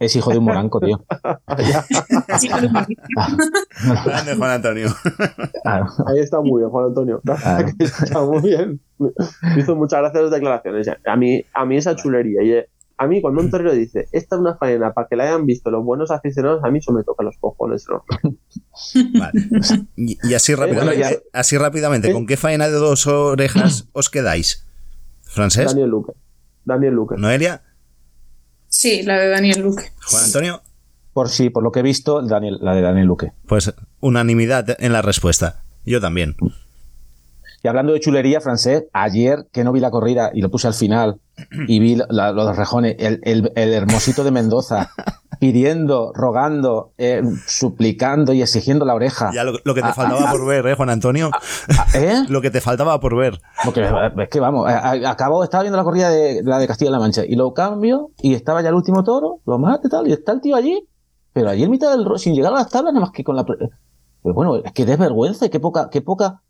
es 0.00 0.16
hijo 0.16 0.30
de 0.32 0.38
un 0.38 0.44
moranco, 0.44 0.80
tío. 0.80 1.04
Grande 4.04 4.34
Juan 4.36 4.50
Antonio. 4.50 4.88
Claro. 5.62 5.86
Ahí 6.06 6.18
está 6.18 6.40
muy 6.40 6.60
bien, 6.62 6.70
Juan 6.70 6.86
Antonio. 6.86 7.20
Claro. 7.24 7.68
está 7.78 8.20
muy 8.24 8.40
bien. 8.40 8.80
Me 8.98 9.60
hizo 9.60 9.76
muchas 9.76 10.00
gracias 10.00 10.22
las 10.24 10.32
declaraciones. 10.32 10.88
A 11.06 11.16
mí, 11.16 11.44
a 11.54 11.64
mí 11.64 11.76
esa 11.76 11.94
chulería. 11.96 12.42
Y, 12.42 12.52
eh, 12.52 12.68
a 12.98 13.06
mí, 13.06 13.22
cuando 13.22 13.40
un 13.40 13.50
torero 13.50 13.72
dice, 13.72 14.08
esta 14.12 14.36
es 14.36 14.40
una 14.40 14.56
faena 14.56 14.92
para 14.92 15.08
que 15.08 15.16
la 15.16 15.24
hayan 15.24 15.46
visto 15.46 15.70
los 15.70 15.82
buenos 15.82 16.10
aficionados, 16.10 16.62
a 16.64 16.70
mí 16.70 16.80
eso 16.80 16.92
me 16.92 17.02
toca 17.02 17.22
los 17.24 17.36
cojones. 17.38 17.86
¿no? 17.88 18.04
Vale. 19.18 19.32
Y, 19.96 20.18
y 20.22 20.34
así 20.34 20.54
rápidamente, 20.54 20.96
bueno, 20.96 21.10
ya- 21.10 21.16
así 21.32 21.56
rápidamente, 21.56 22.12
¿con 22.12 22.26
qué 22.26 22.36
faena 22.36 22.66
de 22.66 22.72
dos 22.74 23.06
orejas 23.06 23.88
os 23.92 24.10
quedáis? 24.10 24.66
¿Francés? 25.22 25.66
Daniel 25.68 25.88
Luque. 25.90 26.12
Daniel 26.64 26.92
Luque. 26.94 27.14
¿Noelia? 27.16 27.62
Sí, 28.70 29.02
la 29.02 29.18
de 29.18 29.28
Daniel 29.28 29.60
Luque. 29.60 29.92
¿Juan 30.06 30.24
Antonio? 30.24 30.62
Por 31.12 31.28
sí, 31.28 31.50
por 31.50 31.62
lo 31.62 31.72
que 31.72 31.80
he 31.80 31.82
visto, 31.82 32.22
Daniel, 32.22 32.58
la 32.62 32.72
de 32.74 32.80
Daniel 32.80 33.06
Luque. 33.08 33.32
Pues 33.46 33.74
unanimidad 34.00 34.76
en 34.80 34.92
la 34.92 35.02
respuesta. 35.02 35.62
Yo 35.84 36.00
también. 36.00 36.36
Y 37.62 37.68
hablando 37.68 37.92
de 37.92 38.00
chulería, 38.00 38.40
francés, 38.40 38.84
ayer 38.92 39.46
que 39.52 39.64
no 39.64 39.72
vi 39.72 39.80
la 39.80 39.90
corrida 39.90 40.30
y 40.32 40.40
lo 40.40 40.50
puse 40.50 40.66
al 40.68 40.72
final 40.74 41.20
y 41.66 41.78
vi 41.80 41.98
la- 42.08 42.32
los 42.32 42.56
rejones, 42.56 42.96
el, 42.98 43.20
el- 43.24 43.52
el 43.54 43.72
hermosito 43.74 44.24
de 44.24 44.30
Mendoza 44.30 44.90
pidiendo, 45.40 46.12
rogando, 46.14 46.92
eh, 46.98 47.22
suplicando 47.46 48.32
y 48.32 48.42
exigiendo 48.42 48.84
la 48.84 48.94
oreja. 48.94 49.32
Ya 49.34 49.42
lo, 49.42 49.52
lo 49.64 49.74
que 49.74 49.80
te 49.82 49.88
Ah, 49.88 49.92
faltaba 49.94 50.28
ah, 50.28 50.30
por 50.30 50.46
ver, 50.46 50.64
¿eh, 50.66 50.74
Juan 50.76 50.90
Antonio? 50.90 51.30
¿Eh? 51.94 52.24
Lo 52.28 52.40
que 52.40 52.50
te 52.50 52.60
faltaba 52.60 53.00
por 53.00 53.16
ver. 53.16 53.40
Porque 53.64 53.82
es 53.82 54.28
que 54.28 54.38
vamos, 54.38 54.68
a- 54.68 54.90
acabo, 55.10 55.42
estaba 55.42 55.62
viendo 55.64 55.76
la 55.78 55.82
corrida 55.84 56.10
de 56.10 56.42
la 56.44 56.58
de 56.58 56.68
Castilla-La 56.68 56.98
Mancha 57.00 57.24
y 57.26 57.34
lo 57.34 57.52
cambio 57.54 58.10
y 58.20 58.34
estaba 58.34 58.62
ya 58.62 58.68
el 58.68 58.74
último 58.74 59.02
toro, 59.02 59.40
lo 59.46 59.58
mate 59.58 59.88
y 59.88 59.90
tal, 59.90 60.06
y 60.08 60.12
está 60.12 60.32
el 60.32 60.40
tío 60.40 60.54
allí, 60.54 60.86
pero 61.32 61.48
allí 61.48 61.64
en 61.64 61.70
mitad 61.70 61.90
del 61.96 62.06
sin 62.18 62.34
llegar 62.34 62.52
a 62.52 62.56
las 62.56 62.68
tablas, 62.68 62.92
nada 62.92 63.06
más 63.06 63.12
que 63.12 63.24
con 63.24 63.34
la. 63.34 63.44
Pero 63.44 64.34
bueno, 64.34 64.56
es 64.56 64.72
que 64.72 64.84
desvergüenza 64.84 65.46
y 65.46 65.50
qué 65.50 65.58
poca, 65.58 65.88
qué 65.90 66.02
poca. 66.02 66.42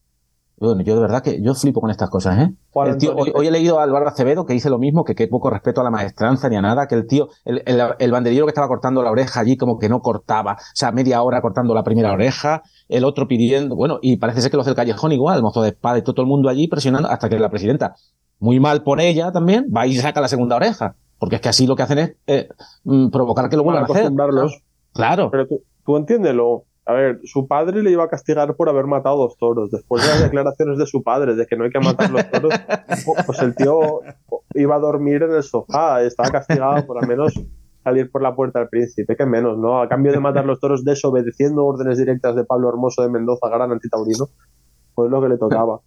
Bueno, 0.60 0.82
yo 0.82 0.94
de 0.94 1.00
verdad 1.00 1.22
que 1.22 1.40
yo 1.42 1.54
flipo 1.54 1.80
con 1.80 1.90
estas 1.90 2.10
cosas, 2.10 2.38
¿eh? 2.38 2.52
Juan 2.70 2.88
El 2.90 2.98
tío- 2.98 3.14
hoy, 3.16 3.46
he 3.46 3.50
leído 3.50 3.80
a 3.80 3.82
Álvaro 3.82 4.06
Acevedo 4.06 4.44
que 4.44 4.52
dice 4.52 4.68
lo 4.68 4.78
mismo, 4.78 5.04
que 5.04 5.14
qué 5.14 5.26
poco 5.26 5.48
respeto 5.48 5.80
a 5.80 5.84
la 5.84 5.90
maestranza 5.90 6.50
ni 6.50 6.56
a 6.56 6.60
nada, 6.60 6.86
que 6.86 6.94
el 6.96 7.06
tío, 7.06 7.28
el, 7.46 7.62
el, 7.64 7.80
el 7.98 8.12
banderillero 8.12 8.44
que 8.44 8.50
estaba 8.50 8.68
cortando 8.68 9.02
la 9.02 9.10
oreja 9.10 9.40
allí 9.40 9.56
como 9.56 9.78
que 9.78 9.88
no 9.88 10.00
cortaba, 10.00 10.52
o 10.52 10.74
sea, 10.74 10.92
media 10.92 11.22
hora 11.22 11.40
cortando 11.40 11.72
la 11.74 11.82
primera 11.82 12.12
oreja, 12.12 12.60
el 12.90 13.04
otro 13.04 13.26
pidiendo, 13.26 13.74
bueno, 13.74 13.98
y 14.02 14.18
parece 14.18 14.42
ser 14.42 14.50
que 14.50 14.58
los 14.58 14.66
del 14.66 14.74
callejón 14.74 15.12
igual, 15.12 15.38
el 15.38 15.42
mozo 15.42 15.62
de 15.62 15.70
espada 15.70 15.96
y 15.96 16.02
todo, 16.02 16.12
todo 16.16 16.24
el 16.24 16.28
mundo 16.30 16.50
allí 16.50 16.68
presionando 16.68 17.08
hasta 17.08 17.30
que 17.30 17.38
la 17.38 17.48
presidenta, 17.48 17.94
muy 18.38 18.60
mal 18.60 18.82
por 18.82 19.00
ella 19.00 19.32
también, 19.32 19.64
va 19.74 19.86
y 19.86 19.94
saca 19.96 20.20
la 20.20 20.28
segunda 20.28 20.56
oreja, 20.56 20.94
porque 21.18 21.36
es 21.36 21.40
que 21.40 21.48
así 21.48 21.66
lo 21.66 21.74
que 21.74 21.84
hacen 21.84 21.98
es 22.00 22.16
eh, 22.26 22.48
mm, 22.84 23.08
provocar 23.08 23.48
que 23.48 23.56
lo 23.56 23.64
vuelvan 23.64 23.84
a 23.84 23.86
hacer. 23.94 24.12
Claro. 24.92 25.30
Pero 25.30 25.46
tú, 25.46 25.62
tú 25.86 25.96
entiéndelo. 25.96 26.64
A 26.90 26.92
ver, 26.92 27.20
su 27.22 27.46
padre 27.46 27.84
le 27.84 27.92
iba 27.92 28.02
a 28.02 28.08
castigar 28.08 28.54
por 28.56 28.68
haber 28.68 28.86
matado 28.86 29.16
dos 29.18 29.36
toros. 29.38 29.70
Después 29.70 30.02
de 30.02 30.08
las 30.08 30.22
declaraciones 30.24 30.76
de 30.76 30.86
su 30.86 31.04
padre 31.04 31.36
de 31.36 31.46
que 31.46 31.56
no 31.56 31.62
hay 31.62 31.70
que 31.70 31.78
matar 31.78 32.10
los 32.10 32.28
toros, 32.30 32.52
pues 33.26 33.38
el 33.42 33.54
tío 33.54 34.00
iba 34.54 34.74
a 34.74 34.78
dormir 34.80 35.22
en 35.22 35.32
el 35.32 35.42
sofá. 35.44 36.02
Estaba 36.02 36.30
castigado 36.30 36.84
por 36.86 36.98
al 37.00 37.06
menos 37.08 37.32
salir 37.84 38.10
por 38.10 38.22
la 38.22 38.34
puerta 38.34 38.58
del 38.58 38.68
príncipe. 38.68 39.14
Que 39.16 39.24
menos, 39.24 39.56
¿no? 39.56 39.80
A 39.80 39.88
cambio 39.88 40.10
de 40.10 40.18
matar 40.18 40.44
los 40.46 40.58
toros 40.58 40.84
desobedeciendo 40.84 41.64
órdenes 41.64 41.96
directas 41.96 42.34
de 42.34 42.44
Pablo 42.44 42.68
Hermoso 42.70 43.02
de 43.02 43.08
Mendoza, 43.10 43.48
gran 43.48 43.70
antitaurino, 43.70 44.26
pues 44.96 45.10
lo 45.10 45.22
que 45.22 45.28
le 45.28 45.38
tocaba. 45.38 45.80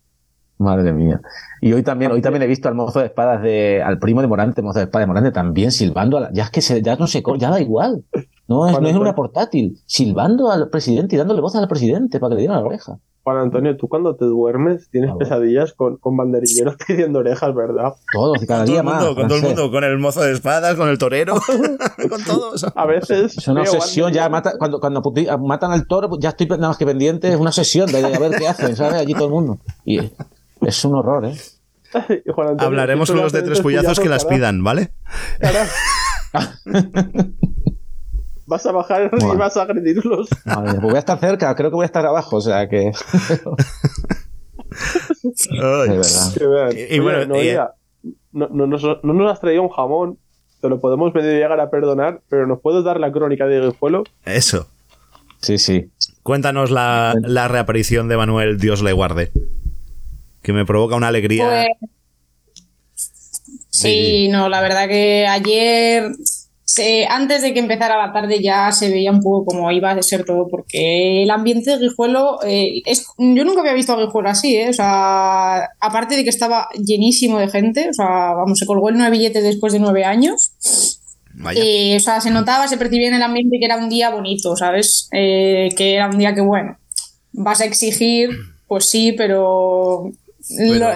Madre 0.59 0.93
mía. 0.93 1.19
Y 1.59 1.73
hoy 1.73 1.83
también, 1.83 2.11
hoy 2.13 2.21
también 2.21 2.43
he 2.43 2.47
visto 2.47 2.69
al 2.69 2.75
mozo 2.75 2.99
de 2.99 3.07
espadas 3.07 3.41
de, 3.41 3.81
al 3.83 3.99
primo 3.99 4.21
de 4.21 4.27
Morante, 4.27 4.61
mozo 4.61 4.79
de 4.79 4.85
espadas 4.85 5.03
de 5.03 5.07
Morante, 5.07 5.31
también 5.31 5.71
silbando 5.71 6.17
a 6.17 6.21
la- 6.21 6.31
ya 6.31 6.43
es 6.43 6.51
que 6.51 6.61
se, 6.61 6.81
ya 6.81 6.95
no 6.95 7.07
se, 7.07 7.21
ya 7.39 7.49
da 7.49 7.59
igual. 7.59 8.05
No 8.47 8.67
es, 8.67 8.79
no 8.79 8.87
es 8.87 8.95
una 8.95 9.15
portátil, 9.15 9.79
silbando 9.85 10.51
al 10.51 10.69
presidente 10.69 11.15
y 11.15 11.17
dándole 11.17 11.41
voz 11.41 11.55
al 11.55 11.67
presidente 11.67 12.19
para 12.19 12.31
que 12.31 12.35
le 12.35 12.41
diera 12.41 12.55
la 12.55 12.65
oreja. 12.65 12.99
Juan 13.23 13.37
Antonio, 13.37 13.77
tú 13.77 13.87
cuando 13.87 14.17
te 14.17 14.25
duermes 14.25 14.89
tienes 14.89 15.11
pesadillas 15.17 15.71
con, 15.71 15.95
con 15.95 16.17
banderilleros 16.17 16.75
pidiendo 16.87 17.19
orejas, 17.19 17.55
¿verdad? 17.55 17.93
Todos, 18.11 18.43
y 18.43 18.45
cada 18.45 18.65
Con 18.65 18.65
todo 18.65 18.73
día 18.73 18.79
el 18.81 18.85
más. 18.85 18.95
mundo, 18.95 19.15
con 19.15 19.27
todo 19.29 19.37
el 19.37 19.43
mundo, 19.43 19.71
con 19.71 19.83
el 19.85 19.97
mozo 19.97 20.21
de 20.21 20.33
espadas, 20.33 20.75
con 20.75 20.89
el 20.89 20.97
torero, 20.97 21.35
con 22.09 22.23
todos. 22.27 22.65
A 22.75 22.85
veces. 22.85 23.37
Es 23.37 23.47
una 23.47 23.61
obsesión, 23.61 24.11
ya 24.11 24.27
mata, 24.27 24.57
cuando, 24.57 24.81
cuando 24.81 25.01
matan 25.39 25.71
al 25.71 25.87
toro, 25.87 26.09
ya 26.19 26.29
estoy 26.29 26.47
nada 26.47 26.67
más 26.67 26.77
que 26.77 26.85
pendiente, 26.85 27.29
es 27.29 27.37
una 27.37 27.53
sesión 27.53 27.89
de 27.89 28.03
a 28.03 28.19
ver 28.19 28.31
qué 28.37 28.47
hacen, 28.47 28.75
¿sabes? 28.75 28.95
Allí 28.95 29.13
todo 29.13 29.27
el 29.27 29.31
mundo. 29.31 29.59
Y 29.85 29.99
es 30.61 30.83
un 30.83 30.95
horror, 30.95 31.25
¿eh? 31.25 31.35
Y 32.25 32.31
Juan 32.31 32.49
Antonio, 32.49 32.67
Hablaremos 32.67 33.09
con 33.09 33.21
los 33.21 33.31
de 33.31 33.43
tres 33.43 33.61
puyazos 33.61 34.01
que 34.01 34.09
las 34.09 34.25
pidan, 34.25 34.63
¿vale? 34.63 34.91
Vas 38.45 38.65
a 38.65 38.71
bajar 38.71 39.09
y 39.13 39.35
vas 39.37 39.55
a 39.57 39.61
agredirlos. 39.63 40.27
Madre, 40.45 40.71
pues 40.73 40.81
voy 40.81 40.95
a 40.95 40.99
estar 40.99 41.19
cerca, 41.19 41.55
creo 41.55 41.69
que 41.69 41.75
voy 41.75 41.83
a 41.83 41.85
estar 41.85 42.05
abajo, 42.05 42.37
o 42.37 42.41
sea 42.41 42.67
que. 42.67 42.91
De 45.49 45.97
verdad. 45.97 46.71
Y- 46.73 46.99
Oye, 46.99 47.25
Noelia, 47.27 47.71
no, 48.31 48.47
no, 48.49 48.67
nos, 48.67 48.83
no 48.83 49.13
nos 49.13 49.31
has 49.31 49.39
traído 49.39 49.61
un 49.63 49.69
jamón, 49.69 50.17
te 50.61 50.69
lo 50.69 50.79
podemos 50.79 51.13
medio 51.13 51.31
llegar 51.31 51.59
a 51.59 51.69
perdonar, 51.69 52.21
pero 52.29 52.47
¿nos 52.47 52.59
puedes 52.61 52.83
dar 52.83 52.99
la 52.99 53.11
crónica 53.11 53.45
de 53.45 53.61
Guijuelo? 53.61 54.03
Eso. 54.25 54.67
Sí, 55.41 55.57
sí. 55.57 55.89
Cuéntanos 56.23 56.71
la, 56.71 57.15
la 57.21 57.47
reaparición 57.47 58.07
de 58.07 58.17
Manuel, 58.17 58.57
Dios 58.59 58.81
le 58.81 58.93
guarde. 58.93 59.31
Que 60.41 60.53
me 60.53 60.65
provoca 60.65 60.95
una 60.95 61.07
alegría. 61.09 61.67
Pues, 61.75 61.91
sí, 63.69 64.29
no, 64.29 64.47
la 64.49 64.61
verdad 64.61 64.87
que 64.87 65.25
ayer, 65.27 66.11
se- 66.65 67.05
antes 67.07 67.41
de 67.41 67.53
que 67.53 67.59
empezara 67.59 67.97
la 67.97 68.13
tarde, 68.13 68.41
ya 68.41 68.71
se 68.71 68.89
veía 68.89 69.11
un 69.11 69.21
poco 69.21 69.45
cómo 69.45 69.71
iba 69.71 69.91
a 69.91 70.01
ser 70.03 70.23
todo, 70.25 70.47
porque 70.49 71.23
el 71.23 71.29
ambiente 71.31 71.71
de 71.71 71.77
Guijuelo, 71.77 72.39
eh, 72.45 72.81
es, 72.85 73.05
yo 73.17 73.43
nunca 73.43 73.61
había 73.61 73.73
visto 73.73 73.93
a 73.93 73.99
Guijuelo 74.03 74.29
así, 74.29 74.55
¿eh? 74.55 74.69
o 74.69 74.73
sea, 74.73 75.69
aparte 75.79 76.15
de 76.15 76.23
que 76.23 76.29
estaba 76.29 76.69
llenísimo 76.83 77.39
de 77.39 77.49
gente, 77.49 77.89
o 77.89 77.93
sea, 77.93 78.33
vamos, 78.33 78.57
se 78.59 78.65
colgó 78.65 78.89
el 78.89 78.97
nueve 78.97 79.17
billete 79.17 79.41
después 79.41 79.73
de 79.73 79.79
nueve 79.79 80.05
años. 80.05 80.53
Eh, 81.55 81.95
o 81.97 81.99
sea, 81.99 82.21
se 82.21 82.29
notaba, 82.29 82.67
se 82.67 82.77
percibía 82.77 83.07
en 83.07 83.15
el 83.15 83.23
ambiente 83.23 83.57
que 83.59 83.65
era 83.65 83.77
un 83.77 83.89
día 83.89 84.09
bonito, 84.11 84.55
¿sabes? 84.55 85.09
Eh, 85.11 85.69
que 85.75 85.95
era 85.95 86.07
un 86.07 86.17
día 86.17 86.33
que, 86.35 86.41
bueno, 86.41 86.77
vas 87.31 87.59
a 87.61 87.65
exigir, 87.65 88.29
pues 88.67 88.85
sí, 88.85 89.13
pero, 89.17 90.11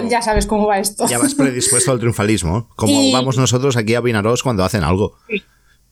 ya 0.08 0.22
sabes 0.22 0.46
cómo 0.46 0.66
va 0.66 0.78
esto. 0.78 1.06
Ya 1.08 1.18
vas 1.18 1.34
predispuesto 1.34 1.90
al 1.90 1.98
triunfalismo. 1.98 2.68
Como 2.76 2.92
Y- 3.02 3.12
vamos 3.12 3.36
nosotros 3.36 3.76
aquí 3.76 3.94
a 3.94 4.00
Vinaros 4.00 4.42
cuando 4.42 4.62
hacen 4.64 4.84
algo. 4.84 5.14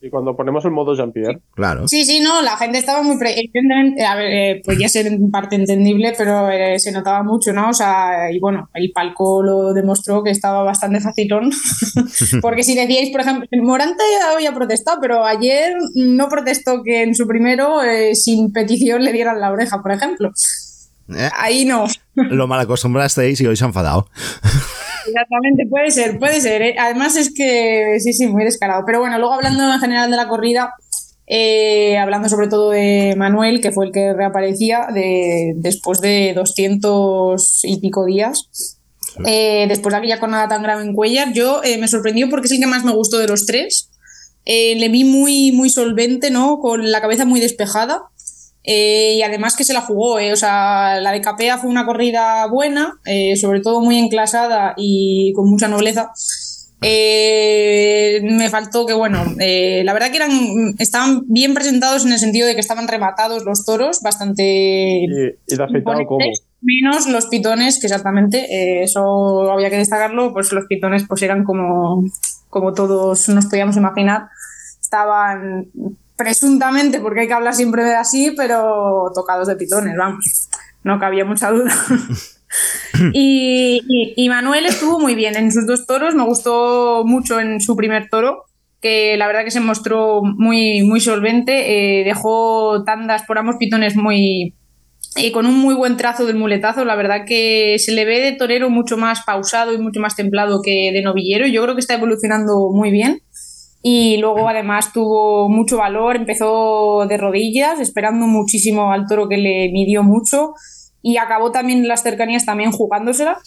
Y 0.07 0.11
cuando 0.11 0.37
ponemos 0.37 0.65
el 0.65 0.71
modo 0.71 0.95
Jean-Pierre. 0.95 1.41
Claro. 1.55 1.89
Sí, 1.89 2.05
sí, 2.05 2.21
no, 2.21 2.41
la 2.43 2.57
gente 2.57 2.79
estaba 2.79 3.03
muy... 3.03 3.19
Pre 3.19 3.35
a 4.07 4.15
ver, 4.15 4.31
eh, 4.31 4.63
podía 4.65 4.89
ser 4.89 5.09
en 5.09 5.31
parte 5.33 5.57
entendible, 5.57 6.15
pero 6.17 6.49
eh, 6.49 6.79
se 6.79 6.93
notaba 6.93 7.25
mucho, 7.25 7.53
¿no? 7.53 7.71
O 7.71 7.73
sea, 7.73 8.31
y 8.31 8.39
bueno, 8.39 8.71
el 8.75 8.93
palco 8.93 9.43
lo 9.43 9.75
demostró 9.75 10.23
que 10.23 10.31
estaba 10.31 10.63
bastante 10.63 11.01
facilón. 11.01 11.51
Porque 12.41 12.63
si 12.63 12.77
decíais, 12.77 13.11
por 13.11 13.23
ejemplo, 13.23 13.49
Morante 13.63 14.05
había 14.33 14.55
protestado, 14.55 14.99
pero 15.01 15.25
ayer 15.25 15.75
no 15.97 16.29
protestó 16.29 16.85
que 16.85 17.03
en 17.03 17.17
su 17.17 17.27
primero, 17.27 17.83
eh, 17.83 18.15
sin 18.15 18.53
petición, 18.53 19.03
le 19.03 19.13
dieran 19.13 19.41
la 19.41 19.51
oreja, 19.51 19.83
por 19.83 19.91
ejemplo. 19.91 20.31
Eh, 21.09 21.31
Ahí 21.37 21.65
no. 21.65 21.87
Lo 22.15 22.47
mal 22.47 22.61
acostumbrasteis 22.61 23.41
y 23.41 23.47
hoy 23.47 23.57
se 23.57 23.65
han 23.65 23.71
enfadado. 23.71 24.09
Exactamente, 25.07 25.67
puede 25.69 25.91
ser, 25.91 26.19
puede 26.19 26.41
ser. 26.41 26.63
¿eh? 26.63 26.75
Además 26.79 27.17
es 27.17 27.33
que 27.33 27.99
sí, 28.01 28.13
sí, 28.13 28.27
muy 28.27 28.45
descarado. 28.45 28.85
Pero 28.87 29.01
bueno, 29.01 29.19
luego 29.19 29.35
hablando 29.35 29.73
en 29.73 29.81
general 29.81 30.11
de 30.11 30.17
la 30.17 30.29
corrida, 30.29 30.75
eh, 31.27 31.99
hablando 31.99 32.29
sobre 32.29 32.49
todo 32.49 32.71
de 32.71 33.15
Manuel, 33.17 33.61
que 33.61 33.73
fue 33.73 33.87
el 33.87 33.93
que 33.93 34.13
reaparecía 34.13 34.89
de, 34.93 35.55
después 35.57 36.01
de 36.01 36.33
200 36.35 37.65
y 37.65 37.81
pico 37.81 38.05
días, 38.05 38.49
eh, 39.25 39.67
después 39.69 39.93
de 39.93 39.99
aquella 39.99 40.19
jornada 40.19 40.49
tan 40.49 40.63
grave 40.63 40.83
en 40.83 40.95
Cuellar, 40.95 41.33
yo 41.33 41.63
me 41.79 41.89
sorprendió 41.89 42.29
porque 42.29 42.47
es 42.47 42.53
el 42.53 42.61
que 42.61 42.67
más 42.67 42.85
me 42.85 42.93
gustó 42.93 43.19
de 43.19 43.29
los 43.29 43.47
tres. 43.47 43.91
Le 44.45 44.89
vi 44.89 45.05
muy, 45.05 45.53
muy 45.53 45.71
solvente, 45.71 46.31
¿no? 46.31 46.61
Con 46.61 46.91
la 46.93 47.01
cabeza 47.01 47.25
muy 47.25 47.41
despejada. 47.41 48.03
Eh, 48.67 49.14
y 49.19 49.23
además 49.23 49.55
que 49.55 49.62
se 49.64 49.73
la 49.73 49.81
jugó, 49.81 50.19
eh, 50.19 50.33
o 50.33 50.37
sea, 50.37 51.01
la 51.01 51.12
de 51.12 51.21
Capea 51.21 51.57
fue 51.57 51.71
una 51.71 51.87
corrida 51.87 52.47
buena, 52.49 52.99
eh, 53.05 53.37
sobre 53.37 53.61
todo 53.61 53.81
muy 53.81 53.97
enclasada 53.97 54.75
y 54.77 55.33
con 55.35 55.49
mucha 55.49 55.69
nobleza. 55.69 56.11
Eh, 56.83 58.21
me 58.23 58.51
faltó 58.51 58.85
que, 58.85 58.93
bueno, 58.93 59.25
eh, 59.41 59.83
la 59.85 59.93
verdad 59.95 60.11
que 60.11 60.17
eran, 60.17 60.31
estaban 60.79 61.23
bien 61.27 61.55
presentados 61.55 62.05
en 62.05 62.12
el 62.12 62.19
sentido 62.19 62.47
de 62.47 62.55
que 62.55 62.61
estaban 62.61 62.87
rematados 62.87 63.45
los 63.45 63.64
toros, 63.64 64.03
bastante 64.03 64.43
Y, 64.43 65.07
y 65.07 65.57
de 65.57 66.05
como. 66.05 66.19
menos 66.61 67.07
los 67.09 67.27
pitones, 67.27 67.81
que 67.81 67.87
exactamente, 67.87 68.39
eh, 68.39 68.83
eso 68.83 69.51
había 69.51 69.71
que 69.71 69.79
destacarlo, 69.79 70.33
pues 70.33 70.53
los 70.53 70.67
pitones 70.67 71.05
pues 71.09 71.23
eran 71.23 71.45
como, 71.45 72.05
como 72.51 72.75
todos 72.75 73.29
nos 73.31 73.47
podíamos 73.47 73.77
imaginar, 73.77 74.29
estaban 74.81 75.69
presuntamente, 76.17 77.01
porque 77.01 77.21
hay 77.21 77.27
que 77.29 77.35
hablar 77.35 77.55
siempre 77.55 77.85
de 77.85 77.95
así, 77.95 78.33
pero 78.37 79.11
tocados 79.14 79.49
de 79.49 79.57
pitones, 79.57 79.97
vamos, 79.97 80.49
no 80.85 80.99
cabía 80.99 81.25
mucha 81.25 81.51
duda. 81.51 81.73
y, 83.12 83.83
y- 83.89 84.14
y 84.17 84.29
Manuel 84.29 84.67
estuvo 84.67 84.99
muy 84.99 85.14
bien 85.14 85.37
en 85.37 85.53
sus 85.53 85.67
dos 85.67 85.87
toros, 85.87 86.14
me 86.14 86.25
gustó 86.25 87.03
mucho 87.05 87.41
en 87.41 87.61
su 87.61 87.77
primer 87.77 88.09
toro, 88.09 88.45
que 88.81 89.17
la 89.17 89.27
verdad 89.27 89.45
que 89.45 89.51
se 89.51 89.61
mostró 89.61 90.23
muy, 90.23 90.83
muy 90.83 91.01
solvente, 91.01 92.01
eh, 92.01 92.05
dejó 92.05 92.85
tandas 92.85 93.23
por 93.25 93.39
ambos 93.39 93.57
pitones 93.57 93.97
muy, 93.97 94.55
eh, 95.17 95.33
con 95.33 95.47
un 95.47 95.59
muy 95.59 95.75
buen 95.75 95.97
trazo 95.97 96.27
del 96.27 96.37
muletazo. 96.37 96.85
La 96.85 96.95
verdad 96.95 97.25
que 97.27 97.77
se 97.79 97.93
le 97.93 98.05
ve 98.05 98.21
de 98.21 98.33
torero 98.33 98.71
mucho 98.71 98.97
más 98.97 99.23
pausado 99.25 99.73
y 99.73 99.79
mucho 99.79 100.01
más 100.01 100.14
templado 100.14 100.61
que 100.62 100.91
de 100.93 101.03
novillero. 101.03 101.47
Yo 101.47 101.62
creo 101.62 101.75
que 101.75 101.81
está 101.81 101.95
evolucionando 101.95 102.71
muy 102.73 102.91
bien. 102.91 103.21
Y 103.89 104.16
luego 104.16 104.49
además 104.49 104.93
tuvo 104.93 105.49
mucho 105.49 105.76
valor, 105.76 106.16
empezó 106.16 107.07
de 107.09 107.16
rodillas, 107.16 107.78
esperando 107.78 108.26
muchísimo 108.26 108.91
al 108.91 109.07
toro 109.07 109.28
que 109.28 109.37
le 109.37 109.70
midió 109.70 110.03
mucho 110.03 110.55
y 111.03 111.18
acabó 111.18 111.53
también 111.53 111.78
en 111.78 111.87
las 111.87 112.03
cercanías 112.03 112.45
también 112.45 112.72
jugándosela. 112.72 113.39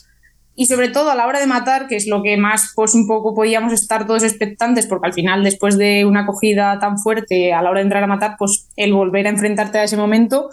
Y 0.55 0.67
sobre 0.67 0.87
todo 0.87 1.11
a 1.11 1.15
la 1.15 1.27
hora 1.27 1.41
de 1.41 1.45
matar, 1.45 1.89
que 1.89 1.97
es 1.97 2.07
lo 2.07 2.23
que 2.23 2.37
más 2.37 2.71
pues 2.73 2.95
un 2.95 3.05
poco 3.05 3.35
podíamos 3.35 3.73
estar 3.73 4.07
todos 4.07 4.23
expectantes, 4.23 4.87
porque 4.87 5.07
al 5.07 5.13
final 5.13 5.43
después 5.43 5.77
de 5.77 6.05
una 6.05 6.21
acogida 6.21 6.79
tan 6.79 6.97
fuerte 6.97 7.51
a 7.51 7.61
la 7.61 7.71
hora 7.71 7.79
de 7.79 7.87
entrar 7.87 8.05
a 8.05 8.07
matar, 8.07 8.35
pues 8.39 8.69
el 8.77 8.93
volver 8.93 9.27
a 9.27 9.31
enfrentarte 9.31 9.79
a 9.79 9.83
ese 9.83 9.97
momento 9.97 10.47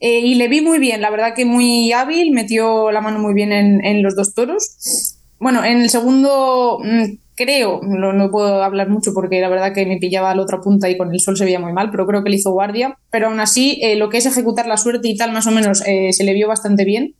eh, 0.00 0.18
y 0.18 0.34
le 0.34 0.48
vi 0.48 0.62
muy 0.62 0.80
bien, 0.80 1.00
la 1.00 1.10
verdad 1.10 1.32
que 1.32 1.44
muy 1.44 1.92
hábil, 1.92 2.32
metió 2.32 2.90
la 2.90 3.00
mano 3.00 3.20
muy 3.20 3.34
bien 3.34 3.52
en, 3.52 3.84
en 3.84 4.02
los 4.02 4.16
dos 4.16 4.34
toros. 4.34 5.16
Bueno, 5.38 5.64
en 5.64 5.80
el 5.80 5.90
segundo 5.90 6.80
mm, 6.82 7.21
creo, 7.34 7.80
no, 7.82 8.30
puedo 8.30 8.62
hablar 8.62 8.88
mucho 8.88 9.12
porque 9.14 9.40
la 9.40 9.48
verdad 9.48 9.72
que 9.72 9.86
me 9.86 9.98
pillaba 9.98 10.34
la 10.34 10.42
otra 10.42 10.60
punta 10.60 10.88
y 10.88 10.96
con 10.96 11.12
el 11.12 11.20
sol 11.20 11.36
se 11.36 11.44
veía 11.44 11.60
muy 11.60 11.72
mal, 11.72 11.90
pero 11.90 12.06
creo 12.06 12.22
que 12.22 12.30
le 12.30 12.36
hizo 12.36 12.52
guardia. 12.52 12.98
Pero 13.10 13.28
aún 13.28 13.40
así, 13.40 13.78
eh, 13.82 13.96
lo 13.96 14.08
que 14.08 14.18
es 14.18 14.26
ejecutar 14.26 14.66
la 14.66 14.76
suerte 14.76 15.08
y 15.08 15.16
tal, 15.16 15.32
más 15.32 15.46
o 15.46 15.50
menos, 15.50 15.82
eh, 15.86 16.12
se 16.12 16.24
le 16.24 16.34
vio 16.34 16.48
bastante 16.48 16.84
bien. 16.84 17.14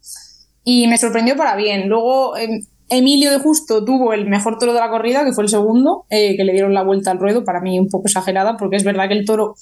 Y 0.64 0.86
me 0.86 0.98
sorprendió 0.98 1.36
para 1.36 1.56
bien. 1.56 1.88
Luego, 1.88 2.36
eh, 2.36 2.60
Emilio 2.88 3.30
de 3.30 3.38
Justo 3.38 3.84
tuvo 3.84 4.12
el 4.12 4.28
mejor 4.28 4.58
toro 4.58 4.74
de 4.74 4.80
la 4.80 4.90
corrida, 4.90 5.24
que 5.24 5.32
fue 5.32 5.44
el 5.44 5.50
segundo, 5.50 6.04
eh, 6.10 6.36
que 6.36 6.44
le 6.44 6.52
dieron 6.52 6.74
la 6.74 6.82
vuelta 6.82 7.10
al 7.10 7.18
ruedo, 7.18 7.42
para 7.42 7.60
mí 7.60 7.78
un 7.78 7.88
poco 7.88 8.06
exagerada, 8.06 8.58
porque 8.58 8.76
es 8.76 8.84
verdad 8.84 9.08
que 9.08 9.14
el 9.14 9.24
toro 9.24 9.54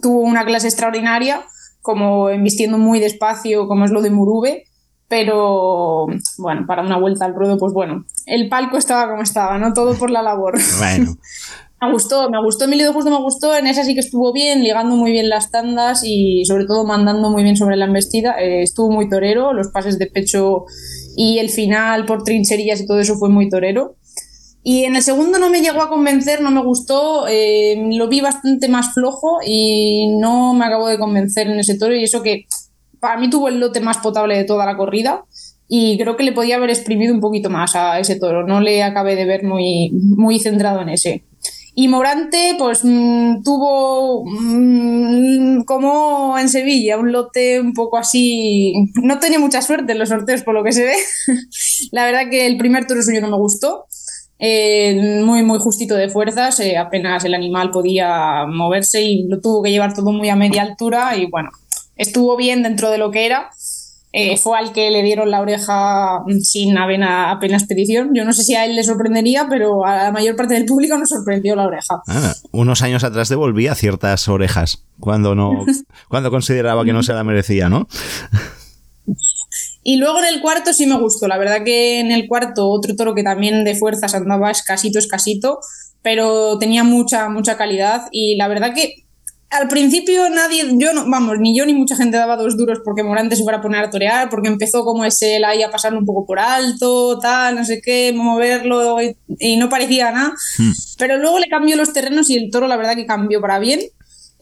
tuvo 0.00 0.20
una 0.20 0.44
clase 0.44 0.68
extraordinaria, 0.68 1.42
como 1.80 2.30
embistiendo 2.30 2.78
muy 2.78 3.00
despacio, 3.00 3.66
como 3.66 3.84
es 3.84 3.90
lo 3.90 4.00
de 4.00 4.10
Murube, 4.10 4.64
pero 5.12 6.06
bueno, 6.38 6.64
para 6.66 6.80
una 6.80 6.96
vuelta 6.96 7.26
al 7.26 7.34
ruedo, 7.34 7.58
pues 7.58 7.74
bueno, 7.74 8.06
el 8.24 8.48
palco 8.48 8.78
estaba 8.78 9.10
como 9.10 9.22
estaba, 9.22 9.58
¿no? 9.58 9.74
Todo 9.74 9.94
por 9.98 10.10
la 10.10 10.22
labor. 10.22 10.58
Bueno, 10.78 11.18
Me 11.82 11.92
gustó, 11.92 12.30
me 12.30 12.42
gustó, 12.42 12.64
Emilio 12.64 12.86
de 12.86 12.92
Justo 12.94 13.10
me 13.10 13.20
gustó, 13.20 13.54
en 13.54 13.66
esa 13.66 13.84
sí 13.84 13.92
que 13.92 14.00
estuvo 14.00 14.32
bien, 14.32 14.62
ligando 14.62 14.96
muy 14.96 15.10
bien 15.10 15.28
las 15.28 15.50
tandas 15.50 16.02
y 16.02 16.44
sobre 16.46 16.64
todo 16.64 16.86
mandando 16.86 17.28
muy 17.28 17.42
bien 17.42 17.56
sobre 17.56 17.76
la 17.76 17.84
embestida, 17.84 18.36
Eh, 18.40 18.62
estuvo 18.62 18.90
muy 18.90 19.10
torero, 19.10 19.52
los 19.52 19.68
pases 19.68 19.98
de 19.98 20.06
pecho 20.06 20.64
y 21.14 21.40
el 21.40 21.50
final 21.50 22.06
por 22.06 22.22
trincherillas 22.22 22.80
y 22.80 22.86
todo 22.86 23.00
eso 23.00 23.16
fue 23.16 23.28
muy 23.28 23.50
torero. 23.50 23.96
Y 24.62 24.84
en 24.84 24.96
el 24.96 25.02
segundo 25.02 25.38
no 25.38 25.50
me 25.50 25.60
llegó 25.60 25.82
a 25.82 25.90
convencer, 25.90 26.40
no 26.40 26.52
me 26.52 26.62
gustó, 26.62 27.26
eh, 27.28 27.74
lo 27.92 28.08
vi 28.08 28.22
bastante 28.22 28.68
más 28.68 28.94
flojo 28.94 29.40
y 29.44 30.16
no 30.18 30.54
me 30.54 30.64
acabó 30.64 30.88
de 30.88 30.98
convencer 30.98 31.48
en 31.48 31.58
ese 31.58 31.76
toro 31.76 31.94
y 31.96 32.04
eso 32.04 32.22
que 32.22 32.46
para 33.02 33.18
mí 33.18 33.28
tuvo 33.28 33.48
el 33.48 33.58
lote 33.58 33.80
más 33.80 33.98
potable 33.98 34.36
de 34.36 34.44
toda 34.44 34.64
la 34.64 34.76
corrida 34.76 35.24
y 35.66 35.98
creo 35.98 36.16
que 36.16 36.22
le 36.22 36.30
podía 36.30 36.54
haber 36.54 36.70
exprimido 36.70 37.12
un 37.12 37.20
poquito 37.20 37.50
más 37.50 37.74
a 37.74 37.98
ese 37.98 38.14
toro, 38.14 38.46
no 38.46 38.60
le 38.60 38.84
acabé 38.84 39.16
de 39.16 39.24
ver 39.24 39.42
muy, 39.42 39.90
muy 39.90 40.38
centrado 40.38 40.80
en 40.80 40.90
ese. 40.90 41.24
Y 41.74 41.88
Morante, 41.88 42.54
pues 42.58 42.84
mm, 42.84 43.42
tuvo 43.42 44.24
mm, 44.24 45.64
como 45.64 46.38
en 46.38 46.48
Sevilla, 46.48 46.96
un 46.96 47.10
lote 47.10 47.60
un 47.60 47.72
poco 47.72 47.96
así. 47.98 48.72
No 49.02 49.18
tenía 49.18 49.40
mucha 49.40 49.62
suerte 49.62 49.92
en 49.92 49.98
los 49.98 50.10
sorteos, 50.10 50.42
por 50.42 50.54
lo 50.54 50.62
que 50.62 50.72
se 50.72 50.84
ve. 50.84 50.94
La 51.90 52.04
verdad 52.04 52.30
que 52.30 52.46
el 52.46 52.56
primer 52.56 52.86
toro 52.86 53.02
suyo 53.02 53.20
no 53.20 53.30
me 53.30 53.36
gustó. 53.36 53.86
Eh, 54.38 55.22
muy, 55.24 55.42
muy 55.42 55.58
justito 55.58 55.96
de 55.96 56.08
fuerzas. 56.08 56.60
eh, 56.60 56.76
apenas 56.76 57.24
el 57.24 57.34
animal 57.34 57.70
podía 57.72 58.44
moverse 58.46 59.02
y 59.02 59.26
lo 59.26 59.40
tuvo 59.40 59.62
que 59.62 59.70
llevar 59.70 59.92
todo 59.94 60.12
muy 60.12 60.28
a 60.28 60.36
media 60.36 60.62
altura. 60.62 61.16
Y 61.16 61.26
bueno, 61.26 61.48
estuvo 61.96 62.36
bien 62.36 62.62
dentro 62.62 62.90
de 62.90 62.98
lo 62.98 63.10
que 63.10 63.26
era. 63.26 63.50
Eh, 64.14 64.36
fue 64.36 64.58
al 64.58 64.74
que 64.74 64.90
le 64.90 65.02
dieron 65.02 65.30
la 65.30 65.40
oreja 65.40 66.22
sin 66.42 66.76
avena, 66.76 67.30
apenas 67.30 67.64
petición. 67.64 68.10
Yo 68.14 68.26
no 68.26 68.34
sé 68.34 68.44
si 68.44 68.54
a 68.54 68.66
él 68.66 68.76
le 68.76 68.84
sorprendería, 68.84 69.46
pero 69.48 69.86
a 69.86 70.04
la 70.04 70.12
mayor 70.12 70.36
parte 70.36 70.52
del 70.52 70.66
público 70.66 70.98
nos 70.98 71.08
sorprendió 71.08 71.56
la 71.56 71.66
oreja. 71.66 72.02
ah, 72.08 72.34
unos 72.50 72.82
años 72.82 73.04
atrás 73.04 73.30
devolvía 73.30 73.74
ciertas 73.74 74.28
orejas 74.28 74.84
cuando 75.00 75.34
no, 75.34 75.64
cuando 76.08 76.30
consideraba 76.30 76.84
que 76.84 76.92
no 76.92 77.02
se 77.02 77.14
la 77.14 77.24
merecía, 77.24 77.70
¿no? 77.70 77.88
Y 79.82 79.96
luego 79.96 80.18
en 80.18 80.26
el 80.26 80.40
cuarto 80.40 80.72
sí 80.72 80.86
me 80.86 80.98
gustó. 80.98 81.26
La 81.26 81.38
verdad 81.38 81.64
que 81.64 81.98
en 81.98 82.12
el 82.12 82.28
cuarto 82.28 82.68
otro 82.68 82.94
toro 82.94 83.14
que 83.14 83.22
también 83.22 83.64
de 83.64 83.74
fuerzas 83.74 84.14
andaba 84.14 84.50
escasito, 84.50 84.98
escasito, 84.98 85.60
pero 86.02 86.58
tenía 86.58 86.84
mucha, 86.84 87.28
mucha 87.28 87.56
calidad. 87.56 88.02
Y 88.12 88.36
la 88.36 88.46
verdad 88.48 88.74
que 88.74 89.06
al 89.52 89.68
principio 89.68 90.30
nadie, 90.30 90.64
yo 90.78 90.92
no, 90.94 91.08
vamos, 91.08 91.38
ni 91.38 91.56
yo 91.56 91.66
ni 91.66 91.74
mucha 91.74 91.94
gente 91.94 92.16
daba 92.16 92.36
dos 92.36 92.56
duros 92.56 92.80
porque 92.84 93.02
Morante 93.02 93.36
se 93.36 93.42
fuera 93.42 93.58
a 93.58 93.62
poner 93.62 93.84
a 93.84 93.90
torear, 93.90 94.30
porque 94.30 94.48
empezó 94.48 94.84
como 94.84 95.04
ese 95.04 95.36
él 95.36 95.44
ahí 95.44 95.62
a 95.62 95.70
pasarlo 95.70 95.98
un 95.98 96.06
poco 96.06 96.24
por 96.26 96.38
alto, 96.38 97.18
tal, 97.18 97.56
no 97.56 97.64
sé 97.64 97.80
qué, 97.84 98.12
moverlo 98.14 99.02
y, 99.02 99.16
y 99.38 99.56
no 99.56 99.68
parecía 99.68 100.10
nada. 100.10 100.32
Pero 100.98 101.18
luego 101.18 101.38
le 101.38 101.48
cambió 101.48 101.76
los 101.76 101.92
terrenos 101.92 102.30
y 102.30 102.36
el 102.36 102.50
toro 102.50 102.66
la 102.66 102.76
verdad 102.76 102.96
que 102.96 103.06
cambió 103.06 103.40
para 103.40 103.58
bien. 103.58 103.80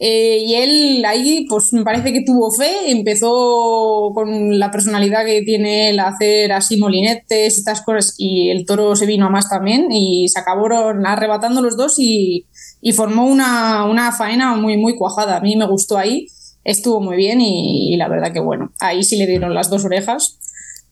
Eh, 0.03 0.45
y 0.47 0.55
él 0.55 1.05
ahí, 1.05 1.47
pues 1.47 1.75
me 1.75 1.85
parece 1.85 2.11
que 2.11 2.23
tuvo 2.25 2.51
fe, 2.51 2.91
empezó 2.91 4.13
con 4.15 4.59
la 4.59 4.71
personalidad 4.71 5.27
que 5.27 5.43
tiene 5.43 5.91
él 5.91 6.01
a 6.01 6.09
hacer 6.09 6.53
así 6.53 6.79
molinetes, 6.79 7.59
estas 7.59 7.83
cosas, 7.83 8.15
y 8.17 8.49
el 8.49 8.65
toro 8.65 8.97
se 8.97 9.05
vino 9.05 9.27
a 9.27 9.31
más 9.31 9.51
también 9.51 9.93
y 9.93 10.27
se 10.29 10.41
acabaron 10.41 11.05
arrebatando 11.07 11.61
los 11.61 11.77
dos 11.77 11.97
y, 11.99 12.47
y 12.81 12.93
formó 12.93 13.27
una, 13.27 13.85
una 13.85 14.13
faena 14.13 14.55
muy, 14.57 14.77
muy 14.77 14.97
cuajada. 14.97 15.37
A 15.37 15.41
mí 15.41 15.57
me 15.57 15.67
gustó 15.67 15.99
ahí, 15.99 16.29
estuvo 16.65 17.01
muy 17.01 17.17
bien 17.17 17.41
y, 17.41 17.97
la 17.97 18.09
verdad 18.09 18.33
que 18.33 18.41
bueno, 18.41 18.73
ahí 18.81 19.05
sí 19.05 19.17
le 19.17 19.27
dieron 19.27 19.55
las 19.55 19.71
dos 19.71 19.85
orejas. 19.85 20.39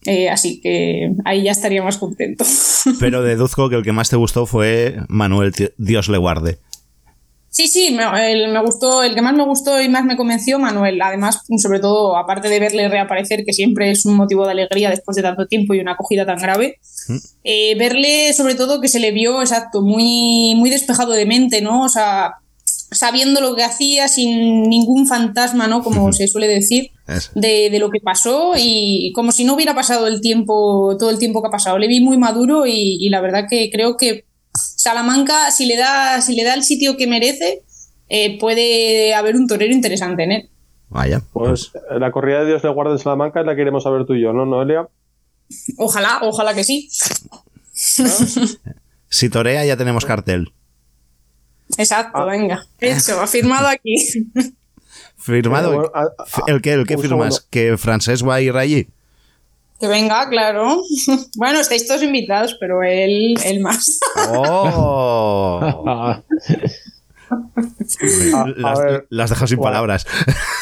eh, 0.05 0.29
así 0.29 0.61
que 0.61 1.11
ahí 1.25 1.43
ya 1.43 1.51
estaría 1.51 1.83
más 1.83 1.97
contento. 1.97 2.45
Pero 2.99 3.21
deduzco 3.23 3.69
que 3.69 3.75
el 3.75 3.83
que 3.83 3.91
más 3.91 4.09
te 4.09 4.15
gustó 4.15 4.45
fue 4.45 4.97
Manuel, 5.07 5.53
Dios 5.77 6.09
le 6.09 6.17
guarde. 6.17 6.59
Sí, 7.51 7.67
sí, 7.67 7.91
me, 7.91 8.31
el, 8.31 8.51
me 8.51 8.61
gustó, 8.61 9.01
el 9.01 9.15
que 9.15 9.21
más 9.21 9.33
me 9.33 9.43
gustó 9.43 9.81
y 9.81 9.89
más 9.89 10.05
me 10.05 10.15
convenció, 10.15 10.59
Manuel. 10.59 11.01
Además, 11.01 11.41
sobre 11.57 11.79
todo, 11.79 12.15
aparte 12.15 12.47
de 12.47 12.59
verle 12.59 12.87
reaparecer, 12.89 13.43
que 13.43 13.53
siempre 13.53 13.89
es 13.89 14.05
un 14.05 14.15
motivo 14.15 14.45
de 14.45 14.51
alegría 14.51 14.89
después 14.89 15.15
de 15.15 15.23
tanto 15.23 15.47
tiempo 15.47 15.73
y 15.73 15.79
una 15.79 15.93
acogida 15.93 16.25
tan 16.25 16.37
grave, 16.37 16.79
eh, 17.43 17.75
verle 17.77 18.33
sobre 18.33 18.55
todo 18.55 18.81
que 18.81 18.87
se 18.87 18.99
le 18.99 19.11
vio, 19.11 19.41
exacto, 19.41 19.81
muy, 19.81 20.53
muy 20.55 20.69
despejado 20.69 21.13
de 21.13 21.25
mente, 21.25 21.61
¿no? 21.61 21.83
O 21.83 21.89
sea, 21.89 22.35
sabiendo 22.91 23.41
lo 23.41 23.55
que 23.55 23.63
hacía 23.63 24.07
sin 24.07 24.63
ningún 24.69 25.07
fantasma, 25.07 25.67
¿no? 25.67 25.83
Como 25.83 26.13
se 26.13 26.27
suele 26.27 26.47
decir, 26.47 26.91
de, 27.33 27.69
de 27.71 27.79
lo 27.79 27.89
que 27.89 27.99
pasó 27.99 28.53
y 28.55 29.11
como 29.13 29.31
si 29.31 29.43
no 29.43 29.55
hubiera 29.55 29.73
pasado 29.73 30.07
el 30.07 30.21
tiempo, 30.21 30.95
todo 30.99 31.09
el 31.09 31.17
tiempo 31.17 31.41
que 31.41 31.47
ha 31.47 31.51
pasado. 31.51 31.79
Le 31.79 31.87
vi 31.87 31.99
muy 32.01 32.17
maduro 32.17 32.67
y, 32.67 32.97
y 32.99 33.09
la 33.09 33.21
verdad 33.21 33.45
que 33.49 33.69
creo 33.71 33.97
que 33.97 34.25
Salamanca, 34.77 35.51
si 35.51 35.65
le 35.65 35.77
da, 35.77 36.21
si 36.21 36.35
le 36.35 36.43
da 36.43 36.53
el 36.53 36.63
sitio 36.63 36.97
que 36.97 37.07
merece, 37.07 37.63
eh, 38.09 38.37
puede 38.39 39.13
haber 39.13 39.35
un 39.35 39.47
torero 39.47 39.73
interesante 39.73 40.23
en 40.23 40.31
él. 40.31 40.49
Vaya. 40.89 41.21
Pues 41.33 41.71
la 41.99 42.11
corrida 42.11 42.39
de 42.41 42.47
Dios 42.47 42.63
le 42.63 42.69
guarde 42.69 42.93
en 42.93 42.99
Salamanca 42.99 43.43
la 43.43 43.51
que 43.53 43.57
queremos 43.57 43.83
saber 43.83 44.05
tú 44.05 44.13
y 44.15 44.21
yo, 44.23 44.33
¿no, 44.33 44.45
Noelia? 44.45 44.87
Ojalá, 45.77 46.19
ojalá 46.23 46.53
que 46.53 46.63
sí. 46.63 46.89
Si 49.11 49.29
torea 49.29 49.65
ya 49.65 49.75
tenemos 49.75 50.05
cartel. 50.05 50.53
Exacto, 51.77 52.25
venga. 52.25 52.65
Hecho, 52.79 53.19
aquí. 53.21 53.95
Firmado. 55.17 55.71
Eh, 55.73 55.75
bueno, 55.75 55.91
a- 55.93 56.23
F- 56.25 56.41
¿El 56.47 56.61
qué? 56.61 56.73
¿El 56.73 56.85
qué 56.85 56.97
firmas? 56.97 57.35
segundo. 57.35 57.47
¿Que 57.49 57.77
Francés 57.77 58.25
va 58.27 58.35
a 58.35 58.41
ir 58.41 58.55
allí? 58.55 58.87
Que 59.79 59.87
venga, 59.87 60.27
claro. 60.29 60.81
Bueno, 61.37 61.59
estáis 61.59 61.87
todos 61.87 62.03
invitados, 62.03 62.55
pero 62.59 62.83
él, 62.83 63.35
él 63.45 63.59
más. 63.61 63.99
¡Oh! 64.35 66.15
Las, 68.57 68.79
ver, 68.79 69.07
las 69.09 69.29
dejo 69.29 69.45
sin 69.47 69.59
palabras. 69.59 70.05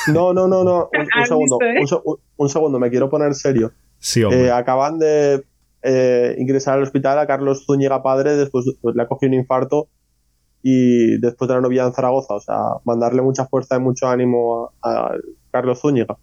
No, 0.07 0.33
no, 0.33 0.47
no, 0.47 0.63
no. 0.63 0.89
Un, 0.93 0.99
un 1.01 1.07
¿Has 1.21 1.27
segundo. 1.29 1.57
eh? 1.61 1.75
un, 1.79 1.87
se- 1.87 1.95
un- 2.03 2.17
un 2.35 2.49
segundo, 2.49 2.79
me 2.79 2.89
quiero 2.89 3.09
poner 3.09 3.33
serio. 3.35 3.71
Sí, 3.99 4.23
hombre. 4.23 4.45
Eh, 4.47 4.51
acaban 4.51 4.99
de 4.99 5.43
eh, 5.81 6.35
ingresar 6.37 6.75
al 6.77 6.83
hospital 6.83 7.19
a 7.19 7.27
Carlos 7.27 7.65
Zúñiga 7.65 8.03
padre, 8.03 8.35
después 8.35 8.65
le 8.83 9.01
ha 9.01 9.07
cogido 9.07 9.29
un 9.29 9.35
infarto 9.39 9.87
y 10.61 11.17
después 11.19 11.47
de 11.47 11.55
la 11.55 11.61
novia 11.61 11.83
en 11.85 11.93
Zaragoza. 11.93 12.33
O 12.35 12.41
sea, 12.41 12.59
mandarle 12.83 13.21
mucha 13.21 13.45
fuerza 13.47 13.77
y 13.77 13.79
mucho 13.79 14.07
ánimo 14.07 14.71
a, 14.81 14.89
a 15.07 15.11
Carlos 15.51 15.79
Zúñiga. 15.79 16.17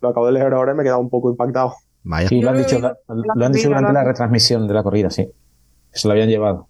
Lo 0.00 0.08
acabo 0.08 0.26
de 0.26 0.32
leer 0.32 0.52
ahora 0.52 0.72
y 0.72 0.74
me 0.74 0.82
he 0.82 0.84
quedado 0.86 1.00
un 1.00 1.10
poco 1.10 1.30
impactado. 1.30 1.74
Vaya. 2.08 2.28
Sí, 2.28 2.40
lo 2.40 2.50
han 2.50 2.58
dicho, 2.58 2.76
oído. 2.76 2.96
lo, 3.08 3.34
lo 3.34 3.46
han 3.46 3.52
dicho 3.52 3.64
corrida, 3.68 3.80
durante 3.80 3.92
la 3.92 4.04
retransmisión 4.04 4.68
de 4.68 4.74
la 4.74 4.82
corrida, 4.84 5.10
sí. 5.10 5.24
Que 5.92 5.98
se 5.98 6.06
lo 6.06 6.12
habían 6.12 6.28
llevado. 6.28 6.68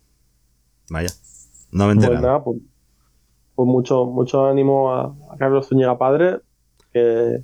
Vaya. 0.88 1.10
No 1.72 1.86
me 1.88 1.92
he 1.92 2.06
Pues 2.06 2.20
nada, 2.22 2.42
pues, 2.42 2.58
pues 3.54 3.66
mucho, 3.68 4.06
mucho 4.06 4.46
ánimo 4.46 4.92
a, 4.94 5.14
a 5.30 5.36
Carlos 5.38 5.68
Zúñiga 5.68 5.98
padre, 5.98 6.38
que, 6.92 7.42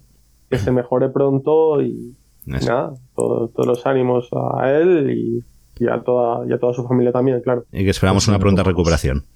que 0.48 0.58
se 0.58 0.70
mejore 0.70 1.10
pronto 1.10 1.82
y 1.82 2.16
Eso. 2.46 2.66
nada, 2.68 2.94
todo- 3.14 3.48
todos 3.48 3.66
los 3.66 3.84
ánimos 3.86 4.28
a 4.32 4.70
él 4.70 5.10
y, 5.10 5.44
y 5.84 5.88
a 5.88 6.02
toda, 6.02 6.46
y 6.48 6.52
a 6.54 6.58
toda 6.58 6.72
su 6.72 6.86
familia 6.88 7.12
también, 7.12 7.40
claro. 7.42 7.64
Y 7.72 7.84
que 7.84 7.90
esperamos 7.90 8.26
una 8.28 8.38
pronta 8.38 8.62
recuperación. 8.62 9.26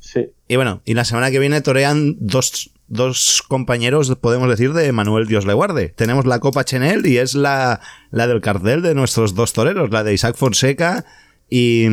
Sí. 0.00 0.30
Y 0.48 0.56
bueno, 0.56 0.80
y 0.84 0.94
la 0.94 1.04
semana 1.04 1.30
que 1.30 1.38
viene 1.38 1.60
torean 1.60 2.16
dos, 2.18 2.72
dos 2.88 3.42
compañeros, 3.48 4.14
podemos 4.20 4.48
decir, 4.48 4.72
de 4.72 4.92
Manuel 4.92 5.26
Dios 5.26 5.46
le 5.46 5.54
guarde. 5.54 5.88
Tenemos 5.88 6.26
la 6.26 6.38
Copa 6.40 6.64
Chenel 6.64 7.06
y 7.06 7.18
es 7.18 7.34
la, 7.34 7.80
la 8.10 8.26
del 8.26 8.40
cartel 8.40 8.82
de 8.82 8.94
nuestros 8.94 9.34
dos 9.34 9.52
toreros, 9.52 9.90
la 9.90 10.04
de 10.04 10.12
Isaac 10.14 10.36
Fonseca 10.36 11.04
y, 11.48 11.86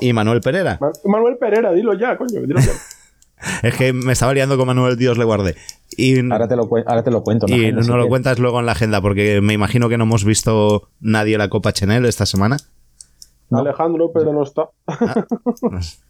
y 0.00 0.12
Manuel 0.12 0.40
Pereira. 0.40 0.78
Ma- 0.80 0.92
Manuel 1.04 1.36
Pereira, 1.38 1.72
dilo 1.72 1.94
ya, 1.94 2.16
coño, 2.16 2.40
dilo 2.42 2.60
ya. 2.60 2.72
Es 3.62 3.74
que 3.76 3.92
me 3.92 4.12
estaba 4.14 4.34
liando 4.34 4.56
con 4.56 4.66
Manuel 4.66 4.96
Dios 4.96 5.16
le 5.16 5.22
guarde. 5.24 5.54
Y, 5.96 6.28
Ahora 6.28 6.48
te 6.48 6.56
lo, 6.56 6.68
ahora 6.86 7.04
te 7.04 7.10
lo 7.12 7.22
cuento. 7.22 7.46
en 7.46 7.52
la 7.52 7.56
y 7.56 7.60
agenda, 7.60 7.76
no 7.78 7.82
si 7.84 7.88
lo 7.90 7.94
quieres. 7.94 8.08
cuentas 8.08 8.38
luego 8.40 8.58
en 8.58 8.66
la 8.66 8.72
agenda, 8.72 9.00
porque 9.00 9.40
me 9.40 9.52
imagino 9.52 9.88
que 9.88 9.96
no 9.96 10.04
hemos 10.04 10.24
visto 10.24 10.90
nadie 11.00 11.38
la 11.38 11.48
Copa 11.48 11.72
Chenel 11.72 12.04
esta 12.06 12.26
semana. 12.26 12.56
No. 13.48 13.58
Alejandro, 13.60 14.10
pero 14.12 14.32
no 14.32 14.42
está. 14.42 14.70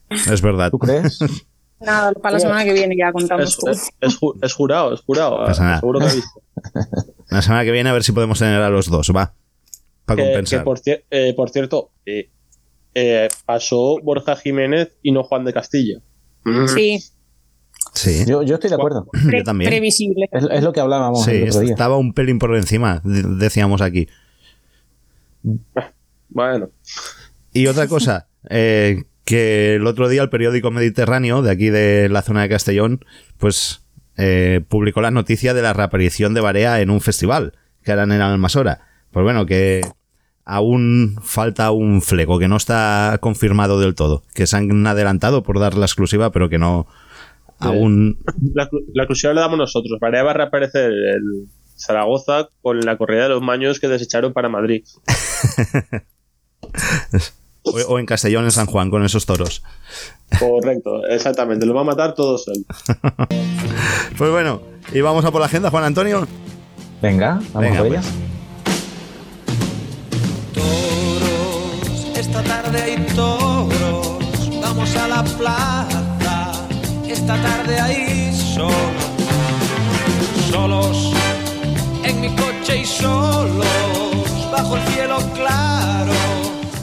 Es 0.08 0.40
verdad. 0.40 0.70
¿Tú 0.70 0.78
crees? 0.78 1.18
Nada, 1.80 2.12
para 2.12 2.34
la 2.34 2.40
semana 2.40 2.64
que 2.64 2.72
viene 2.72 2.96
ya 2.98 3.12
contamos. 3.12 3.50
Es, 3.50 3.56
todo. 3.56 3.70
es- 3.70 3.88
es 4.00 4.18
ju- 4.20 4.36
es 4.42 4.52
jurado, 4.52 4.94
es 4.94 5.00
jurado. 5.00 5.44
Pasa 5.44 5.62
nada. 5.64 5.80
Seguro 5.80 6.00
que 6.00 6.06
ha 6.06 6.12
visto. 6.14 6.42
La 7.30 7.42
semana 7.42 7.62
que 7.64 7.70
viene 7.70 7.88
a 7.90 7.92
ver 7.92 8.02
si 8.02 8.12
podemos 8.12 8.38
tener 8.38 8.60
a 8.62 8.70
los 8.70 8.88
dos, 8.88 9.12
va. 9.14 9.32
Para 10.06 10.16
Que- 10.22 10.28
compensar. 10.30 10.58
que 10.60 10.64
por, 10.64 10.80
cier- 10.80 11.04
eh, 11.10 11.34
por 11.36 11.50
cierto, 11.50 11.90
eh, 12.06 12.30
eh, 12.94 13.28
pasó 13.44 13.96
Borja 14.02 14.34
Jiménez 14.36 14.96
y 15.02 15.12
no 15.12 15.22
Juan 15.22 15.44
de 15.44 15.52
Castilla. 15.52 16.00
Sí, 16.74 16.98
Sí, 17.94 18.24
Yo, 18.26 18.42
yo 18.42 18.54
estoy 18.54 18.70
de 18.70 18.76
acuerdo. 18.76 19.06
pre- 19.10 19.38
yo 19.38 19.44
también. 19.44 19.70
previsible. 19.70 20.28
Es, 20.32 20.44
es 20.50 20.62
lo 20.62 20.72
que 20.72 20.80
hablábamos 20.80 21.24
Sí, 21.24 21.30
el 21.32 21.48
otro 21.48 21.60
día. 21.60 21.70
estaba 21.72 21.96
un 21.96 22.12
pelín 22.12 22.38
por 22.38 22.54
encima, 22.56 23.00
de- 23.04 23.22
decíamos 23.36 23.82
aquí. 23.82 24.08
Bueno, 26.30 26.68
Y 27.52 27.66
otra 27.66 27.86
cosa, 27.88 28.28
eh, 28.50 29.04
que 29.28 29.74
el 29.74 29.86
otro 29.86 30.08
día 30.08 30.22
el 30.22 30.30
periódico 30.30 30.70
Mediterráneo, 30.70 31.42
de 31.42 31.50
aquí 31.50 31.68
de 31.68 32.08
la 32.08 32.22
zona 32.22 32.40
de 32.40 32.48
Castellón, 32.48 33.04
pues 33.36 33.84
eh, 34.16 34.62
publicó 34.66 35.02
la 35.02 35.10
noticia 35.10 35.52
de 35.52 35.60
la 35.60 35.74
reaparición 35.74 36.32
de 36.32 36.40
Barea 36.40 36.80
en 36.80 36.88
un 36.88 37.02
festival, 37.02 37.52
que 37.84 37.92
harán 37.92 38.10
en 38.10 38.22
Almasora. 38.22 38.88
Pues 39.10 39.24
bueno, 39.24 39.44
que 39.44 39.82
aún 40.46 41.18
falta 41.22 41.72
un 41.72 42.00
fleco, 42.00 42.38
que 42.38 42.48
no 42.48 42.56
está 42.56 43.18
confirmado 43.20 43.78
del 43.78 43.94
todo, 43.94 44.22
que 44.32 44.46
se 44.46 44.56
han 44.56 44.86
adelantado 44.86 45.42
por 45.42 45.60
dar 45.60 45.76
la 45.76 45.84
exclusiva, 45.84 46.32
pero 46.32 46.48
que 46.48 46.56
no 46.56 46.86
aún... 47.58 48.20
La, 48.54 48.70
la 48.94 49.02
exclusiva 49.02 49.34
la 49.34 49.42
damos 49.42 49.58
nosotros. 49.58 49.98
María 50.00 50.22
va 50.22 50.30
a 50.30 50.34
reaparecer 50.34 50.90
el 50.90 51.48
Zaragoza 51.76 52.48
con 52.62 52.80
la 52.80 52.96
corrida 52.96 53.24
de 53.24 53.28
los 53.28 53.42
maños 53.42 53.78
que 53.78 53.88
desecharon 53.88 54.32
para 54.32 54.48
Madrid. 54.48 54.84
o, 57.62 57.70
o 57.70 57.98
en 57.98 58.06
Castellón, 58.06 58.44
en 58.44 58.50
San 58.50 58.66
Juan, 58.66 58.90
con 58.90 59.04
esos 59.04 59.26
toros. 59.26 59.62
Correcto, 60.38 61.06
exactamente. 61.08 61.66
Lo 61.66 61.74
va 61.74 61.80
a 61.82 61.84
matar 61.84 62.14
todos 62.14 62.46
él. 62.48 62.64
Pues 64.16 64.30
bueno, 64.30 64.60
y 64.92 65.00
vamos 65.00 65.24
a 65.24 65.30
por 65.30 65.40
la 65.40 65.46
agenda, 65.46 65.70
Juan 65.70 65.84
Antonio. 65.84 66.26
Venga, 67.00 67.40
vamos 67.52 67.54
Venga, 67.54 67.78
a 67.78 67.82
por 67.82 67.88
pues. 67.88 68.06
ella. 68.06 68.14
Esta 72.16 72.42
tarde 72.42 72.82
hay 72.82 73.06
toros, 73.14 74.18
vamos 74.60 74.96
a 74.96 75.08
la 75.08 75.22
plaza. 75.24 76.66
Esta 77.08 77.40
tarde 77.40 77.80
hay 77.80 78.34
sol, 78.34 78.72
solos 80.50 81.12
en 82.04 82.20
mi 82.20 82.28
coche 82.34 82.78
y 82.78 82.84
solos 82.84 83.66
bajo 84.50 84.76
el 84.76 84.82
cielo 84.88 85.18
claro. 85.34 85.97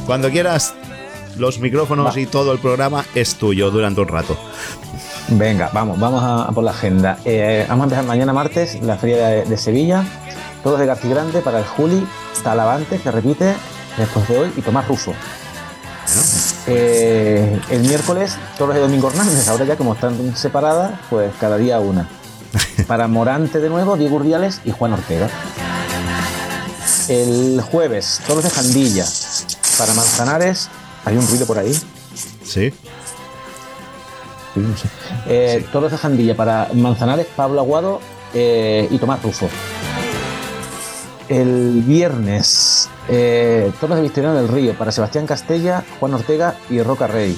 Cuando 0.05 0.29
quieras, 0.29 0.73
los 1.37 1.59
micrófonos 1.59 2.15
y 2.17 2.25
todo 2.25 2.51
el 2.51 2.59
programa 2.59 3.05
es 3.15 3.35
tuyo 3.35 3.71
durante 3.71 4.01
un 4.01 4.07
rato. 4.07 4.37
Venga, 5.29 5.69
vamos, 5.73 5.99
vamos 5.99 6.23
a, 6.23 6.43
a 6.43 6.51
por 6.51 6.63
la 6.63 6.71
agenda. 6.71 7.17
Eh, 7.25 7.65
vamos 7.67 7.83
a 7.83 7.85
empezar 7.85 8.05
mañana 8.05 8.31
martes, 8.31 8.79
la 8.81 8.97
feria 8.97 9.27
de, 9.27 9.45
de 9.45 9.57
Sevilla. 9.57 10.05
Todos 10.63 10.79
de 10.79 10.85
García 10.85 11.11
Grande 11.11 11.41
para 11.41 11.59
el 11.59 11.65
Juli, 11.65 12.07
Talavante, 12.43 12.99
que 12.99 13.11
repite 13.11 13.55
después 13.97 14.27
de 14.27 14.39
hoy, 14.39 14.53
y 14.55 14.61
Tomás 14.61 14.87
Russo. 14.87 15.13
Eh, 16.67 17.59
el 17.69 17.81
miércoles, 17.81 18.37
todos 18.57 18.73
de 18.73 18.81
Domingo 18.81 19.09
Hernández. 19.09 19.47
Ahora 19.47 19.65
ya 19.65 19.75
como 19.75 19.93
están 19.93 20.35
separadas, 20.35 20.93
pues 21.09 21.31
cada 21.39 21.57
día 21.57 21.79
una. 21.79 22.07
Para 22.87 23.07
Morante 23.07 23.59
de 23.59 23.69
nuevo, 23.69 23.97
Diego 23.97 24.15
Urdiales 24.17 24.61
y 24.65 24.71
Juan 24.71 24.93
Ortega. 24.93 25.29
El 27.07 27.61
jueves, 27.61 28.21
todos 28.27 28.43
de 28.43 28.49
Jandilla. 28.49 29.05
Para 29.77 29.93
Manzanares, 29.93 30.69
hay 31.03 31.17
un 31.17 31.27
ruido 31.27 31.45
por 31.45 31.57
ahí. 31.57 31.73
Sí. 32.43 32.71
Sí. 34.53 34.87
Eh, 35.27 35.65
Toros 35.71 35.91
de 35.91 35.97
Jandilla 35.97 36.35
para 36.35 36.69
Manzanares, 36.73 37.27
Pablo 37.35 37.59
Aguado 37.59 37.99
eh, 38.33 38.87
y 38.89 38.97
Tomás 38.97 39.21
Rufo. 39.21 39.49
El 41.27 41.83
viernes, 41.85 42.89
eh, 43.09 43.71
Toros 43.81 43.97
de 43.97 44.03
Victoriano 44.03 44.35
del 44.35 44.47
Río 44.47 44.77
para 44.77 44.91
Sebastián 44.91 45.27
Castella, 45.27 45.83
Juan 45.99 46.13
Ortega 46.13 46.55
y 46.69 46.81
Roca 46.81 47.07
Rey. 47.07 47.37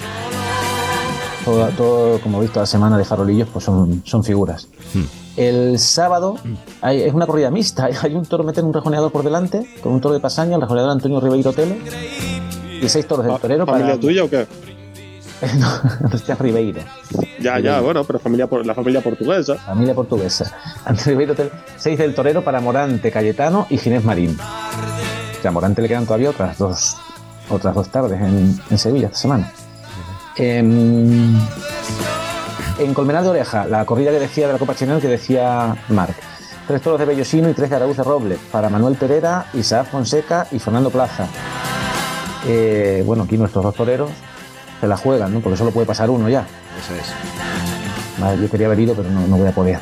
Todo, 1.43 1.69
todo, 1.69 2.21
como 2.21 2.39
he 2.39 2.41
visto, 2.41 2.59
la 2.59 2.65
semana 2.65 2.97
de 2.97 3.05
farolillos, 3.05 3.47
pues 3.51 3.65
son, 3.65 4.03
son 4.05 4.23
figuras. 4.23 4.67
El 5.37 5.77
sábado 5.79 6.35
hay- 6.81 7.03
es 7.03 7.13
una 7.13 7.27
corrida 7.27 7.49
mixta. 7.51 7.87
Hay, 8.01 8.15
un 8.15 8.25
toro 8.25 8.43
meter 8.43 8.63
un 8.63 8.73
rejoneador 8.73 9.11
por 9.11 9.23
delante, 9.23 9.65
con 9.81 9.93
un 9.93 10.01
toro 10.01 10.13
de 10.15 10.19
pasaña, 10.19 10.55
el 10.55 10.61
rejoneador 10.61 10.91
Antonio 10.91 11.19
Ribeiro 11.21 11.53
Tele, 11.53 11.79
y 12.81 12.89
seis 12.89 13.07
toros 13.07 13.25
del 13.25 13.37
torero 13.39 13.65
¿Familia 13.65 13.87
para. 13.89 13.99
tuya 13.99 14.23
o 14.23 14.29
qué? 14.29 14.47
no, 15.59 15.69
este 16.15 16.33
es 16.33 16.39
Ribeiro. 16.39 16.81
Ya, 17.39 17.59
ya, 17.59 17.79
bueno, 17.79 18.03
pero 18.03 18.17
familia 18.17 18.49
la 18.63 18.73
familia 18.73 19.01
portuguesa. 19.01 19.55
Familia 19.55 19.93
portuguesa. 19.93 20.51
Antonio 20.85 21.05
Ribeiro 21.11 21.35
Tele, 21.35 21.51
seis 21.77 21.99
del 21.99 22.15
torero 22.15 22.43
para 22.43 22.59
Morante, 22.59 23.11
Cayetano 23.11 23.67
y 23.69 23.77
Ginés 23.77 24.03
Marín. 24.03 24.35
O 24.39 25.41
sea, 25.41 25.49
a 25.49 25.51
Morante 25.51 25.83
le 25.83 25.87
quedan 25.87 26.05
todavía 26.07 26.31
otras 26.31 26.57
dos, 26.57 26.97
otras 27.51 27.75
dos 27.75 27.89
tardes 27.89 28.19
en, 28.19 28.59
en 28.71 28.77
Sevilla 28.79 29.05
esta 29.07 29.19
semana. 29.19 29.51
Em, 30.35 31.35
en 32.79 32.93
Colmenar 32.93 33.23
de 33.23 33.29
Oreja, 33.29 33.65
la 33.65 33.85
corrida 33.85 34.11
que 34.11 34.19
decía 34.19 34.47
de 34.47 34.53
la 34.53 34.59
Copa 34.59 34.75
Chenel 34.75 35.01
que 35.01 35.07
decía 35.07 35.75
Marc. 35.89 36.15
Tres 36.67 36.81
toros 36.81 36.99
de 36.99 37.05
Bellosino 37.05 37.49
y 37.49 37.53
tres 37.53 37.69
de 37.69 37.77
Araúz 37.77 37.97
de 37.97 38.03
Roble 38.03 38.37
para 38.51 38.69
Manuel 38.69 38.95
Pereira, 38.95 39.45
Isaac 39.53 39.87
Fonseca 39.89 40.47
y 40.51 40.59
Fernando 40.59 40.89
Plaza. 40.89 41.27
Eh, 42.45 43.03
bueno, 43.05 43.23
aquí 43.23 43.37
nuestros 43.37 43.63
dos 43.63 43.73
toreros 43.73 44.11
se 44.79 44.87
la 44.87 44.97
juegan, 44.97 45.33
¿no? 45.33 45.39
Porque 45.39 45.57
solo 45.57 45.71
puede 45.71 45.87
pasar 45.87 46.09
uno 46.09 46.29
ya. 46.29 46.45
Eso 46.77 46.93
es. 46.93 47.13
Vale, 48.19 48.41
yo 48.41 48.49
quería 48.49 48.67
haber 48.67 48.79
ido, 48.79 48.93
pero 48.95 49.09
no, 49.09 49.25
no 49.27 49.37
voy 49.37 49.47
a 49.47 49.51
poder. 49.51 49.79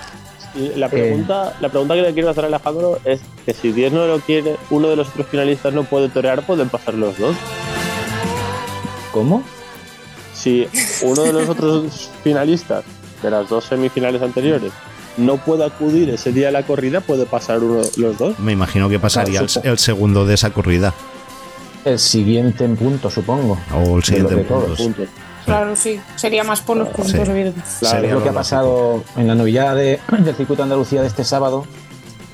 La 0.76 0.88
pregunta, 0.88 1.54
la 1.60 1.70
pregunta 1.70 1.96
que 1.96 2.02
le 2.02 2.14
quiero 2.14 2.30
hacer 2.30 2.46
a 2.46 2.48
Alejandro 2.48 3.00
es 3.04 3.20
que 3.46 3.54
si 3.54 3.74
Dios 3.74 3.92
no 3.92 4.06
lo 4.06 4.20
quiere, 4.20 4.56
uno 4.70 4.88
de 4.88 4.96
los 4.96 5.10
otros 5.10 5.28
finalistas 5.28 5.74
no 5.74 5.84
puede 5.84 6.08
torear, 6.08 6.46
pueden 6.46 6.70
pasar 6.70 6.94
los 6.94 7.18
dos. 7.18 7.36
¿Cómo? 9.12 9.44
Si 10.46 10.68
uno 11.02 11.24
de 11.24 11.34
los 11.34 11.50
otros 11.50 12.12
finalistas 12.24 12.84
de 13.24 13.32
las 13.32 13.50
dos 13.50 13.66
semifinales 13.66 14.22
anteriores 14.22 14.72
no 15.18 15.38
puede 15.38 15.66
acudir 15.66 16.08
ese 16.12 16.32
día 16.32 16.50
a 16.50 16.52
la 16.52 16.62
corrida, 16.62 17.02
puede 17.02 17.26
pasar 17.26 17.64
uno 17.64 17.82
los 17.98 18.18
dos. 18.20 18.38
Me 18.40 18.52
imagino 18.52 18.88
que 18.88 19.00
pasaría 19.00 19.40
el, 19.40 19.48
Claro, 19.48 19.72
el 19.72 19.80
segundo 19.80 20.24
de 20.24 20.36
esa 20.36 20.52
corrida. 20.52 20.94
El 21.84 21.98
siguiente 21.98 22.64
en 22.64 22.76
punto, 22.78 23.10
supongo. 23.10 23.58
O 23.74 23.98
el 23.98 24.04
siguiente 24.04 24.36
de 24.36 24.42
en 24.42 24.48
todos. 24.48 24.78
puntos. 24.78 25.08
Claro, 25.46 25.76
sí. 25.76 26.00
Sería 26.16 26.44
más 26.44 26.62
por 26.62 26.78
los 26.78 26.90
puntos, 26.90 27.12
Sí. 27.26 27.32
evidente. 27.32 27.62
Claro, 27.80 28.06
es 28.06 28.14
lo 28.14 28.22
que 28.22 28.30
ha 28.30 28.34
pasado 28.34 29.04
en 29.18 29.26
la 29.26 29.34
novillada 29.34 29.74
de- 29.74 30.00
del 30.12 30.36
circuito 30.36 30.58
de 30.58 30.64
Andalucía 30.64 31.02
de 31.02 31.08
este 31.08 31.24
sábado. 31.24 31.66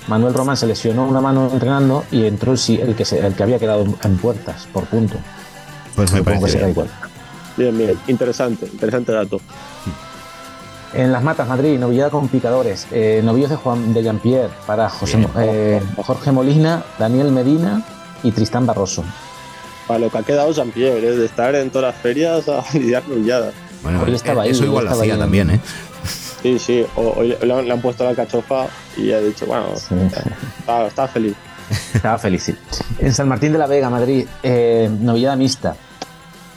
Manuel 0.09 0.33
Román 0.33 0.57
se 0.57 0.67
lesionó 0.67 1.07
una 1.07 1.21
mano 1.21 1.49
entrenando 1.53 2.03
y 2.11 2.25
entró 2.25 2.51
el, 2.51 2.93
que, 2.95 3.05
se- 3.05 3.25
el 3.25 3.33
que 3.35 3.43
había 3.43 3.57
quedado 3.57 3.85
en 4.03 4.17
puertas 4.17 4.67
por 4.73 4.83
punto. 4.87 5.15
Pues 5.95 6.11
me 6.11 6.17
Supongo 6.17 6.35
que 6.35 6.41
parece 6.41 6.57
será 6.57 6.65
bien. 6.67 6.71
igual. 6.71 6.89
Bien, 7.61 7.77
bien, 7.77 7.99
interesante, 8.07 8.65
interesante 8.65 9.11
dato. 9.11 9.39
En 10.93 11.11
Las 11.11 11.21
Matas, 11.23 11.47
Madrid, 11.47 11.77
novillada 11.77 12.09
con 12.09 12.27
picadores. 12.27 12.87
Eh, 12.91 13.21
novillos 13.23 13.49
de 13.51 13.55
Juan 13.55 13.93
de 13.93 14.01
Jean-Pierre 14.03 14.49
para 14.65 14.89
José, 14.89 15.25
eh, 15.37 15.79
Jorge 15.97 16.31
Molina, 16.31 16.83
Daniel 16.97 17.31
Medina 17.31 17.83
y 18.23 18.31
Tristán 18.31 18.65
Barroso. 18.65 19.03
Para 19.87 19.99
lo 19.99 20.09
que 20.09 20.17
ha 20.17 20.23
quedado 20.23 20.51
San 20.53 20.71
Pierre, 20.71 21.07
es 21.07 21.17
de 21.17 21.25
estar 21.25 21.53
en 21.55 21.69
todas 21.69 21.93
las 21.93 22.01
ferias 22.01 22.49
a 22.49 22.63
lidiar 22.73 23.07
novilladas. 23.07 23.53
Bueno, 23.83 24.01
Hoy 24.05 24.15
estaba 24.15 24.45
eso 24.47 24.63
ahí, 24.63 24.67
igual 24.69 24.85
lo 24.85 24.89
estaba 24.89 25.03
hacía 25.03 25.17
también, 25.19 25.49
¿eh? 25.51 25.59
Sí, 26.41 26.57
sí, 26.57 26.85
hoy 26.95 27.37
le, 27.41 27.53
han- 27.53 27.65
le 27.65 27.71
han 27.71 27.81
puesto 27.81 28.03
la 28.03 28.15
cachofa 28.15 28.65
y 28.97 29.11
ha 29.11 29.19
dicho, 29.19 29.45
bueno, 29.45 29.67
Sí. 29.75 29.93
está, 30.59 30.87
está 30.87 31.07
feliz. 31.07 31.35
Estaba 31.93 32.17
feliz, 32.17 32.43
sí. 32.43 32.55
En 32.99 33.13
San 33.13 33.27
Martín 33.29 33.53
de 33.53 33.59
la 33.59 33.67
Vega, 33.67 33.89
Madrid, 33.91 34.25
eh, 34.43 34.89
novillada 34.99 35.35
mixta. 35.35 35.75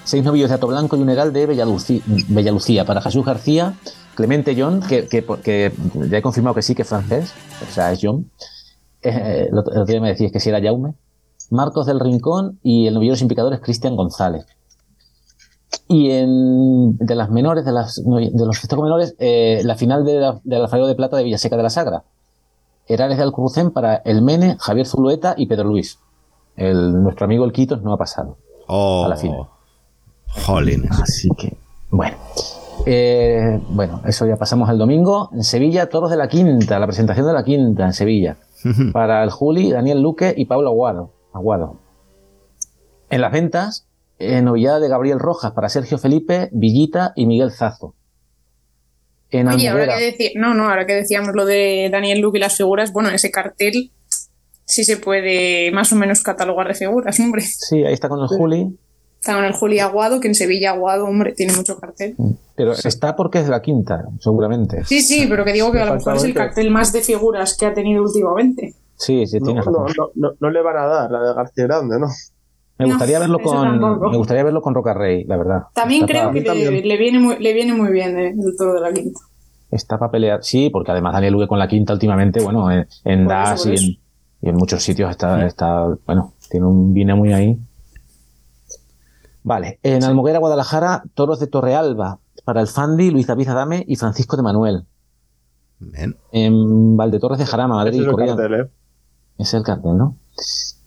Seis 0.04 0.22
novillos 0.22 0.48
de 0.50 0.56
Ato 0.56 0.66
Blanco 0.66 0.96
y 0.96 1.00
un 1.02 1.08
heral 1.10 1.32
de 1.32 1.48
Bellalucí- 1.48 2.02
Bellalucía 2.28 2.84
para 2.84 3.00
Jesús 3.00 3.24
García, 3.24 3.74
Clemente 4.14 4.54
John, 4.56 4.80
que, 4.80 5.06
que- 5.08 5.24
que 5.42 5.72
ya 6.10 6.18
he 6.18 6.22
confirmado 6.22 6.54
que 6.54 6.62
sí 6.62 6.74
que 6.74 6.82
es 6.82 6.88
francés, 6.88 7.32
o 7.68 7.72
sea, 7.72 7.90
es 7.92 8.00
John. 8.02 8.30
Eh, 9.02 9.48
el 9.50 9.58
otro 9.58 9.84
día 9.84 10.00
me 10.00 10.08
decías 10.08 10.30
que 10.32 10.40
sí 10.40 10.48
era 10.50 10.60
Jaume. 10.62 10.94
Marcos 11.50 11.86
del 11.86 12.00
Rincón 12.00 12.58
y 12.62 12.86
el 12.86 12.94
novillero 12.94 13.16
sin 13.16 13.28
picadores 13.28 13.60
Cristian 13.60 13.96
González. 13.96 14.46
Y 15.88 16.10
en, 16.10 16.96
de 16.96 17.14
las 17.14 17.30
menores, 17.30 17.64
de, 17.64 17.72
las, 17.72 17.96
de 17.96 18.46
los 18.46 18.58
festejos 18.58 18.82
menores, 18.84 19.14
eh, 19.18 19.60
la 19.64 19.74
final 19.74 20.04
de 20.04 20.14
la, 20.20 20.40
del 20.44 20.62
Alfarero 20.62 20.86
de 20.86 20.94
Plata 20.94 21.16
de 21.16 21.24
Villaseca 21.24 21.56
de 21.56 21.62
la 21.62 21.70
Sagra. 21.70 22.04
Herales 22.86 23.16
de 23.18 23.22
Alcurucén 23.24 23.70
para 23.70 23.96
El 23.96 24.22
Mene, 24.22 24.56
Javier 24.60 24.86
Zulueta 24.86 25.34
y 25.36 25.46
Pedro 25.46 25.64
Luis. 25.64 25.98
El, 26.56 27.02
nuestro 27.02 27.24
amigo 27.26 27.44
el 27.44 27.52
Quitos 27.52 27.82
no 27.82 27.92
ha 27.92 27.98
pasado. 27.98 28.38
Oh, 28.66 29.04
A 29.04 29.08
la 29.08 29.16
final. 29.16 29.40
Jolines. 30.42 30.90
Así 31.00 31.28
que, 31.36 31.56
bueno. 31.90 32.16
Eh, 32.86 33.60
bueno, 33.68 34.02
eso 34.06 34.26
ya 34.26 34.36
pasamos 34.36 34.68
al 34.68 34.78
domingo. 34.78 35.30
En 35.32 35.44
Sevilla, 35.44 35.88
toros 35.88 36.10
de 36.10 36.16
la 36.16 36.28
quinta, 36.28 36.78
la 36.78 36.86
presentación 36.86 37.26
de 37.26 37.32
la 37.32 37.44
quinta 37.44 37.84
en 37.84 37.92
Sevilla. 37.92 38.36
Para 38.92 39.22
el 39.22 39.30
Juli, 39.30 39.70
Daniel 39.70 40.00
Luque 40.00 40.34
y 40.36 40.46
Pablo 40.46 40.70
Aguado. 40.70 41.12
Aguado. 41.32 41.78
En 43.10 43.20
las 43.20 43.30
ventas, 43.30 43.86
eh, 44.18 44.40
novillada 44.42 44.80
de 44.80 44.88
Gabriel 44.88 45.18
Rojas 45.18 45.52
para 45.52 45.68
Sergio 45.68 45.98
Felipe, 45.98 46.48
Villita 46.52 47.12
y 47.14 47.26
Miguel 47.26 47.52
Zazo. 47.52 47.94
En 49.30 49.48
Oye, 49.48 49.68
ahora 49.68 49.96
que, 50.16 50.32
no, 50.36 50.54
no, 50.54 50.68
ahora 50.68 50.86
que 50.86 50.94
decíamos 50.94 51.34
lo 51.34 51.44
de 51.44 51.88
Daniel 51.90 52.20
Luke 52.20 52.38
y 52.38 52.40
las 52.40 52.56
figuras, 52.56 52.92
bueno, 52.92 53.10
ese 53.10 53.30
cartel 53.30 53.90
sí 54.64 54.84
se 54.84 54.96
puede 54.96 55.72
más 55.72 55.92
o 55.92 55.96
menos 55.96 56.22
catalogar 56.22 56.68
de 56.68 56.74
figuras, 56.74 57.18
hombre. 57.20 57.42
sí, 57.42 57.84
ahí 57.84 57.92
está 57.92 58.08
con 58.08 58.20
el 58.20 58.28
Juli, 58.28 58.78
Está 59.24 59.36
con 59.36 59.44
el 59.46 59.54
Juli 59.54 59.78
Aguado, 59.78 60.20
que 60.20 60.28
en 60.28 60.34
Sevilla 60.34 60.72
Aguado, 60.72 61.06
hombre, 61.06 61.32
tiene 61.32 61.54
mucho 61.54 61.78
cartel. 61.78 62.14
pero 62.54 62.72
está 62.72 63.16
porque 63.16 63.38
es 63.38 63.46
de 63.46 63.52
la 63.52 63.62
quinta, 63.62 64.04
seguramente. 64.20 64.84
Sí, 64.84 65.00
sí, 65.00 65.24
pero 65.26 65.46
que 65.46 65.54
digo 65.54 65.72
que 65.72 65.80
a 65.80 65.86
lo 65.86 65.94
mejor 65.94 66.16
es 66.16 66.24
el 66.24 66.34
cartel 66.34 66.70
más 66.70 66.92
de 66.92 67.00
figuras 67.00 67.56
que 67.56 67.64
ha 67.64 67.72
tenido 67.72 68.02
últimamente. 68.02 68.74
Sí, 68.96 69.26
sí, 69.26 69.40
No, 69.40 69.46
tienes 69.46 69.64
no, 69.66 69.86
razón. 69.86 69.94
no, 70.14 70.28
no, 70.28 70.34
no 70.38 70.50
le 70.50 70.60
van 70.62 70.76
a 70.76 70.84
dar 70.86 71.10
la 71.10 71.20
de 71.20 71.34
García 71.34 71.64
Grande, 71.64 71.98
¿no? 71.98 72.08
Me 72.78 72.84
No, 72.86 72.90
gustaría 72.92 73.18
verlo 73.18 73.38
con 73.38 73.80
me 74.10 74.16
gustaría 74.18 74.44
verlo 74.44 74.60
con 74.60 74.74
Roca 74.74 74.92
Rey, 74.92 75.24
la 75.24 75.36
verdad. 75.38 75.62
También 75.72 76.02
Está 76.02 76.12
creo 76.12 76.30
que 76.32 76.40
le, 76.40 76.46
también. 76.46 76.86
le 76.88 76.96
viene 76.98 77.18
muy, 77.18 77.38
le 77.38 77.52
viene 77.54 77.72
muy 77.72 77.90
bien 77.92 78.18
eh, 78.18 78.28
el 78.38 78.56
toro 78.58 78.74
de 78.74 78.80
la 78.82 78.92
quinta. 78.92 79.20
Está 79.70 79.96
para 79.98 80.10
pelear. 80.10 80.40
Sí, 80.44 80.68
porque 80.70 80.90
además 80.90 81.14
Daniel 81.14 81.32
Luque 81.32 81.46
con 81.48 81.58
la 81.58 81.66
quinta 81.66 81.94
últimamente, 81.94 82.42
bueno, 82.42 82.70
en, 82.70 82.86
en 83.04 83.26
DAS 83.26 83.64
en, 83.66 83.74
Y 84.42 84.48
en 84.50 84.54
muchos 84.56 84.82
sitios 84.82 85.10
está, 85.10 85.46
está 85.46 85.86
bueno, 86.06 86.34
tiene 86.50 86.66
un 86.66 86.92
vino 86.92 87.16
muy 87.16 87.32
ahí. 87.32 87.58
Vale, 89.44 89.78
en 89.82 90.02
Almoguera, 90.02 90.38
Guadalajara, 90.40 91.04
toros 91.14 91.38
de 91.38 91.46
Torrealba 91.46 92.18
para 92.44 92.60
el 92.60 92.66
Fandi, 92.66 93.10
Luis 93.10 93.26
David 93.26 93.48
Adame 93.48 93.84
y 93.86 93.96
Francisco 93.96 94.36
de 94.36 94.42
Manuel. 94.42 94.86
Bien. 95.78 96.16
En 96.32 96.96
Valdetorres 96.96 97.38
de 97.38 97.46
Jarama, 97.46 97.76
Madrid. 97.76 98.00
Ese 98.00 98.02
es 98.02 98.06
el 98.08 98.12
corrida- 98.14 98.36
cartel, 98.36 98.60
¿eh? 98.60 98.70
es 99.38 99.54
el 99.54 99.62
cartel, 99.62 99.96
¿no? 99.98 100.16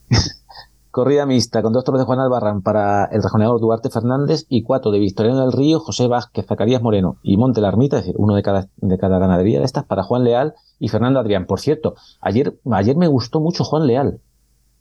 Corrida 0.92 1.28
mixta 1.28 1.62
con 1.62 1.74
dos 1.74 1.84
toros 1.84 2.00
de 2.02 2.06
Juan 2.06 2.20
Albarrán 2.20 2.64
para 2.64 3.06
el 3.06 3.22
rejoneador 3.22 3.60
Duarte 3.62 3.92
Fernández 3.92 4.46
y 4.50 4.64
cuatro 4.64 4.90
de 4.90 4.98
Victoriano 4.98 5.42
del 5.42 5.52
Río, 5.52 5.80
José 5.80 6.08
Vázquez, 6.08 6.48
Zacarías 6.48 6.82
Moreno 6.82 7.18
y 7.22 7.38
Monte 7.38 7.62
la 7.62 7.68
Ermita, 7.68 7.98
es 8.00 8.04
decir, 8.06 8.16
uno 8.18 8.34
de 8.34 8.42
cada, 8.42 8.68
de 8.78 8.98
cada 8.98 9.20
ganadería 9.20 9.60
de 9.60 9.66
estas 9.66 9.84
para 9.86 10.02
Juan 10.02 10.24
Leal 10.24 10.56
y 10.80 10.88
Fernando 10.88 11.20
Adrián. 11.20 11.46
Por 11.46 11.60
cierto, 11.60 11.94
ayer, 12.20 12.58
ayer 12.72 12.96
me 12.98 13.08
gustó 13.08 13.40
mucho 13.40 13.64
Juan 13.64 13.86
Leal 13.86 14.20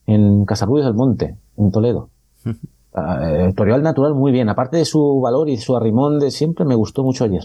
en 0.06 0.46
Casarrubios 0.46 0.86
del 0.86 0.94
Monte, 0.94 1.36
en 1.58 1.70
Toledo. 1.70 2.08
Ah, 2.96 3.20
eh, 3.22 3.52
Toreó 3.54 3.74
al 3.74 3.82
natural 3.82 4.14
muy 4.14 4.32
bien, 4.32 4.48
aparte 4.48 4.78
de 4.78 4.84
su 4.86 5.20
valor 5.20 5.48
y 5.50 5.58
su 5.58 5.76
arrimón 5.76 6.18
de 6.18 6.30
siempre, 6.30 6.64
me 6.64 6.74
gustó 6.74 7.02
mucho 7.04 7.24
ayer. 7.24 7.44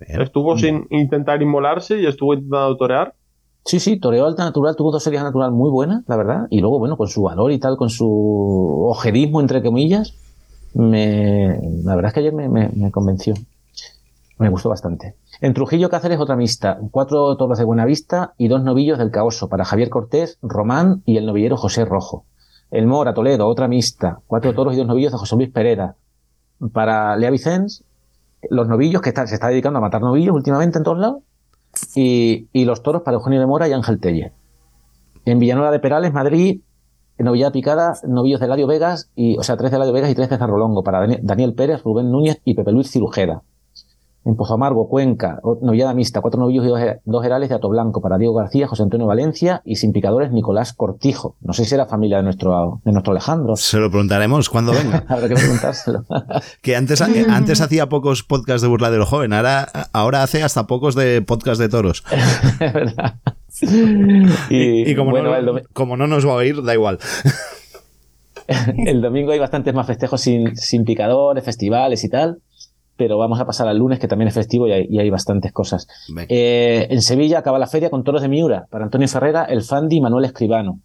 Estuvo 0.00 0.56
sin 0.56 0.86
intentar 0.90 1.42
inmolarse 1.42 2.00
y 2.00 2.06
estuvo 2.06 2.34
intentando 2.34 2.76
torear. 2.76 3.14
Sí, 3.64 3.80
sí, 3.80 3.98
toreó 3.98 4.26
al 4.26 4.34
natural, 4.36 4.76
tuvo 4.76 4.90
dos 4.92 5.02
series 5.02 5.20
al 5.20 5.28
natural 5.28 5.52
muy 5.52 5.70
buenas, 5.70 6.04
la 6.06 6.16
verdad. 6.16 6.46
Y 6.50 6.60
luego, 6.60 6.78
bueno, 6.78 6.96
con 6.96 7.08
su 7.08 7.22
valor 7.22 7.50
y 7.52 7.58
tal, 7.58 7.76
con 7.76 7.90
su 7.90 8.86
ojerismo, 8.88 9.40
entre 9.40 9.62
comillas, 9.62 10.14
me, 10.74 11.58
la 11.84 11.94
verdad 11.96 12.08
es 12.10 12.14
que 12.14 12.20
ayer 12.20 12.32
me, 12.32 12.48
me- 12.48 12.70
me 12.74 12.90
convenció. 12.90 13.34
Me 14.38 14.48
gustó 14.48 14.70
bastante. 14.70 15.16
En 15.42 15.52
Trujillo 15.52 15.90
Cáceres 15.90 16.18
otra 16.18 16.36
mixta, 16.36 16.78
cuatro 16.90 17.36
toros 17.36 17.58
de 17.58 17.64
Buenavista 17.64 18.32
y 18.38 18.48
dos 18.48 18.62
novillos 18.62 18.98
del 18.98 19.10
Caoso 19.10 19.48
para 19.50 19.66
Javier 19.66 19.90
Cortés, 19.90 20.38
Román 20.40 21.02
y 21.04 21.18
el 21.18 21.26
novillero 21.26 21.58
José 21.58 21.84
Rojo. 21.84 22.24
El 22.70 22.86
Mora, 22.86 23.14
Toledo, 23.14 23.46
otra 23.48 23.68
mixta, 23.68 24.20
cuatro 24.26 24.54
toros 24.54 24.74
y 24.74 24.76
dos 24.76 24.86
novillos 24.86 25.12
de 25.12 25.18
José 25.18 25.36
Luis 25.36 25.50
Pereda. 25.50 25.96
Para 26.72 27.16
Lea 27.16 27.30
Vicens, 27.30 27.84
los 28.48 28.68
novillos 28.68 29.02
que 29.02 29.10
se 29.12 29.34
está 29.34 29.48
dedicando 29.48 29.78
a 29.78 29.82
matar 29.82 30.00
novillos 30.02 30.34
últimamente 30.34 30.78
en 30.78 30.84
todos 30.84 30.98
lados 30.98 31.22
y, 31.94 32.48
y 32.52 32.64
los 32.64 32.82
toros 32.82 33.02
para 33.02 33.16
Eugenio 33.16 33.40
de 33.40 33.46
Mora 33.46 33.68
y 33.68 33.72
Ángel 33.72 33.98
Telle. 34.00 34.32
En 35.24 35.38
Villanueva 35.38 35.70
de 35.70 35.80
Perales, 35.80 36.12
Madrid, 36.12 36.60
novillada 37.18 37.52
picada, 37.52 37.94
novillos 38.06 38.40
de 38.40 38.46
Eladio 38.46 38.66
Vegas, 38.66 39.10
y, 39.14 39.36
o 39.36 39.42
sea, 39.42 39.56
tres 39.56 39.70
de 39.70 39.76
Eladio 39.76 39.92
Vegas 39.92 40.10
y 40.10 40.14
tres 40.14 40.30
de 40.30 40.38
Zarrolongo, 40.38 40.82
para 40.82 41.06
Dani- 41.06 41.20
Daniel 41.22 41.54
Pérez, 41.54 41.82
Rubén 41.82 42.10
Núñez 42.10 42.40
y 42.44 42.54
Pepe 42.54 42.72
Luis 42.72 42.90
Cirujeda. 42.90 43.42
En 44.22 44.36
Pozo 44.36 44.52
Amargo, 44.52 44.86
Cuenca, 44.86 45.40
novillada 45.62 45.94
mixta, 45.94 46.20
cuatro 46.20 46.38
novillos 46.38 46.66
y 46.66 46.68
dos, 47.04 47.24
herales 47.24 47.48
de 47.48 47.54
Ato 47.54 47.70
Blanco 47.70 48.02
para 48.02 48.18
Diego 48.18 48.34
García, 48.34 48.68
José 48.68 48.82
Antonio 48.82 49.06
Valencia 49.06 49.62
y 49.64 49.76
sin 49.76 49.92
picadores 49.92 50.30
Nicolás 50.30 50.74
Cortijo. 50.74 51.36
No 51.40 51.54
sé 51.54 51.64
si 51.64 51.74
era 51.74 51.86
familia 51.86 52.18
de 52.18 52.24
nuestro, 52.24 52.82
de 52.84 52.92
nuestro 52.92 53.12
Alejandro. 53.12 53.56
Se 53.56 53.78
lo 53.78 53.88
preguntaremos 53.88 54.50
cuando 54.50 54.72
venga. 54.72 55.04
Habrá 55.08 55.28
que 55.28 55.34
preguntárselo. 55.34 56.04
Que 56.60 56.76
antes, 56.76 57.00
antes 57.00 57.60
hacía 57.60 57.88
pocos 57.88 58.22
podcasts 58.22 58.60
de 58.60 58.68
burladero 58.68 59.06
joven, 59.06 59.32
ahora, 59.32 59.68
ahora 59.92 60.22
hace 60.22 60.42
hasta 60.42 60.66
pocos 60.66 60.94
de 60.94 61.22
podcast 61.22 61.60
de 61.60 61.68
toros. 61.68 62.04
Y, 64.48 64.90
Y 64.90 64.94
como, 64.94 65.10
bueno, 65.10 65.42
no, 65.42 65.60
como 65.72 65.96
no 65.96 66.06
nos 66.06 66.26
va 66.26 66.32
a 66.32 66.36
oír, 66.36 66.62
da 66.62 66.72
igual. 66.72 66.98
el 68.86 69.02
domingo 69.02 69.32
hay 69.32 69.38
bastantes 69.38 69.74
más 69.74 69.86
festejos 69.86 70.20
sin, 70.20 70.56
sin 70.56 70.84
picadores, 70.84 71.44
festivales 71.44 72.04
y 72.04 72.08
tal, 72.08 72.40
pero 73.00 73.16
vamos 73.16 73.40
a 73.40 73.46
pasar 73.46 73.66
al 73.66 73.78
lunes 73.78 73.98
que 73.98 74.08
también 74.08 74.28
es 74.28 74.34
festivo 74.34 74.68
y 74.68 74.72
hay, 74.72 74.86
y 74.90 74.98
hay 74.98 75.08
bastantes 75.08 75.54
cosas. 75.54 75.88
Eh, 76.28 76.86
en 76.90 77.00
Sevilla 77.00 77.38
acaba 77.38 77.58
la 77.58 77.66
feria 77.66 77.88
con 77.88 78.04
toros 78.04 78.20
de 78.20 78.28
Miura 78.28 78.66
para 78.70 78.84
Antonio 78.84 79.08
Ferrera, 79.08 79.44
el 79.44 79.62
Fandi 79.62 79.96
y 79.96 80.00
Manuel 80.02 80.26
Escribano. 80.26 80.80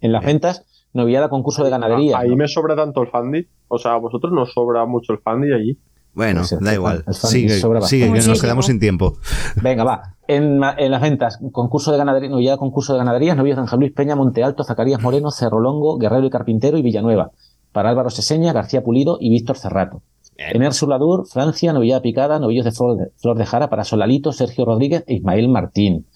En 0.00 0.12
las 0.12 0.24
ventas, 0.24 0.64
novillada 0.92 1.28
concurso 1.28 1.64
de 1.64 1.70
ganadería. 1.70 2.20
Ahí 2.20 2.36
me 2.36 2.46
sobra 2.46 2.76
tanto 2.76 3.02
el 3.02 3.08
Fandi. 3.08 3.48
O 3.66 3.78
sea, 3.78 3.94
a 3.94 3.96
vosotros 3.96 4.32
nos 4.32 4.52
sobra 4.52 4.86
mucho 4.86 5.12
el 5.12 5.18
Fandi 5.18 5.52
allí. 5.52 5.76
Bueno, 6.14 6.42
Pues 6.48 6.60
da 6.60 6.72
igual. 6.72 7.04
Sigue, 7.10 7.58
sobra 7.58 7.80
sigue, 7.80 8.12
que 8.12 8.28
nos 8.28 8.40
quedamos 8.40 8.66
sin 8.66 8.78
tiempo. 8.78 9.16
Venga, 9.60 9.82
va. 9.82 10.14
En, 10.28 10.60
las 10.60 11.02
ventas, 11.02 11.40
concurso 11.50 11.90
de 11.90 11.98
ganadería, 11.98 12.30
novillada 12.30 12.58
concurso 12.58 12.92
de 12.92 13.00
ganaderías, 13.00 13.36
novillos 13.36 13.56
de 13.56 13.62
Ángel 13.62 13.80
Luis 13.80 13.92
Peña, 13.92 14.14
Monte 14.14 14.44
Alto, 14.44 14.62
Zacarías 14.62 15.02
Moreno, 15.02 15.32
Cerrolongo, 15.32 15.98
Guerrero 15.98 16.28
y 16.28 16.30
Carpintero 16.30 16.78
y 16.78 16.82
Villanueva. 16.82 17.32
Para 17.72 17.90
Álvaro 17.90 18.08
Seseña, 18.08 18.52
García 18.52 18.84
Pulido 18.84 19.18
y 19.20 19.30
Víctor 19.30 19.58
Cerrato. 19.58 20.02
En 20.38 20.62
Ersuladur, 20.62 21.26
Francia, 21.26 21.72
novillada 21.72 22.00
picada, 22.00 22.38
novillos 22.38 22.64
de 22.64 22.70
Flor, 22.70 22.96
de 22.96 23.10
Flor 23.16 23.36
de 23.36 23.44
Jara 23.44 23.68
para 23.68 23.82
Solalito, 23.82 24.32
Sergio 24.32 24.64
Rodríguez 24.64 25.02
e 25.08 25.14
Ismael 25.14 25.48
Martín. 25.48 26.06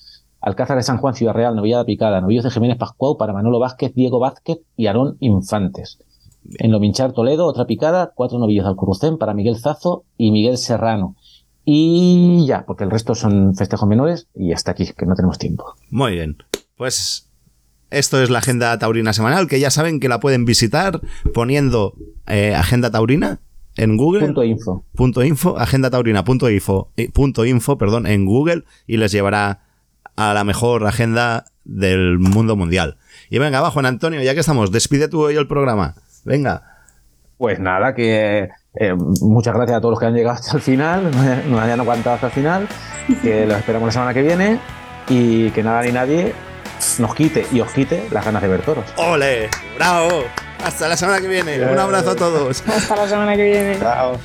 Alcázar 0.41 0.77
de 0.77 0.85
San 0.85 0.99
Juan, 0.99 1.17
Ciudad 1.17 1.35
Real, 1.35 1.57
novillada 1.57 1.85
picada, 1.85 2.21
novillos 2.21 2.45
de 2.45 2.51
Jiménez 2.53 2.79
Pascual 2.79 3.17
para 3.19 3.33
Manolo 3.33 3.59
Vázquez, 3.59 3.93
Diego 3.97 4.21
Vázquez 4.21 4.61
y 4.77 4.87
Aarón 4.87 5.17
Infantes. 5.19 5.99
En 6.59 6.71
Lominchar 6.71 7.13
Toledo, 7.13 7.47
otra 7.47 7.67
picada, 7.67 8.13
cuatro 8.15 8.39
novillos 8.39 8.65
de 8.65 8.71
Alcurucén 8.71 9.19
para 9.19 9.35
Miguel 9.35 9.59
Zazo 9.59 10.05
y 10.17 10.31
Miguel 10.31 10.57
Serrano. 10.57 11.17
Y 11.65 12.47
ya, 12.47 12.65
porque 12.65 12.85
el 12.85 12.93
resto 12.93 13.17
son 13.17 13.57
festejos 13.57 13.89
menores 13.89 14.29
y 14.37 14.53
hasta 14.53 14.71
aquí, 14.71 14.87
que 14.97 15.07
no 15.07 15.17
tenemos 15.17 15.39
tiempo. 15.39 15.75
Muy 15.91 16.13
bien. 16.13 16.37
Pues 16.77 17.29
esto 17.91 18.23
es 18.23 18.31
la 18.31 18.39
Agenda 18.39 18.79
Taurina 18.79 19.13
Semanal, 19.13 19.49
que 19.49 19.59
ya 19.59 19.71
saben 19.73 19.99
que 19.99 20.09
la 20.09 20.21
pueden 20.21 20.45
visitar 20.45 21.01
poniendo 21.35 21.95
eh, 22.29 22.55
Agenda 22.55 22.93
Taurina 22.93 23.41
en 23.77 23.97
Google. 23.97 24.27
Punto 24.27 24.45
info. 24.45 24.85
Punto 24.95 25.25
info, 25.25 25.59
agendataurina.info, 25.59 26.91
eh, 26.97 27.11
punto 27.11 27.45
info, 27.45 27.79
perdón, 27.79 28.07
en 28.07 28.27
Google 28.27 28.65
y 28.87 28.97
les 28.97 29.13
llevará 29.13 29.61
a 30.17 30.35
la 30.35 30.45
mejor 30.45 30.87
agenda 30.87 31.47
del 31.65 32.19
mundo 32.19 32.57
mundial. 32.57 32.99
Y 33.31 33.39
venga, 33.39 33.61
va, 33.61 33.71
Juan 33.71 33.87
Antonio, 33.87 34.23
ya 34.23 34.35
que 34.35 34.41
estamos, 34.41 34.73
despide 34.73 35.09
tú 35.09 35.23
hoy 35.23 35.37
el 35.37 35.47
programa. 35.47 35.95
Venga. 36.25 36.63
Pues 37.39 37.59
nada, 37.59 37.95
que 37.95 38.51
eh, 38.75 38.95
muchas 39.21 39.55
gracias 39.55 39.79
a 39.79 39.81
todos 39.81 39.93
los 39.93 40.01
que 40.01 40.07
han 40.07 40.15
llegado 40.15 40.37
hasta 40.37 40.57
el 40.57 40.63
final, 40.63 41.11
nos 41.51 41.61
hayan 41.61 41.81
aguantado 41.81 42.15
hasta 42.15 42.27
el 42.29 42.33
final, 42.33 42.69
que 43.23 43.47
los 43.47 43.57
esperamos 43.57 43.87
la 43.87 43.93
semana 43.93 44.15
que 44.15 44.23
viene 44.23 44.61
y 45.09 45.51
que 45.51 45.63
nada 45.63 45.83
ni 45.83 45.93
nadie 45.93 46.35
nos 46.99 47.15
quite 47.15 47.47
y 47.53 47.61
os 47.61 47.73
quite 47.73 48.09
las 48.11 48.25
ganas 48.25 48.43
de 48.43 48.49
ver 48.49 48.63
toros. 48.63 48.85
¡Ole! 48.97 49.49
¡Bravo! 49.77 50.25
Hasta 50.65 50.89
la 50.89 50.97
semana 50.97 51.21
que 51.21 51.29
viene. 51.29 51.61
Un 51.67 51.79
abrazo 51.79 52.11
a 52.11 52.17
todos. 52.17 52.63
Hasta 52.67 52.97
la 52.97 53.09
semana 53.09 53.37
que 53.37 53.45
viene. 53.45 53.79
Chao. 53.79 54.19